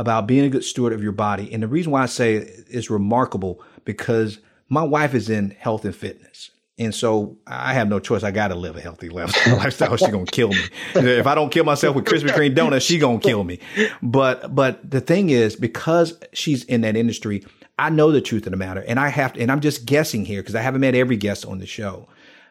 about 0.01 0.27
being 0.27 0.45
a 0.45 0.49
good 0.49 0.65
steward 0.65 0.95
of 0.95 1.03
your 1.03 1.13
body. 1.13 1.53
And 1.53 1.63
the 1.63 1.69
reason 1.69 1.93
why 1.93 2.03
I 2.03 2.07
say 2.07 2.37
it's 2.37 2.89
remarkable 2.89 3.63
because 3.85 4.39
my 4.69 4.83
wife 4.83 5.15
is 5.15 5.29
in 5.29 5.51
health 5.51 5.85
and 5.85 5.95
fitness 5.95 6.51
And 6.79 6.95
so 6.95 7.37
I 7.47 7.75
have 7.75 7.89
no 7.89 7.99
choice. 8.01 8.23
I 8.23 8.31
got 8.31 8.49
to 8.49 8.55
live 8.55 8.77
a 8.77 8.81
healthy 8.81 9.09
lifestyle. 9.11 9.97
She's 9.97 10.09
to 10.09 10.25
kill 10.33 10.49
me. 10.49 10.63
If 10.95 11.27
I 11.27 11.35
don't 11.35 11.51
kill 11.51 11.65
myself 11.65 11.95
with 11.95 12.07
Krispy 12.07 12.31
Kreme 12.31 12.55
donuts, 12.55 12.87
she's 12.87 13.03
to 13.03 13.19
kill 13.19 13.45
me. 13.45 13.59
But, 14.01 14.55
but 14.55 14.91
the 14.91 15.03
thing 15.03 15.29
is, 15.29 15.57
because 15.57 16.19
she's 16.33 16.65
in 16.65 16.81
that 16.81 16.97
industry, 16.97 17.45
I 17.79 17.91
know 17.91 18.11
the 18.13 18.23
truth 18.23 18.47
of 18.47 18.53
the 18.53 18.57
matter. 18.57 18.83
And 18.87 18.99
I 18.99 19.09
have 19.09 19.35
to, 19.35 19.41
and 19.41 19.53
I'm 19.53 19.61
just 19.61 19.85
guessing 19.85 20.25
here 20.25 20.41
because 20.41 20.55
I 20.55 20.63
haven't 20.63 20.81
met 20.81 20.95
every 20.95 21.17
guest 21.17 21.45
on 21.45 21.59
the 21.59 21.67
show. 21.67 22.09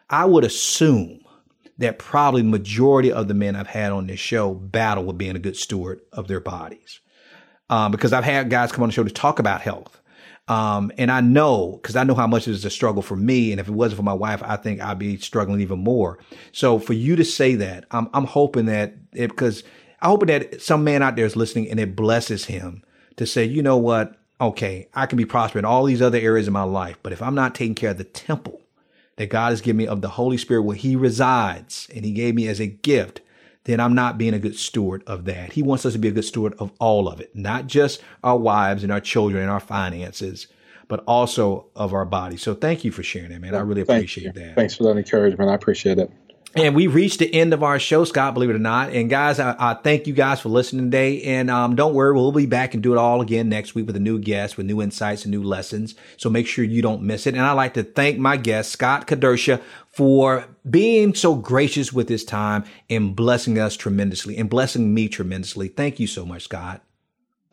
I 0.08 0.26
would 0.26 0.44
assume 0.44 1.24
that 1.78 1.98
probably 1.98 2.42
the 2.42 2.48
majority 2.48 3.10
of 3.10 3.26
the 3.26 3.34
men 3.34 3.56
I've 3.56 3.66
had 3.66 3.90
on 3.90 4.06
this 4.06 4.20
show 4.20 4.54
battle 4.54 5.04
with 5.04 5.18
being 5.18 5.34
a 5.34 5.40
good 5.40 5.56
steward 5.56 6.02
of 6.12 6.28
their 6.28 6.40
bodies. 6.40 7.00
Um, 7.68 7.90
because 7.90 8.12
I've 8.12 8.24
had 8.24 8.50
guys 8.50 8.70
come 8.70 8.82
on 8.82 8.88
the 8.90 8.92
show 8.92 9.04
to 9.04 9.10
talk 9.10 9.38
about 9.38 9.60
health. 9.60 9.99
Um, 10.50 10.90
and 10.98 11.12
I 11.12 11.20
know, 11.20 11.78
because 11.80 11.94
I 11.94 12.02
know 12.02 12.16
how 12.16 12.26
much 12.26 12.48
it 12.48 12.50
is 12.50 12.64
a 12.64 12.70
struggle 12.70 13.02
for 13.02 13.14
me. 13.14 13.52
And 13.52 13.60
if 13.60 13.68
it 13.68 13.72
wasn't 13.72 13.98
for 13.98 14.02
my 14.02 14.12
wife, 14.12 14.42
I 14.44 14.56
think 14.56 14.80
I'd 14.80 14.98
be 14.98 15.16
struggling 15.18 15.60
even 15.60 15.78
more. 15.78 16.18
So 16.50 16.80
for 16.80 16.92
you 16.92 17.14
to 17.14 17.24
say 17.24 17.54
that, 17.54 17.84
I'm, 17.92 18.10
I'm 18.12 18.24
hoping 18.24 18.66
that 18.66 18.94
it, 19.12 19.28
because 19.28 19.62
I 20.02 20.08
hope 20.08 20.26
that 20.26 20.60
some 20.60 20.82
man 20.82 21.04
out 21.04 21.14
there 21.14 21.24
is 21.24 21.36
listening 21.36 21.70
and 21.70 21.78
it 21.78 21.94
blesses 21.94 22.46
him 22.46 22.82
to 23.14 23.26
say, 23.26 23.44
you 23.44 23.62
know 23.62 23.76
what? 23.76 24.16
Okay, 24.40 24.88
I 24.92 25.06
can 25.06 25.18
be 25.18 25.24
prosperous 25.24 25.60
in 25.60 25.64
all 25.64 25.84
these 25.84 26.02
other 26.02 26.18
areas 26.18 26.48
of 26.48 26.52
my 26.52 26.64
life, 26.64 26.96
but 27.04 27.12
if 27.12 27.22
I'm 27.22 27.36
not 27.36 27.54
taking 27.54 27.76
care 27.76 27.90
of 27.90 27.98
the 27.98 28.04
temple 28.04 28.60
that 29.16 29.30
God 29.30 29.50
has 29.50 29.60
given 29.60 29.76
me 29.76 29.86
of 29.86 30.00
the 30.00 30.08
Holy 30.08 30.36
Spirit 30.36 30.62
where 30.62 30.74
he 30.74 30.96
resides 30.96 31.88
and 31.94 32.04
he 32.04 32.10
gave 32.10 32.34
me 32.34 32.48
as 32.48 32.58
a 32.58 32.66
gift, 32.66 33.20
then 33.64 33.80
I'm 33.80 33.94
not 33.94 34.18
being 34.18 34.34
a 34.34 34.38
good 34.38 34.56
steward 34.56 35.02
of 35.06 35.24
that. 35.26 35.52
He 35.52 35.62
wants 35.62 35.84
us 35.84 35.92
to 35.92 35.98
be 35.98 36.08
a 36.08 36.12
good 36.12 36.24
steward 36.24 36.54
of 36.58 36.72
all 36.78 37.08
of 37.08 37.20
it, 37.20 37.34
not 37.34 37.66
just 37.66 38.00
our 38.24 38.38
wives 38.38 38.82
and 38.82 38.90
our 38.90 39.00
children 39.00 39.42
and 39.42 39.50
our 39.50 39.60
finances, 39.60 40.46
but 40.88 41.04
also 41.06 41.66
of 41.76 41.94
our 41.94 42.04
body. 42.04 42.36
So 42.36 42.54
thank 42.54 42.84
you 42.84 42.90
for 42.90 43.02
sharing 43.02 43.30
that, 43.30 43.40
man. 43.40 43.54
I 43.54 43.60
really 43.60 43.82
appreciate 43.82 44.34
that. 44.34 44.56
Thanks 44.56 44.74
for 44.74 44.84
that 44.84 44.96
encouragement. 44.96 45.50
I 45.50 45.54
appreciate 45.54 45.98
it. 45.98 46.10
And 46.56 46.74
we 46.74 46.88
reached 46.88 47.20
the 47.20 47.32
end 47.32 47.54
of 47.54 47.62
our 47.62 47.78
show, 47.78 48.04
Scott, 48.04 48.34
believe 48.34 48.50
it 48.50 48.56
or 48.56 48.58
not. 48.58 48.90
And 48.90 49.08
guys, 49.08 49.38
I, 49.38 49.54
I 49.56 49.74
thank 49.74 50.08
you 50.08 50.12
guys 50.12 50.40
for 50.40 50.48
listening 50.48 50.86
today. 50.86 51.22
And 51.22 51.48
um, 51.48 51.76
don't 51.76 51.94
worry, 51.94 52.12
we'll 52.12 52.32
be 52.32 52.46
back 52.46 52.74
and 52.74 52.82
do 52.82 52.92
it 52.92 52.98
all 52.98 53.20
again 53.20 53.48
next 53.48 53.76
week 53.76 53.86
with 53.86 53.94
a 53.94 54.00
new 54.00 54.18
guest, 54.18 54.56
with 54.56 54.66
new 54.66 54.82
insights 54.82 55.24
and 55.24 55.30
new 55.30 55.44
lessons. 55.44 55.94
So 56.16 56.28
make 56.28 56.48
sure 56.48 56.64
you 56.64 56.82
don't 56.82 57.02
miss 57.02 57.28
it. 57.28 57.34
And 57.34 57.44
I'd 57.44 57.52
like 57.52 57.74
to 57.74 57.84
thank 57.84 58.18
my 58.18 58.36
guest, 58.36 58.72
Scott 58.72 59.06
Kedersha, 59.06 59.62
for 59.92 60.46
being 60.68 61.14
so 61.14 61.36
gracious 61.36 61.92
with 61.92 62.08
his 62.08 62.24
time 62.24 62.64
and 62.88 63.14
blessing 63.14 63.56
us 63.58 63.76
tremendously 63.76 64.36
and 64.36 64.50
blessing 64.50 64.92
me 64.92 65.08
tremendously. 65.08 65.68
Thank 65.68 66.00
you 66.00 66.08
so 66.08 66.26
much, 66.26 66.44
Scott. 66.44 66.82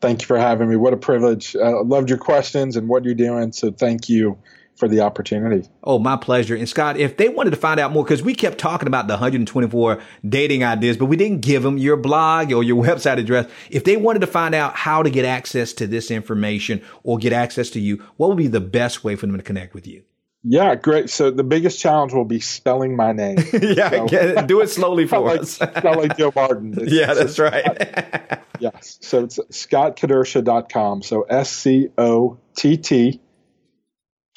Thank 0.00 0.22
you 0.22 0.26
for 0.26 0.38
having 0.38 0.68
me. 0.68 0.76
What 0.76 0.92
a 0.92 0.96
privilege. 0.96 1.54
I 1.56 1.70
loved 1.70 2.08
your 2.08 2.18
questions 2.18 2.76
and 2.76 2.88
what 2.88 3.04
you're 3.04 3.14
doing. 3.14 3.52
So 3.52 3.70
thank 3.70 4.08
you 4.08 4.38
for 4.78 4.86
the 4.86 5.00
opportunity. 5.00 5.68
Oh, 5.82 5.98
my 5.98 6.16
pleasure. 6.16 6.54
And 6.54 6.68
Scott, 6.68 6.96
if 6.96 7.16
they 7.16 7.28
wanted 7.28 7.50
to 7.50 7.56
find 7.56 7.80
out 7.80 7.90
more, 7.90 8.04
because 8.04 8.22
we 8.22 8.32
kept 8.32 8.58
talking 8.58 8.86
about 8.86 9.08
the 9.08 9.14
124 9.14 10.00
dating 10.26 10.62
ideas, 10.62 10.96
but 10.96 11.06
we 11.06 11.16
didn't 11.16 11.40
give 11.40 11.64
them 11.64 11.78
your 11.78 11.96
blog 11.96 12.52
or 12.52 12.62
your 12.62 12.82
website 12.84 13.18
address. 13.18 13.50
If 13.70 13.82
they 13.82 13.96
wanted 13.96 14.20
to 14.20 14.28
find 14.28 14.54
out 14.54 14.76
how 14.76 15.02
to 15.02 15.10
get 15.10 15.24
access 15.24 15.72
to 15.74 15.86
this 15.88 16.10
information 16.10 16.80
or 17.02 17.18
get 17.18 17.32
access 17.32 17.70
to 17.70 17.80
you, 17.80 18.04
what 18.16 18.28
would 18.28 18.38
be 18.38 18.46
the 18.46 18.60
best 18.60 19.02
way 19.02 19.16
for 19.16 19.26
them 19.26 19.36
to 19.36 19.42
connect 19.42 19.74
with 19.74 19.86
you? 19.86 20.04
Yeah, 20.44 20.76
great. 20.76 21.10
So 21.10 21.32
the 21.32 21.42
biggest 21.42 21.80
challenge 21.80 22.12
will 22.12 22.24
be 22.24 22.38
spelling 22.38 22.94
my 22.94 23.10
name. 23.12 23.38
yeah, 23.52 23.90
so, 23.90 24.06
it. 24.12 24.46
do 24.46 24.60
it 24.60 24.68
slowly 24.68 25.06
for 25.08 25.18
like, 25.18 25.40
us. 25.40 25.50
Spell 25.50 25.96
like 25.96 26.16
Joe 26.16 26.32
Martin. 26.34 26.74
It's, 26.80 26.92
yeah, 26.92 27.12
that's 27.14 27.40
right. 27.40 28.40
yes. 28.60 28.98
So 29.02 29.24
it's 29.24 29.38
scottkedersha.com. 29.38 31.02
So 31.02 31.22
S 31.22 31.50
C 31.50 31.88
O 31.98 32.38
T 32.54 32.76
T 32.76 33.20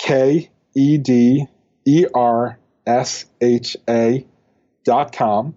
K 0.01 0.49
E 0.75 0.97
D 0.97 1.45
E 1.85 2.05
R 2.13 2.59
S 2.85 3.25
H 3.39 3.77
A 3.87 4.25
dot 4.83 5.15
com. 5.15 5.55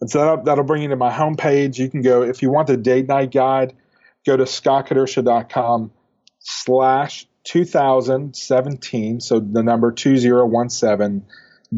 And 0.00 0.10
so 0.10 0.18
that'll, 0.18 0.44
that'll 0.44 0.64
bring 0.64 0.82
you 0.82 0.88
to 0.90 0.96
my 0.96 1.10
homepage. 1.10 1.78
You 1.78 1.90
can 1.90 2.02
go, 2.02 2.22
if 2.22 2.42
you 2.42 2.50
want 2.50 2.68
the 2.68 2.76
date 2.76 3.08
night 3.08 3.32
guide, 3.32 3.74
go 4.26 4.36
to 4.36 4.44
scottkedersha.com 4.44 5.90
slash 6.38 7.26
2017. 7.44 9.20
So 9.20 9.40
the 9.40 9.62
number 9.62 9.90
2017 9.90 11.26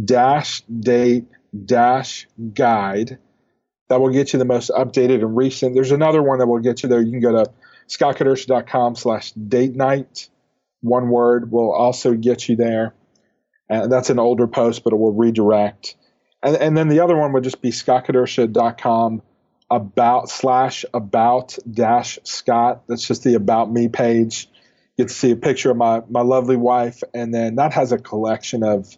dash 0.04 0.62
date 0.62 1.26
dash 1.64 2.28
guide. 2.52 3.18
That 3.88 4.00
will 4.00 4.10
get 4.10 4.32
you 4.32 4.38
the 4.38 4.44
most 4.44 4.70
updated 4.70 5.20
and 5.20 5.36
recent. 5.36 5.74
There's 5.74 5.90
another 5.90 6.22
one 6.22 6.38
that 6.38 6.46
will 6.46 6.60
get 6.60 6.82
you 6.82 6.88
there. 6.88 7.00
You 7.00 7.10
can 7.10 7.20
go 7.20 7.44
to 7.44 7.50
scottkedersha.com 7.88 8.96
slash 8.96 9.32
date 9.32 9.74
night 9.74 10.28
one 10.80 11.08
word 11.08 11.50
will 11.50 11.72
also 11.72 12.14
get 12.14 12.48
you 12.48 12.56
there. 12.56 12.94
And 13.68 13.90
that's 13.90 14.10
an 14.10 14.18
older 14.18 14.46
post, 14.46 14.82
but 14.82 14.92
it 14.92 14.96
will 14.96 15.12
redirect. 15.12 15.96
And, 16.42 16.56
and 16.56 16.76
then 16.76 16.88
the 16.88 17.00
other 17.00 17.16
one 17.16 17.32
would 17.32 17.44
just 17.44 17.62
be 17.62 17.70
scottkedersha.com 17.70 19.22
about 19.70 20.28
slash 20.28 20.84
about 20.92 21.56
dash 21.70 22.18
Scott. 22.24 22.82
That's 22.88 23.06
just 23.06 23.22
the 23.22 23.34
about 23.34 23.70
me 23.70 23.88
page. 23.88 24.48
You 24.96 25.04
get 25.04 25.08
to 25.08 25.14
see 25.14 25.30
a 25.30 25.36
picture 25.36 25.70
of 25.70 25.76
my, 25.76 26.02
my 26.08 26.22
lovely 26.22 26.56
wife. 26.56 27.02
And 27.14 27.32
then 27.32 27.56
that 27.56 27.72
has 27.74 27.92
a 27.92 27.98
collection 27.98 28.64
of, 28.64 28.96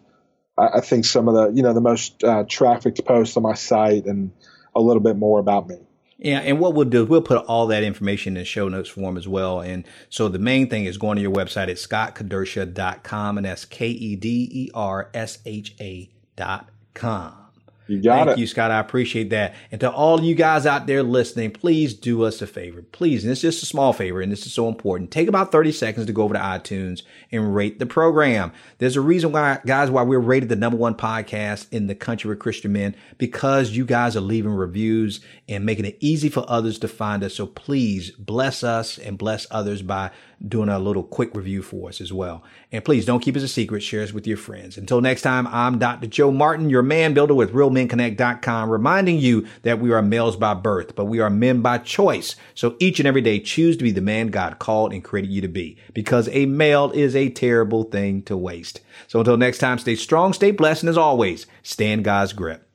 I 0.57 0.81
think, 0.81 1.05
some 1.05 1.27
of 1.27 1.35
the, 1.35 1.51
you 1.51 1.63
know, 1.63 1.73
the 1.73 1.81
most 1.81 2.23
uh, 2.23 2.43
trafficked 2.47 3.05
posts 3.05 3.37
on 3.37 3.43
my 3.43 3.53
site 3.53 4.05
and 4.05 4.31
a 4.75 4.81
little 4.81 5.01
bit 5.01 5.17
more 5.17 5.39
about 5.39 5.67
me. 5.67 5.77
Yeah, 6.17 6.39
and 6.39 6.59
what 6.59 6.73
we'll 6.73 6.85
do 6.85 7.03
is 7.03 7.09
we'll 7.09 7.21
put 7.21 7.45
all 7.45 7.67
that 7.67 7.83
information 7.83 8.37
in 8.37 8.45
show 8.45 8.69
notes 8.69 8.89
form 8.89 9.17
as 9.17 9.27
well. 9.27 9.61
And 9.61 9.83
so 10.09 10.29
the 10.29 10.39
main 10.39 10.69
thing 10.69 10.85
is 10.85 10.97
going 10.97 11.15
to 11.17 11.21
your 11.21 11.33
website 11.33 11.69
at 11.69 11.77
scottkedersha.com 11.77 13.37
and 13.37 13.45
that's 13.45 13.65
K 13.65 13.87
E 13.87 14.15
D 14.15 14.49
E 14.51 14.71
R 14.73 15.09
S 15.13 15.39
H 15.45 15.75
A 15.81 16.09
dot 16.35 16.69
com. 16.93 17.42
You 17.87 18.01
got 18.01 18.27
Thank 18.27 18.37
it. 18.37 18.41
you, 18.41 18.47
Scott. 18.47 18.71
I 18.71 18.79
appreciate 18.79 19.29
that. 19.31 19.55
And 19.71 19.81
to 19.81 19.91
all 19.91 20.21
you 20.21 20.35
guys 20.35 20.65
out 20.65 20.87
there 20.87 21.03
listening, 21.03 21.51
please 21.51 21.93
do 21.93 22.23
us 22.23 22.41
a 22.41 22.47
favor. 22.47 22.81
Please, 22.81 23.23
and 23.23 23.31
it's 23.31 23.41
just 23.41 23.61
a 23.61 23.65
small 23.65 23.91
favor, 23.91 24.21
and 24.21 24.31
this 24.31 24.45
is 24.45 24.53
so 24.53 24.69
important. 24.69 25.11
Take 25.11 25.27
about 25.27 25.51
30 25.51 25.73
seconds 25.73 26.05
to 26.05 26.13
go 26.13 26.23
over 26.23 26.33
to 26.33 26.39
iTunes 26.39 27.03
and 27.31 27.53
rate 27.53 27.79
the 27.79 27.85
program. 27.85 28.53
There's 28.77 28.95
a 28.95 29.01
reason 29.01 29.33
why, 29.33 29.59
guys, 29.65 29.91
why 29.91 30.03
we're 30.03 30.19
rated 30.19 30.47
the 30.49 30.55
number 30.55 30.77
one 30.77 30.95
podcast 30.95 31.67
in 31.71 31.87
the 31.87 31.95
country 31.95 32.29
with 32.29 32.39
Christian 32.39 32.71
men, 32.71 32.95
because 33.17 33.71
you 33.71 33.85
guys 33.85 34.15
are 34.15 34.21
leaving 34.21 34.53
reviews 34.53 35.19
and 35.49 35.65
making 35.65 35.85
it 35.85 35.97
easy 35.99 36.29
for 36.29 36.45
others 36.47 36.79
to 36.79 36.87
find 36.87 37.23
us. 37.23 37.35
So 37.35 37.47
please 37.47 38.11
bless 38.11 38.63
us 38.63 38.97
and 38.97 39.17
bless 39.17 39.45
others 39.51 39.81
by 39.81 40.11
doing 40.47 40.69
a 40.69 40.79
little 40.79 41.03
quick 41.03 41.33
review 41.35 41.61
for 41.61 41.89
us 41.89 42.01
as 42.01 42.11
well. 42.11 42.43
And 42.71 42.83
please 42.83 43.05
don't 43.05 43.21
keep 43.21 43.37
it 43.37 43.43
a 43.43 43.47
secret. 43.47 43.81
Share 43.81 44.03
us 44.03 44.13
with 44.13 44.27
your 44.27 44.37
friends. 44.37 44.77
Until 44.77 45.01
next 45.01 45.21
time, 45.21 45.47
I'm 45.47 45.79
Dr. 45.79 46.07
Joe 46.07 46.31
Martin, 46.31 46.69
your 46.69 46.81
man 46.81 47.13
builder 47.13 47.33
with 47.33 47.53
RealMenConnect.com, 47.53 48.69
reminding 48.69 49.19
you 49.19 49.47
that 49.61 49.79
we 49.79 49.91
are 49.91 50.01
males 50.01 50.35
by 50.35 50.53
birth, 50.53 50.95
but 50.95 51.05
we 51.05 51.19
are 51.19 51.29
men 51.29 51.61
by 51.61 51.77
choice. 51.77 52.35
So 52.55 52.75
each 52.79 52.99
and 52.99 53.07
every 53.07 53.21
day, 53.21 53.39
choose 53.39 53.77
to 53.77 53.83
be 53.83 53.91
the 53.91 54.01
man 54.01 54.27
God 54.27 54.59
called 54.59 54.93
and 54.93 55.03
created 55.03 55.31
you 55.31 55.41
to 55.41 55.47
be, 55.47 55.77
because 55.93 56.27
a 56.29 56.45
male 56.45 56.91
is 56.91 57.15
a 57.15 57.29
terrible 57.29 57.83
thing 57.83 58.21
to 58.23 58.35
waste. 58.35 58.81
So 59.07 59.19
until 59.19 59.37
next 59.37 59.59
time, 59.59 59.79
stay 59.79 59.95
strong, 59.95 60.33
stay 60.33 60.51
blessed, 60.51 60.83
and 60.83 60.89
as 60.89 60.97
always, 60.97 61.45
stay 61.61 61.91
in 61.91 62.03
God's 62.03 62.33
grip. 62.33 62.69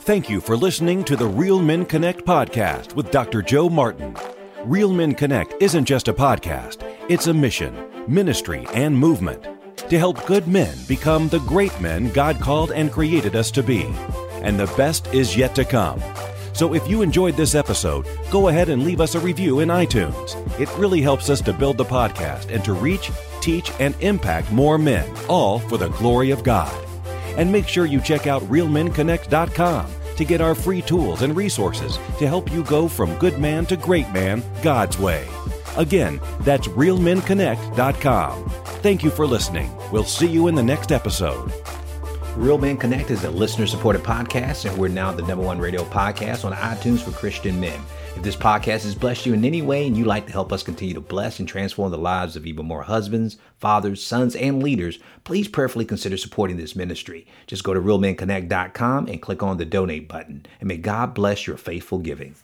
Thank 0.00 0.28
you 0.28 0.40
for 0.40 0.56
listening 0.56 1.04
to 1.04 1.16
the 1.16 1.26
Real 1.26 1.60
Men 1.60 1.84
Connect 1.84 2.24
podcast 2.24 2.94
with 2.94 3.12
Dr. 3.12 3.40
Joe 3.40 3.68
Martin. 3.68 4.16
Real 4.64 4.92
Men 4.92 5.12
Connect 5.14 5.60
isn't 5.60 5.84
just 5.86 6.06
a 6.06 6.14
podcast, 6.14 6.88
it's 7.08 7.26
a 7.26 7.34
mission, 7.34 7.76
ministry, 8.06 8.64
and 8.72 8.96
movement 8.96 9.44
to 9.88 9.98
help 9.98 10.24
good 10.24 10.46
men 10.46 10.78
become 10.86 11.28
the 11.28 11.40
great 11.40 11.78
men 11.80 12.10
God 12.10 12.38
called 12.38 12.70
and 12.70 12.92
created 12.92 13.34
us 13.34 13.50
to 13.52 13.62
be. 13.64 13.92
And 14.34 14.58
the 14.58 14.72
best 14.76 15.08
is 15.08 15.36
yet 15.36 15.56
to 15.56 15.64
come. 15.64 16.00
So 16.52 16.74
if 16.74 16.88
you 16.88 17.02
enjoyed 17.02 17.36
this 17.36 17.56
episode, 17.56 18.06
go 18.30 18.48
ahead 18.48 18.68
and 18.68 18.84
leave 18.84 19.00
us 19.00 19.16
a 19.16 19.20
review 19.20 19.60
in 19.60 19.68
iTunes. 19.68 20.36
It 20.60 20.72
really 20.78 21.00
helps 21.00 21.28
us 21.28 21.40
to 21.42 21.52
build 21.52 21.76
the 21.76 21.84
podcast 21.84 22.54
and 22.54 22.64
to 22.64 22.72
reach, 22.72 23.10
teach, 23.40 23.72
and 23.80 23.96
impact 24.00 24.52
more 24.52 24.78
men, 24.78 25.12
all 25.28 25.58
for 25.58 25.76
the 25.76 25.88
glory 25.88 26.30
of 26.30 26.44
God. 26.44 26.72
And 27.36 27.50
make 27.50 27.66
sure 27.66 27.84
you 27.84 28.00
check 28.00 28.28
out 28.28 28.42
realmenconnect.com 28.42 29.86
to 30.16 30.24
get 30.24 30.40
our 30.40 30.54
free 30.54 30.82
tools 30.82 31.22
and 31.22 31.36
resources 31.36 31.98
to 32.18 32.26
help 32.26 32.52
you 32.52 32.64
go 32.64 32.88
from 32.88 33.18
good 33.18 33.38
man 33.38 33.66
to 33.66 33.76
great 33.76 34.10
man 34.10 34.42
God's 34.62 34.98
way. 34.98 35.26
Again, 35.76 36.20
that's 36.40 36.68
realmenconnect.com. 36.68 38.48
Thank 38.82 39.02
you 39.02 39.10
for 39.10 39.26
listening. 39.26 39.70
We'll 39.90 40.04
see 40.04 40.26
you 40.28 40.48
in 40.48 40.54
the 40.54 40.62
next 40.62 40.92
episode. 40.92 41.52
Real 42.36 42.56
Men 42.56 42.78
Connect 42.78 43.10
is 43.10 43.24
a 43.24 43.30
listener 43.30 43.66
supported 43.66 44.02
podcast, 44.02 44.68
and 44.68 44.78
we're 44.78 44.88
now 44.88 45.12
the 45.12 45.22
number 45.22 45.44
one 45.44 45.58
radio 45.58 45.84
podcast 45.84 46.44
on 46.46 46.52
iTunes 46.52 47.00
for 47.00 47.10
Christian 47.10 47.60
men. 47.60 47.78
If 48.14 48.22
this 48.22 48.36
podcast 48.36 48.84
has 48.84 48.94
blessed 48.94 49.26
you 49.26 49.34
in 49.34 49.44
any 49.44 49.62
way 49.62 49.86
and 49.86 49.96
you'd 49.96 50.06
like 50.06 50.26
to 50.26 50.32
help 50.32 50.52
us 50.52 50.62
continue 50.62 50.94
to 50.94 51.00
bless 51.00 51.38
and 51.38 51.48
transform 51.48 51.90
the 51.90 51.98
lives 51.98 52.36
of 52.36 52.46
even 52.46 52.66
more 52.66 52.82
husbands, 52.82 53.38
fathers, 53.58 54.04
sons, 54.04 54.36
and 54.36 54.62
leaders, 54.62 54.98
please 55.24 55.48
prayerfully 55.48 55.84
consider 55.84 56.16
supporting 56.16 56.56
this 56.56 56.76
ministry. 56.76 57.26
Just 57.46 57.64
go 57.64 57.74
to 57.74 57.80
realmenconnect.com 57.80 59.08
and 59.08 59.22
click 59.22 59.42
on 59.42 59.56
the 59.56 59.64
donate 59.64 60.08
button. 60.08 60.46
And 60.60 60.68
may 60.68 60.76
God 60.76 61.14
bless 61.14 61.46
your 61.46 61.56
faithful 61.56 61.98
giving. 61.98 62.36